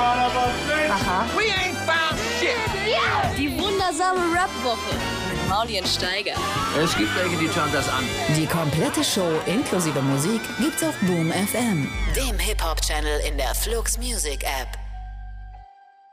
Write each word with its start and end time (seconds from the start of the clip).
Aha. 0.00 1.26
Die 3.36 3.58
wundersame 3.58 4.20
Rap-Woche 4.34 4.94
mit 5.30 5.48
Maulien 5.48 5.86
Steiger. 5.86 6.34
Es 6.82 6.96
gibt 6.96 7.14
welche, 7.16 7.36
die 7.36 7.48
schauen 7.48 7.70
das 7.72 7.88
an. 7.88 8.04
Die 8.36 8.46
komplette 8.46 9.04
Show 9.04 9.30
inklusive 9.46 10.00
Musik 10.02 10.40
gibt's 10.58 10.82
auf 10.82 10.94
Boom 11.02 11.30
FM, 11.30 11.88
dem 12.16 12.38
Hip-Hop-Channel 12.38 13.20
in 13.28 13.36
der 13.36 13.54
Flux 13.54 13.98
Music 13.98 14.42
App. 14.44 14.89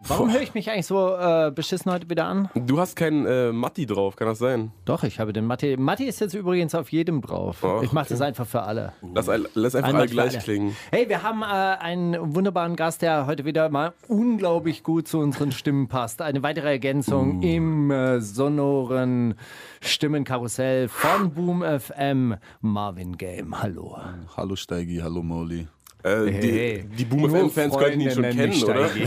Warum 0.01 0.31
höre 0.31 0.41
ich 0.41 0.53
mich 0.53 0.69
eigentlich 0.69 0.85
so 0.85 1.15
äh, 1.15 1.51
beschissen 1.51 1.91
heute 1.91 2.07
wieder 2.07 2.27
an? 2.27 2.49
Du 2.53 2.79
hast 2.79 2.95
keinen 2.95 3.25
äh, 3.25 3.51
Matti 3.51 3.87
drauf, 3.87 4.15
kann 4.15 4.27
das 4.27 4.37
sein? 4.37 4.71
Doch, 4.85 5.03
ich 5.03 5.19
habe 5.19 5.33
den 5.33 5.45
Matti. 5.45 5.75
Matti 5.75 6.05
ist 6.05 6.19
jetzt 6.19 6.35
übrigens 6.35 6.75
auf 6.75 6.91
jedem 6.91 7.21
drauf. 7.21 7.63
Oh, 7.63 7.81
ich 7.81 7.91
mache 7.93 8.05
okay. 8.05 8.13
das 8.13 8.21
einfach 8.21 8.45
für 8.45 8.61
alle. 8.61 8.93
Lass, 9.15 9.27
lass 9.55 9.75
einfach 9.75 9.89
Einmal 9.89 10.03
alle 10.03 10.11
gleich 10.11 10.33
alle. 10.35 10.43
klingen. 10.43 10.75
Hey, 10.91 11.09
wir 11.09 11.23
haben 11.23 11.41
äh, 11.41 11.45
einen 11.45 12.35
wunderbaren 12.35 12.75
Gast, 12.75 13.01
der 13.01 13.25
heute 13.25 13.43
wieder 13.43 13.69
mal 13.69 13.93
unglaublich 14.07 14.83
gut 14.83 15.07
zu 15.07 15.17
unseren 15.17 15.51
Stimmen 15.51 15.87
passt. 15.87 16.21
Eine 16.21 16.43
weitere 16.43 16.69
Ergänzung 16.69 17.41
im 17.41 17.89
äh, 17.89 18.21
sonoren 18.21 19.33
Stimmenkarussell 19.81 20.89
von 20.89 21.33
Boom 21.33 21.63
FM, 21.63 22.35
Marvin 22.61 23.17
Game. 23.17 23.59
Hallo. 23.59 23.97
Hallo 24.35 24.55
Steigi, 24.55 24.97
hallo 24.97 25.23
Molly. 25.23 25.67
Äh, 26.07 26.31
Hey. 26.31 26.83
die, 26.91 26.95
die 26.97 27.05
Boom 27.05 27.29
FM-Fans 27.29 27.77
könnten 27.77 28.01
ihn 28.01 28.11
schon 28.11 28.23
kennen, 28.23 28.63
oder? 28.63 28.89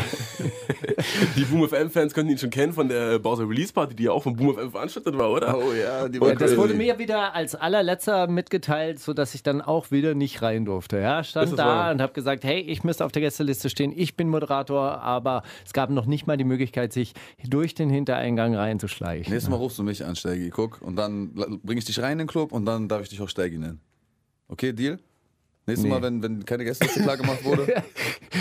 Die 1.37 1.45
Boom 1.45 1.67
FM-Fans 1.69 2.13
könnten 2.15 2.33
ihn 2.33 2.39
schon 2.39 2.51
kennen 2.51 2.73
von 2.73 2.89
der 2.89 3.19
Bowser 3.19 3.49
Release 3.49 3.73
Party, 3.73 3.95
die 3.95 4.05
ja 4.05 4.13
auch 4.13 4.23
von 4.23 4.37
Boom 4.37 4.55
FM 4.57 4.71
veranstaltet 4.71 5.17
war, 5.17 5.31
oder? 5.31 5.57
Oh 5.59 5.73
ja, 5.73 6.09
die 6.09 6.21
war 6.21 6.31
Das 6.31 6.39
crazy. 6.39 6.57
wurde 6.57 6.75
mir 6.75 6.99
wieder 6.99 7.35
als 7.35 7.55
allerletzter 7.55 8.27
mitgeteilt, 8.27 8.99
sodass 8.99 9.35
ich 9.35 9.43
dann 9.43 9.61
auch 9.63 9.91
wieder 9.91 10.15
nicht 10.15 10.43
rein 10.43 10.65
durfte. 10.65 10.99
Ja, 10.99 11.25
stand 11.25 11.49
das 11.51 11.57
da 11.57 11.67
wahr? 11.67 11.91
und 11.93 12.01
habe 12.03 12.13
gesagt, 12.13 12.45
hey, 12.45 12.61
ich 12.61 12.85
müsste 12.85 13.05
auf 13.05 13.13
der 13.13 13.23
Gästeliste 13.23 13.71
stehen, 13.71 13.93
ich 13.97 14.17
bin 14.17 14.29
Moderator, 14.29 15.01
aber 15.01 15.43
es 15.65 15.73
gab 15.73 15.91
noch 15.91 16.07
nicht 16.07 16.27
mal 16.27 16.37
die 16.37 16.45
Möglichkeit, 16.45 16.93
sich 16.93 17.15
durch 17.49 17.75
den 17.75 17.91
Hintereingang 17.91 18.55
reinzuschleichen. 18.55 19.33
Nächstes 19.33 19.51
Mal 19.51 19.57
rufst 19.57 19.79
du 19.79 19.83
mich 19.83 20.05
an, 20.05 20.17
Steigi, 20.17 20.51
guck. 20.51 20.81
Und 20.83 20.97
dann 20.97 21.33
bringe 21.63 21.79
ich 21.79 21.85
dich 21.85 22.01
rein 22.01 22.13
in 22.13 22.19
den 22.19 22.27
Club 22.27 22.53
und 22.53 22.65
dann 22.67 22.89
darf 22.89 23.03
ich 23.03 23.09
dich 23.09 23.21
auch 23.21 23.29
Steigi 23.29 23.59
nennen. 23.59 23.81
Okay, 24.49 24.73
Deal? 24.73 24.99
Nächstes 25.71 25.85
Nee. 25.85 25.91
Mal, 25.91 26.03
wenn, 26.03 26.23
wenn 26.23 26.45
keine 26.45 26.65
Gästeliste 26.65 27.03
klar 27.03 27.17
gemacht 27.17 27.45
wurde. 27.45 27.67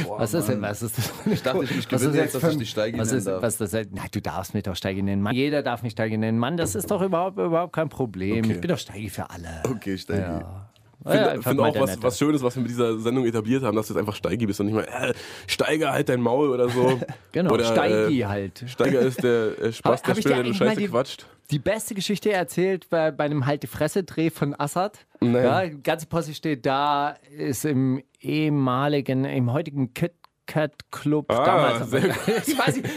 Boah, 0.05 0.19
Was 0.19 0.33
ist 0.33 0.47
denn, 0.49 0.59
Mann. 0.59 0.71
was 0.71 0.81
ist 0.81 0.97
das? 0.97 1.11
Ich 1.31 1.41
dachte, 1.41 1.63
ich, 1.63 1.77
ich 1.77 1.87
gewinne 1.87 2.17
jetzt, 2.17 2.35
dass 2.35 2.43
ich 2.51 2.57
dich 2.57 2.69
Steigi 2.69 2.97
was 2.97 3.07
nennen 3.07 3.17
ist, 3.19 3.27
darf. 3.27 3.41
was 3.41 3.57
das, 3.57 3.71
nein, 3.73 3.87
du 4.11 4.21
darfst 4.21 4.53
mich 4.53 4.63
doch 4.63 4.75
Steigi 4.75 5.01
nennen. 5.01 5.21
Mann. 5.21 5.33
Jeder 5.35 5.63
darf 5.63 5.83
mich 5.83 5.93
Steigi 5.93 6.17
nennen. 6.17 6.37
Mann, 6.37 6.57
das 6.57 6.75
ist 6.75 6.91
doch 6.91 7.01
überhaupt, 7.01 7.37
überhaupt 7.37 7.73
kein 7.73 7.89
Problem. 7.89 8.39
Okay. 8.45 8.53
Ich 8.53 8.61
bin 8.61 8.69
doch 8.69 8.77
Steigi 8.77 9.09
für 9.09 9.29
alle. 9.29 9.63
Okay, 9.69 9.97
Steigi. 9.97 10.21
Ja. 10.21 10.69
Ich 11.01 11.11
finde 11.11 11.17
Ja, 11.25 11.31
einfach 11.31 11.51
find 11.51 11.61
mal 11.61 11.69
auch 11.69 11.79
was, 11.79 12.03
was 12.03 12.17
Schönes, 12.19 12.43
was 12.43 12.55
wir 12.57 12.61
mit 12.61 12.71
dieser 12.71 12.99
Sendung 12.99 13.25
etabliert 13.25 13.63
haben, 13.63 13.73
dass 13.77 13.87
du 13.87 13.93
jetzt 13.93 13.99
einfach 14.01 14.15
Steigi 14.15 14.45
bist 14.45 14.59
und 14.59 14.65
nicht 14.65 14.75
mal 14.75 14.83
äh, 14.83 15.13
Steiger, 15.47 15.93
halt 15.93 16.09
dein 16.09 16.19
Maul 16.19 16.49
oder 16.49 16.67
so. 16.69 16.99
Genau, 17.31 17.53
oder, 17.53 17.63
Steigi 17.63 18.21
äh, 18.21 18.25
halt. 18.25 18.65
Steiger 18.67 18.99
ist 18.99 19.23
der 19.23 19.57
äh, 19.61 19.71
Spaß, 19.71 20.01
der 20.01 20.15
Spieler, 20.15 20.35
der 20.35 20.43
du 20.43 20.53
Scheiße 20.53 20.75
die- 20.81 20.87
quatscht. 20.89 21.25
Die 21.51 21.59
beste 21.59 21.95
Geschichte 21.95 22.31
erzählt 22.31 22.89
bei, 22.89 23.09
bei 23.11 23.25
einem 23.25 23.45
Halt 23.47 23.63
die 23.63 23.67
Fresse-Dreh 23.67 24.29
von 24.29 24.53
Assad. 24.59 25.07
Nein. 25.19 25.43
Ja, 25.43 25.65
die 25.65 25.81
ganze 25.81 26.05
Posse 26.05 26.33
steht 26.35 26.65
da, 26.65 27.15
ist 27.35 27.65
im 27.65 28.03
ehemaligen, 28.21 29.25
im 29.25 29.51
heutigen 29.51 29.93
Kit 29.93 30.13
Kat 30.49 30.71
Club 30.89 31.27
Ah, 31.29 31.45
damals. 31.45 31.93
ich, 32.47 32.57
weiß 32.57 32.77
nicht, 32.77 32.89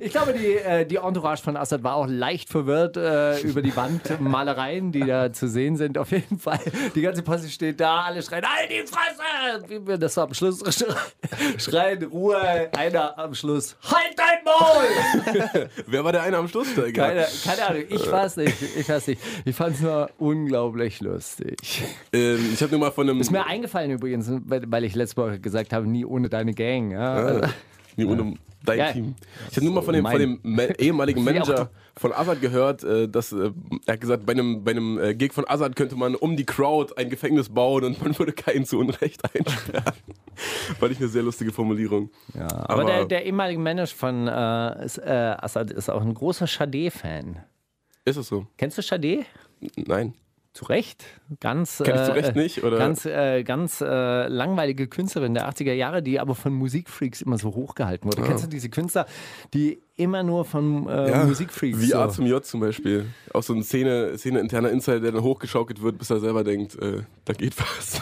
ich 0.00 0.10
glaube, 0.10 0.32
die, 0.32 0.54
äh, 0.54 0.86
die 0.86 0.96
Entourage 0.96 1.42
von 1.42 1.54
Assad 1.54 1.82
war 1.82 1.96
auch 1.96 2.06
leicht 2.08 2.48
verwirrt 2.48 2.96
äh, 2.96 3.40
über 3.40 3.60
die 3.60 3.76
Wandmalereien, 3.76 4.90
die 4.92 5.04
da 5.04 5.30
zu 5.30 5.46
sehen 5.46 5.76
sind. 5.76 5.98
Auf 5.98 6.12
jeden 6.12 6.38
Fall. 6.38 6.60
Die 6.94 7.02
ganze 7.02 7.22
Posse 7.22 7.50
steht 7.50 7.78
da, 7.78 8.00
alle 8.00 8.22
schreien, 8.22 8.44
halt 8.46 8.70
die 8.70 8.84
Fresse! 8.86 9.98
Das 9.98 10.16
am 10.16 10.32
Schluss 10.32 10.62
schreien, 11.58 12.04
Ruhe, 12.04 12.70
einer 12.74 13.18
am 13.18 13.34
Schluss, 13.34 13.76
halt 13.82 14.16
dein 14.16 14.42
Maul! 14.46 15.68
Wer 15.86 16.04
war 16.04 16.12
der 16.12 16.22
eine 16.22 16.38
am 16.38 16.48
Schluss? 16.48 16.68
Keine, 16.74 17.26
keine 17.44 17.66
Ahnung, 17.68 17.82
ich 17.86 18.10
weiß 18.10 18.36
nicht. 18.38 18.56
Ich 18.78 18.88
weiß 18.88 19.08
nicht. 19.08 19.20
Ich 19.44 19.54
fand 19.54 19.74
es 19.74 19.82
nur 19.82 20.08
unglaublich 20.16 21.02
lustig. 21.02 21.82
Ähm, 22.14 22.50
ich 22.54 22.62
habe 22.62 22.70
nur 22.72 22.80
mal 22.80 22.92
von 22.92 23.10
einem... 23.10 23.20
Ist 23.20 23.30
mir 23.30 23.44
eingefallen 23.46 23.90
übrigens, 23.90 24.30
weil 24.46 24.84
ich 24.84 24.94
letzte 24.94 25.18
Woche 25.18 25.38
gesagt 25.38 25.74
habe, 25.74 25.86
nie 25.86 26.06
ohne 26.06 26.30
deine 26.30 26.54
Gang. 26.54 26.93
Ja. 26.94 27.50
Nee, 27.96 28.04
ohne 28.06 28.34
dein 28.64 28.78
Ja. 28.78 28.92
Team. 28.92 29.14
Ich 29.50 29.56
habe 29.56 29.66
nur 29.66 29.74
mal 29.74 29.82
von 29.82 29.94
dem, 29.94 30.06
von 30.06 30.18
dem 30.18 30.40
Ma 30.42 30.62
ehemaligen 30.78 31.22
Manager 31.22 31.70
von 31.96 32.12
Azad 32.12 32.40
gehört, 32.40 32.82
äh, 32.82 33.08
dass 33.08 33.30
äh, 33.32 33.50
er 33.86 33.92
hat 33.94 34.00
gesagt, 34.00 34.26
bei 34.26 34.32
einem, 34.32 34.64
bei 34.64 34.72
einem 34.72 34.98
äh, 34.98 35.14
Gig 35.14 35.32
von 35.32 35.44
Azad 35.46 35.76
könnte 35.76 35.94
man 35.96 36.14
um 36.16 36.36
die 36.36 36.44
Crowd 36.46 36.94
ein 36.96 37.08
Gefängnis 37.10 37.50
bauen 37.50 37.84
und 37.84 38.02
man 38.02 38.18
würde 38.18 38.32
keinen 38.32 38.64
zu 38.64 38.78
Unrecht 38.78 39.22
einsperren. 39.34 39.94
Fand 40.80 40.92
ich 40.92 40.98
eine 40.98 41.08
sehr 41.08 41.22
lustige 41.22 41.52
Formulierung. 41.52 42.10
Ja, 42.34 42.46
aber, 42.50 42.72
aber- 42.72 42.84
der, 42.84 43.04
der 43.04 43.26
ehemalige 43.26 43.60
Manager 43.60 43.94
von 43.94 44.26
äh, 44.26 44.84
ist, 44.84 44.98
äh, 44.98 45.36
Assad 45.38 45.70
ist 45.70 45.88
auch 45.90 46.02
ein 46.02 46.14
großer 46.14 46.46
Sade-Fan. 46.48 47.44
Ist 48.06 48.16
es 48.16 48.26
so? 48.28 48.46
Kennst 48.56 48.76
du 48.78 48.82
Sade? 48.82 49.24
Nein. 49.76 50.14
Zu 50.54 50.66
Recht. 50.66 51.04
Ganz, 51.40 51.82
Kenn 51.84 51.96
ich 51.96 52.00
äh, 52.00 52.04
zu 52.04 52.12
Recht 52.12 52.36
nicht, 52.36 52.62
oder? 52.62 52.78
ganz, 52.78 53.04
äh, 53.04 53.42
ganz 53.42 53.80
äh, 53.80 54.28
langweilige 54.28 54.86
Künstlerin 54.86 55.34
der 55.34 55.50
80er 55.50 55.72
Jahre, 55.72 56.00
die 56.00 56.20
aber 56.20 56.36
von 56.36 56.54
Musikfreaks 56.54 57.22
immer 57.22 57.38
so 57.38 57.56
hochgehalten 57.56 58.08
wurde. 58.08 58.22
Kennst 58.22 58.44
du 58.44 58.48
diese 58.48 58.68
Künstler, 58.68 59.06
die 59.52 59.80
immer 59.96 60.22
nur 60.22 60.44
von 60.44 60.88
äh, 60.88 61.24
Musikfreaks 61.24 61.80
Wie 61.80 61.86
so. 61.86 61.98
A 61.98 62.08
zum 62.08 62.26
J 62.26 62.44
zum 62.46 62.60
Beispiel. 62.60 63.06
Auch 63.32 63.42
so 63.42 63.52
ein 63.52 63.64
Szene, 63.64 64.16
Szene 64.16 64.38
interner 64.38 64.70
Insider, 64.70 65.00
der 65.00 65.10
dann 65.10 65.24
hochgeschaukelt 65.24 65.82
wird, 65.82 65.98
bis 65.98 66.10
er 66.10 66.20
selber 66.20 66.44
denkt, 66.44 66.80
äh, 66.80 67.02
da 67.24 67.32
geht 67.32 67.58
was. 67.58 68.00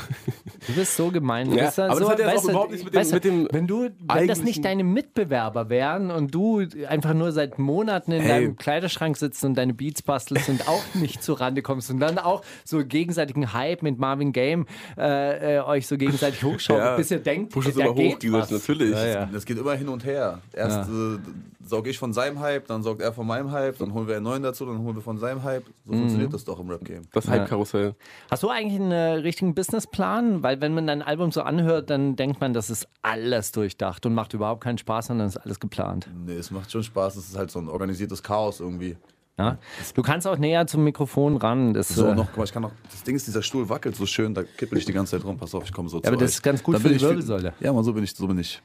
Du 0.66 0.72
bist 0.74 0.96
so 0.96 1.10
gemein. 1.10 1.50
Du 1.50 1.56
Ja, 1.56 1.64
bist 1.66 1.78
aber 1.80 1.94
so, 1.94 2.00
das 2.00 2.08
hat 2.10 2.18
ja 2.20 2.26
auch 2.28 2.42
du, 2.42 2.48
überhaupt 2.50 2.70
nichts 2.70 2.84
mit 2.84 2.94
dem- 2.94 2.98
weißt 3.00 3.10
du, 3.10 3.14
mit 3.16 3.24
dem 3.24 3.48
wenn 3.50 3.66
du, 3.66 3.90
wenn 4.08 4.28
das 4.28 4.42
nicht 4.42 4.64
deine 4.64 4.84
Mitbewerber 4.84 5.68
wären 5.68 6.10
und 6.10 6.34
du 6.34 6.62
einfach 6.88 7.14
nur 7.14 7.32
seit 7.32 7.58
Monaten 7.58 8.12
in 8.12 8.20
Hey. 8.22 8.28
deinem 8.28 8.56
Kleiderschrank 8.56 9.16
sitzt 9.16 9.44
und 9.44 9.54
deine 9.54 9.74
Beats 9.74 10.02
bastelst 10.02 10.48
und 10.48 10.68
auch 10.68 10.82
nicht 10.94 11.22
zu 11.22 11.32
Rande 11.32 11.62
kommst 11.62 11.90
und 11.90 11.98
dann 12.00 12.18
auch 12.18 12.42
so 12.64 12.84
gegenseitigen 12.84 13.52
Hype 13.52 13.82
mit 13.82 13.98
Marvin 13.98 14.32
Game 14.32 14.66
äh, 14.98 15.56
äh, 15.56 15.60
euch 15.60 15.86
so 15.86 15.96
gegenseitig 15.96 16.42
hochschaut, 16.44 16.78
Ja. 16.78 16.96
bis 16.96 17.10
ihr 17.10 17.18
denkt, 17.18 17.52
Push 17.52 17.66
es 17.68 17.74
da 17.74 17.80
immer 17.82 17.90
hoch, 17.92 17.96
geht 17.96 18.32
was. 18.32 18.50
natürlich. 18.50 18.90
Ja, 18.92 19.06
ja. 19.06 19.28
Das 19.32 19.44
geht 19.44 19.58
immer 19.58 19.74
hin 19.74 19.88
und 19.88 20.04
her. 20.04 20.38
Erst 20.52 20.88
äh, 20.88 21.18
saug 21.64 21.86
ich 21.86 21.98
von 21.98 22.12
seinem 22.12 22.40
Hype, 22.40 22.66
dann 22.66 22.82
saugt 22.82 23.00
er 23.02 23.12
von 23.12 23.26
meinem 23.26 23.50
Hype, 23.52 23.78
dann 23.78 23.94
holen 23.94 24.08
wir 24.08 24.16
einen 24.16 24.24
neuen 24.24 24.42
dazu, 24.42 24.66
dann 24.66 24.78
holen 24.80 24.96
wir 24.96 25.02
von 25.02 25.18
seinem 25.18 25.42
Hype. 25.44 25.64
So 25.86 25.92
funktioniert 25.92 26.32
das 26.34 26.44
doch 26.44 26.58
im 26.60 26.68
Rap-Game. 26.68 27.02
Das 27.12 27.28
Hype-Karussell. 27.28 27.94
Hast 28.30 28.42
du 28.42 28.48
eigentlich 28.48 28.80
einen 28.80 28.92
äh, 28.92 29.12
richtigen 29.14 29.54
Businessplan? 29.54 30.42
Weil 30.42 30.51
wenn 30.60 30.74
man 30.74 30.86
dein 30.86 31.02
Album 31.02 31.32
so 31.32 31.42
anhört, 31.42 31.90
dann 31.90 32.16
denkt 32.16 32.40
man, 32.40 32.52
das 32.52 32.70
ist 32.70 32.86
alles 33.02 33.52
durchdacht 33.52 34.04
und 34.06 34.14
macht 34.14 34.34
überhaupt 34.34 34.62
keinen 34.62 34.78
Spaß, 34.78 35.06
sondern 35.06 35.28
ist 35.28 35.36
alles 35.36 35.60
geplant. 35.60 36.08
Nee, 36.26 36.34
es 36.34 36.50
macht 36.50 36.70
schon 36.70 36.82
Spaß. 36.82 37.16
Es 37.16 37.28
ist 37.28 37.36
halt 37.36 37.50
so 37.50 37.58
ein 37.58 37.68
organisiertes 37.68 38.22
Chaos 38.22 38.60
irgendwie. 38.60 38.96
Ja? 39.38 39.58
Du 39.94 40.02
kannst 40.02 40.26
auch 40.26 40.36
näher 40.36 40.66
zum 40.66 40.84
Mikrofon 40.84 41.36
ran. 41.36 41.72
Das, 41.74 41.88
So, 41.88 42.06
äh, 42.08 42.14
noch, 42.14 42.26
guck 42.26 42.38
mal, 42.38 42.44
ich 42.44 42.52
kann 42.52 42.62
noch. 42.62 42.72
Das 42.90 43.02
Ding 43.02 43.16
ist, 43.16 43.26
dieser 43.26 43.42
Stuhl 43.42 43.68
wackelt 43.68 43.96
so 43.96 44.06
schön, 44.06 44.34
da 44.34 44.42
kippel 44.42 44.78
ich 44.78 44.84
die 44.84 44.92
ganze 44.92 45.16
Zeit 45.16 45.24
rum. 45.24 45.38
Pass 45.38 45.54
auf, 45.54 45.64
ich 45.64 45.72
komme 45.72 45.88
so 45.88 46.00
zu 46.00 46.06
aber 46.06 46.16
das 46.16 46.30
euch. 46.30 46.34
ist 46.36 46.42
ganz 46.42 46.62
gut 46.62 46.74
Dann 46.74 46.82
für 46.82 46.88
die 46.90 47.00
Wirbelsäule. 47.00 47.54
Ja, 47.60 47.72
man, 47.72 47.82
so 47.82 47.92
bin 47.92 48.04
ich, 48.04 48.14
so 48.14 48.26
bin 48.26 48.38
ich 48.38 48.62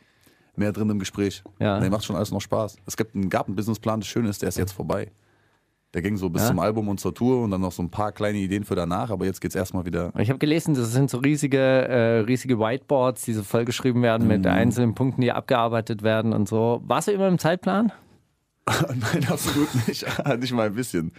mehr 0.56 0.72
drin 0.74 0.90
im 0.90 1.00
Gespräch. 1.00 1.44
Ja. 1.60 1.80
Nee, 1.80 1.90
macht 1.90 2.04
schon 2.04 2.16
alles 2.16 2.32
noch 2.32 2.42
Spaß. 2.42 2.78
Es 2.86 2.98
gibt 2.98 3.16
einen, 3.16 3.30
gab 3.30 3.48
einen 3.48 3.56
Businessplan, 3.56 4.02
das 4.02 4.08
Schöne 4.10 4.30
ist, 4.30 4.42
der 4.42 4.50
ist 4.50 4.58
jetzt 4.58 4.74
vorbei. 4.74 5.12
Der 5.94 6.02
ging 6.02 6.18
so 6.18 6.30
bis 6.30 6.42
Ja. 6.44 6.50
zum 6.50 6.60
Album 6.60 6.90
und 6.90 7.00
zur 7.00 7.14
Tour 7.14 7.42
und 7.44 7.52
dann 7.52 7.62
noch 7.62 7.72
so 7.72 7.82
ein 7.82 7.90
paar 7.90 8.12
kleine 8.12 8.38
Ideen 8.38 8.66
für 8.66 8.76
danach, 8.76 9.10
aber 9.10 9.26
jetzt 9.26 9.40
geht's 9.40 9.56
erstmal 9.56 9.86
wieder. 9.86 10.12
Ich 10.18 10.30
habe 10.30 10.38
gelesen, 10.38 10.76
das 10.76 10.92
sind 10.92 11.10
so 11.10 11.18
riesige, 11.20 11.58
äh, 11.58 12.20
riesige 12.20 12.60
Whiteboards, 12.60 13.24
die 13.24 13.34
so 13.34 13.42
vollgeschrieben 13.44 14.02
werden 14.02 14.28
mit 14.28 14.42
Mhm. 14.42 14.48
einzelnen 14.52 14.96
Punkten, 14.96 15.22
die 15.22 15.32
abgearbeitet 15.32 16.04
werden 16.04 16.34
und 16.34 16.48
so. 16.50 16.82
Warst 16.86 17.08
du 17.08 17.14
immer 17.14 17.28
im 17.30 17.40
Zeitplan? 17.40 17.92
Nein, 18.68 19.26
absolut 19.30 19.70
nicht. 19.88 20.06
nicht 20.40 20.52
mal 20.54 20.68
ein 20.68 20.76
bisschen. 20.76 21.14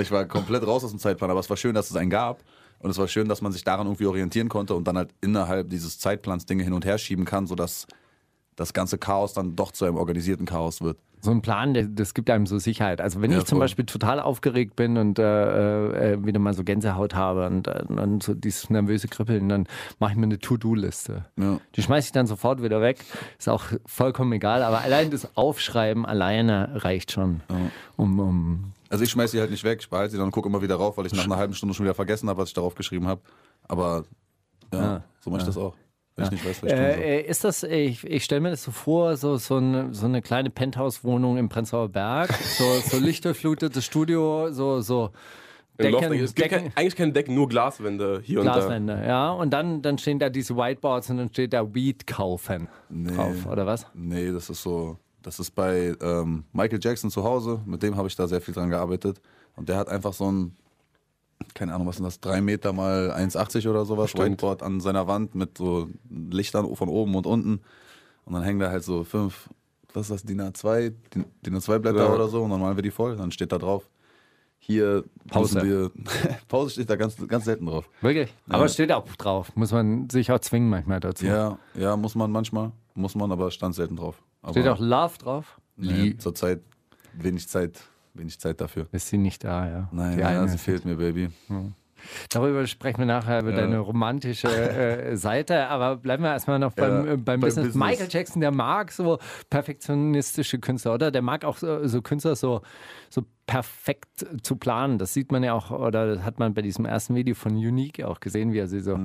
Ich 0.00 0.10
war 0.10 0.24
komplett 0.24 0.66
raus 0.66 0.82
aus 0.82 0.90
dem 0.90 0.98
Zeitplan, 0.98 1.30
aber 1.30 1.40
es 1.40 1.50
war 1.50 1.56
schön, 1.58 1.74
dass 1.74 1.90
es 1.90 1.96
einen 1.96 2.08
gab. 2.10 2.40
Und 2.78 2.90
es 2.90 2.98
war 2.98 3.08
schön, 3.08 3.28
dass 3.28 3.42
man 3.42 3.52
sich 3.52 3.64
daran 3.64 3.86
irgendwie 3.86 4.06
orientieren 4.06 4.48
konnte 4.48 4.74
und 4.74 4.86
dann 4.86 4.96
halt 4.96 5.10
innerhalb 5.22 5.68
dieses 5.70 5.98
Zeitplans 5.98 6.46
Dinge 6.46 6.62
hin 6.62 6.72
und 6.72 6.84
her 6.84 6.98
schieben 6.98 7.24
kann, 7.24 7.46
sodass 7.46 7.86
das 8.54 8.72
ganze 8.72 8.96
Chaos 8.98 9.34
dann 9.34 9.56
doch 9.56 9.72
zu 9.72 9.84
einem 9.84 9.96
organisierten 9.96 10.46
Chaos 10.46 10.80
wird. 10.80 10.98
So 11.26 11.32
ein 11.32 11.42
Plan, 11.42 11.94
das 11.96 12.14
gibt 12.14 12.30
einem 12.30 12.46
so 12.46 12.58
Sicherheit. 12.58 13.00
Also 13.00 13.20
wenn 13.20 13.32
Ja, 13.32 13.38
ich 13.38 13.44
zum 13.46 13.56
voll. 13.56 13.64
Beispiel 13.64 13.84
total 13.84 14.20
aufgeregt 14.20 14.76
bin 14.76 14.96
und 14.96 15.18
äh, 15.18 16.12
äh, 16.12 16.24
wieder 16.24 16.38
mal 16.38 16.54
so 16.54 16.62
Gänsehaut 16.62 17.16
habe 17.16 17.46
und, 17.48 17.66
äh, 17.66 17.82
und 17.88 18.22
so 18.22 18.32
dieses 18.32 18.70
nervöse 18.70 19.08
Kribbeln, 19.08 19.48
dann 19.48 19.66
mache 19.98 20.12
ich 20.12 20.16
mir 20.16 20.22
eine 20.26 20.38
To-Do-Liste. 20.38 21.24
Ja. 21.36 21.58
Die 21.74 21.82
schmeiße 21.82 22.06
ich 22.06 22.12
dann 22.12 22.28
sofort 22.28 22.62
wieder 22.62 22.80
weg. 22.80 23.04
Ist 23.38 23.48
auch 23.48 23.64
vollkommen 23.86 24.32
egal. 24.34 24.62
Aber 24.62 24.82
allein 24.82 25.10
das 25.10 25.36
Aufschreiben 25.36 26.06
alleine 26.06 26.70
reicht 26.84 27.10
schon, 27.10 27.40
um, 27.96 28.20
um 28.20 28.72
Also 28.88 29.02
ich 29.02 29.10
schmeiß 29.10 29.32
sie 29.32 29.40
halt 29.40 29.50
nicht 29.50 29.64
weg, 29.64 29.80
ich 29.80 29.90
behalte 29.90 30.12
sie 30.12 30.16
dann 30.18 30.26
und 30.26 30.32
gucke 30.32 30.48
immer 30.48 30.62
wieder 30.62 30.76
rauf, 30.76 30.96
weil 30.96 31.06
ich 31.06 31.12
nach 31.12 31.24
einer 31.24 31.36
halben 31.42 31.54
Stunde 31.54 31.74
schon 31.74 31.84
wieder 31.84 31.94
vergessen 31.94 32.28
habe, 32.28 32.40
was 32.40 32.50
ich 32.50 32.54
darauf 32.54 32.76
geschrieben 32.76 33.08
habe. 33.08 33.20
Aber 33.66 34.04
ja, 34.72 35.02
so 35.20 35.30
mache 35.30 35.40
ich 35.40 35.46
das 35.46 35.56
auch. 35.58 35.74
Ich 36.18 36.30
nicht 36.30 36.46
weiß, 36.46 36.62
was 36.62 36.72
ich 36.72 36.78
tun 36.78 36.86
soll. 36.86 37.02
Äh, 37.02 37.18
äh, 37.18 37.26
ist 37.26 37.44
das, 37.44 37.62
ich, 37.62 38.04
ich 38.04 38.24
stelle 38.24 38.40
mir 38.40 38.50
das 38.50 38.62
so 38.62 38.70
vor, 38.70 39.16
so, 39.16 39.36
so, 39.36 39.56
eine, 39.56 39.92
so 39.92 40.06
eine 40.06 40.22
kleine 40.22 40.50
Penthouse-Wohnung 40.50 41.36
im 41.36 41.48
Prenzlauer 41.48 41.90
Berg, 41.90 42.32
so, 42.32 42.64
so 42.80 42.98
lichtdurchflutetes 42.98 43.84
Studio, 43.84 44.50
so, 44.50 44.80
so 44.80 45.10
Decken, 45.78 46.12
es 46.14 46.34
gibt 46.34 46.50
Decken, 46.50 46.64
kein, 46.64 46.76
eigentlich 46.76 46.96
keine 46.96 47.12
Decken, 47.12 47.34
nur 47.34 47.48
Glaswände 47.48 48.22
hier 48.24 48.40
und 48.40 48.46
da. 48.46 48.54
Glaswände, 48.54 49.02
ja. 49.06 49.30
Und 49.30 49.50
dann, 49.50 49.82
dann 49.82 49.98
stehen 49.98 50.18
da 50.18 50.30
diese 50.30 50.56
Whiteboards 50.56 51.10
und 51.10 51.18
dann 51.18 51.28
steht 51.28 51.52
da 51.52 51.74
Weed 51.74 52.06
kaufen 52.06 52.68
drauf, 52.88 53.46
oder 53.50 53.66
was? 53.66 53.86
Nee, 53.94 54.32
das 54.32 54.48
ist 54.48 54.62
so. 54.62 54.96
Das 55.22 55.40
ist 55.40 55.50
bei 55.50 55.92
ähm, 56.00 56.44
Michael 56.52 56.78
Jackson 56.80 57.10
zu 57.10 57.24
Hause. 57.24 57.60
Mit 57.66 57.82
dem 57.82 57.96
habe 57.96 58.06
ich 58.06 58.14
da 58.14 58.28
sehr 58.28 58.40
viel 58.40 58.54
dran 58.54 58.70
gearbeitet. 58.70 59.20
Und 59.56 59.68
der 59.68 59.76
hat 59.76 59.88
einfach 59.88 60.12
so 60.12 60.30
ein, 60.30 60.56
keine 61.54 61.74
Ahnung, 61.74 61.86
was 61.86 61.96
sind 61.96 62.04
das, 62.04 62.20
3 62.20 62.40
Meter 62.40 62.72
mal 62.72 63.10
1,80 63.12 63.68
oder 63.68 63.84
sowas. 63.84 64.14
Whiteboard 64.14 64.62
an 64.62 64.80
seiner 64.80 65.06
Wand 65.06 65.34
mit 65.34 65.58
so 65.58 65.88
Lichtern 66.10 66.74
von 66.76 66.88
oben 66.88 67.14
und 67.14 67.26
unten. 67.26 67.60
Und 68.24 68.32
dann 68.32 68.42
hängen 68.42 68.58
da 68.58 68.70
halt 68.70 68.82
so 68.84 69.04
fünf, 69.04 69.48
was 69.92 70.10
ist 70.10 70.10
das, 70.10 70.22
DIN 70.24 70.40
A2, 70.40 70.92
DIN 71.14 71.24
DIN 71.44 71.56
A2 71.56 71.78
Blätter 71.78 72.04
Ja. 72.06 72.14
oder 72.14 72.28
so. 72.28 72.42
Und 72.42 72.50
dann 72.50 72.60
malen 72.60 72.76
wir 72.76 72.82
die 72.82 72.90
voll. 72.90 73.16
Dann 73.16 73.30
steht 73.30 73.52
da 73.52 73.58
drauf. 73.58 73.88
Hier 74.58 75.04
Pause. 75.28 75.62
wir. 75.62 75.90
Pause 76.48 76.70
steht 76.70 76.90
da 76.90 76.96
ganz, 76.96 77.16
ganz 77.28 77.44
selten 77.44 77.66
drauf. 77.66 77.88
Wirklich? 78.00 78.34
Aber 78.48 78.68
steht 78.68 78.90
auch 78.90 79.06
drauf. 79.16 79.54
Muss 79.54 79.70
man 79.70 80.10
sich 80.10 80.32
auch 80.32 80.40
zwingen 80.40 80.68
manchmal 80.70 80.98
dazu. 81.00 81.24
Ja, 81.26 81.58
ja, 81.74 81.96
muss 81.96 82.14
man 82.14 82.30
manchmal. 82.32 82.72
Muss 82.94 83.14
man, 83.14 83.30
aber 83.30 83.50
stand 83.50 83.74
selten 83.74 83.96
drauf. 83.96 84.22
Aber 84.42 84.52
Steht 84.52 84.66
auch 84.68 84.78
Love 84.80 85.18
drauf? 85.18 85.60
Nee, 85.76 86.16
zurzeit 86.16 86.60
wenig 87.12 87.48
Zeit, 87.48 87.78
wenig 88.18 88.38
Zeit 88.38 88.60
dafür. 88.60 88.86
Ist 88.92 89.08
sie 89.08 89.18
nicht 89.18 89.44
da, 89.44 89.68
ja. 89.68 89.88
Nein, 89.92 90.18
ja, 90.18 90.28
eine. 90.28 90.48
sie 90.48 90.58
fehlt 90.58 90.84
mir, 90.84 90.96
Baby. 90.96 91.30
Darüber 92.30 92.66
sprechen 92.66 92.98
wir 92.98 93.06
nachher 93.06 93.40
über 93.40 93.52
deine 93.52 93.78
romantische 93.78 94.48
äh, 94.48 95.16
Seite, 95.16 95.66
aber 95.68 95.96
bleiben 95.96 96.22
wir 96.22 96.30
erstmal 96.30 96.58
noch 96.58 96.72
beim, 96.72 97.06
Ja, 97.06 97.12
äh, 97.12 97.16
beim 97.16 97.24
beim 97.24 97.40
Business. 97.40 97.66
Business. 97.68 97.88
Michael 97.88 98.08
Jackson, 98.10 98.40
der 98.40 98.52
mag 98.52 98.92
so 98.92 99.18
perfektionistische 99.50 100.58
Künstler, 100.58 100.94
oder? 100.94 101.10
Der 101.10 101.22
mag 101.22 101.44
auch 101.44 101.56
so, 101.56 101.86
so 101.86 102.02
Künstler 102.02 102.36
so, 102.36 102.62
so 103.08 103.22
perfekt 103.46 104.26
zu 104.42 104.56
planen. 104.56 104.98
Das 104.98 105.14
sieht 105.14 105.30
man 105.30 105.44
ja 105.44 105.52
auch, 105.52 105.70
oder 105.70 106.14
das 106.14 106.24
hat 106.24 106.38
man 106.38 106.52
bei 106.52 106.62
diesem 106.62 106.84
ersten 106.84 107.14
Video 107.14 107.34
von 107.34 107.52
Unique 107.52 108.02
auch 108.02 108.20
gesehen, 108.20 108.52
wie 108.52 108.58
er 108.58 108.66
sie 108.66 108.80
so 108.80 108.98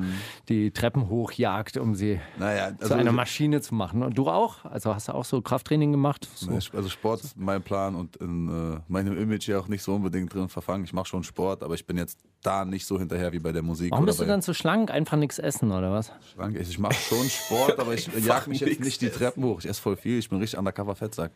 die 0.49 0.71
Treppen 0.71 1.09
hochjagt, 1.09 1.77
um 1.77 1.93
sie 1.93 2.19
Naja, 2.39 2.71
zu 2.79 2.93
einer 2.95 3.11
Maschine 3.11 3.61
zu 3.61 3.75
machen. 3.75 4.01
Und 4.01 4.17
du 4.17 4.27
auch? 4.27 4.65
Also 4.65 4.95
hast 4.95 5.07
du 5.07 5.13
auch 5.13 5.25
so 5.25 5.41
Krafttraining 5.41 5.91
gemacht? 5.91 6.27
So. 6.35 6.51
Also 6.51 6.89
Sport 6.89 7.23
ist 7.23 7.37
mein 7.37 7.61
Plan 7.61 7.95
und 7.95 8.15
in 8.17 8.49
äh, 8.49 8.79
meinem 8.87 9.17
Image 9.17 9.47
ja 9.47 9.59
auch 9.59 9.67
nicht 9.67 9.83
so 9.83 9.93
unbedingt 9.95 10.33
drin 10.33 10.49
verfangen. 10.49 10.83
Ich 10.85 10.93
mache 10.93 11.07
schon 11.07 11.23
Sport, 11.23 11.61
aber 11.61 11.75
ich 11.75 11.85
bin 11.85 11.97
jetzt 11.97 12.17
da 12.41 12.65
nicht 12.65 12.85
so 12.85 12.97
hinterher 12.97 13.31
wie 13.33 13.39
bei 13.39 13.51
der 13.51 13.61
Musik. 13.61 13.91
Warum 13.91 14.05
bist 14.05 14.19
du 14.19 14.25
dann 14.25 14.41
so 14.41 14.53
schlank? 14.53 14.89
Einfach 14.89 15.17
nichts 15.17 15.37
essen, 15.37 15.71
oder 15.71 15.91
was? 15.91 16.11
Schlank. 16.33 16.57
Ich 16.59 16.79
mache 16.79 16.93
schon 16.93 17.29
Sport, 17.29 17.79
aber 17.79 17.93
ich 17.93 18.07
jag 18.25 18.47
mich 18.47 18.61
jetzt 18.61 18.79
nicht 18.79 19.01
die 19.01 19.09
Treppen 19.09 19.43
hoch. 19.43 19.59
Ich 19.59 19.67
esse 19.67 19.81
voll 19.81 19.95
viel. 19.95 20.17
Ich 20.17 20.29
bin 20.29 20.39
richtig 20.39 20.57
undercover 20.57 20.95
Fettsack. 20.95 21.31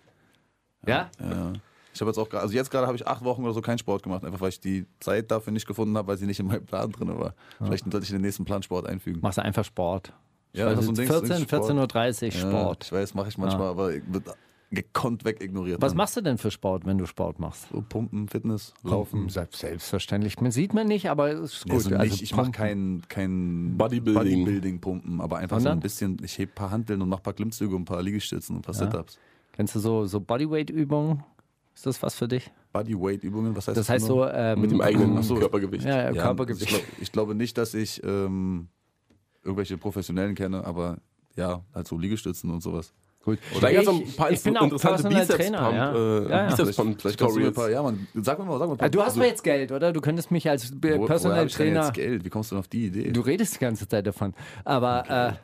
Ja? 0.87 1.09
Ja. 1.19 1.53
Ich 1.95 2.01
habe 2.01 2.09
jetzt 2.11 2.17
auch, 2.19 2.29
also 2.33 2.53
jetzt 2.53 2.69
gerade 2.69 2.85
habe 2.87 2.95
ich 2.97 3.07
acht 3.07 3.23
Wochen 3.23 3.43
oder 3.43 3.53
so 3.53 3.61
keinen 3.61 3.77
Sport 3.79 4.03
gemacht, 4.03 4.23
einfach 4.25 4.41
weil 4.41 4.49
ich 4.49 4.59
die 4.59 4.85
Zeit 4.99 5.31
dafür 5.31 5.51
nicht 5.53 5.65
gefunden 5.65 5.97
habe, 5.97 6.09
weil 6.09 6.17
sie 6.17 6.25
nicht 6.27 6.39
in 6.39 6.47
meinem 6.47 6.65
Plan 6.65 6.91
drin 6.91 7.07
war. 7.17 7.33
Vielleicht 7.63 7.89
sollte 7.89 8.03
ich 8.05 8.09
in 8.11 8.17
den 8.17 8.21
nächsten 8.23 8.45
Plan 8.45 8.61
Sport 8.61 8.85
einfügen. 8.85 9.21
Machst 9.21 9.37
du 9.37 9.43
einfach 9.43 9.63
Sport? 9.65 10.13
Ja, 10.53 10.67
also 10.67 10.75
das 10.75 10.81
ist 10.81 10.85
so 10.87 10.91
ein 10.91 10.95
Ding, 10.95 11.07
14, 11.07 11.37
Ding, 11.37 11.47
Sport. 11.47 11.93
14.30 11.93 12.25
Uhr 12.25 12.31
Sport. 12.51 12.83
Ja, 12.83 12.85
ich 12.85 12.91
weiß, 13.03 13.13
mache 13.15 13.29
ich 13.29 13.37
manchmal, 13.37 13.67
aber 13.69 13.89
wird 13.93 14.35
gekonnt 14.71 15.23
wegignoriert. 15.23 15.81
Was 15.81 15.91
dann. 15.91 15.97
machst 15.97 16.17
du 16.17 16.21
denn 16.21 16.37
für 16.37 16.51
Sport, 16.51 16.85
wenn 16.85 16.97
du 16.97 17.05
Sport 17.05 17.39
machst? 17.39 17.69
So 17.71 17.81
Pumpen, 17.87 18.27
Fitness, 18.27 18.73
Laufen. 18.83 19.29
Selbst- 19.29 19.59
Selbstverständlich. 19.61 20.41
Man 20.41 20.51
sieht 20.51 20.73
man 20.73 20.87
nicht, 20.87 21.09
aber 21.09 21.29
es 21.31 21.53
ist 21.53 21.65
Nee, 21.67 21.73
gut. 21.75 21.83
so 21.83 21.89
Also 21.95 22.03
nicht, 22.11 22.21
ich 22.23 22.31
mache 22.35 22.51
Pumpen. 22.51 22.57
kein, 22.57 23.01
kein 23.07 23.77
Bodybuilding. 23.77 24.43
Bodybuilding-Pumpen, 24.45 25.21
aber 25.21 25.37
einfach 25.37 25.61
so 25.61 25.69
ein 25.69 25.79
bisschen, 25.79 26.17
ich 26.23 26.37
hebe 26.37 26.51
ein 26.51 26.55
paar 26.55 26.71
Hanteln 26.71 27.01
und 27.01 27.07
mache 27.09 27.21
ein 27.21 27.23
paar 27.23 27.33
Klimmzüge 27.33 27.73
und 27.75 27.83
ein 27.83 27.85
paar 27.85 28.01
Liegestützen 28.01 28.55
und 28.57 28.59
ein 28.59 28.63
paar 28.63 28.73
Sit-Ups. 28.73 29.17
Kennst 29.53 29.75
du 29.75 29.79
so, 29.79 30.05
so 30.05 30.19
Bodyweight-Übungen? 30.19 31.23
Ist 31.75 31.85
das 31.85 32.01
was 32.01 32.15
für 32.15 32.27
dich? 32.27 32.49
Bodyweight-Übungen, 32.73 33.55
was 33.55 33.67
heißt 33.67 33.77
Das 33.77 33.89
heißt 33.89 34.07
genau? 34.07 34.23
so. 34.25 34.29
Ähm, 34.31 34.61
Mit 34.61 34.71
dem 34.71 34.81
eigenen 34.81 35.21
so. 35.23 35.35
Körpergewicht. 35.35 35.85
Ja, 35.85 36.03
ja, 36.03 36.11
Ja, 36.11 36.21
Körpergewicht. 36.23 36.61
Ich, 36.63 36.69
glaub, 36.69 36.81
ich 37.01 37.11
glaube 37.11 37.35
nicht, 37.35 37.57
dass 37.57 37.73
ich 37.73 38.01
ähm, 38.03 38.69
irgendwelche 39.43 39.77
Professionellen 39.77 40.35
kenne, 40.35 40.63
aber 40.65 40.97
ja, 41.35 41.61
halt 41.73 41.87
so 41.87 41.97
Liegestützen 41.97 42.49
und 42.49 42.61
sowas. 42.63 42.93
Gut. 43.23 43.39
Steiger 43.57 43.79
hat 43.79 43.85
so 43.85 43.91
Ich- 43.93 44.07
ein 44.09 44.15
paar 44.15 44.31
ich 44.31 44.43
bin 44.43 44.55
auch 44.55 44.63
interessante 44.63 45.01
Personal 45.03 45.21
Bizeps 45.21 45.39
Trainer, 45.43 45.57
Pump, 45.63 45.75
ja. 45.75 45.93
äh, 45.95 45.95
Ja, 45.95 46.29
ja. 46.29 46.43
Bizeps 46.43 46.61
Vielleicht, 46.61 46.77
Pump 46.77 47.01
vielleicht 47.01 47.19
kannst 47.19 47.35
du 47.35 47.39
mir 47.39 47.45
ein 47.47 47.53
Tutorials. 47.53 47.55
paar, 47.55 47.69
ja, 47.69 47.83
man, 48.13 48.23
sag 48.23 48.39
mir 48.39 48.45
mal, 48.45 48.59
sag 48.59 48.69
mir 48.69 48.75
paar. 48.77 48.85
Ah, 48.85 48.89
Du 48.89 48.99
hast 48.99 49.07
also, 49.07 49.19
aber 49.21 49.27
jetzt 49.29 49.43
Geld, 49.43 49.71
oder? 49.71 49.91
Du 49.91 49.99
könntest 50.01 50.31
mich 50.31 50.49
als 50.49 50.71
wo- 50.73 51.05
Personal 51.05 51.45
ich 51.47 51.55
denn 51.55 51.67
Trainer. 51.73 51.85
jetzt 51.85 51.93
Geld? 51.95 52.23
Wie 52.23 52.29
kommst 52.29 52.51
du 52.51 52.55
denn 52.55 52.59
auf 52.59 52.67
die 52.67 52.85
Idee? 52.85 53.11
Du 53.11 53.21
redest 53.21 53.55
die 53.55 53.59
ganze 53.59 53.87
Zeit 53.87 54.05
davon. 54.07 54.33
Aber 54.63 54.99
Und 55.31 55.39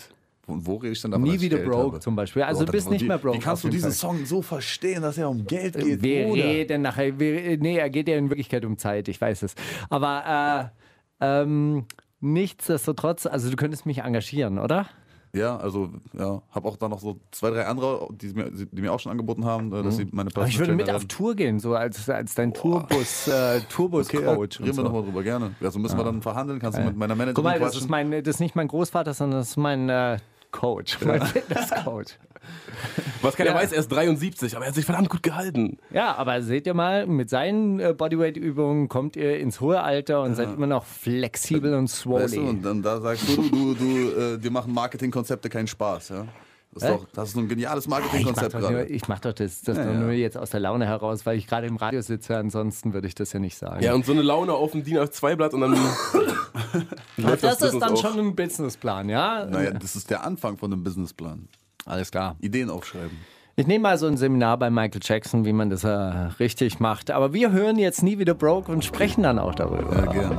wo 0.59 0.75
rede 0.75 0.93
ich 0.93 1.01
denn 1.01 1.11
davon? 1.11 1.27
nie 1.27 1.39
wieder 1.39 1.57
broke 1.57 1.93
habe? 1.93 1.99
zum 1.99 2.15
Beispiel. 2.15 2.43
Also 2.43 2.59
Bro, 2.59 2.65
du 2.65 2.71
bist 2.71 2.89
nicht 2.89 3.07
mehr 3.07 3.17
broke. 3.17 3.37
Wie 3.37 3.41
kannst 3.41 3.63
du 3.63 3.69
diesen 3.69 3.91
Fall. 3.91 4.15
Song 4.15 4.25
so 4.25 4.41
verstehen, 4.41 5.01
dass 5.01 5.17
er 5.17 5.29
um 5.29 5.45
Geld 5.45 5.77
geht? 5.77 6.01
Wir 6.01 6.27
Bruder? 6.27 6.43
reden 6.43 6.81
nachher. 6.81 7.19
Wir, 7.19 7.57
nee, 7.57 7.77
er 7.77 7.89
geht 7.89 8.07
ja 8.07 8.17
in 8.17 8.29
Wirklichkeit 8.29 8.65
um 8.65 8.77
Zeit, 8.77 9.07
ich 9.07 9.19
weiß 9.19 9.43
es. 9.43 9.55
Aber 9.89 10.71
äh, 11.19 11.41
ähm, 11.41 11.85
nichtsdestotrotz, 12.19 13.25
also 13.25 13.49
du 13.49 13.55
könntest 13.55 13.85
mich 13.85 13.99
engagieren, 13.99 14.59
oder? 14.59 14.87
Ja, 15.33 15.55
also 15.57 15.89
ja, 16.11 16.41
habe 16.51 16.67
auch 16.67 16.75
da 16.75 16.89
noch 16.89 16.99
so 16.99 17.21
zwei, 17.31 17.51
drei 17.51 17.65
andere, 17.65 18.09
die 18.11 18.27
mir, 18.33 18.51
die 18.51 18.81
mir 18.81 18.91
auch 18.91 18.99
schon 18.99 19.13
angeboten 19.13 19.45
haben, 19.45 19.73
äh, 19.73 19.81
dass 19.81 19.95
sie 19.95 20.07
meine 20.11 20.29
Mhm. 20.29 20.35
Aber 20.35 20.47
ich 20.47 20.59
würde 20.59 20.75
Personal 20.75 20.95
mit 20.95 21.03
auf. 21.03 21.05
Tour 21.05 21.35
gehen, 21.35 21.59
so 21.59 21.73
als, 21.73 22.09
als 22.09 22.35
dein 22.35 22.53
Tourbus, 22.53 23.27
äh, 23.29 23.61
Tourbus-Coach. 23.69 24.17
Okay, 24.17 24.25
ja, 24.25 24.33
und 24.33 24.59
reden 24.59 24.65
wir 24.67 24.73
so. 24.73 24.83
nochmal 24.83 25.03
drüber, 25.03 25.23
gerne. 25.23 25.55
Also 25.61 25.79
müssen 25.79 25.97
wir 25.97 26.03
dann 26.03 26.21
verhandeln, 26.21 26.59
kannst 26.59 26.79
du 26.79 26.83
mit 26.83 26.97
meiner 26.97 27.15
Managerin 27.15 27.35
Guck 27.35 27.43
mal, 27.45 27.59
das 27.59 27.77
ist, 27.77 27.89
mein, 27.89 28.11
das 28.11 28.27
ist 28.27 28.39
nicht 28.41 28.55
mein 28.55 28.67
Großvater, 28.67 29.13
sondern 29.13 29.39
das 29.39 29.51
ist 29.51 29.57
mein 29.57 29.87
äh, 29.87 30.17
Coach, 30.51 30.97
mein 31.05 31.21
Fitnesscoach. 31.25 32.05
Was 33.21 33.35
keiner 33.35 33.51
Ja. 33.51 33.55
weiß, 33.55 33.71
er 33.71 33.79
ist 33.79 33.89
73, 33.91 34.55
aber 34.55 34.65
er 34.65 34.69
hat 34.69 34.75
sich 34.75 34.85
verdammt 34.85 35.09
gut 35.09 35.21
gehalten. 35.21 35.77
Ja, 35.91 36.15
aber 36.15 36.41
seht 36.41 36.65
ihr 36.65 36.73
mal, 36.73 37.05
mit 37.05 37.29
seinen 37.29 37.79
äh, 37.79 37.93
Bodyweight-Übungen 37.95 38.89
kommt 38.89 39.15
ihr 39.15 39.39
ins 39.39 39.61
hohe 39.61 39.81
Alter 39.81 40.23
und 40.23 40.35
seid 40.35 40.53
immer 40.55 40.65
noch 40.67 40.83
flexibel 40.85 41.75
und 41.75 41.87
swollen. 41.87 42.23
Weißt 42.23 42.35
du, 42.37 42.41
und 42.41 42.63
dann 42.63 42.81
da 42.81 42.99
sagst 42.99 43.29
du, 43.29 43.35
du, 43.49 43.73
du, 43.75 44.09
äh, 44.09 44.37
dir 44.39 44.49
machen 44.51 44.73
Marketingkonzepte 44.73 45.49
keinen 45.49 45.67
Spaß, 45.67 46.09
ja? 46.09 46.25
Das 46.73 46.83
ist, 46.83 46.89
Hä? 46.89 46.93
doch, 46.93 47.05
das 47.13 47.27
ist 47.29 47.33
so 47.35 47.41
ein 47.41 47.49
geniales 47.49 47.87
Marketingkonzept 47.87 48.53
gerade. 48.53 48.85
ich 48.85 49.07
mach 49.09 49.19
doch 49.19 49.33
das, 49.33 49.61
das 49.61 49.77
Ja, 49.77 49.85
ja. 49.85 49.93
nur 49.93 50.11
jetzt 50.11 50.37
aus 50.37 50.51
der 50.51 50.61
Laune 50.61 50.85
heraus, 50.85 51.25
weil 51.25 51.37
ich 51.37 51.45
gerade 51.47 51.67
im 51.67 51.75
Radio 51.75 52.01
sitze. 52.01 52.37
Ansonsten 52.37 52.93
würde 52.93 53.07
ich 53.09 53.15
das 53.15 53.33
ja 53.33 53.39
nicht 53.39 53.57
sagen. 53.57 53.83
Ja, 53.83 53.93
und 53.93 54.05
so 54.05 54.13
eine 54.13 54.21
Laune 54.21 54.53
auf 54.53 54.71
dem 54.71 54.83
DIN 54.83 54.97
A2-Blatt 54.99 55.53
und 55.53 55.61
dann 55.61 55.71
läuft 57.17 57.43
das 57.43 57.61
ist 57.61 57.79
dann 57.79 57.91
auf. 57.93 57.99
schon 57.99 58.17
ein 58.19 58.35
Businessplan, 58.35 59.09
ja? 59.09 59.45
Naja, 59.45 59.71
das 59.71 59.95
ist 59.97 60.09
der 60.09 60.23
Anfang 60.23 60.57
von 60.57 60.71
einem 60.71 60.83
Businessplan. 60.83 61.49
Alles 61.85 62.09
klar. 62.11 62.37
Ideen 62.39 62.69
aufschreiben. 62.69 63.17
Ich 63.57 63.67
nehme 63.67 63.83
mal 63.83 63.97
so 63.97 64.07
ein 64.07 64.15
Seminar 64.15 64.57
bei 64.57 64.69
Michael 64.69 65.01
Jackson, 65.03 65.43
wie 65.43 65.51
man 65.51 65.69
das 65.69 65.83
äh, 65.83 65.89
richtig 65.89 66.79
macht. 66.79 67.11
Aber 67.11 67.33
wir 67.33 67.51
hören 67.51 67.77
jetzt 67.79 68.01
nie 68.01 68.17
wieder 68.17 68.33
Broke 68.33 68.71
und 68.71 68.85
sprechen 68.85 69.23
dann 69.23 69.39
auch 69.39 69.53
darüber. 69.55 69.93
Ja, 69.93 70.05
gerne. 70.11 70.37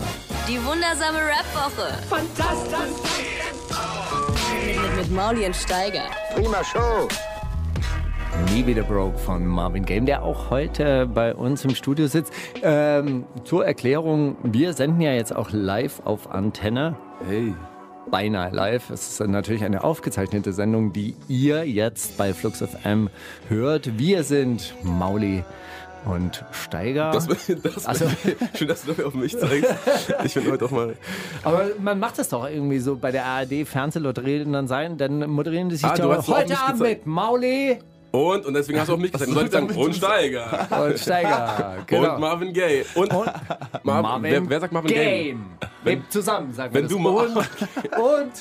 Die 0.49 0.57
wundersame 0.65 1.19
Rap-Woche. 1.19 1.93
Fantastisch. 2.09 3.27
Mit, 5.13 5.19
mit 5.19 5.25
Mauli 5.25 5.47
und 5.47 5.57
Steiger. 5.57 6.05
Nie 8.55 8.67
wieder 8.67 8.83
Broke 8.83 9.19
von 9.19 9.47
Marvin 9.47 9.85
Game, 9.85 10.07
der 10.07 10.23
auch 10.23 10.51
heute 10.51 11.07
bei 11.07 11.35
uns 11.35 11.65
im 11.65 11.75
Studio 11.75 12.07
sitzt. 12.07 12.33
Ähm, 12.63 13.25
zur 13.45 13.67
Erklärung, 13.67 14.37
wir 14.43 14.73
senden 14.73 15.01
ja 15.01 15.13
jetzt 15.13 15.35
auch 15.35 15.51
live 15.53 16.01
auf 16.05 16.31
Antenne. 16.31 16.97
Hey, 17.27 17.55
Beinahe 18.11 18.51
live. 18.51 18.91
Es 18.91 19.21
ist 19.21 19.29
natürlich 19.29 19.65
eine 19.65 19.85
aufgezeichnete 19.85 20.53
Sendung, 20.53 20.93
die 20.93 21.15
ihr 21.29 21.67
jetzt 21.67 22.17
bei 22.17 22.33
Flux 22.33 22.63
FM 22.63 23.09
hört. 23.49 23.99
Wir 23.99 24.25
sind 24.25 24.75
Mauli 24.83 25.45
und 26.05 26.45
Steiger. 26.53 27.11
Das, 27.13 27.27
das, 27.29 27.87
Also- 27.87 28.07
schön, 28.57 28.69
dass 28.69 28.83
du 28.83 28.89
dafür 28.89 29.07
auf 29.07 29.15
mich 29.15 29.39
zeigst. 29.39 29.75
Ich 30.25 30.35
bin 30.35 30.51
heute 30.51 30.65
auch 30.65 30.71
mal. 30.71 30.95
Aber 31.45 31.67
man 31.81 31.99
macht 31.99 32.19
das 32.19 32.29
doch 32.29 32.49
irgendwie 32.49 32.79
so 32.79 32.97
bei 32.97 33.11
der 33.13 33.25
ARD 33.25 33.65
Fernsehlotterie 33.67 34.43
und 34.45 34.53
dann 34.53 34.69
sein, 34.69 34.97
dann 34.99 35.31
moderieren 35.31 35.69
die 35.69 35.77
sich 35.77 35.85
Ah, 35.85 35.95
du 35.95 36.03
doch 36.03 36.27
heute 36.29 36.59
Abend 36.59 36.81
mit 36.81 37.07
Mauli 37.07 37.79
Und, 38.11 38.45
und 38.45 38.53
deswegen 38.55 38.79
hast 38.79 38.89
du 38.89 38.95
auf 38.95 38.99
mich 38.99 39.11
gesagt. 39.13 39.31
Dann 39.35 39.35
soll 39.37 39.45
ich 39.47 39.53
sagen, 39.53 39.71
und 39.71 39.95
Steiger. 39.95 40.69
und 40.85 40.99
Steiger. 40.99 41.77
Genau. 41.87 42.13
Und 42.15 42.21
Marvin 42.21 42.53
Gaye. 42.53 42.85
Und, 42.95 43.11
Marvin, 43.85 44.23
wer, 44.33 44.51
wer 44.51 44.61
sagt 44.61 44.73
Marvin 44.75 44.93
Gaye? 44.93 45.25
Game. 45.29 45.45
Wenn, 45.83 46.05
zusammen 46.11 46.53
sagen 46.53 46.75
wir 46.75 46.79
wenn 46.83 46.85
das. 46.89 46.93
du 46.93 46.99
mal- 46.99 47.27
und, 47.27 47.37
und 47.37 47.47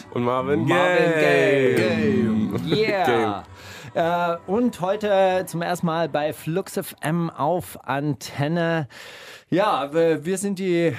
Und 0.13 0.24
Marvin 0.24 0.65
Marvin 0.65 1.12
Gaye. 1.13 1.75
Game. 1.77 2.60
Yeah. 2.68 3.06
Game. 3.06 3.34
Äh, 3.93 4.38
und 4.48 4.79
heute 4.79 5.43
zum 5.48 5.62
ersten 5.62 5.86
Mal 5.86 6.07
bei 6.07 6.31
Flux 6.31 6.79
FM 6.79 7.29
auf 7.29 7.77
Antenne. 7.83 8.88
Ja, 9.50 9.93
wir 9.93 10.24
wir 10.24 10.38
sind 10.38 10.60
die 10.60 10.95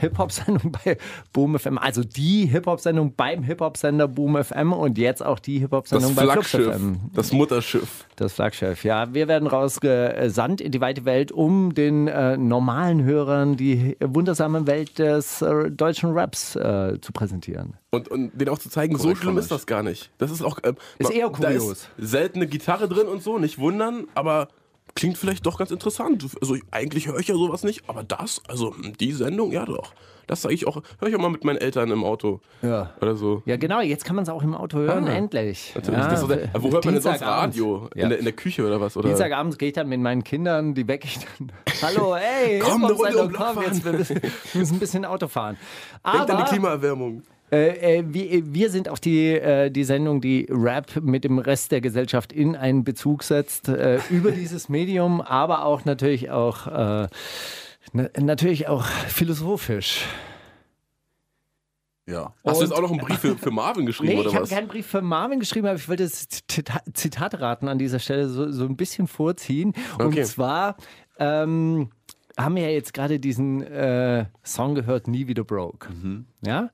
Hip-Hop-Sendung 0.00 0.72
bei 0.84 0.96
Boom 1.32 1.58
FM, 1.58 1.78
also 1.78 2.02
die 2.04 2.46
Hip-Hop-Sendung 2.46 3.14
beim 3.14 3.42
Hip-Hop-Sender 3.42 4.08
Boom 4.08 4.42
FM 4.42 4.72
und 4.72 4.98
jetzt 4.98 5.24
auch 5.24 5.38
die 5.38 5.58
Hip-Hop-Sendung 5.58 6.14
bei 6.14 6.22
Flux 6.22 6.48
Flaggschiff. 6.50 6.74
FM. 6.74 7.00
Das 7.14 7.32
Mutterschiff. 7.32 8.04
Das 8.16 8.32
Flaggschiff, 8.34 8.84
ja. 8.84 9.12
Wir 9.14 9.28
werden 9.28 9.46
rausgesandt 9.48 10.60
in 10.60 10.72
die 10.72 10.80
weite 10.80 11.04
Welt, 11.04 11.32
um 11.32 11.74
den 11.74 12.08
äh, 12.08 12.36
normalen 12.36 13.04
Hörern 13.04 13.56
die 13.56 13.96
wundersame 14.00 14.66
Welt 14.66 14.98
des 14.98 15.42
äh, 15.42 15.70
deutschen 15.70 16.12
Raps 16.12 16.56
äh, 16.56 16.98
zu 17.00 17.12
präsentieren. 17.12 17.74
Und, 17.90 18.08
und 18.08 18.30
denen 18.38 18.50
auch 18.50 18.58
zu 18.58 18.70
zeigen, 18.70 18.96
so 18.96 19.02
Korrekt 19.02 19.18
schlimm 19.22 19.34
von 19.34 19.42
ist 19.42 19.50
das 19.50 19.66
gar 19.66 19.82
nicht. 19.82 20.10
Das 20.18 20.30
ist 20.30 20.42
auch. 20.42 20.58
ähm, 20.62 20.76
Ist 20.98 21.10
eher 21.10 21.28
Da 21.28 21.32
kurios. 21.48 21.72
ist 21.72 21.88
selten 21.98 22.38
eine 22.38 22.46
Gitarre 22.46 22.88
drin 22.88 23.06
und 23.08 23.22
so, 23.22 23.38
nicht 23.38 23.58
wundern, 23.58 24.06
aber 24.14 24.48
klingt 24.94 25.18
vielleicht 25.18 25.46
doch 25.46 25.58
ganz 25.58 25.70
interessant. 25.70 26.24
Also 26.40 26.54
ich- 26.54 26.62
eigentlich 26.70 27.06
höre 27.08 27.18
ich 27.18 27.28
ja 27.28 27.34
sowas 27.34 27.62
nicht, 27.64 27.82
aber 27.88 28.02
das, 28.02 28.42
also 28.48 28.74
die 29.00 29.12
Sendung, 29.12 29.52
ja 29.52 29.64
doch. 29.64 29.92
Das 30.26 30.42
sage 30.42 30.54
ich 30.54 30.64
auch, 30.68 30.80
höre 31.00 31.08
ich 31.08 31.16
auch 31.16 31.20
mal 31.20 31.28
mit 31.30 31.42
meinen 31.42 31.56
Eltern 31.56 31.90
im 31.90 32.04
Auto. 32.04 32.40
Ja. 32.62 32.94
Oder 33.00 33.16
so. 33.16 33.42
Ja, 33.46 33.56
genau, 33.56 33.80
jetzt 33.80 34.04
kann 34.04 34.14
man 34.14 34.22
es 34.22 34.28
auch 34.28 34.44
im 34.44 34.54
Auto 34.54 34.78
hören, 34.78 35.08
Ah, 35.08 35.12
endlich. 35.12 35.72
Natürlich. 35.74 35.98
Ja, 35.98 36.16
so 36.16 36.28
der, 36.28 36.50
wo 36.56 36.70
hört 36.70 36.84
man 36.84 36.94
denn 36.94 37.02
sonst. 37.02 37.22
Radio? 37.22 37.88
Ja. 37.96 38.04
In, 38.04 38.08
der, 38.10 38.18
in 38.20 38.24
der 38.26 38.34
Küche 38.34 38.64
oder 38.64 38.80
was? 38.80 38.96
Oder? 38.96 39.08
Dienstagabends 39.08 39.58
gehe 39.58 39.68
ich 39.70 39.74
dann 39.74 39.88
mit 39.88 39.98
meinen 40.00 40.22
Kindern, 40.22 40.74
die 40.74 40.86
wecke 40.86 41.08
ich 41.08 41.18
dann. 41.18 41.50
Hallo, 41.82 42.14
ey, 42.14 42.60
Komm, 42.60 42.82
komm, 42.82 43.28
Block 43.28 43.62
jetzt 43.66 43.84
wir 43.84 43.92
müssen, 43.92 44.20
wir 44.22 44.60
müssen 44.60 44.74
ein 44.74 44.78
bisschen 44.78 45.04
Auto 45.04 45.26
fahren. 45.26 45.56
Denkt 46.06 46.20
an 46.20 46.26
die 46.28 46.32
Aber 46.34 46.44
Klimaerwärmung. 46.44 47.22
Äh, 47.52 47.98
äh, 47.98 48.04
wir, 48.06 48.52
wir 48.54 48.70
sind 48.70 48.88
auch 48.88 48.98
die, 48.98 49.28
äh, 49.34 49.70
die 49.70 49.84
Sendung, 49.84 50.20
die 50.20 50.46
Rap 50.50 51.00
mit 51.02 51.24
dem 51.24 51.38
Rest 51.38 51.72
der 51.72 51.80
Gesellschaft 51.80 52.32
in 52.32 52.54
einen 52.56 52.84
Bezug 52.84 53.22
setzt, 53.22 53.68
äh, 53.68 53.98
über 54.10 54.30
dieses 54.30 54.68
Medium, 54.68 55.20
aber 55.20 55.64
auch 55.64 55.84
natürlich 55.84 56.30
auch, 56.30 56.66
äh, 56.66 57.08
na, 57.92 58.08
natürlich 58.18 58.68
auch 58.68 58.84
philosophisch. 58.84 60.04
Ja. 62.06 62.34
Hast 62.44 62.60
du 62.60 62.64
Und- 62.64 62.70
jetzt 62.70 62.72
auch 62.76 62.82
noch 62.82 62.90
einen 62.90 62.98
Brief 63.00 63.18
für, 63.20 63.36
für 63.38 63.50
Marvin 63.50 63.86
geschrieben 63.86 64.12
Nee, 64.14 64.18
oder 64.20 64.28
ich 64.30 64.34
habe 64.34 64.42
was? 64.44 64.50
keinen 64.50 64.68
Brief 64.68 64.86
für 64.86 65.00
Marvin 65.02 65.38
geschrieben, 65.38 65.66
aber 65.68 65.76
ich 65.76 65.88
wollte 65.88 66.02
das 66.04 66.28
Zita- 66.28 66.82
Zitatraten 66.92 67.68
an 67.68 67.78
dieser 67.78 68.00
Stelle 68.00 68.28
so, 68.28 68.50
so 68.50 68.64
ein 68.64 68.76
bisschen 68.76 69.06
vorziehen. 69.06 69.74
Okay. 69.94 70.04
Und 70.04 70.26
zwar 70.26 70.76
ähm, 71.18 71.90
haben 72.44 72.56
ja 72.56 72.68
jetzt 72.68 72.94
gerade 72.94 73.20
diesen 73.20 73.62
äh, 73.62 74.26
Song 74.42 74.74
gehört, 74.74 75.08
Nie 75.08 75.26
wieder 75.26 75.44
broke. 75.44 75.88
Ja? 76.42 76.70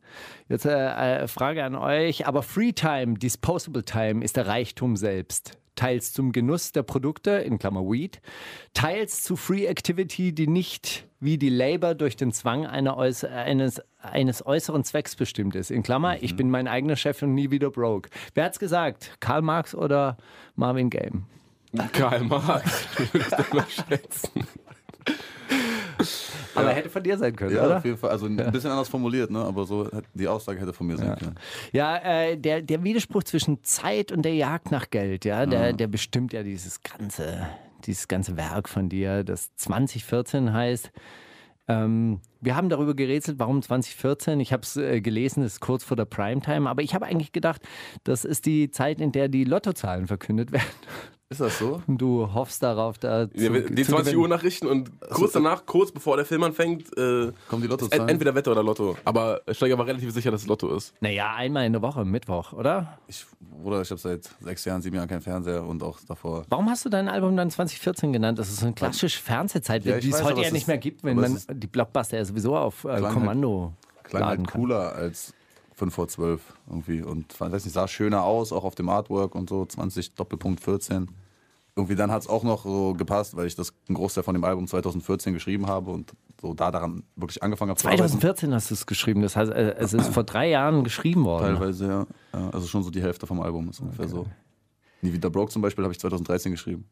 Jetzt 0.48 0.66
äh, 0.66 1.22
äh, 1.22 1.28
Frage 1.28 1.64
an 1.64 1.74
euch, 1.74 2.26
aber 2.26 2.42
Free 2.42 2.72
Time, 2.72 3.14
Disposable 3.14 3.84
Time 3.84 4.24
ist 4.24 4.36
der 4.36 4.46
Reichtum 4.46 4.96
selbst. 4.96 5.58
Teils 5.74 6.12
zum 6.14 6.32
Genuss 6.32 6.72
der 6.72 6.82
Produkte, 6.82 7.32
in 7.32 7.58
Klammer 7.58 7.82
Weed, 7.82 8.22
teils 8.72 9.22
zu 9.22 9.36
Free 9.36 9.66
Activity, 9.66 10.34
die 10.34 10.46
nicht 10.46 11.06
wie 11.20 11.36
die 11.36 11.50
Labor 11.50 11.94
durch 11.94 12.16
den 12.16 12.32
Zwang 12.32 12.66
äuß 12.66 13.24
eines, 13.24 13.82
eines 13.98 14.44
äußeren 14.44 14.84
Zwecks 14.84 15.16
bestimmt 15.16 15.54
ist. 15.54 15.70
In 15.70 15.82
Klammer, 15.82 16.22
ich 16.22 16.34
bin 16.34 16.50
mein 16.50 16.66
eigener 16.66 16.96
Chef 16.96 17.22
und 17.22 17.34
nie 17.34 17.50
wieder 17.50 17.70
broke. 17.70 18.08
Wer 18.34 18.44
hat's 18.44 18.58
gesagt? 18.58 19.16
Karl 19.20 19.42
Marx 19.42 19.74
oder 19.74 20.16
Marvin 20.54 20.88
Game? 20.88 21.26
Karl 21.92 22.22
Marx. 22.22 22.88
Ich 22.98 23.12
würde 23.14 23.26
das 23.30 23.52
mal 23.52 23.66
schätzen. 23.68 24.46
Aber 26.54 26.70
hätte 26.70 26.90
von 26.90 27.02
dir 27.02 27.16
sein 27.18 27.34
können, 27.34 27.54
Ja, 27.54 27.64
oder? 27.66 27.76
auf 27.78 27.84
jeden 27.84 27.96
Fall. 27.96 28.10
Also 28.10 28.26
ein 28.26 28.36
bisschen 28.52 28.70
anders 28.70 28.88
formuliert, 28.88 29.30
ne? 29.30 29.40
aber 29.40 29.64
so 29.64 29.88
die 30.14 30.28
Aussage 30.28 30.60
hätte 30.60 30.72
von 30.72 30.86
mir 30.86 30.96
sein 30.96 31.16
können. 31.16 31.34
Ja, 31.72 31.96
äh, 31.98 32.36
der, 32.36 32.62
der 32.62 32.82
Widerspruch 32.84 33.24
zwischen 33.24 33.62
Zeit 33.62 34.12
und 34.12 34.22
der 34.22 34.34
Jagd 34.34 34.70
nach 34.70 34.90
Geld, 34.90 35.24
ja, 35.24 35.46
der, 35.46 35.72
der 35.72 35.86
bestimmt 35.86 36.32
ja 36.32 36.42
dieses 36.42 36.80
ganze, 36.82 37.46
dieses 37.84 38.08
ganze 38.08 38.36
Werk 38.36 38.68
von 38.68 38.88
dir, 38.88 39.24
das 39.24 39.54
2014 39.56 40.52
heißt. 40.52 40.90
Ähm, 41.68 42.20
wir 42.46 42.56
haben 42.56 42.68
darüber 42.70 42.94
gerätselt, 42.94 43.38
warum 43.38 43.60
2014. 43.60 44.40
Ich 44.40 44.52
habe 44.52 44.62
es 44.62 44.76
äh, 44.76 45.00
gelesen, 45.02 45.42
es 45.42 45.54
ist 45.54 45.60
kurz 45.60 45.84
vor 45.84 45.96
der 45.96 46.04
Primetime, 46.06 46.70
aber 46.70 46.82
ich 46.82 46.94
habe 46.94 47.04
eigentlich 47.04 47.32
gedacht, 47.32 47.60
das 48.04 48.24
ist 48.24 48.46
die 48.46 48.70
Zeit, 48.70 49.00
in 49.00 49.12
der 49.12 49.28
die 49.28 49.44
Lottozahlen 49.44 50.06
verkündet 50.06 50.52
werden. 50.52 50.64
Ist 51.28 51.40
das 51.40 51.58
so? 51.58 51.82
Du 51.88 52.32
hoffst 52.34 52.62
darauf, 52.62 52.98
da 52.98 53.28
zu, 53.28 53.36
Ja, 53.36 53.50
die 53.50 53.82
zu 53.82 53.90
20 53.90 54.04
gewinnen. 54.04 54.16
Uhr 54.18 54.28
Nachrichten 54.28 54.68
und 54.68 54.92
kurz 55.10 55.32
danach, 55.32 55.66
kurz 55.66 55.90
bevor 55.90 56.14
der 56.16 56.24
Film 56.24 56.44
anfängt, 56.44 56.86
äh, 56.96 57.32
Kommen 57.48 57.62
die 57.62 57.64
ist 57.64 57.68
Lottozahlen? 57.70 58.02
en- 58.04 58.08
entweder 58.10 58.32
Wette 58.36 58.48
oder 58.52 58.62
Lotto. 58.62 58.96
Aber 59.04 59.40
Steiger 59.50 59.76
war 59.76 59.88
relativ 59.88 60.12
sicher, 60.12 60.30
dass 60.30 60.42
es 60.42 60.46
Lotto 60.46 60.72
ist. 60.76 60.94
Naja, 61.00 61.34
einmal 61.34 61.66
in 61.66 61.72
der 61.72 61.82
Woche, 61.82 62.04
Mittwoch, 62.04 62.52
oder? 62.52 63.00
Ich, 63.08 63.26
Bruder, 63.40 63.82
ich 63.82 63.90
habe 63.90 64.00
seit 64.00 64.30
sechs 64.38 64.64
Jahren, 64.66 64.80
sieben 64.82 64.94
Jahren 64.94 65.08
keinen 65.08 65.20
Fernseher 65.20 65.64
und 65.64 65.82
auch 65.82 65.98
davor. 66.06 66.44
Warum 66.48 66.70
hast 66.70 66.84
du 66.84 66.90
dein 66.90 67.08
Album 67.08 67.36
dann 67.36 67.50
2014 67.50 68.12
genannt? 68.12 68.38
Das 68.38 68.48
ist 68.48 68.58
so 68.60 68.66
eine 68.66 68.76
klassische 68.76 69.20
Fernsehzeit, 69.20 69.84
Ja, 69.84 69.96
ich 69.96 70.04
die 70.04 70.10
es 70.10 70.22
heute 70.22 70.34
aber 70.34 70.42
ja 70.44 70.52
nicht 70.52 70.62
ist- 70.62 70.68
mehr 70.68 70.78
gibt, 70.78 71.02
wenn 71.02 71.18
aber 71.18 71.22
man 71.28 71.36
ist- 71.38 71.50
die 71.52 71.66
Blockbuster 71.66 72.18
ja 72.18 72.24
sowieso 72.36 72.56
auf 72.56 72.84
äh, 72.84 72.88
Klang 72.88 73.04
halt- 73.04 73.14
Kommando 73.14 73.72
Klang 74.04 74.22
laden 74.22 74.38
halt 74.38 74.48
kann. 74.48 74.60
cooler 74.60 74.92
als 74.94 75.34
5 75.74 75.94
vor 75.94 76.08
12 76.08 76.40
irgendwie. 76.68 77.02
Und 77.02 77.38
weiß 77.38 77.64
nicht, 77.64 77.74
sah 77.74 77.88
schöner 77.88 78.22
aus, 78.24 78.52
auch 78.52 78.64
auf 78.64 78.74
dem 78.74 78.88
Artwork 78.88 79.34
und 79.34 79.48
so, 79.48 79.64
20 79.64 80.14
Doppelpunkt 80.14 80.60
14. 80.62 81.08
Irgendwie 81.78 81.94
dann 81.94 82.10
hat 82.10 82.22
es 82.22 82.28
auch 82.28 82.42
noch 82.42 82.64
so 82.64 82.94
gepasst, 82.94 83.36
weil 83.36 83.46
ich 83.46 83.54
das 83.54 83.74
einen 83.86 83.96
Großteil 83.96 84.24
von 84.24 84.34
dem 84.34 84.44
Album 84.44 84.66
2014 84.66 85.34
geschrieben 85.34 85.66
habe 85.66 85.90
und 85.90 86.12
so 86.40 86.54
da 86.54 86.70
daran 86.70 87.02
wirklich 87.16 87.42
angefangen 87.42 87.70
habe 87.70 87.78
zu 87.80 87.86
arbeiten. 87.86 88.08
2014 88.08 88.54
hast 88.54 88.70
du 88.70 88.74
es 88.74 88.86
geschrieben, 88.86 89.20
das 89.20 89.36
heißt, 89.36 89.52
äh, 89.52 89.74
es 89.76 89.92
ist 89.92 90.08
vor 90.14 90.24
drei 90.24 90.48
Jahren 90.48 90.84
geschrieben 90.84 91.24
worden. 91.24 91.56
Teilweise, 91.58 91.86
ja. 91.86 92.06
ja. 92.32 92.50
Also 92.50 92.66
schon 92.66 92.82
so 92.82 92.90
die 92.90 93.02
Hälfte 93.02 93.26
vom 93.26 93.40
Album 93.40 93.68
ist 93.68 93.80
ungefähr 93.80 94.08
so. 94.08 94.26
Nie 95.02 95.12
wieder 95.12 95.28
Broke 95.28 95.52
zum 95.52 95.60
Beispiel 95.60 95.84
habe 95.84 95.92
ich 95.92 96.00
2013 96.00 96.52
geschrieben. 96.52 96.88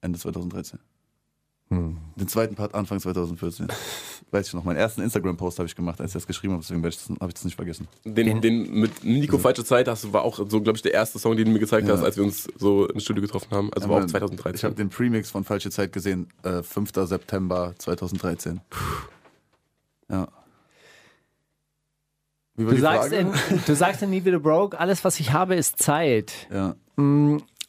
Ende 0.00 0.18
2013. 0.18 0.78
Hm. 1.72 1.98
Den 2.16 2.26
zweiten 2.28 2.56
Part 2.56 2.74
Anfang 2.74 2.98
2014. 2.98 3.68
Weiß 4.32 4.48
ich 4.48 4.54
noch, 4.54 4.64
meinen 4.64 4.76
ersten 4.76 5.02
Instagram-Post 5.02 5.58
habe 5.58 5.66
ich 5.68 5.74
gemacht, 5.76 6.00
als 6.00 6.10
ich 6.10 6.14
das 6.14 6.26
geschrieben 6.26 6.52
habe, 6.54 6.62
deswegen 6.62 6.82
habe 6.84 7.28
ich 7.28 7.34
das 7.34 7.44
nicht 7.44 7.54
vergessen. 7.56 7.86
Den, 8.04 8.40
den 8.40 8.72
mit 8.72 9.02
Nico 9.04 9.38
Falsche 9.38 9.64
Zeit 9.64 9.86
hast 9.88 10.12
war 10.12 10.22
auch 10.22 10.36
so, 10.36 10.60
glaube 10.60 10.76
ich, 10.76 10.82
der 10.82 10.94
erste 10.94 11.18
Song, 11.18 11.36
den 11.36 11.46
du 11.46 11.52
mir 11.52 11.58
gezeigt 11.60 11.86
Ja. 11.88 11.94
hast, 11.94 12.02
als 12.04 12.16
wir 12.16 12.24
uns 12.24 12.48
so 12.56 12.86
im 12.88 12.98
Studio 13.00 13.22
getroffen 13.22 13.48
haben. 13.52 13.70
Also 13.72 13.88
war 13.88 13.96
auch 14.02 14.06
Ich 14.06 14.12
habe 14.14 14.26
2013. 14.26 14.74
den 14.76 14.88
Premix 14.88 15.30
von 15.30 15.44
Falsche 15.44 15.70
Zeit 15.70 15.92
gesehen, 15.92 16.28
äh, 16.42 16.62
5. 16.62 16.90
September 17.06 17.74
2013. 17.78 18.60
Ja. 20.08 20.28
Wie 22.56 22.64
war 22.64 22.70
Du 22.70 22.76
die 22.76 22.80
sagst, 22.82 23.08
Frage? 23.14 23.16
in, 23.16 23.32
du 23.66 23.74
sagst 23.74 24.02
in 24.02 24.10
Nie 24.10 24.24
wieder 24.24 24.38
broke, 24.40 24.78
alles 24.78 25.04
was 25.04 25.18
ich 25.20 25.32
habe 25.32 25.54
ist 25.54 25.80
Zeit. 25.82 26.32
ja. 26.52 26.74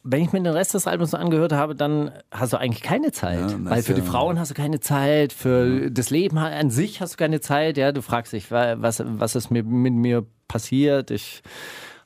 Wenn 0.04 0.22
ich 0.22 0.32
mir 0.32 0.42
den 0.42 0.52
Rest 0.52 0.74
des 0.74 0.86
Albums 0.88 1.12
so 1.12 1.16
angehört 1.16 1.52
habe, 1.52 1.76
dann 1.76 2.10
hast 2.32 2.52
du 2.52 2.56
eigentlich 2.56 2.82
keine 2.82 3.12
Zeit. 3.12 3.38
Ja, 3.52 3.56
Weil 3.60 3.82
für 3.84 3.94
die 3.94 4.00
ja- 4.00 4.06
Frauen 4.06 4.38
hast 4.38 4.50
du 4.50 4.54
keine 4.54 4.80
Zeit, 4.80 5.32
für 5.32 5.90
das 5.92 6.10
Leben 6.10 6.38
an 6.38 6.70
sich 6.70 7.00
hast 7.00 7.12
du 7.12 7.16
keine 7.18 7.40
Zeit. 7.40 7.76
Ja, 7.78 7.92
du 7.92 8.02
fragst 8.02 8.32
dich, 8.32 8.50
wa- 8.50 8.74
was, 8.78 9.02
was 9.06 9.36
ist 9.36 9.50
mir, 9.50 9.62
mit 9.62 9.92
mir 9.94 10.26
passiert. 10.48 11.10
Ich 11.12 11.42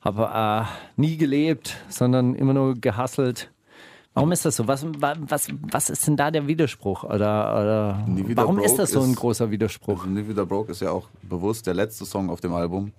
habe 0.03 0.31
äh, 0.33 1.01
nie 1.01 1.17
gelebt, 1.17 1.77
sondern 1.89 2.35
immer 2.35 2.53
nur 2.53 2.75
gehasselt. 2.75 3.51
Warum 4.13 4.31
ist 4.33 4.45
das 4.45 4.57
so? 4.57 4.69
Was, 4.69 4.85
wa- 5.01 5.15
was, 5.19 5.49
was 5.71 5.91
ist 5.91 6.07
denn 6.07 6.17
da 6.17 6.31
der 6.31 6.47
Widerspruch? 6.47 7.03
Oder, 7.05 7.15
oder 7.17 8.07
warum 8.35 8.59
ist 8.59 8.79
das 8.79 8.91
so 8.91 9.01
ein 9.03 9.15
großer 9.15 9.51
Widerspruch? 9.51 10.01
Also 10.05 10.09
Nie 10.09 10.29
wieder 10.29 10.45
Broke 10.47 10.73
ist 10.73 10.81
ja 10.83 10.91
auch 10.91 11.09
bewusst 11.23 11.67
der 11.67 11.75
letzte 11.75 12.05
Song 12.05 12.31
auf 12.31 12.41
dem 12.41 12.53
Album 12.55 12.93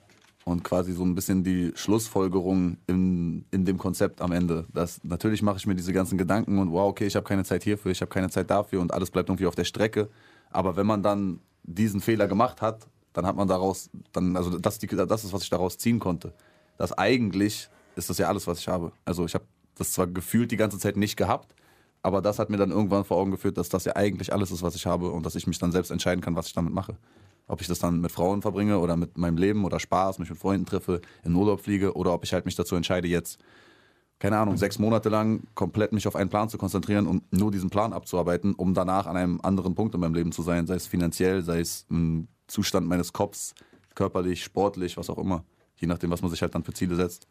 und 0.48 0.64
quasi 0.64 0.94
so 0.94 1.04
ein 1.04 1.14
bisschen 1.14 1.44
die 1.44 1.74
Schlussfolgerung 1.76 2.78
in, 2.88 3.44
in 3.52 3.66
dem 3.66 3.78
Konzept 3.78 4.22
am 4.22 4.32
Ende. 4.32 4.66
Das, 4.74 5.04
natürlich 5.04 5.42
mache 5.42 5.58
ich 5.58 5.68
mir 5.68 5.76
diese 5.76 5.92
ganzen 5.92 6.18
Gedanken 6.18 6.58
und 6.60 6.72
wow, 6.72 6.90
okay, 6.90 7.06
ich 7.06 7.18
habe 7.18 7.28
keine 7.28 7.44
Zeit 7.44 7.66
hierfür, 7.66 7.92
ich 7.92 8.00
habe 8.00 8.10
keine 8.10 8.30
Zeit 8.30 8.50
dafür 8.50 8.80
und 8.80 8.94
alles 8.94 9.12
bleibt 9.12 9.28
irgendwie 9.28 9.46
auf 9.46 9.56
der 9.56 9.66
Strecke. 9.66 10.08
Aber 10.50 10.78
wenn 10.78 10.88
man 10.88 11.04
dann 11.04 11.42
diesen 11.64 12.00
Fehler 12.00 12.30
gemacht 12.30 12.62
hat, 12.62 12.88
dann 13.12 13.26
hat 13.26 13.36
man 13.36 13.50
daraus, 13.50 13.90
dann, 14.14 14.38
also 14.38 14.58
das, 14.58 14.80
die, 14.80 14.88
das 14.88 15.26
ist, 15.26 15.34
was 15.34 15.44
ich 15.44 15.50
daraus 15.50 15.78
ziehen 15.78 16.00
konnte. 16.00 16.34
Dass 16.78 16.98
eigentlich 16.98 17.68
ist 17.98 18.10
das 18.10 18.18
ja 18.18 18.30
alles, 18.30 18.48
was 18.48 18.60
ich 18.60 18.70
habe. 18.70 18.94
Also 19.04 19.26
ich 19.26 19.34
habe 19.34 19.44
das 19.76 19.92
zwar 19.92 20.08
gefühlt 20.08 20.50
die 20.52 20.58
ganze 20.58 20.80
Zeit 20.80 20.96
nicht 20.96 21.18
gehabt, 21.18 21.54
aber 22.04 22.22
das 22.22 22.40
hat 22.40 22.50
mir 22.50 22.58
dann 22.58 22.72
irgendwann 22.72 23.04
vor 23.04 23.18
Augen 23.18 23.32
geführt, 23.32 23.58
dass 23.58 23.68
das 23.68 23.84
ja 23.84 23.98
eigentlich 23.98 24.32
alles 24.32 24.52
ist, 24.52 24.64
was 24.64 24.76
ich 24.76 24.86
habe 24.86 25.10
und 25.12 25.26
dass 25.26 25.36
ich 25.36 25.46
mich 25.46 25.60
dann 25.60 25.74
selbst 25.74 25.92
entscheiden 25.92 26.22
kann, 26.22 26.38
was 26.38 26.48
ich 26.48 26.54
damit 26.54 26.72
mache. 26.74 26.96
Ob 27.48 27.62
ich 27.62 27.68
das 27.68 27.80
dann 27.80 28.02
mit 28.02 28.12
Frauen 28.12 28.42
verbringe 28.42 28.80
oder 28.80 28.98
mit 28.98 29.18
meinem 29.18 29.38
Leben 29.38 29.64
oder 29.64 29.80
Spaß, 29.80 30.20
mich 30.20 30.30
mit 30.30 30.38
Freunden 30.38 30.66
treffe, 30.66 31.02
in 31.24 31.34
Urlaub 31.34 31.62
fliege 31.62 31.96
oder 31.96 32.14
ob 32.14 32.24
ich 32.24 32.34
halt 32.34 32.46
mich 32.46 32.56
dazu 32.56 32.76
entscheide, 32.76 33.08
jetzt, 33.08 33.40
keine 34.20 34.38
Ahnung, 34.38 34.58
sechs 34.58 34.80
Monate 34.80 35.10
lang 35.10 35.44
komplett 35.56 35.94
mich 35.94 36.08
auf 36.08 36.16
einen 36.16 36.30
Plan 36.30 36.50
zu 36.50 36.58
konzentrieren 36.58 37.08
und 37.08 37.32
nur 37.32 37.52
diesen 37.52 37.70
Plan 37.70 37.94
abzuarbeiten, 37.94 38.54
um 38.56 38.74
danach 38.74 39.08
an 39.08 39.16
einem 39.16 39.40
anderen 39.42 39.76
Punkt 39.76 39.96
in 39.96 40.02
meinem 40.02 40.16
Leben 40.16 40.32
zu 40.32 40.42
sein, 40.42 40.68
sei 40.68 40.76
es 40.76 40.88
finanziell, 40.88 41.44
sei 41.44 41.60
es 41.60 41.86
im 41.90 42.28
Zustand 42.48 42.88
meines 42.88 43.14
Kopfs, 43.14 43.54
körperlich, 43.96 44.44
sportlich, 44.44 44.98
was 44.98 45.10
auch 45.10 45.18
immer. 45.18 45.44
Je 45.78 45.88
nachdem, 45.88 46.10
was 46.10 46.22
man 46.22 46.32
sich 46.32 46.42
halt 46.42 46.56
dann 46.56 46.64
für 46.64 46.74
Ziele 46.74 46.96
setzt. 46.96 47.28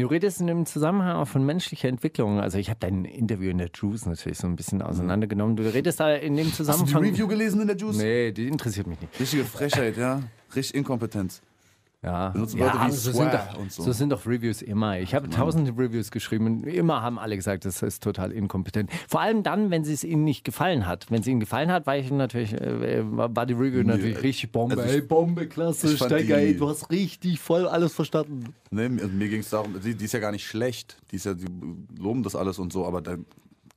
Du 0.00 0.06
redest 0.08 0.40
in 0.40 0.46
dem 0.46 0.66
Zusammenhang 0.66 1.16
auch 1.16 1.28
von 1.28 1.44
menschlicher 1.44 1.88
Entwicklung. 1.88 2.38
Also 2.40 2.58
ich 2.58 2.68
habe 2.68 2.78
dein 2.80 3.04
Interview 3.04 3.50
in 3.50 3.58
der 3.58 3.70
Juice 3.72 4.06
natürlich 4.06 4.38
so 4.38 4.46
ein 4.46 4.54
bisschen 4.54 4.82
auseinandergenommen. 4.82 5.56
Du 5.56 5.62
redest 5.62 6.00
da 6.00 6.14
in 6.14 6.36
dem 6.36 6.46
Hast 6.46 6.58
du 6.58 6.64
die 6.64 6.70
Zusammenhang... 6.70 7.04
Review 7.04 7.26
gelesen 7.26 7.62
in 7.62 7.66
der 7.66 7.76
Juice? 7.76 7.96
Nee, 7.96 8.32
die 8.32 8.48
interessiert 8.48 8.86
mich 8.86 9.00
nicht. 9.00 9.18
Richtige 9.18 9.44
Frechheit, 9.44 9.96
ja. 9.96 10.22
Richtig 10.54 10.74
Inkompetenz. 10.74 11.40
Ja, 12.06 12.28
Benutzen 12.28 12.58
ja 12.58 12.66
Wörter 12.66 12.78
wie 12.78 12.82
aber 12.84 12.92
so, 12.92 13.10
sind 13.12 13.32
doch, 13.34 13.58
und 13.58 13.72
so. 13.72 13.82
so 13.82 13.90
sind 13.92 14.10
doch 14.10 14.24
Reviews 14.26 14.62
immer. 14.62 15.00
Ich 15.00 15.12
habe 15.12 15.28
tausende 15.28 15.72
Reviews 15.76 16.12
geschrieben 16.12 16.46
und 16.46 16.66
immer 16.66 17.02
haben 17.02 17.18
alle 17.18 17.34
gesagt, 17.34 17.64
das 17.64 17.82
ist 17.82 18.00
total 18.00 18.30
inkompetent. 18.30 18.90
Vor 19.08 19.20
allem 19.20 19.42
dann, 19.42 19.70
wenn 19.72 19.82
es 19.82 20.04
ihnen 20.04 20.22
nicht 20.22 20.44
gefallen 20.44 20.86
hat. 20.86 21.10
Wenn 21.10 21.22
es 21.22 21.26
ihnen 21.26 21.40
gefallen 21.40 21.72
hat, 21.72 21.84
war 21.86 21.96
ich 21.96 22.12
natürlich, 22.12 22.52
äh, 22.52 23.02
war 23.04 23.44
die 23.44 23.54
Review 23.54 23.82
natürlich 23.82 24.22
richtig 24.22 24.52
Bombe. 24.52 24.76
also 24.76 24.86
ich- 24.88 24.94
ey, 24.94 25.02
Bombe, 25.02 25.48
klasse, 25.48 25.96
Steiger, 25.96 26.36
die- 26.36 26.44
ey, 26.44 26.56
du 26.56 26.68
hast 26.68 26.90
richtig 26.92 27.40
voll 27.40 27.66
alles 27.66 27.92
verstanden. 27.92 28.54
Nee, 28.70 28.88
mir, 28.88 29.08
mir 29.08 29.28
ging 29.28 29.40
es 29.40 29.50
darum, 29.50 29.74
die, 29.84 29.96
die 29.96 30.04
ist 30.04 30.12
ja 30.12 30.20
gar 30.20 30.30
nicht 30.30 30.46
schlecht. 30.46 30.98
Die, 31.10 31.16
ist 31.16 31.26
ja, 31.26 31.34
die 31.34 31.46
loben 31.98 32.22
das 32.22 32.36
alles 32.36 32.60
und 32.60 32.72
so, 32.72 32.86
aber 32.86 33.00
da 33.02 33.16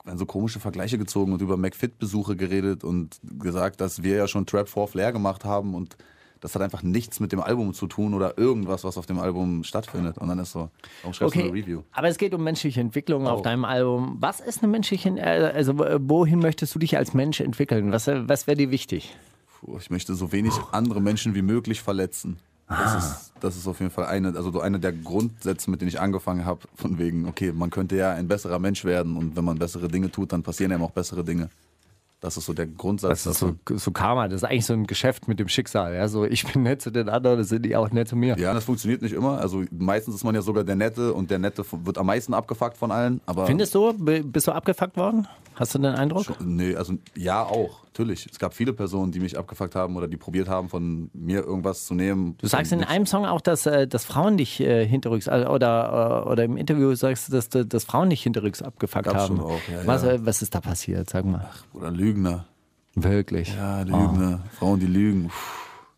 werden 0.06 0.18
so 0.20 0.28
komische 0.28 0.60
Vergleiche 0.60 1.00
gezogen 1.00 1.34
und 1.34 1.42
über 1.42 1.58
McFit-Besuche 1.58 2.36
geredet 2.36 2.84
und 2.84 3.20
gesagt, 3.40 3.82
dass 3.82 4.04
wir 4.04 4.16
ja 4.18 4.28
schon 4.28 4.46
Trap 4.46 4.70
4 4.70 4.88
Flair 4.88 5.12
gemacht 5.12 5.46
haben 5.46 5.74
und 5.74 5.98
das 6.42 6.56
hat 6.56 6.62
einfach 6.62 6.84
nichts 6.84 7.20
mit 7.20 7.32
dem 7.32 7.42
Album 7.42 7.74
zu 7.74 7.88
tun 7.88 8.14
oder 8.14 8.38
irgendwas, 8.38 8.84
was 8.84 8.98
auf 8.98 9.06
dem 9.06 9.20
Album 9.20 9.64
stattfindet. 9.64 10.18
Und 10.18 10.30
dann 10.30 10.40
ist 10.40 10.52
so, 10.52 10.70
warum 11.02 11.14
schreibst 11.14 11.36
du 11.36 11.40
eine 11.40 11.54
Review? 11.54 11.82
aber 11.92 12.08
es 12.08 12.18
geht 12.18 12.34
um 12.34 12.44
menschliche 12.44 12.80
Entwicklung 12.80 13.28
auf 13.28 13.40
Auch. 13.40 13.44
deinem 13.44 13.66
Album. 13.66 14.18
Was 14.20 14.40
ist 14.40 14.64
eine 14.64 14.72
menschliche, 14.72 15.10
äh, 15.10 15.52
also 15.54 15.78
wohin 15.78 16.40
möchtest 16.40 16.74
du 16.76 16.80
dich 16.80 16.98
als 16.98 17.14
Mensch 17.14 17.42
entwickeln? 17.42 17.92
Was, 17.92 18.08
äh, 18.08 18.28
was 18.28 18.48
wäre 18.48 18.58
dir 18.58 18.72
wichtig? 18.72 19.16
Puh, 19.60 19.78
ich 19.78 19.90
möchte 19.90 20.16
so 20.16 20.32
wenig 20.32 20.54
andere 20.72 21.02
Menschen 21.02 21.36
wie 21.36 21.42
möglich 21.42 21.82
verletzen. 21.82 22.38
Das 22.70 23.04
ist, 23.04 23.34
das 23.40 23.58
ist 23.58 23.68
auf 23.68 23.80
jeden 23.80 23.92
Fall 23.92 24.06
eine, 24.06 24.28
also 24.36 24.52
so 24.52 24.62
eine 24.62 24.80
der 24.80 24.94
Grundsätze, 24.94 25.72
mit 25.72 25.82
denen 25.82 25.90
ich 25.90 26.00
angefangen 26.00 26.46
habe, 26.46 26.68
von 26.76 27.00
wegen, 27.00 27.28
okay, 27.28 27.52
man 27.52 27.72
könnte 27.72 27.96
ja 27.96 28.14
ein 28.14 28.28
besserer 28.28 28.60
Mensch 28.60 28.86
werden 28.86 29.18
und 29.18 29.36
wenn 29.36 29.44
man 29.44 29.58
bessere 29.58 29.88
Dinge 29.88 30.12
tut, 30.12 30.32
dann 30.34 30.44
passieren 30.44 30.72
einem 30.72 30.84
auch 30.84 30.92
bessere 30.92 31.24
Dinge. 31.24 31.50
Das 32.22 32.36
ist 32.36 32.46
so 32.46 32.54
der 32.54 32.68
Grundsatz. 32.68 33.24
Das 33.24 33.34
ist 33.34 33.40
so, 33.40 33.56
so 33.78 33.92
Karma, 33.92 34.28
das 34.28 34.42
ist 34.42 34.44
eigentlich 34.44 34.66
so 34.66 34.74
ein 34.74 34.86
Geschäft 34.88 35.30
mit 35.30 35.40
dem 35.40 35.48
Schicksal. 35.48 35.94
Ja? 35.94 36.08
So, 36.10 36.26
ich 36.26 36.46
bin 36.52 36.64
nett 36.64 36.82
zu 36.82 36.92
den 36.92 37.08
anderen, 37.08 37.38
das 37.38 37.48
sind 37.48 37.64
die 37.64 37.76
auch 37.78 37.90
nett 37.92 38.10
zu 38.10 38.18
mir. 38.18 38.38
Ja, 38.38 38.54
das 38.54 38.66
funktioniert 38.66 39.02
nicht 39.02 39.14
immer. 39.14 39.40
Also 39.40 39.64
meistens 39.72 40.16
ist 40.16 40.24
man 40.26 40.36
ja 40.36 40.42
sogar 40.42 40.66
der 40.66 40.76
Nette 40.76 41.14
und 41.14 41.32
der 41.32 41.40
Nette 41.40 41.64
wird 41.72 41.98
am 41.98 42.08
meisten 42.08 42.34
abgefuckt 42.34 42.78
von 42.78 42.92
allen. 42.92 43.22
Aber 43.26 43.46
Findest 43.46 43.74
du, 43.74 43.94
bist 43.94 44.48
du 44.48 44.52
abgefuckt 44.52 44.98
worden? 44.98 45.28
Hast 45.60 45.76
du 45.76 45.80
den 45.80 45.94
Eindruck? 45.94 46.26
Nee, 46.42 46.76
also 46.76 46.94
ja 47.18 47.44
auch, 47.44 47.84
natürlich. 47.84 48.26
Es 48.32 48.40
gab 48.40 48.54
viele 48.54 48.72
Personen, 48.72 49.12
die 49.12 49.20
mich 49.20 49.38
abgefuckt 49.38 49.76
haben 49.76 49.98
oder 49.98 50.08
die 50.08 50.16
probiert 50.16 50.48
haben, 50.48 50.70
von 50.70 51.10
mir 51.14 51.44
irgendwas 51.44 51.86
zu 51.86 51.94
nehmen. 51.94 52.38
Du 52.38 52.48
sagst 52.48 52.72
in 52.72 52.82
einem 52.82 53.06
Song 53.06 53.26
auch, 53.26 53.42
dass, 53.42 53.66
äh, 53.66 53.86
dass 53.86 54.06
Frauen 54.06 54.38
dich 54.38 54.62
äh, 54.62 54.88
hinterrücks 54.88 55.28
äh, 55.28 55.46
oder, 55.50 56.24
äh, 56.26 56.30
oder 56.30 56.46
im 56.46 56.56
Interview 56.56 56.96
sagst 56.96 57.28
du, 57.28 57.34
dass, 57.34 57.50
dass 57.50 57.84
Frauen 57.84 58.10
dich 58.10 58.24
hinterrücks 58.24 58.62
abgefuckt 58.62 59.04
Gab's 59.04 59.20
haben. 59.24 59.36
schon 59.36 59.46
auch, 59.46 59.60
ja, 59.70 59.86
was, 59.86 60.04
ja. 60.04 60.26
was 60.26 60.42
ist 60.42 60.56
da 60.56 60.62
passiert? 60.62 61.10
Sag 61.10 61.26
mal. 61.26 61.50
Oder 61.74 61.92
Lügner. 61.92 62.46
Wirklich. 62.96 63.54
Ja, 63.54 63.82
Lügner. 63.82 64.40
Frauen, 64.58 64.80
die 64.80 64.88
lügen. 64.88 65.26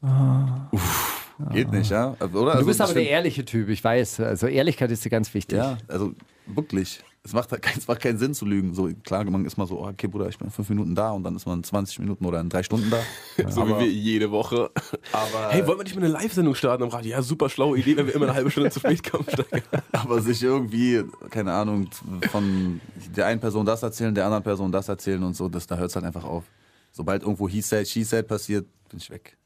Uff. 0.01 0.72
Uff. 0.72 1.30
Geht 1.51 1.72
nicht, 1.72 1.89
ja? 1.91 2.15
Oder? 2.20 2.30
du 2.32 2.50
Also, 2.50 2.65
bist 2.65 2.82
aber 2.82 2.94
der 2.94 3.10
ehrliche 3.10 3.46
Typ, 3.46 3.70
ich 3.70 3.84
weiß. 3.84 4.20
Also 4.22 4.48
Ehrlichkeit 4.48 4.91
ist 4.91 5.06
dir 5.06 5.10
ganz 5.10 5.34
wichtig. 5.34 5.58
Ja, 5.58 5.77
also 5.88 6.13
wirklich. 6.48 7.03
Es 7.24 7.34
macht, 7.34 7.51
halt 7.51 7.63
es 7.78 7.88
macht 7.88 8.01
keinen 8.01 8.18
Sinn 8.18 8.34
zu 8.34 8.46
lügen. 8.46 8.74
So, 8.74 8.90
klar, 9.04 9.24
man 9.25 9.46
ist 9.46 9.56
mal 9.56 9.68
so, 9.68 9.80
oh, 9.80 9.88
okay, 9.88 10.08
Bruder, 10.08 10.28
ich 10.28 10.40
bin 10.40 10.48
in 10.48 10.51
fünf 10.51 10.70
Minuten 10.70 10.96
da 10.96 11.12
und 11.12 11.24
dann 11.24 11.36
ist 11.36 11.46
man 11.46 11.63
20 11.63 12.00
Minuten 12.00 12.25
oder 12.25 12.40
in 12.40 12.50
drei 12.50 12.63
Stunden 12.63 12.90
da. 12.90 13.00
So 13.50 13.68
wie 13.68 13.80
wir 13.80 13.88
jede 13.88 14.32
Woche. 14.32 14.72
Aber, 15.12 15.50
Hey, 15.50 15.66
wollen 15.68 15.78
wir 15.78 15.84
nicht 15.84 15.96
mal 15.96 16.04
eine 16.04 16.12
Live-Sendung 16.13 16.56
starten 16.56 16.82
am 16.84 16.90
Radio? 16.90 17.12
Ja, 17.12 17.22
super 17.22 17.50
schlaue 17.50 17.78
Idee, 17.78 17.96
wenn 17.98 18.08
wir 18.08 18.16
immer 18.16 18.25
eine 18.25 18.34
halbe 18.34 18.50
Stunde 18.50 18.72
zu 18.72 18.80
spät 18.80 19.10
kommen. 19.10 19.25
Aber 19.92 20.20
sich 20.22 20.42
irgendwie, 20.42 21.04
keine 21.30 21.54
Ahnung, 21.54 21.90
von 22.32 22.82
der 23.16 23.28
einen 23.28 23.40
Person 23.40 23.66
das 23.68 23.84
erzählen, 23.84 24.16
der 24.16 24.25
anderen 24.25 24.44
Person 24.44 24.72
das 24.72 24.90
erzählen 24.90 25.24
und 25.24 25.36
so, 25.36 25.48
das, 25.48 25.68
da 25.68 25.78
hört 25.78 25.90
es 25.90 25.96
halt 25.96 26.06
einfach 26.06 26.24
auf. 26.24 26.46
Sobald 26.92 27.22
irgendwo 27.22 27.48
he 27.48 27.62
said, 27.62 27.88
she 27.88 28.04
said 28.04 28.28
passiert, 28.28 28.66
bin 28.90 28.98
ich 28.98 29.10
weg. 29.12 29.38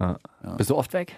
Ja. 0.00 0.16
Bist 0.56 0.70
du 0.70 0.76
oft 0.76 0.92
weg? 0.92 1.16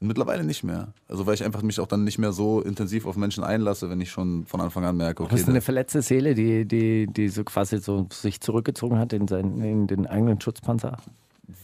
Mittlerweile 0.00 0.44
nicht 0.44 0.62
mehr. 0.62 0.92
Also 1.08 1.26
weil 1.26 1.34
ich 1.34 1.42
einfach 1.44 1.62
mich 1.62 1.80
auch 1.80 1.86
dann 1.88 2.04
nicht 2.04 2.18
mehr 2.18 2.30
so 2.32 2.60
intensiv 2.60 3.04
auf 3.04 3.16
Menschen 3.16 3.42
einlasse, 3.42 3.90
wenn 3.90 4.00
ich 4.00 4.10
schon 4.10 4.46
von 4.46 4.60
Anfang 4.60 4.84
an 4.84 4.96
merke, 4.96 5.24
okay, 5.24 5.34
Bist 5.34 5.46
du 5.48 5.50
eine 5.50 5.60
verletzte 5.60 6.02
Seele, 6.02 6.34
die, 6.36 6.64
die, 6.66 7.08
die 7.08 7.28
so 7.28 7.42
quasi 7.42 7.78
so 7.78 8.06
sich 8.12 8.40
zurückgezogen 8.40 8.96
hat 8.98 9.12
in, 9.12 9.26
seinen, 9.26 9.60
in 9.60 9.86
den 9.88 10.06
eigenen 10.06 10.40
Schutzpanzer? 10.40 10.98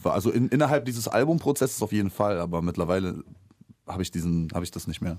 also 0.03 0.31
in, 0.31 0.49
innerhalb 0.49 0.85
dieses 0.87 1.09
Albumprozesses 1.09 1.81
auf 1.83 1.93
jeden 1.93 2.11
Fall, 2.11 2.39
aber 2.41 2.61
mittlerweile 2.63 3.23
habe 3.87 4.03
ich 4.03 4.11
diesen, 4.11 4.49
habe 4.53 4.65
ich 4.65 4.71
das 4.71 4.87
nicht 4.87 5.01
mehr. 5.01 5.19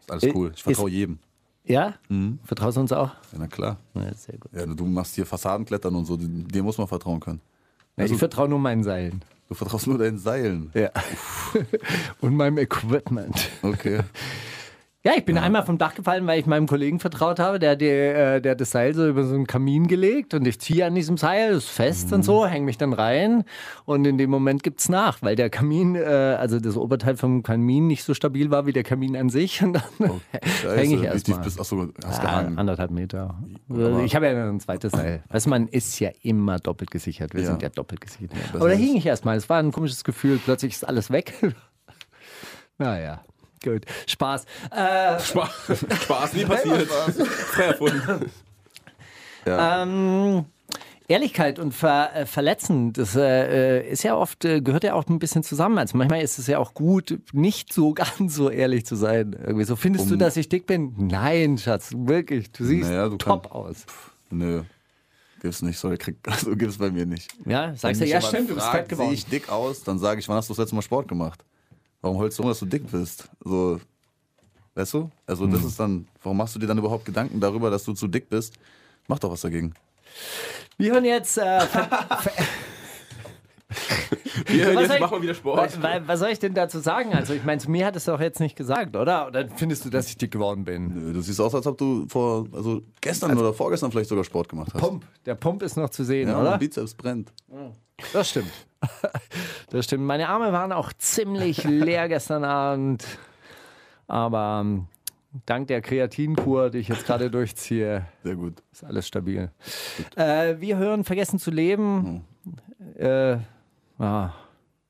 Ist 0.00 0.10
alles 0.10 0.22
Äh, 0.24 0.32
cool. 0.34 0.52
Ich 0.54 0.62
vertraue 0.62 0.88
ist- 0.90 0.94
jedem. 0.94 1.18
Ja? 1.64 1.94
Mhm. 2.08 2.38
Vertraust 2.44 2.76
du 2.76 2.80
uns 2.82 2.92
auch? 2.92 3.08
Ja, 3.32 3.38
na 3.38 3.46
klar. 3.46 3.78
Ja, 3.94 4.14
sehr 4.14 4.38
gut. 4.38 4.52
Ja, 4.54 4.64
du 4.64 4.86
machst 4.86 5.14
hier 5.16 5.26
Fassadenklettern 5.26 5.94
und 5.94 6.04
so, 6.06 6.16
dir 6.16 6.62
muss 6.62 6.78
man 6.78 6.86
vertrauen 6.86 7.20
können. 7.20 7.40
Also, 7.96 8.14
ich 8.14 8.18
vertraue 8.18 8.48
nur 8.48 8.58
meinen 8.58 8.84
Seilen. 8.84 9.22
Du 9.48 9.54
vertraust 9.54 9.86
nur 9.86 9.98
deinen 9.98 10.18
Seilen. 10.18 10.70
Ja. 10.74 10.90
Und 12.20 12.36
meinem 12.36 12.58
Equipment. 12.58 13.50
Okay. 13.62 14.00
Ja, 15.04 15.12
ich 15.16 15.24
bin 15.24 15.38
einmal 15.38 15.64
vom 15.64 15.78
Dach 15.78 15.94
gefallen, 15.94 16.26
weil 16.26 16.40
ich 16.40 16.46
meinem 16.46 16.66
Kollegen 16.66 16.98
vertraut 16.98 17.38
habe. 17.38 17.60
Der 17.60 17.70
hat, 17.72 17.80
die, 17.80 17.86
äh, 17.86 18.40
der 18.40 18.52
hat 18.52 18.60
das 18.60 18.72
Seil 18.72 18.94
so 18.94 19.06
über 19.08 19.22
so 19.22 19.32
einen 19.36 19.46
Kamin 19.46 19.86
gelegt 19.86 20.34
und 20.34 20.44
ich 20.44 20.58
ziehe 20.60 20.84
an 20.84 20.96
diesem 20.96 21.16
Seil, 21.16 21.52
ist 21.52 21.68
fest 21.68 22.12
und 22.12 22.24
so, 22.24 22.44
hänge 22.48 22.64
mich 22.66 22.78
dann 22.78 22.92
rein 22.92 23.44
und 23.84 24.04
in 24.06 24.18
dem 24.18 24.28
Moment 24.28 24.64
gibt's 24.64 24.88
nach, 24.88 25.22
weil 25.22 25.36
der 25.36 25.50
Kamin, 25.50 25.94
äh, 25.94 26.00
also 26.02 26.58
das 26.58 26.76
Oberteil 26.76 27.16
vom 27.16 27.44
Kamin 27.44 27.86
nicht 27.86 28.02
so 28.02 28.12
stabil 28.12 28.50
war 28.50 28.66
wie 28.66 28.72
der 28.72 28.82
Kamin 28.82 29.16
an 29.16 29.30
sich 29.30 29.62
und 29.62 29.74
dann 29.74 30.20
hänge 30.74 30.96
ich 30.96 31.02
erst 31.04 31.28
mal. 31.28 31.38
bist 31.42 31.60
Achso, 31.60 31.88
hast 32.04 32.18
Ja, 32.18 32.24
gehangen. 32.30 32.58
anderthalb 32.58 32.90
Meter. 32.90 33.38
Aber- 33.70 34.02
ich 34.02 34.16
habe 34.16 34.26
ja 34.26 34.48
ein 34.50 34.58
zweites 34.58 34.90
Seil. 34.90 35.22
Weißt 35.28 35.46
du, 35.46 35.50
man 35.50 35.68
ist 35.68 36.00
ja 36.00 36.10
immer 36.22 36.58
doppelt 36.58 36.90
gesichert. 36.90 37.34
Wir 37.34 37.42
Ja. 37.42 37.46
sind 37.46 37.62
ja 37.62 37.68
doppelt 37.68 38.00
gesichert. 38.00 38.30
besser 38.32 38.56
Aber 38.56 38.68
da 38.68 38.74
hing 38.74 38.96
ich 38.96 39.06
erstmal. 39.06 39.36
Es 39.36 39.48
war 39.48 39.60
ein 39.60 39.70
komisches 39.70 40.02
Gefühl. 40.02 40.40
Plötzlich 40.44 40.72
ist 40.72 40.86
alles 40.86 41.12
weg. 41.12 41.34
naja, 42.78 43.20
gut. 43.62 43.84
Spaß. 44.06 44.44
Äh, 44.70 45.18
Spaß, 45.20 45.50
Spaß 46.02 46.32
nie 46.34 46.44
passiert. 46.44 46.88
Frei 46.88 47.64
erfunden. 47.64 48.30
ähm, 49.46 50.44
Ehrlichkeit 51.10 51.58
und 51.58 51.72
Ver, 51.72 52.10
äh, 52.14 52.26
Verletzen, 52.26 52.92
das 52.92 53.16
äh, 53.16 53.78
äh, 53.80 53.88
ist 53.90 54.02
ja 54.02 54.14
oft, 54.14 54.44
äh, 54.44 54.60
gehört 54.60 54.84
ja 54.84 54.92
auch 54.92 55.06
ein 55.08 55.18
bisschen 55.18 55.42
zusammen. 55.42 55.78
Also 55.78 55.96
manchmal 55.96 56.20
ist 56.20 56.38
es 56.38 56.46
ja 56.48 56.58
auch 56.58 56.74
gut, 56.74 57.18
nicht 57.32 57.72
so 57.72 57.94
ganz 57.94 58.34
so 58.34 58.50
ehrlich 58.50 58.84
zu 58.84 58.94
sein. 58.94 59.32
Irgendwie 59.32 59.64
so, 59.64 59.74
findest 59.76 60.10
du, 60.10 60.14
Um- 60.14 60.18
dass 60.20 60.36
ich 60.36 60.50
dick 60.50 60.66
bin? 60.66 60.92
Nein, 60.98 61.56
Schatz, 61.56 61.92
wirklich. 61.96 62.52
Du 62.52 62.64
siehst 62.64 62.90
Naja, 62.90 63.08
du 63.08 63.16
top 63.16 63.44
kannst- 63.44 63.54
aus. 63.54 63.86
Nö. 64.30 64.62
Gibt's 65.40 65.62
nicht, 65.62 65.78
sorry, 65.78 65.96
krieg, 65.96 66.16
also 66.26 66.54
gibt's 66.56 66.76
bei 66.78 66.90
mir 66.90 67.06
nicht. 67.06 67.30
Ja, 67.46 67.72
sagst 67.74 68.00
du, 68.02 68.04
ja 68.06 68.20
stimmt, 68.20 68.50
du 68.50 68.54
bist 68.56 68.66
fett 68.66 68.88
geworden. 68.88 69.08
Sehe 69.10 69.14
ich 69.14 69.24
dick 69.26 69.48
aus, 69.48 69.84
dann 69.84 69.98
sage 69.98 70.20
ich, 70.20 70.28
wann 70.28 70.36
hast 70.36 70.48
du 70.50 70.52
das 70.52 70.58
letzte 70.58 70.74
Mal 70.74 70.82
Sport 70.82 71.08
gemacht? 71.08 71.42
Warum 72.00 72.18
heulst 72.18 72.38
du 72.38 72.42
rum, 72.42 72.50
dass 72.50 72.60
du 72.60 72.66
dick 72.66 72.90
bist? 72.90 73.28
So, 73.44 73.80
weißt 74.74 74.94
du? 74.94 75.10
Also 75.26 75.46
das 75.46 75.60
Hm. 75.62 75.66
ist 75.68 75.80
dann, 75.80 76.08
warum 76.22 76.36
machst 76.36 76.54
du 76.54 76.58
dir 76.58 76.66
dann 76.66 76.78
überhaupt 76.78 77.04
Gedanken 77.04 77.40
darüber, 77.40 77.70
dass 77.70 77.84
du 77.84 77.92
zu 77.92 78.06
dick 78.08 78.28
bist? 78.30 78.54
Mach 79.08 79.18
doch 79.18 79.30
was 79.30 79.40
dagegen. 79.40 79.74
Wir 80.76 80.92
hören 80.92 81.04
jetzt. 81.04 81.38
Äh, 81.38 81.60
Wir 84.46 84.64
hören 84.64 84.76
was, 84.76 84.82
jetzt, 84.82 84.90
soll 84.92 85.00
machen 85.00 85.12
wir 85.16 85.22
wieder 85.22 85.32
ich, 85.32 85.38
Sport. 85.38 85.82
was, 85.82 86.00
was 86.08 86.20
soll 86.20 86.30
ich 86.30 86.38
denn 86.38 86.54
dazu 86.54 86.78
sagen? 86.78 87.12
Also, 87.12 87.34
ich 87.34 87.44
meine, 87.44 87.60
zu 87.60 87.70
mir 87.70 87.84
hat 87.84 87.96
es 87.96 88.06
doch 88.06 88.18
jetzt 88.20 88.40
nicht 88.40 88.56
gesagt, 88.56 88.96
oder? 88.96 89.26
Oder 89.26 89.46
findest 89.56 89.84
du, 89.84 89.90
dass 89.90 90.08
ich 90.08 90.16
dick 90.16 90.30
geworden 90.30 90.64
bin? 90.64 90.88
Nö, 90.94 91.12
Du 91.12 91.20
siehst 91.20 91.38
aus, 91.40 91.54
als 91.54 91.66
ob 91.66 91.76
du 91.76 92.06
vor, 92.08 92.46
also 92.52 92.80
gestern 93.02 93.36
oder 93.36 93.52
vorgestern 93.52 93.90
vielleicht 93.90 94.08
sogar 94.08 94.24
Sport 94.24 94.48
gemacht 94.48 94.72
hast. 94.72 94.80
Pump. 94.80 95.04
Der 95.26 95.34
Pump 95.34 95.62
ist 95.62 95.76
noch 95.76 95.90
zu 95.90 96.02
sehen, 96.04 96.28
Ja, 96.28 96.40
oder? 96.40 96.50
mein 96.50 96.58
Bizeps 96.60 96.94
brennt. 96.94 97.30
Das 98.12 98.30
stimmt. 98.30 98.52
Das 99.70 99.84
stimmt. 99.84 100.04
Meine 100.04 100.28
Arme 100.28 100.52
waren 100.52 100.72
auch 100.72 100.92
ziemlich 100.94 101.64
leer 101.64 102.08
gestern 102.08 102.44
Abend. 102.44 103.04
Aber 104.06 104.60
ähm, 104.62 104.86
dank 105.46 105.66
der 105.68 105.82
Kreatinkur, 105.82 106.70
die 106.70 106.78
ich 106.78 106.88
jetzt 106.88 107.04
gerade 107.04 107.30
durchziehe, 107.30 108.06
Sehr 108.22 108.36
gut. 108.36 108.62
ist 108.72 108.84
alles 108.84 109.06
stabil. 109.06 109.50
Äh, 110.16 110.56
wir 110.58 110.78
hören 110.78 111.04
Vergessen 111.04 111.38
zu 111.38 111.50
leben. 111.50 112.24
Äh, 112.96 113.32
ah, 113.32 113.42
ah, 113.98 114.32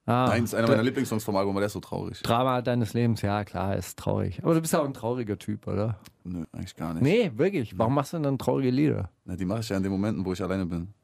Nein, 0.07 0.45
ist 0.45 0.55
einer 0.55 0.69
meiner 0.69 0.83
Lieblingssongs 0.85 1.25
vom 1.25 1.35
Album, 1.35 1.53
aber 1.53 1.61
der 1.61 1.67
ist 1.67 1.73
so 1.73 1.81
traurig. 1.81 2.23
Drama 2.23 2.63
deines 2.63 2.95
Lebens, 2.95 3.23
ja 3.23 3.45
klar, 3.45 3.75
ist 3.75 3.99
traurig. 3.99 4.39
Aber 4.45 4.55
du 4.55 4.61
bist 4.61 4.73
ja 4.73 4.81
auch 4.81 4.85
ein 4.85 4.95
trauriger 4.95 5.39
Typ, 5.39 5.67
oder? 5.67 5.99
Nö, 6.23 6.45
eigentlich 6.53 6.77
gar 6.77 6.95
nicht. 6.95 7.03
Nee, 7.03 7.33
wirklich. 7.35 7.77
Warum 7.77 7.95
machst 7.95 8.13
du 8.13 8.19
denn 8.19 8.25
dann 8.25 8.39
traurige 8.39 8.71
Lieder? 8.71 9.11
Na, 9.25 9.35
die 9.35 9.45
mache 9.45 9.61
ich 9.61 9.69
ja 9.71 9.77
in 9.77 9.83
den 9.83 9.91
Momenten, 9.91 10.25
wo 10.25 10.33
ich 10.33 10.43
alleine 10.43 10.67
bin. 10.67 10.95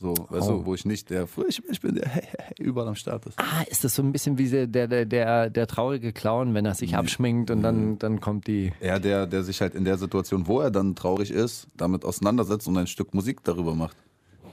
So, 0.00 0.14
weißt 0.30 0.48
Oh. 0.48 0.52
du, 0.60 0.66
wo 0.66 0.74
ich 0.74 0.86
nicht 0.86 1.10
der 1.10 1.26
frisch 1.26 1.60
ich 1.70 1.80
bin, 1.80 1.94
der 1.94 2.08
hey, 2.08 2.22
hey, 2.38 2.54
überall 2.58 2.88
am 2.88 2.94
Start 2.94 3.26
ist. 3.26 3.38
Ah, 3.38 3.62
ist 3.68 3.84
das 3.84 3.94
so 3.94 4.02
ein 4.02 4.12
bisschen 4.12 4.38
wie 4.38 4.48
der, 4.48 4.66
der, 4.66 5.04
der, 5.04 5.50
der 5.50 5.66
traurige 5.66 6.12
Clown, 6.14 6.54
wenn 6.54 6.64
er 6.64 6.74
sich 6.74 6.96
abschminkt 6.96 7.50
und 7.50 7.62
dann, 7.62 7.98
dann 7.98 8.18
kommt 8.18 8.46
die. 8.46 8.72
Er, 8.80 8.98
der, 8.98 9.26
der 9.26 9.42
sich 9.44 9.60
halt 9.60 9.74
in 9.74 9.84
der 9.84 9.98
Situation, 9.98 10.46
wo 10.46 10.60
er 10.60 10.70
dann 10.70 10.94
traurig 10.96 11.30
ist, 11.30 11.66
damit 11.76 12.06
auseinandersetzt 12.06 12.66
und 12.66 12.78
ein 12.78 12.86
Stück 12.86 13.12
Musik 13.12 13.44
darüber 13.44 13.74
macht. 13.74 13.96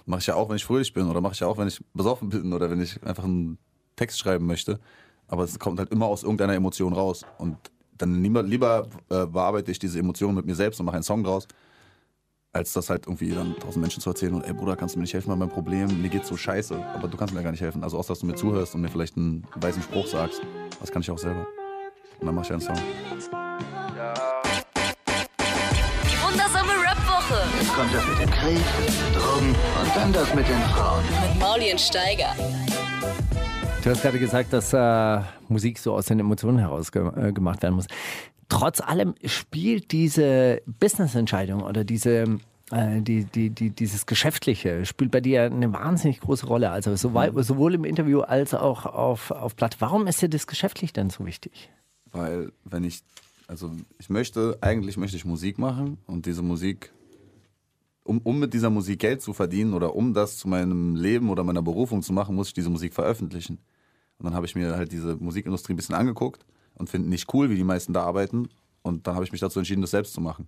Mache 0.05 0.19
ich 0.19 0.27
ja 0.27 0.35
auch, 0.35 0.49
wenn 0.49 0.57
ich 0.57 0.65
fröhlich 0.65 0.93
bin 0.93 1.07
oder 1.09 1.21
mache 1.21 1.33
ich 1.33 1.39
ja 1.39 1.47
auch, 1.47 1.57
wenn 1.57 1.67
ich 1.69 1.81
besoffen 1.93 2.27
bin 2.29 2.51
oder 2.51 2.69
wenn 2.69 2.81
ich 2.81 3.01
einfach 3.03 3.23
einen 3.23 3.57
Text 3.95 4.19
schreiben 4.19 4.45
möchte. 4.47 4.79
Aber 5.29 5.43
es 5.43 5.57
kommt 5.59 5.79
halt 5.79 5.91
immer 5.91 6.07
aus 6.07 6.23
irgendeiner 6.23 6.53
Emotion 6.55 6.91
raus. 6.93 7.25
Und 7.37 7.57
dann 7.97 8.21
lieber, 8.21 8.43
lieber 8.43 8.87
äh, 9.09 9.25
bearbeite 9.25 9.71
ich 9.71 9.79
diese 9.79 9.99
Emotion 9.99 10.35
mit 10.35 10.45
mir 10.45 10.55
selbst 10.55 10.79
und 10.81 10.85
mache 10.85 10.95
einen 10.97 11.03
Song 11.03 11.23
draus, 11.23 11.47
als 12.57 12.73
das 12.73 12.89
halt 12.89 13.05
irgendwie 13.05 13.29
dann 13.29 13.55
tausend 13.59 13.81
Menschen 13.81 14.01
zu 14.01 14.09
erzählen 14.09 14.33
und 14.33 14.43
ey 14.43 14.53
Bruder, 14.53 14.75
kannst 14.75 14.95
du 14.95 14.99
mir 14.99 15.03
nicht 15.03 15.13
helfen 15.13 15.29
bei 15.29 15.35
meinem 15.35 15.49
Problem? 15.49 16.01
Mir 16.01 16.09
geht's 16.09 16.27
so 16.27 16.35
scheiße, 16.35 16.75
aber 16.95 17.07
du 17.07 17.15
kannst 17.15 17.33
mir 17.33 17.43
gar 17.43 17.51
nicht 17.51 17.61
helfen. 17.61 17.83
Also 17.83 17.97
außer, 17.97 18.09
dass 18.09 18.19
du 18.19 18.25
mir 18.25 18.35
zuhörst 18.35 18.73
und 18.75 18.81
mir 18.81 18.89
vielleicht 18.89 19.15
einen 19.15 19.43
weißen 19.55 19.81
Spruch 19.83 20.07
sagst. 20.07 20.41
Das 20.79 20.91
kann 20.91 21.01
ich 21.03 21.11
auch 21.11 21.17
selber. 21.19 21.47
Und 22.19 22.25
dann 22.25 22.35
mach 22.35 22.43
ich 22.43 22.51
einen 22.51 22.61
Song. 22.61 22.75
Die 26.03 26.17
wundersame 26.23 26.71
Rap-Woche 26.71 27.43
Jetzt 27.59 27.73
kommt 27.73 27.93
das 27.93 28.07
mit 28.07 28.19
dem 28.19 28.31
Krieg, 28.31 28.59
Drogen 29.13 29.49
und 29.49 29.95
dann 29.95 30.13
das 30.13 30.33
mit 30.33 30.47
den 30.47 30.59
Frauen. 30.73 31.03
mit 31.03 31.39
Mauli 31.39 31.71
und 31.71 31.79
Steiger. 31.79 32.35
Du 33.83 33.91
hast 33.91 34.01
gerade 34.01 34.19
gesagt, 34.19 34.51
dass 34.51 34.73
äh, 34.73 35.21
Musik 35.47 35.77
so 35.77 35.93
aus 35.93 36.07
den 36.07 36.19
Emotionen 36.19 36.57
heraus 36.57 36.91
ge 36.91 37.07
äh, 37.15 37.31
gemacht 37.31 37.61
werden 37.61 37.75
muss. 37.75 37.85
Trotz 38.49 38.79
allem 38.81 39.15
spielt 39.25 39.91
diese 39.91 40.61
Business-Entscheidung 40.65 41.63
oder 41.63 41.83
diese 41.83 42.39
äh, 42.71 43.01
die, 43.01 43.23
die, 43.23 43.49
die, 43.49 43.69
dieses 43.69 44.05
Geschäftliche 44.05 44.85
spielt 44.85 45.11
bei 45.11 45.21
dir 45.21 45.43
eine 45.43 45.71
wahnsinnig 45.71 46.19
große 46.19 46.45
Rolle. 46.45 46.69
Also 46.69 46.95
sowohl, 46.95 47.43
sowohl 47.43 47.73
im 47.75 47.85
Interview 47.85 48.21
als 48.21 48.53
auch 48.53 48.85
auf, 48.85 49.31
auf 49.31 49.55
Platt. 49.55 49.77
Warum 49.79 50.07
ist 50.07 50.21
dir 50.21 50.29
das 50.29 50.47
geschäftlich 50.47 50.93
denn 50.93 51.09
so 51.09 51.25
wichtig? 51.25 51.69
Weil, 52.11 52.51
wenn 52.65 52.83
ich, 52.83 53.03
also 53.47 53.71
ich 53.99 54.09
möchte, 54.09 54.57
eigentlich 54.61 54.97
möchte 54.97 55.15
ich 55.15 55.25
Musik 55.25 55.57
machen 55.59 55.97
und 56.07 56.25
diese 56.25 56.41
Musik, 56.41 56.91
um, 58.03 58.19
um 58.19 58.39
mit 58.39 58.53
dieser 58.53 58.69
Musik 58.69 58.99
Geld 58.99 59.21
zu 59.21 59.33
verdienen 59.33 59.73
oder 59.73 59.95
um 59.95 60.13
das 60.13 60.37
zu 60.37 60.47
meinem 60.47 60.95
Leben 60.95 61.29
oder 61.29 61.43
meiner 61.43 61.61
Berufung 61.61 62.01
zu 62.01 62.11
machen, 62.11 62.35
muss 62.35 62.49
ich 62.49 62.53
diese 62.53 62.69
Musik 62.69 62.93
veröffentlichen. 62.93 63.59
Und 64.19 64.25
dann 64.25 64.33
habe 64.33 64.45
ich 64.45 64.55
mir 64.55 64.75
halt 64.75 64.91
diese 64.91 65.15
Musikindustrie 65.15 65.73
ein 65.73 65.77
bisschen 65.77 65.95
angeguckt 65.95 66.45
und 66.77 66.89
finde 66.89 67.09
nicht 67.09 67.33
cool, 67.33 67.49
wie 67.49 67.55
die 67.55 67.63
meisten 67.63 67.93
da 67.93 68.03
arbeiten. 68.03 68.49
Und 68.81 69.07
dann 69.07 69.15
habe 69.15 69.25
ich 69.25 69.31
mich 69.31 69.41
dazu 69.41 69.59
entschieden, 69.59 69.81
das 69.81 69.91
selbst 69.91 70.13
zu 70.13 70.21
machen. 70.21 70.47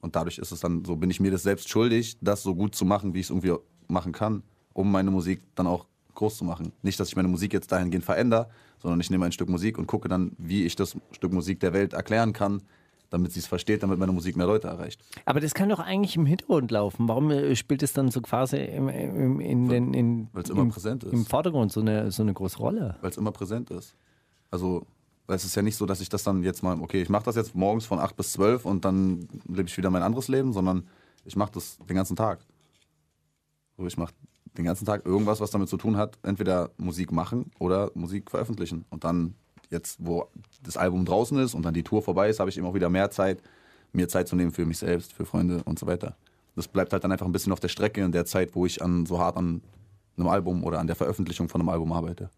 Und 0.00 0.16
dadurch 0.16 0.38
ist 0.38 0.52
es 0.52 0.60
dann 0.60 0.84
so, 0.84 0.96
bin 0.96 1.10
ich 1.10 1.20
mir 1.20 1.30
das 1.30 1.42
selbst 1.42 1.68
schuldig, 1.68 2.16
das 2.20 2.42
so 2.42 2.54
gut 2.54 2.74
zu 2.74 2.84
machen, 2.84 3.14
wie 3.14 3.20
ich 3.20 3.26
es 3.26 3.30
irgendwie 3.30 3.54
machen 3.88 4.12
kann, 4.12 4.42
um 4.72 4.90
meine 4.90 5.10
Musik 5.10 5.42
dann 5.54 5.66
auch 5.66 5.86
groß 6.14 6.38
zu 6.38 6.44
machen. 6.44 6.72
Nicht, 6.82 7.00
dass 7.00 7.08
ich 7.08 7.16
meine 7.16 7.28
Musik 7.28 7.52
jetzt 7.52 7.72
dahingehend 7.72 8.04
verändere, 8.04 8.48
sondern 8.78 9.00
ich 9.00 9.10
nehme 9.10 9.24
ein 9.24 9.32
Stück 9.32 9.48
Musik 9.48 9.78
und 9.78 9.86
gucke 9.86 10.08
dann, 10.08 10.32
wie 10.38 10.64
ich 10.64 10.76
das 10.76 10.96
Stück 11.12 11.32
Musik 11.32 11.60
der 11.60 11.72
Welt 11.72 11.92
erklären 11.92 12.32
kann, 12.32 12.62
damit 13.10 13.32
sie 13.32 13.40
es 13.40 13.46
versteht, 13.46 13.82
damit 13.82 13.98
meine 13.98 14.12
Musik 14.12 14.36
mehr 14.36 14.46
Leute 14.46 14.68
erreicht. 14.68 15.00
Aber 15.24 15.40
das 15.40 15.54
kann 15.54 15.68
doch 15.68 15.78
eigentlich 15.78 16.16
im 16.16 16.26
Hintergrund 16.26 16.70
laufen. 16.70 17.08
Warum 17.08 17.30
äh, 17.30 17.54
spielt 17.54 17.82
es 17.82 17.92
dann 17.92 18.10
so 18.10 18.20
quasi 18.22 18.56
im, 18.56 18.88
im, 18.88 19.40
in 19.40 19.68
den, 19.68 19.94
in, 19.94 20.28
Weil's 20.32 20.50
immer 20.50 20.62
im, 20.62 20.70
präsent 20.70 21.04
ist. 21.04 21.12
im 21.12 21.26
Vordergrund 21.26 21.72
so 21.72 21.80
eine, 21.80 22.10
so 22.10 22.22
eine 22.22 22.32
große 22.32 22.58
Rolle? 22.58 22.96
weil 23.00 23.10
es 23.10 23.16
immer 23.16 23.32
präsent 23.32 23.70
ist. 23.70 23.94
Also, 24.50 24.86
weil 25.26 25.36
es 25.36 25.44
ist 25.44 25.54
ja 25.54 25.62
nicht 25.62 25.76
so, 25.76 25.86
dass 25.86 26.00
ich 26.00 26.08
das 26.08 26.22
dann 26.22 26.42
jetzt 26.42 26.62
mal, 26.62 26.80
okay, 26.80 27.02
ich 27.02 27.08
mache 27.08 27.24
das 27.24 27.36
jetzt 27.36 27.54
morgens 27.54 27.86
von 27.86 27.98
8 27.98 28.16
bis 28.16 28.32
12 28.32 28.64
und 28.64 28.84
dann 28.84 29.28
lebe 29.46 29.68
ich 29.68 29.76
wieder 29.76 29.90
mein 29.90 30.02
anderes 30.02 30.28
Leben, 30.28 30.52
sondern 30.52 30.88
ich 31.24 31.36
mache 31.36 31.52
das 31.52 31.78
den 31.88 31.96
ganzen 31.96 32.16
Tag. 32.16 32.40
So, 33.76 33.86
ich 33.86 33.96
mache 33.96 34.12
den 34.56 34.64
ganzen 34.64 34.84
Tag 34.84 35.06
irgendwas, 35.06 35.40
was 35.40 35.50
damit 35.50 35.68
zu 35.68 35.76
tun 35.76 35.96
hat, 35.96 36.18
entweder 36.22 36.70
Musik 36.76 37.12
machen 37.12 37.50
oder 37.58 37.90
Musik 37.94 38.30
veröffentlichen. 38.30 38.84
Und 38.90 39.04
dann 39.04 39.34
jetzt, 39.70 39.96
wo 40.00 40.28
das 40.62 40.76
Album 40.76 41.04
draußen 41.04 41.38
ist 41.38 41.54
und 41.54 41.62
dann 41.62 41.74
die 41.74 41.82
Tour 41.82 42.02
vorbei 42.02 42.28
ist, 42.28 42.40
habe 42.40 42.50
ich 42.50 42.58
eben 42.58 42.66
auch 42.66 42.74
wieder 42.74 42.90
mehr 42.90 43.10
Zeit, 43.10 43.42
mir 43.92 44.08
Zeit 44.08 44.28
zu 44.28 44.36
nehmen 44.36 44.52
für 44.52 44.66
mich 44.66 44.78
selbst, 44.78 45.12
für 45.12 45.24
Freunde 45.24 45.62
und 45.64 45.78
so 45.78 45.86
weiter. 45.86 46.16
Das 46.54 46.68
bleibt 46.68 46.92
halt 46.92 47.02
dann 47.04 47.12
einfach 47.12 47.26
ein 47.26 47.32
bisschen 47.32 47.52
auf 47.52 47.60
der 47.60 47.68
Strecke 47.68 48.02
in 48.02 48.12
der 48.12 48.26
Zeit, 48.26 48.54
wo 48.54 48.66
ich 48.66 48.82
an 48.82 49.06
so 49.06 49.18
hart 49.18 49.36
an 49.36 49.62
einem 50.16 50.28
Album 50.28 50.62
oder 50.64 50.78
an 50.78 50.86
der 50.86 50.96
Veröffentlichung 50.96 51.48
von 51.48 51.60
einem 51.60 51.68
Album 51.70 51.92
arbeite. 51.92 52.30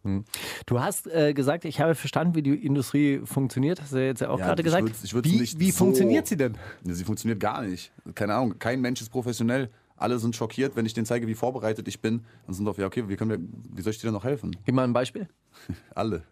Du 0.66 0.80
hast 0.80 1.06
äh, 1.08 1.34
gesagt, 1.34 1.64
ich 1.64 1.80
habe 1.80 1.94
verstanden, 1.94 2.34
wie 2.34 2.42
die 2.42 2.54
Industrie 2.64 3.20
funktioniert. 3.24 3.80
Hast 3.82 3.92
du 3.92 3.98
ja 3.98 4.04
jetzt 4.06 4.20
ja 4.20 4.30
auch 4.30 4.38
Ja, 4.38 4.46
gerade 4.46 4.62
gesagt. 4.62 4.90
ich 5.02 5.12
würd's 5.14 5.28
wie 5.30 5.40
nicht 5.40 5.58
wie 5.58 5.70
so- 5.70 5.78
funktioniert 5.84 6.26
sie 6.26 6.37
denn? 6.37 6.56
Sie 6.84 7.04
funktioniert 7.04 7.40
gar 7.40 7.62
nicht. 7.62 7.92
Keine 8.14 8.34
Ahnung, 8.34 8.58
kein 8.58 8.80
Mensch 8.80 9.00
ist 9.00 9.10
professionell. 9.10 9.70
Alle 9.96 10.18
sind 10.18 10.34
schockiert, 10.34 10.74
wenn 10.76 10.87
ich 10.87 10.94
denen 10.94 11.06
zeige, 11.06 11.26
wie 11.26 11.34
vorbereitet 11.34 11.87
ich 11.88 12.00
bin. 12.00 12.24
Und 12.46 12.54
sind 12.54 12.66
auf, 12.68 12.78
ja, 12.78 12.87
okay, 12.87 13.04
wie, 13.08 13.16
können 13.16 13.30
wir, 13.30 13.38
wie 13.76 13.82
soll 13.82 13.92
ich 13.92 13.98
dir 13.98 14.08
denn 14.08 14.14
noch 14.14 14.24
helfen? 14.24 14.56
Gib 14.64 14.74
mal 14.74 14.84
ein 14.84 14.92
Beispiel. 14.92 15.28
Alle. 15.94 16.22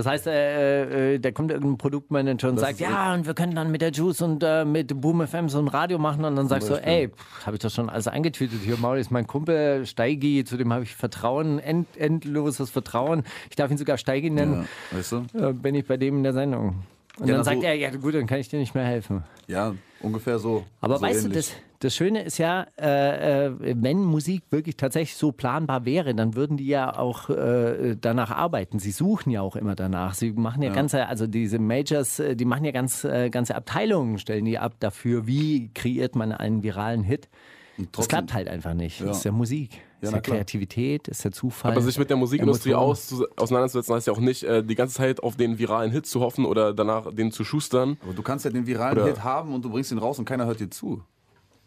Das 0.00 0.06
heißt, 0.06 0.26
äh, 0.28 1.14
äh, 1.14 1.18
da 1.18 1.30
kommt 1.30 1.50
irgendein 1.50 1.76
Produktmanager 1.76 2.48
und 2.48 2.56
Das 2.56 2.64
sagt, 2.68 2.80
ja, 2.80 3.12
und 3.12 3.26
wir 3.26 3.34
können 3.34 3.54
dann 3.54 3.70
mit 3.70 3.82
der 3.82 3.90
Juice 3.92 4.22
und 4.22 4.42
äh, 4.42 4.64
mit 4.64 4.98
Boom 4.98 5.26
FM 5.26 5.50
so 5.50 5.58
ein 5.58 5.68
Radio 5.68 5.98
machen. 5.98 6.24
Und 6.24 6.36
dann 6.36 6.48
sagst 6.48 6.70
du, 6.70 6.74
ey, 6.74 7.10
habe 7.44 7.56
ich 7.56 7.60
das 7.60 7.74
schon 7.74 7.90
alles 7.90 8.08
eingetütet. 8.08 8.60
Hier, 8.64 8.78
Mauli 8.78 9.02
ist 9.02 9.10
mein 9.10 9.26
Kumpel, 9.26 9.84
Steigi, 9.84 10.44
zu 10.44 10.56
dem 10.56 10.72
habe 10.72 10.84
ich 10.84 10.94
Vertrauen, 10.96 11.58
end, 11.58 11.86
endloses 11.98 12.70
Vertrauen. 12.70 13.24
Ich 13.50 13.56
darf 13.56 13.70
ihn 13.70 13.76
sogar 13.76 13.98
Steigi 13.98 14.30
nennen. 14.30 14.66
Ja, 14.90 14.96
weißt 14.98 15.12
du? 15.12 15.16
Äh, 15.38 15.52
bin 15.52 15.74
ich 15.74 15.86
bei 15.86 15.98
dem 15.98 16.16
in 16.16 16.22
der 16.22 16.32
Sendung. 16.32 16.82
Und 17.18 17.28
Ja, 17.28 17.34
dann 17.34 17.44
sagt 17.44 17.60
so- 17.60 17.66
er, 17.66 17.74
ja 17.74 17.90
gut, 17.90 18.14
dann 18.14 18.26
kann 18.26 18.38
ich 18.38 18.48
dir 18.48 18.58
nicht 18.58 18.74
mehr 18.74 18.84
helfen. 18.84 19.22
Ja, 19.48 19.74
ungefähr 20.00 20.38
so. 20.38 20.64
Aber 20.80 20.96
so 20.96 21.02
weißt 21.02 21.24
du, 21.24 21.28
ähnlich. 21.28 21.48
das, 21.50 21.56
das 21.80 21.94
Schöne 21.96 22.22
ist 22.22 22.36
ja, 22.38 22.66
äh, 22.78 23.46
äh, 23.46 23.52
wenn 23.58 24.04
Musik 24.04 24.42
wirklich 24.50 24.76
tatsächlich 24.76 25.16
so 25.16 25.32
planbar 25.32 25.86
wäre, 25.86 26.14
dann 26.14 26.34
würden 26.34 26.58
die 26.58 26.66
ja 26.66 26.96
auch 26.96 27.30
äh, 27.30 27.96
danach 27.98 28.30
arbeiten. 28.30 28.78
Sie 28.78 28.90
suchen 28.92 29.30
ja 29.30 29.40
auch 29.40 29.56
immer 29.56 29.74
danach. 29.74 30.12
Sie 30.12 30.32
machen 30.32 30.62
ja, 30.62 30.72
ganze, 30.72 31.06
also 31.06 31.26
diese 31.26 31.58
Majors, 31.58 32.18
äh, 32.18 32.36
die 32.36 32.44
machen 32.44 32.66
ja 32.66 32.70
ganz, 32.72 33.04
äh, 33.04 33.30
ganze 33.30 33.54
Abteilungen, 33.54 34.18
stellen 34.18 34.44
die 34.44 34.58
ab 34.58 34.74
dafür, 34.78 35.26
wie 35.26 35.70
kreiert 35.72 36.14
man 36.16 36.32
einen 36.32 36.62
viralen 36.62 37.02
Hit. 37.02 37.30
Das 37.78 37.86
trotzdem- 37.92 38.08
klappt 38.08 38.34
halt 38.34 38.48
einfach 38.48 38.74
nicht. 38.74 39.00
Das 39.00 39.18
ist 39.18 39.24
ja 39.24 39.32
Musik. 39.32 39.70
Das 40.02 40.10
ist 40.10 40.14
ja. 40.16 40.20
Kreativität, 40.20 41.08
das 41.08 41.18
ist 41.18 41.24
ja 41.24 41.30
Zufall. 41.30 41.72
Aber 41.72 41.80
sich 41.80 41.98
mit 41.98 42.10
der 42.10 42.16
Musikindustrie 42.18 42.74
aus, 42.74 43.14
auseinanderzusetzen, 43.36 43.94
heißt 43.94 44.06
ja 44.06 44.12
auch 44.12 44.18
nicht, 44.20 44.42
äh, 44.42 44.62
die 44.62 44.74
ganze 44.74 44.96
Zeit 44.96 45.22
auf 45.22 45.36
den 45.36 45.58
viralen 45.58 45.90
Hit 45.92 46.04
zu 46.06 46.20
hoffen 46.20 46.44
oder 46.44 46.74
danach 46.74 47.10
den 47.14 47.32
zu 47.32 47.42
schustern. 47.44 47.96
Aber 48.02 48.12
du 48.12 48.22
kannst 48.22 48.44
ja 48.44 48.50
den 48.50 48.66
viralen 48.66 48.98
Oder- 48.98 49.06
Hit 49.06 49.24
haben 49.24 49.54
und 49.54 49.64
du 49.64 49.70
bringst 49.70 49.92
ihn 49.92 49.98
raus 49.98 50.18
und 50.18 50.26
keiner 50.26 50.44
hört 50.44 50.60
dir 50.60 50.70
zu. 50.70 51.02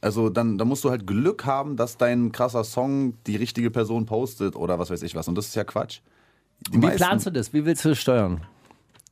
Also 0.03 0.29
dann, 0.29 0.57
dann 0.57 0.67
musst 0.67 0.83
du 0.83 0.89
halt 0.89 1.07
Glück 1.07 1.45
haben, 1.45 1.77
dass 1.77 1.97
dein 1.97 2.31
krasser 2.31 2.63
Song 2.63 3.13
die 3.25 3.37
richtige 3.37 3.71
Person 3.71 4.05
postet 4.05 4.55
oder 4.55 4.77
was 4.77 4.89
weiß 4.89 5.01
ich 5.03 5.15
was. 5.15 5.27
Und 5.27 5.35
das 5.35 5.47
ist 5.47 5.55
ja 5.55 5.63
Quatsch. 5.63 5.99
Die 6.69 6.73
Wie 6.73 6.77
meisten- 6.77 6.97
planst 6.97 7.25
du 7.25 7.31
das? 7.31 7.53
Wie 7.53 7.63
willst 7.65 7.85
du 7.85 7.89
das 7.89 7.99
steuern? 7.99 8.41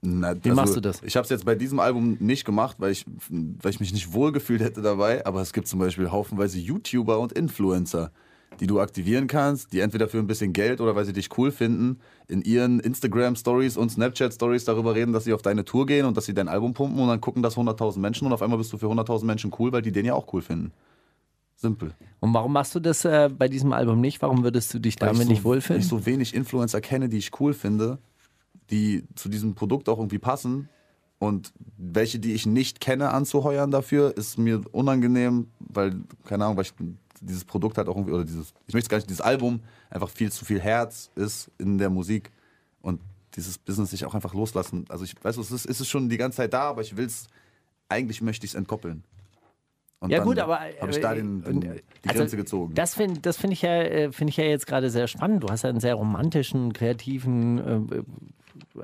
Na, 0.01 0.33
Wie 0.43 0.49
machst 0.51 0.75
du 0.75 0.81
das? 0.81 1.01
Ich 1.03 1.15
habe 1.15 1.23
es 1.23 1.29
jetzt 1.29 1.45
bei 1.45 1.53
diesem 1.55 1.79
Album 1.79 2.17
nicht 2.19 2.43
gemacht, 2.43 2.77
weil 2.79 2.91
ich, 2.91 3.05
weil 3.29 3.69
ich 3.71 3.79
mich 3.79 3.93
nicht 3.93 4.13
wohlgefühlt 4.13 4.59
hätte 4.61 4.81
dabei. 4.81 5.25
Aber 5.25 5.41
es 5.41 5.53
gibt 5.53 5.67
zum 5.67 5.79
Beispiel 5.79 6.11
haufenweise 6.11 6.57
YouTuber 6.59 7.19
und 7.19 7.31
Influencer, 7.33 8.11
die 8.59 8.67
du 8.67 8.79
aktivieren 8.79 9.27
kannst, 9.27 9.73
die 9.73 9.79
entweder 9.79 10.07
für 10.07 10.19
ein 10.19 10.27
bisschen 10.27 10.53
Geld 10.53 10.81
oder 10.81 10.95
weil 10.95 11.05
sie 11.05 11.13
dich 11.13 11.35
cool 11.37 11.51
finden, 11.51 11.99
in 12.27 12.41
ihren 12.41 12.79
Instagram-Stories 12.79 13.77
und 13.77 13.89
Snapchat-Stories 13.91 14.65
darüber 14.65 14.93
reden, 14.93 15.13
dass 15.13 15.23
sie 15.23 15.33
auf 15.33 15.41
deine 15.41 15.65
Tour 15.65 15.85
gehen 15.85 16.05
und 16.05 16.17
dass 16.17 16.25
sie 16.25 16.33
dein 16.33 16.47
Album 16.47 16.73
pumpen 16.73 16.99
und 16.99 17.07
dann 17.07 17.21
gucken 17.21 17.41
das 17.41 17.55
100.000 17.57 17.99
Menschen 17.99 18.27
und 18.27 18.33
auf 18.33 18.41
einmal 18.41 18.57
bist 18.57 18.71
du 18.73 18.77
für 18.77 18.87
100.000 18.87 19.25
Menschen 19.25 19.51
cool, 19.57 19.71
weil 19.71 19.81
die 19.81 19.91
den 19.91 20.05
ja 20.05 20.13
auch 20.13 20.31
cool 20.33 20.41
finden. 20.41 20.71
Simpel. 21.55 21.93
Und 22.19 22.33
warum 22.33 22.53
machst 22.53 22.73
du 22.75 22.79
das 22.79 23.05
äh, 23.05 23.29
bei 23.35 23.47
diesem 23.47 23.71
Album 23.71 24.01
nicht? 24.01 24.21
Warum 24.21 24.43
würdest 24.43 24.73
du 24.73 24.79
dich 24.79 24.99
Weil 24.99 25.09
damit 25.09 25.23
ich 25.23 25.29
nicht 25.29 25.43
so, 25.43 25.49
weil 25.49 25.55
wohlfühlen? 25.55 25.81
ich 25.81 25.87
so 25.87 26.05
wenig 26.05 26.33
Influencer 26.33 26.81
kenne, 26.81 27.07
die 27.07 27.17
ich 27.17 27.39
cool 27.39 27.53
finde, 27.53 27.99
die 28.71 29.03
zu 29.15 29.29
diesem 29.29 29.53
Produkt 29.53 29.87
auch 29.87 29.99
irgendwie 29.99 30.19
passen. 30.19 30.69
Und 31.19 31.53
welche, 31.77 32.17
die 32.17 32.33
ich 32.33 32.47
nicht 32.47 32.79
kenne, 32.81 33.11
anzuheuern 33.11 33.69
dafür, 33.69 34.17
ist 34.17 34.39
mir 34.39 34.61
unangenehm, 34.71 35.49
weil, 35.59 36.01
keine 36.25 36.45
Ahnung, 36.45 36.57
weil 36.57 36.65
ich 36.65 36.73
dieses 37.21 37.45
Produkt 37.45 37.77
halt 37.77 37.87
auch 37.87 37.95
irgendwie, 37.95 38.13
oder 38.13 38.25
dieses, 38.25 38.53
ich 38.67 38.73
möchte 38.73 38.85
es 38.85 38.89
gar 38.89 38.97
nicht, 38.97 39.09
dieses 39.09 39.21
Album 39.21 39.61
einfach 39.89 40.09
viel 40.09 40.31
zu 40.31 40.45
viel 40.45 40.59
Herz 40.59 41.09
ist 41.15 41.49
in 41.57 41.77
der 41.77 41.89
Musik 41.89 42.31
und 42.81 42.99
dieses 43.35 43.57
Business 43.57 43.91
sich 43.91 44.05
auch 44.05 44.13
einfach 44.13 44.33
loslassen. 44.33 44.85
Also 44.89 45.05
ich 45.05 45.15
weiß, 45.21 45.37
es 45.37 45.51
ist, 45.51 45.65
es 45.65 45.79
ist 45.79 45.87
schon 45.87 46.09
die 46.09 46.17
ganze 46.17 46.37
Zeit 46.37 46.53
da, 46.53 46.63
aber 46.63 46.81
ich 46.81 46.97
will 46.97 47.05
es, 47.05 47.27
eigentlich 47.87 48.21
möchte 48.21 48.45
ich 48.45 48.51
es 48.51 48.55
entkoppeln. 48.55 49.03
Und 49.99 50.09
Ja 50.09 50.17
dann 50.17 50.27
gut, 50.27 50.39
aber 50.39 50.59
habe 50.59 50.89
ich 50.89 50.99
da 50.99 51.13
den, 51.13 51.43
den, 51.43 51.61
äh, 51.61 51.81
die 52.03 52.09
also, 52.09 52.21
Grenze 52.21 52.35
gezogen. 52.35 52.73
Das 52.73 52.95
finde 52.95 53.21
das 53.21 53.37
find 53.37 53.53
ich, 53.53 53.61
ja, 53.61 53.81
äh, 53.81 54.11
find 54.11 54.31
ich 54.31 54.37
ja 54.37 54.45
jetzt 54.45 54.65
gerade 54.65 54.89
sehr 54.89 55.07
spannend. 55.07 55.43
Du 55.43 55.49
hast 55.49 55.61
ja 55.61 55.69
einen 55.69 55.79
sehr 55.79 55.93
romantischen, 55.93 56.73
kreativen 56.73 57.91
äh, 57.91 58.03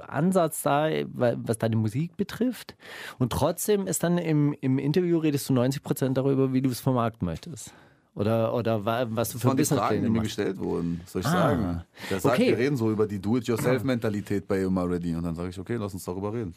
Ansatz 0.08 0.62
da, 0.62 0.89
äh, 0.89 1.08
was 1.10 1.58
deine 1.58 1.76
Musik 1.76 2.15
betrifft. 2.17 2.76
Und 3.17 3.32
trotzdem 3.32 3.88
ist 3.88 4.04
dann 4.04 4.19
im, 4.19 4.54
im 4.62 4.78
Interview 4.78 5.17
redest 5.17 5.50
du 5.50 5.54
90 5.54 5.82
Prozent 5.82 6.17
darüber, 6.17 6.54
wie 6.54 6.62
du 6.62 6.69
es 6.69 6.80
vermarkten 6.80 7.26
möchtest. 7.26 7.73
Oder, 8.17 8.51
oder 8.56 8.84
wa- 8.84 9.06
was 9.10 9.30
du 9.30 9.34
Das 9.36 9.41
für 9.43 9.47
waren 9.49 9.58
die 9.58 9.65
Fragen, 9.65 10.01
die 10.03 10.10
mir 10.10 10.21
gestellt 10.23 10.58
wurden. 10.58 11.01
Soll 11.06 11.21
ich 11.21 11.27
Ah. 11.27 11.32
sagen? 11.32 11.84
Der 12.10 12.19
sagt, 12.19 12.34
Okay. 12.36 12.47
wir 12.49 12.58
reden 12.58 12.75
so 12.75 12.89
über 12.91 13.06
die 13.06 13.19
Do-it-yourself-Mentalität 13.19 14.47
bei 14.47 14.62
Immer 14.63 14.89
Ready. 14.89 15.15
Und 15.15 15.23
dann 15.23 15.36
sage 15.36 15.49
ich, 15.49 15.60
okay, 15.60 15.75
lass 15.75 15.93
uns 15.93 16.03
darüber 16.03 16.34
reden. 16.34 16.56